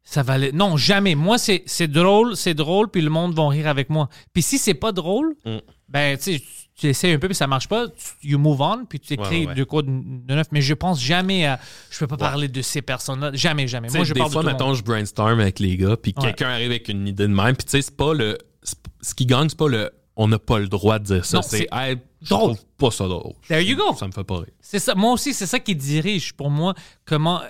Ça 0.03 0.23
va 0.23 0.34
aller. 0.34 0.52
Non, 0.52 0.76
jamais. 0.77 1.14
Moi, 1.15 1.38
c'est 1.38 1.64
c'est 1.68 1.88
drôle, 1.88 2.36
c'est 2.36 2.53
drôle, 2.56 2.90
puis 2.90 3.02
le 3.02 3.10
monde 3.10 3.34
va 3.36 3.48
rire 3.48 3.68
avec 3.68 3.90
moi. 3.90 4.10
Puis 4.34 4.41
si 4.41 4.57
c'est 4.57 4.73
pas 4.73 4.91
drôle, 4.91 5.36
Mm. 5.45 5.57
ben, 5.88 6.18
tu 6.18 6.23
sais, 6.38 6.44
tu 6.76 6.88
essaies 6.88 7.14
un 7.14 7.19
peu, 7.19 7.27
puis 7.27 7.36
ça 7.36 7.45
marche 7.45 7.68
pas, 7.68 7.88
tu 7.90 8.27
you 8.30 8.40
move 8.40 8.61
on, 8.61 8.86
puis 8.86 8.99
tu 8.99 9.14
écris 9.14 9.41
Ouais, 9.41 9.48
ouais. 9.48 9.53
de 9.56 9.64
quoi 9.65 9.81
de, 9.84 9.90
neuf. 10.34 10.48
Mais 10.52 10.61
je 10.61 10.73
pense 10.73 11.02
jamais 11.02 11.45
à. 11.45 11.60
Je 11.91 11.99
peux 11.99 12.07
pas 12.07 12.18
parler 12.18 12.48
de 12.48 12.61
ces 12.61 12.81
personnes-là. 12.81 13.31
Jamais, 13.34 13.68
jamais. 13.68 13.90
Moi, 13.94 14.03
je 14.06 14.14
des 14.14 14.19
parle 14.19 14.31
fois, 14.31 14.41
de 14.44 14.48
tout 14.48 14.53
mettons, 14.53 14.68
monde. 14.68 14.76
je 14.77 14.84
brainstorm 14.84 15.40
avec 15.40 15.60
les 15.60 15.77
gars, 15.77 15.98
puis 15.98 16.14
quelqu'un 16.14 16.49
arrive 16.49 16.72
avec 16.72 16.88
une 16.90 17.07
idée 17.07 17.27
de 17.27 17.34
même, 17.34 17.56
puis 17.56 17.65
tu 17.65 17.72
sais, 17.72 17.81
c'est 17.81 17.95
pas 17.95 18.14
le. 18.14 18.38
c'est- 18.64 18.77
Ce 19.02 19.14
qui 19.14 19.26
gagne, 19.26 19.48
c'est 19.49 19.57
pas 19.57 19.68
le. 19.69 19.91
On 20.21 20.27
n'a 20.27 20.37
pas 20.37 20.59
le 20.59 20.67
droit 20.67 20.99
de 20.99 21.05
dire 21.05 21.25
ça. 21.25 21.41
C'est. 21.41 21.65
Hey, 21.71 21.97
je 22.21 22.29
drôle. 22.31 22.55
trouve 22.55 22.65
pas 22.77 22.91
ça 22.91 23.07
drôle. 23.07 23.35
There 23.47 23.63
you 23.63 23.77
go. 23.77 23.95
Ça 23.95 24.05
me 24.05 24.11
fait 24.11 24.25
pas 24.25 24.39
rire. 24.39 24.51
C'est 24.59 24.79
ça. 24.79 24.93
Moi 24.93 25.13
aussi, 25.13 25.33
c'est 25.33 25.45
ça 25.45 25.59
qui 25.59 25.73
dirige 25.77 26.33
pour 26.33 26.49
moi 26.49 26.73
comment 27.05 27.39
euh, 27.39 27.45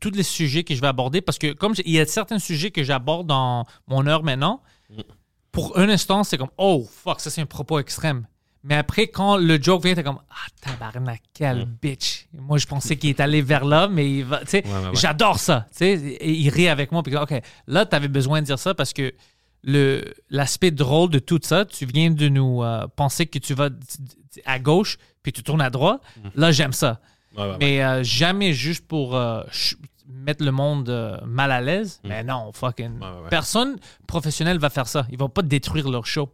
tous 0.00 0.12
les 0.12 0.22
sujets 0.22 0.64
que 0.64 0.74
je 0.74 0.80
vais 0.80 0.86
aborder. 0.86 1.20
Parce 1.20 1.36
que 1.36 1.52
comme 1.52 1.74
il 1.84 1.92
y 1.92 2.00
a 2.00 2.06
certains 2.06 2.38
sujets 2.38 2.70
que 2.70 2.82
j'aborde 2.82 3.26
dans 3.26 3.66
mon 3.86 4.06
heure 4.06 4.22
maintenant, 4.22 4.62
pour 5.52 5.76
un 5.76 5.90
instant, 5.90 6.24
c'est 6.24 6.38
comme 6.38 6.48
oh 6.56 6.88
fuck, 6.90 7.20
ça 7.20 7.28
c'est 7.28 7.42
un 7.42 7.46
propos 7.46 7.78
extrême. 7.80 8.26
Mais 8.64 8.76
après, 8.76 9.08
quand 9.08 9.36
le 9.36 9.62
joke 9.62 9.84
vient, 9.84 9.94
t'es 9.94 10.02
comme 10.02 10.20
ah 10.30 10.48
tabarnak, 10.62 11.20
quel 11.34 11.66
bitch. 11.66 12.28
Moi, 12.32 12.56
je 12.56 12.66
pensais 12.66 12.96
qu'il 12.96 13.10
est 13.10 13.20
allé 13.20 13.42
vers 13.42 13.66
là, 13.66 13.88
mais 13.88 14.10
il 14.10 14.24
va. 14.24 14.40
Ouais, 14.40 14.62
ouais. 14.64 14.90
j'adore 14.94 15.38
ça. 15.38 15.66
Et 15.82 16.32
il 16.32 16.48
rit 16.48 16.68
avec 16.68 16.92
moi. 16.92 17.02
Puis 17.02 17.14
ok, 17.14 17.42
là, 17.66 17.84
t'avais 17.84 18.08
besoin 18.08 18.40
de 18.40 18.46
dire 18.46 18.58
ça 18.58 18.74
parce 18.74 18.94
que 18.94 19.12
l'aspect 19.64 20.70
drôle 20.70 21.10
de 21.10 21.18
tout 21.18 21.40
ça, 21.42 21.64
tu 21.64 21.86
viens 21.86 22.10
de 22.10 22.28
nous 22.28 22.62
euh, 22.62 22.86
penser 22.94 23.26
que 23.26 23.38
tu 23.38 23.54
vas 23.54 23.70
à 24.44 24.58
gauche 24.58 24.98
puis 25.22 25.32
tu 25.32 25.42
tournes 25.42 25.60
à 25.62 25.70
droite. 25.70 26.00
Là, 26.34 26.52
j'aime 26.52 26.72
ça. 26.72 27.00
Ouais, 27.36 27.42
ouais, 27.42 27.50
ouais. 27.50 27.56
Mais 27.60 27.82
euh, 27.84 28.02
jamais 28.04 28.52
juste 28.52 28.86
pour 28.86 29.16
euh, 29.16 29.42
mettre 30.08 30.44
le 30.44 30.52
monde 30.52 31.20
mal 31.26 31.50
à 31.52 31.60
l'aise. 31.60 32.00
Mais 32.04 32.22
non, 32.22 32.52
fucking. 32.52 32.98
Personne 33.28 33.76
professionnel 34.06 34.58
va 34.58 34.70
faire 34.70 34.86
ça. 34.86 35.06
Ils 35.10 35.18
vont 35.18 35.28
pas 35.28 35.42
détruire 35.42 35.88
leur 35.90 36.06
show 36.06 36.30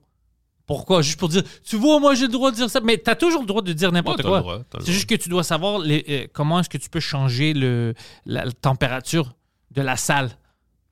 Pourquoi? 0.66 1.02
Juste 1.02 1.18
pour 1.18 1.28
dire, 1.28 1.42
tu 1.64 1.76
vois, 1.76 1.98
moi 2.00 2.14
j'ai 2.14 2.26
le 2.26 2.32
droit 2.32 2.50
de 2.50 2.56
dire 2.56 2.68
ça. 2.70 2.80
Mais 2.80 2.98
tu 2.98 3.08
as 3.10 3.16
toujours 3.16 3.40
le 3.40 3.46
droit 3.46 3.62
de 3.62 3.72
dire 3.72 3.90
n'importe 3.92 4.22
quoi. 4.22 4.42
C'est 4.84 4.92
juste 4.92 5.08
que 5.08 5.14
tu 5.14 5.28
dois 5.28 5.42
savoir 5.42 5.78
les- 5.78 6.28
comment 6.32 6.60
est-ce 6.60 6.68
que 6.68 6.78
tu 6.78 6.90
peux 6.90 7.00
changer 7.00 7.52
le, 7.54 7.94
la, 8.26 8.44
la 8.44 8.52
température 8.52 9.34
de 9.70 9.80
la 9.82 9.96
salle. 9.96 10.30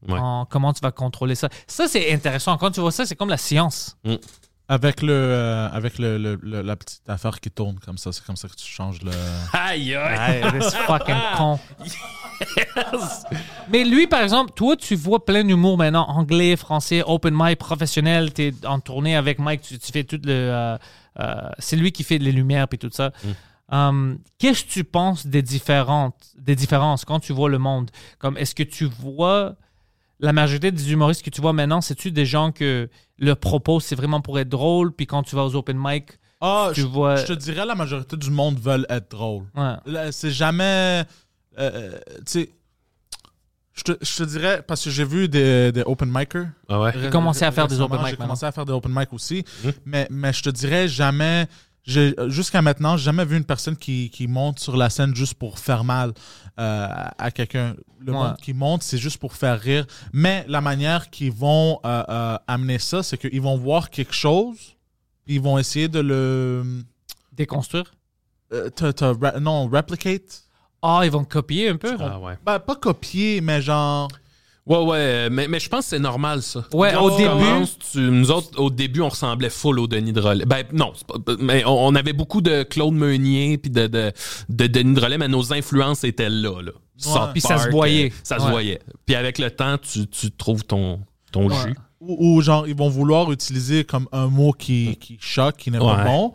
Ouais. 0.09 0.18
En- 0.18 0.47
comment 0.48 0.72
tu 0.72 0.81
vas 0.81 0.93
contrôler 0.93 1.35
ça. 1.35 1.48
Ça, 1.66 1.86
c'est 1.89 2.12
intéressant. 2.12 2.56
Quand 2.56 2.70
tu 2.70 2.81
vois 2.81 2.93
ça, 2.93 3.05
c'est 3.06 3.16
comme 3.16 3.28
la 3.28 3.36
science. 3.36 3.97
Avec, 4.68 5.02
le, 5.02 5.12
euh, 5.12 5.68
avec 5.72 5.98
le, 5.98 6.16
le- 6.16 6.39
le- 6.40 6.62
la 6.62 6.77
petite 6.77 7.02
affaire 7.09 7.40
qui 7.40 7.51
tourne 7.51 7.78
comme 7.81 7.98
ça, 7.98 8.12
c'est 8.12 8.24
comme 8.24 8.36
ça 8.36 8.47
que 8.48 8.55
tu 8.55 8.66
changes 8.66 9.02
le. 9.02 9.10
Aïe, 9.52 9.94
aïe. 9.97 10.43
This 10.59 10.74
fucking 10.86 11.16
con. 11.36 11.59
Mais 13.68 13.85
lui, 13.85 14.06
par 14.06 14.22
exemple, 14.22 14.52
toi, 14.55 14.77
tu 14.77 14.94
vois 14.94 15.24
plein 15.24 15.44
d'humour 15.44 15.77
maintenant, 15.77 16.06
anglais, 16.09 16.56
français, 16.56 17.02
open 17.06 17.35
mic, 17.36 17.59
professionnel. 17.59 18.32
Tu 18.32 18.48
es 18.48 18.66
en 18.66 18.81
tournée 18.81 19.16
avec 19.16 19.39
Mike, 19.39 19.62
tu, 19.62 19.78
tu 19.78 19.93
fais 19.93 20.05
tout 20.05 20.20
le. 20.24 20.32
euh, 20.32 20.78
euh, 21.18 21.35
c'est 21.59 21.77
lui 21.77 21.93
qui 21.93 22.05
fait 22.05 22.18
les 22.18 22.32
lumières 22.32 22.66
et 22.70 22.78
tout 22.78 22.90
ça. 22.93 23.10
Um, 23.72 24.18
Qu'est-ce 24.39 24.64
que 24.64 24.70
tu 24.70 24.85
penses 24.85 25.27
des 25.27 25.43
différentes, 25.43 26.14
des 26.39 26.56
différences 26.56 27.05
quand 27.05 27.20
tu 27.20 27.32
vois 27.32 27.48
le 27.48 27.59
monde? 27.59 27.90
Comme 28.18 28.36
est-ce 28.36 28.55
que 28.55 28.62
tu 28.64 28.85
vois 28.85 29.55
la 30.20 30.32
majorité 30.32 30.70
des 30.70 30.92
humoristes 30.92 31.22
que 31.24 31.30
tu 31.30 31.40
vois 31.40 31.52
maintenant, 31.52 31.80
c'est-tu 31.80 32.10
des 32.12 32.26
gens 32.26 32.52
que 32.52 32.88
le 33.18 33.34
propos 33.34 33.80
c'est 33.80 33.94
vraiment 33.97 34.20
pour 34.20 34.38
être 34.38 34.48
drôle, 34.48 34.92
puis 34.92 35.06
quand 35.06 35.22
tu 35.22 35.34
vas 35.36 35.44
aux 35.44 35.55
open 35.56 35.76
mic, 35.80 36.18
Ah, 36.40 36.70
tu 36.74 36.82
je, 36.82 36.86
vois. 36.86 37.16
je 37.16 37.26
te 37.26 37.32
dirais 37.32 37.66
la 37.66 37.74
majorité 37.74 38.16
du 38.16 38.30
monde 38.30 38.59
veulent 38.59 38.86
être 38.88 39.10
drôle. 39.10 39.44
Ouais. 39.55 40.12
C'est 40.12 40.30
jamais. 40.30 41.05
euh, 41.59 41.98
tu 42.18 42.22
sais. 42.26 42.51
Je 43.72 43.82
te, 43.84 43.92
je 44.02 44.16
te 44.18 44.22
dirais, 44.24 44.62
parce 44.66 44.84
que 44.84 44.90
j'ai 44.90 45.05
vu 45.05 45.28
des, 45.28 45.72
des 45.72 45.82
open 45.86 46.10
micers. 46.12 46.48
Ah 46.68 46.80
ouais? 46.80 46.92
J'ai 47.01 47.09
commencé 47.09 47.44
à 47.44 47.51
faire 47.52 47.66
des 47.66 47.80
open 47.80 47.98
mic 47.98 48.09
J'ai 48.10 48.16
commencé 48.16 48.44
à 48.44 48.52
faire 48.52 48.66
des 48.66 48.72
open 48.72 48.92
mic 48.94 49.10
aussi. 49.12 49.42
Mais, 49.86 50.06
mais 50.10 50.32
je 50.34 50.42
te 50.42 50.51
dirais 50.51 50.86
jamais. 50.86 51.47
J'ai- 51.85 52.15
Jusqu'à 52.28 52.62
maintenant, 52.62 52.97
j'ai 52.97 53.05
jamais 53.05 53.24
vu 53.24 53.36
une 53.36 53.44
personne 53.44 53.77
qui, 53.77 54.11
qui 54.11 54.27
monte 54.27 54.59
sur 54.59 54.77
la 54.77 54.90
scène 54.90 55.15
juste 55.15 55.35
pour 55.35 55.59
faire 55.59 55.82
mal 55.85 56.12
euh, 56.59 56.86
à 57.19 57.31
quelqu'un. 57.31 57.74
Le 58.01 58.12
Ouais. 58.12 58.19
monde 58.19 58.36
qui 58.43 58.52
monte, 58.55 58.82
c'est 58.82 58.98
juste 58.98 59.19
pour 59.19 59.35
faire 59.35 59.59
rire. 59.61 59.86
Mais 60.12 60.44
la 60.48 60.61
manière 60.61 61.11
qu'ils 61.11 61.32
vont 61.32 61.81
euh, 61.85 62.02
euh, 62.09 62.39
amener 62.47 62.78
ça, 62.78 63.02
c'est 63.02 63.16
qu'ils 63.19 63.40
vont 63.43 63.57
voir 63.57 63.90
quelque 63.90 64.15
chose, 64.15 64.77
ils 65.27 65.40
vont 65.40 65.59
essayer 65.59 65.89
de 65.89 66.01
le. 66.01 66.82
Déconstruire? 67.32 67.93
euh, 68.52 68.69
te- 68.69 68.90
te 68.90 69.05
ra- 69.05 69.39
non, 69.40 69.69
replicate. 69.69 70.43
Ah, 70.82 71.02
ils 71.05 71.11
vont 71.11 71.24
copier 71.24 71.69
un 71.69 71.77
peu. 71.77 71.97
Ah 72.01 72.19
ouais. 72.19 72.36
Ben, 72.44 72.59
pas 72.59 72.74
copier, 72.74 73.40
mais 73.40 73.62
genre. 73.62 74.09
Ouais, 74.70 74.78
ouais, 74.84 75.28
mais, 75.30 75.48
mais 75.48 75.59
je 75.59 75.68
pense 75.68 75.84
que 75.84 75.90
c'est 75.90 75.98
normal, 75.98 76.42
ça. 76.42 76.64
Ouais, 76.72 76.92
Quand 76.94 77.02
au 77.02 77.10
tu 77.10 77.16
début- 77.18 77.28
commences, 77.28 77.76
tu- 77.92 77.98
nous 77.98 78.30
autres, 78.30 78.59
au 78.60 78.70
début, 78.70 79.01
on 79.01 79.09
ressemblait 79.09 79.51
full 79.51 79.78
au 79.80 79.86
Denis 79.88 80.12
de 80.12 80.20
Relais. 80.20 80.44
Ben, 80.47 80.64
non, 80.72 80.92
c'est 80.94 81.06
pas- 81.06 81.18
mais 81.40 81.64
on, 81.64 81.86
on 81.88 81.94
avait 81.97 82.12
beaucoup 82.12 82.40
de 82.40 82.62
Claude 82.62 82.94
Meunier 82.94 83.59
puis 83.59 83.70
de, 83.70 83.86
de, 83.88 84.12
de 84.48 84.66
Denis 84.68 84.94
de 84.94 85.01
Relais, 85.01 85.18
mais 85.18 85.26
nos 85.28 85.52
influences 85.52 86.05
étaient 86.05 86.30
là, 86.30 86.62
là. 86.62 86.72
South 86.97 87.30
Puis 87.32 87.40
ça 87.40 87.59
se 87.59 87.68
voyait. 87.70 88.10
euh, 88.10 88.14
Ça 88.22 88.38
se 88.38 88.44
Ouais. 88.44 88.51
voyait. 88.51 88.80
Puis 89.06 89.14
avec 89.16 89.38
le 89.38 89.51
temps, 89.51 89.76
tu, 89.78 90.06
tu 90.06 90.30
trouves 90.30 90.64
ton, 90.64 91.01
ton 91.32 91.48
Ouais. 91.48 91.56
jus. 91.66 91.74
Ou, 92.01 92.36
ou 92.36 92.40
genre, 92.40 92.68
ils 92.68 92.76
vont 92.76 92.88
vouloir 92.90 93.32
utiliser 93.32 93.84
comme 93.84 94.06
un 94.12 94.28
mot 94.28 94.52
qui, 94.52 94.97
qui 95.01 95.16
choque, 95.20 95.56
qui 95.56 95.70
n'est 95.70 95.78
pas 95.78 96.05
bon. 96.05 96.32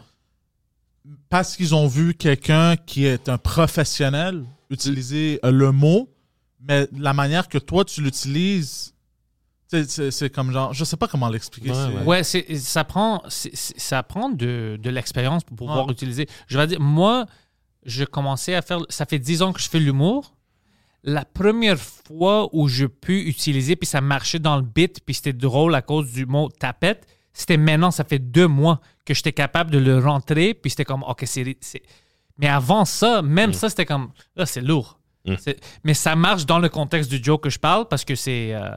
Parce 1.30 1.56
qu'ils 1.56 1.76
ont 1.76 1.88
vu 1.88 2.14
quelqu'un 2.16 2.76
qui 2.78 3.06
est 3.06 3.30
un 3.30 3.38
professionnel 3.38 4.44
utiliser 4.70 5.40
euh, 5.46 5.52
le 5.52 5.72
mot, 5.72 6.10
mais 6.68 6.88
la 6.98 7.14
manière 7.14 7.48
que 7.48 7.58
toi 7.58 7.86
tu 7.86 8.02
l'utilises, 8.02 8.94
c'est 9.68 10.12
c'est 10.12 10.30
comme 10.30 10.52
genre. 10.52 10.74
Je 10.74 10.84
sais 10.84 10.98
pas 10.98 11.08
comment 11.08 11.28
l'expliquer. 11.30 11.72
Ouais, 12.06 12.24
c'est- 12.24 12.48
ouais. 12.50 12.58
Ça 12.60 12.84
prend, 12.84 13.24
ça 13.30 14.04
prend 14.04 14.30
de, 14.30 14.78
de 14.82 14.90
l'expérience 14.90 15.44
pour 15.44 15.56
pouvoir 15.58 15.86
Ouais. 15.88 15.92
utiliser. 15.94 16.28
Je 16.48 16.58
vais 16.58 16.68
dire, 16.68 16.80
moi, 16.80 17.26
je 17.86 18.04
commençais 18.04 18.56
à 18.56 18.62
faire. 18.62 18.80
Ça 18.90 19.06
fait 19.06 19.20
10 19.20 19.42
ans 19.42 19.54
que 19.54 19.62
je 19.62 19.70
fais 19.70 19.80
l'humour. 19.80 20.34
La 21.04 21.24
première 21.24 21.78
fois 21.80 22.50
où 22.52 22.68
je 22.68 22.86
peux 22.86 23.14
utiliser, 23.14 23.76
puis 23.76 23.86
ça 23.86 24.02
marchait 24.02 24.40
dans 24.40 24.56
le 24.56 24.64
beat, 24.64 25.02
puis 25.06 25.14
c'était 25.14 25.34
drôle 25.34 25.76
à 25.76 25.84
cause 25.84 26.12
du 26.12 26.26
mot 26.26 26.50
tapette, 26.50 27.06
c'était 27.32 27.58
maintenant, 27.58 27.92
ça 27.92 28.04
fait 28.04 28.18
deux 28.18 28.48
mois 28.48 28.82
que 29.06 29.14
j'étais 29.14 29.32
capable 29.34 29.70
de 29.70 29.78
le 29.78 30.00
rentrer, 30.00 30.56
puis 30.56 30.72
c'était 30.72 30.86
comme, 30.86 31.04
OK, 31.04 31.24
c'est. 31.28 31.58
c'est- 31.62 31.84
Mais 32.40 32.48
avant 32.48 32.86
ça, 32.86 33.22
même 33.22 33.54
ça, 33.54 33.70
c'était 33.70 33.86
comme, 33.86 34.10
là, 34.36 34.46
c'est 34.48 34.62
lourd. 34.62 35.00
Mm. 35.26 35.36
Mais 35.84 35.94
ça 35.94 36.16
marche 36.16 36.46
dans 36.46 36.60
le 36.60 36.70
contexte 36.70 37.10
du 37.10 37.24
joke 37.24 37.44
que 37.44 37.50
je 37.50 37.60
parle 37.60 37.88
parce 37.88 38.06
que 38.06 38.16
c'est. 38.16 38.54
euh, 38.54 38.70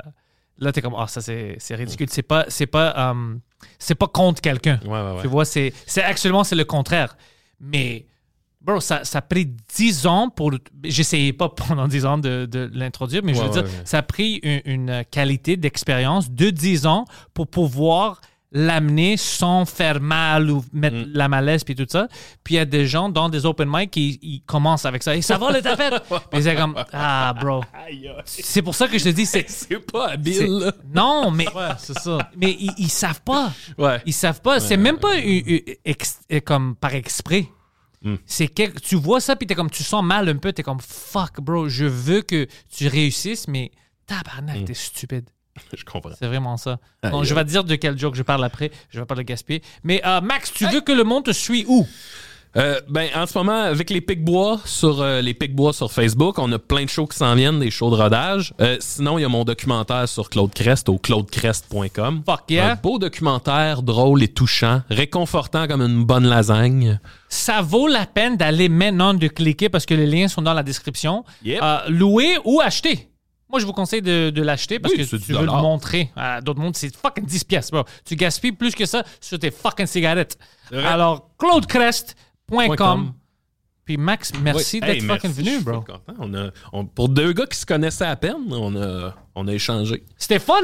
Là, 0.61 0.73
t'es 0.73 0.83
comme, 0.83 0.97
ah, 0.99 1.07
ça, 1.07 1.21
c'est 1.21 1.55
c'est 1.61 1.77
ridicule. 1.77 2.09
C'est 2.11 2.23
pas, 2.25 2.45
c'est 2.49 2.67
pas, 2.67 3.13
euh, 3.13 3.37
c'est 3.79 3.95
pas 3.95 4.09
contre 4.09 4.41
quelqu'un. 4.41 4.81
Ouais, 4.85 4.91
ouais, 4.91 5.13
ouais. 5.13 5.21
Tu 5.23 5.29
vois, 5.29 5.45
c'est, 5.45 5.73
actuellement, 6.03 6.43
c'est 6.43 6.57
le 6.57 6.65
contraire. 6.65 7.17
Mais, 7.61 8.07
bro, 8.61 8.81
ça, 8.81 9.05
ça 9.05 9.19
a 9.19 9.23
pris 9.23 9.47
10 9.77 10.07
ans 10.09 10.31
pour. 10.31 10.51
J'essayais 10.83 11.33
pas 11.33 11.49
pendant 11.49 11.87
10 11.87 12.07
ans 12.07 12.19
de, 12.19 12.45
de 12.51 12.69
l'introduire, 12.75 13.23
mais 13.23 13.35
je 13.35 13.43
veux 13.43 13.51
dire, 13.51 13.65
ça 13.85 13.99
a 13.99 14.03
pris 14.03 14.41
une, 14.43 14.63
une 14.65 15.05
qualité 15.09 15.57
d'expérience 15.57 16.29
de 16.29 16.51
10 16.51 16.87
ans 16.87 17.05
pour 17.35 17.47
pouvoir 17.47 18.21
l'amener 18.51 19.17
sans 19.19 19.65
faire 19.67 20.01
mal 20.01 20.51
ou 20.51 20.65
mettre 20.73 20.97
Mm. 20.97 21.11
la 21.13 21.29
malaise 21.29 21.65
puis 21.65 21.75
tout 21.75 21.87
ça. 21.89 22.09
Puis 22.43 22.55
il 22.55 22.57
y 22.57 22.61
a 22.61 22.65
des 22.65 22.87
gens 22.87 23.09
dans 23.11 23.29
des 23.29 23.45
open 23.45 23.69
mic 23.71 23.91
qui 23.91 24.19
ils 24.23 24.41
commencent 24.43 24.87
avec 24.87 25.03
ça. 25.03 25.15
Et 25.15 25.21
ça 25.23 25.37
va 25.37 25.53
les 25.53 25.61
tapettes! 25.63 26.03
Puis 26.31 26.43
c'est 26.43 26.57
comme, 26.57 26.75
ah, 26.93 27.35
bro. 27.39 27.63
C'est 28.25 28.63
pour 28.63 28.75
ça 28.75 28.89
que 28.89 28.99
je 28.99 29.05
te 29.05 29.09
dis, 29.11 29.27
c'est. 29.27 29.45
C'est 29.69 29.79
pas 29.81 30.11
habile. 30.13 30.73
Non, 30.95 31.31
mais 31.31 31.47
Ouais, 31.55 31.69
c'est 31.79 31.99
ça. 31.99 32.19
mais 32.37 32.57
ils, 32.59 32.73
ils 32.79 32.89
savent 32.91 33.21
pas. 33.23 33.53
Ouais. 33.77 34.01
Ils 34.07 34.13
savent 34.15 34.41
pas. 34.41 34.61
c'est 34.61 34.77
même 34.77 34.99
pas 34.99 35.19
eu- 35.19 35.43
eu- 35.47 35.65
ex- 35.85 36.21
comme 36.45 36.75
par 36.77 36.95
exprès. 36.95 37.47
Hmm. 38.03 38.15
C'est 38.25 38.49
que 38.49 38.79
tu 38.81 38.95
vois 38.97 39.21
ça 39.21 39.35
puis 39.37 39.47
t'es 39.47 39.55
comme 39.57 39.71
tu 39.71 39.83
sens 39.83 40.03
mal 40.05 40.29
un 40.29 40.37
peu. 40.37 40.53
T'es 40.53 40.63
comme 40.63 40.81
fuck 40.81 41.41
bro. 41.41 41.69
Je 41.69 41.85
veux 41.85 42.23
que 42.23 42.47
tu 42.75 42.87
réussisses, 42.89 43.47
mais 43.49 43.73
tabarnak 44.07 44.65
t'es 44.65 44.75
stupide. 44.75 45.29
Je 45.77 45.85
comprends. 45.85 46.11
C'est 46.19 46.27
vraiment 46.27 46.57
ça. 46.57 46.79
Je 47.03 47.35
vais 47.35 47.45
te 47.45 47.51
dire 47.51 47.65
de 47.65 47.75
quel 47.75 47.99
joke 47.99 48.15
je 48.15 48.23
parle 48.23 48.45
après. 48.45 48.71
Je 48.91 49.01
vais 49.01 49.07
pas 49.07 49.15
le 49.15 49.23
gaspiller. 49.23 49.63
Mais 49.85 50.03
euh, 50.07 50.21
Max, 50.21 50.53
tu 50.53 50.67
veux 50.67 50.81
que 50.81 50.93
le 50.93 51.05
monde 51.05 51.25
te 51.25 51.33
suit 51.33 51.65
où? 51.69 51.87
Euh, 52.57 52.81
ben, 52.89 53.09
en 53.15 53.27
ce 53.27 53.37
moment, 53.37 53.61
avec 53.63 53.91
les 53.91 54.01
Pics-Bois 54.01 54.61
sur 54.65 55.01
euh, 55.01 55.21
les 55.21 55.35
Pics-Bois 55.35 55.73
sur 55.73 55.93
Facebook, 55.93 56.39
on 56.39 56.51
a 56.53 56.59
plein 56.59 56.85
de 56.85 56.89
shows 56.89 57.07
qui 57.07 57.19
s'en 57.19 57.35
viennent, 57.35 57.61
des 57.61 57.71
shows 57.71 57.91
de 57.91 57.97
rodage. 57.97 58.55
Euh, 58.61 58.77
sinon, 58.81 59.19
il 59.19 59.23
y 59.23 59.25
a 59.25 59.29
mon 59.29 59.45
documentaire 59.45 60.09
sur 60.09 60.31
Claude 60.31 60.53
Crest 60.53 60.89
au 60.89 60.99
claudecrest.com. 60.99 62.23
Fuck 62.27 62.51
yeah. 62.51 62.73
Un 62.73 62.75
beau 62.77 62.99
documentaire, 62.99 63.83
drôle 63.83 64.23
et 64.23 64.29
touchant, 64.29 64.83
réconfortant 64.89 65.67
comme 65.69 65.83
une 65.83 66.05
bonne 66.05 66.27
lasagne. 66.27 66.99
Ça 67.29 67.61
vaut 67.61 67.87
la 67.87 68.07
peine 68.07 68.37
d'aller 68.37 68.69
maintenant 68.69 69.13
de 69.13 69.29
cliquer 69.29 69.69
parce 69.69 69.85
que 69.85 69.95
les 69.95 70.07
liens 70.07 70.29
sont 70.29 70.43
dans 70.43 70.55
la 70.55 70.63
description. 70.63 71.25
Yep. 71.45 71.61
Euh, 71.63 71.79
louer 71.89 72.39
ou 72.45 72.61
acheter? 72.61 73.09
Moi, 73.51 73.61
je 73.61 73.67
vous 73.67 73.73
conseille 73.73 74.03
de, 74.03 74.31
de 74.31 74.43
l'acheter 74.43 74.79
parce 74.79 74.93
Oui, 74.95 75.07
que 75.09 75.17
tu 75.17 75.33
veux 75.33 75.41
le 75.41 75.47
montrer 75.47 76.11
à 76.17 76.41
d'autres 76.41 76.61
mondes. 76.61 76.77
C'est 76.77 76.95
fucking 76.95 77.25
10 77.25 77.45
pièces, 77.45 77.71
bro. 77.71 77.85
Tu 78.05 78.15
gaspilles 78.15 78.53
plus 78.53 78.75
que 78.75 78.85
ça 78.85 79.03
sur 79.21 79.39
tes 79.39 79.51
fucking 79.51 79.87
cigarettes. 79.87 80.37
Alors, 80.73 81.31
claudecrest.com. 81.39 82.77
com. 82.77 83.13
Puis 83.85 83.97
Max, 83.97 84.33
merci 84.43 84.77
Oui. 84.77 84.81
d'être 84.87 84.91
Hey, 84.97 85.01
fucking 85.01 85.31
merci, 85.31 85.41
venu, 85.41 85.51
je 85.51 85.55
suis 85.57 85.65
bro. 85.65 85.81
content. 85.81 86.01
On 86.19 86.35
a, 86.35 86.51
on- 86.75 86.85
pour 86.85 87.09
deux 87.09 87.33
gars 87.33 87.47
qui 87.47 87.57
se 87.57 87.65
connaissaient 87.65 88.05
à 88.05 88.17
peine, 88.17 88.37
on 88.53 88.77
a, 88.77 89.15
on 89.35 89.49
a 89.49 89.53
échangé. 89.55 90.05
C'était 90.19 90.39
fun. 90.39 90.55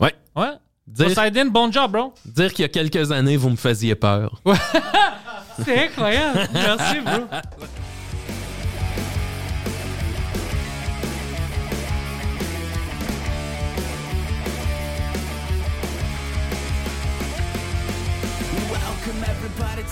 Ouais. 0.00 0.12
Ouais. 0.34 0.50
Dire- 0.88 1.06
Poseidon, 1.14 1.46
bon 1.46 1.70
job, 1.70 1.92
bro. 1.92 2.12
Dire 2.24 2.52
qu'il 2.52 2.62
y 2.62 2.66
a 2.66 2.68
quelques 2.68 3.12
années, 3.12 3.36
vous 3.36 3.50
me 3.50 3.56
faisiez 3.56 3.94
peur. 3.94 4.40
C'est 5.64 5.84
incroyable. 5.86 6.48
merci, 6.52 7.00
bro. 7.00 7.12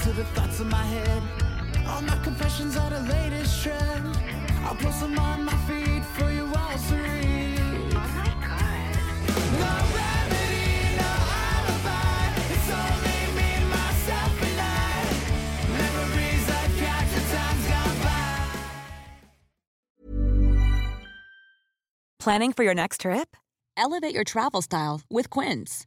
to 0.03 0.13
the 0.13 0.25
thoughts 0.25 0.61
in 0.61 0.69
my 0.69 0.83
head. 0.83 1.23
All 1.87 2.01
my 2.01 2.17
confessions 2.25 2.75
are 2.77 2.89
the 2.89 3.01
latest 3.01 3.63
trend. 3.63 4.19
I'll 4.65 4.75
post 4.75 5.01
them 5.01 5.19
on 5.19 5.45
my 5.45 5.55
feed 5.67 6.03
for 6.17 6.31
you 6.33 6.47
all 6.47 6.79
to 6.89 6.95
read. 6.95 7.61
Oh 7.93 8.09
no 9.61 9.73
remedy, 9.99 10.97
no 10.97 11.11
alibi. 11.45 12.33
It's 12.55 12.71
only 12.81 13.21
me, 13.37 13.51
myself, 13.69 14.43
and 14.49 14.61
I. 14.61 14.73
Memories 15.83 16.47
I've 16.49 16.75
captured, 16.79 17.29
times 17.37 17.65
gone 17.69 17.99
by. 18.03 18.49
Planning 22.19 22.53
for 22.55 22.65
your 22.65 22.75
next 22.75 23.03
trip? 23.03 23.37
Elevate 23.77 24.15
your 24.15 24.25
travel 24.25 24.63
style 24.63 25.03
with 25.11 25.29
Quince. 25.29 25.87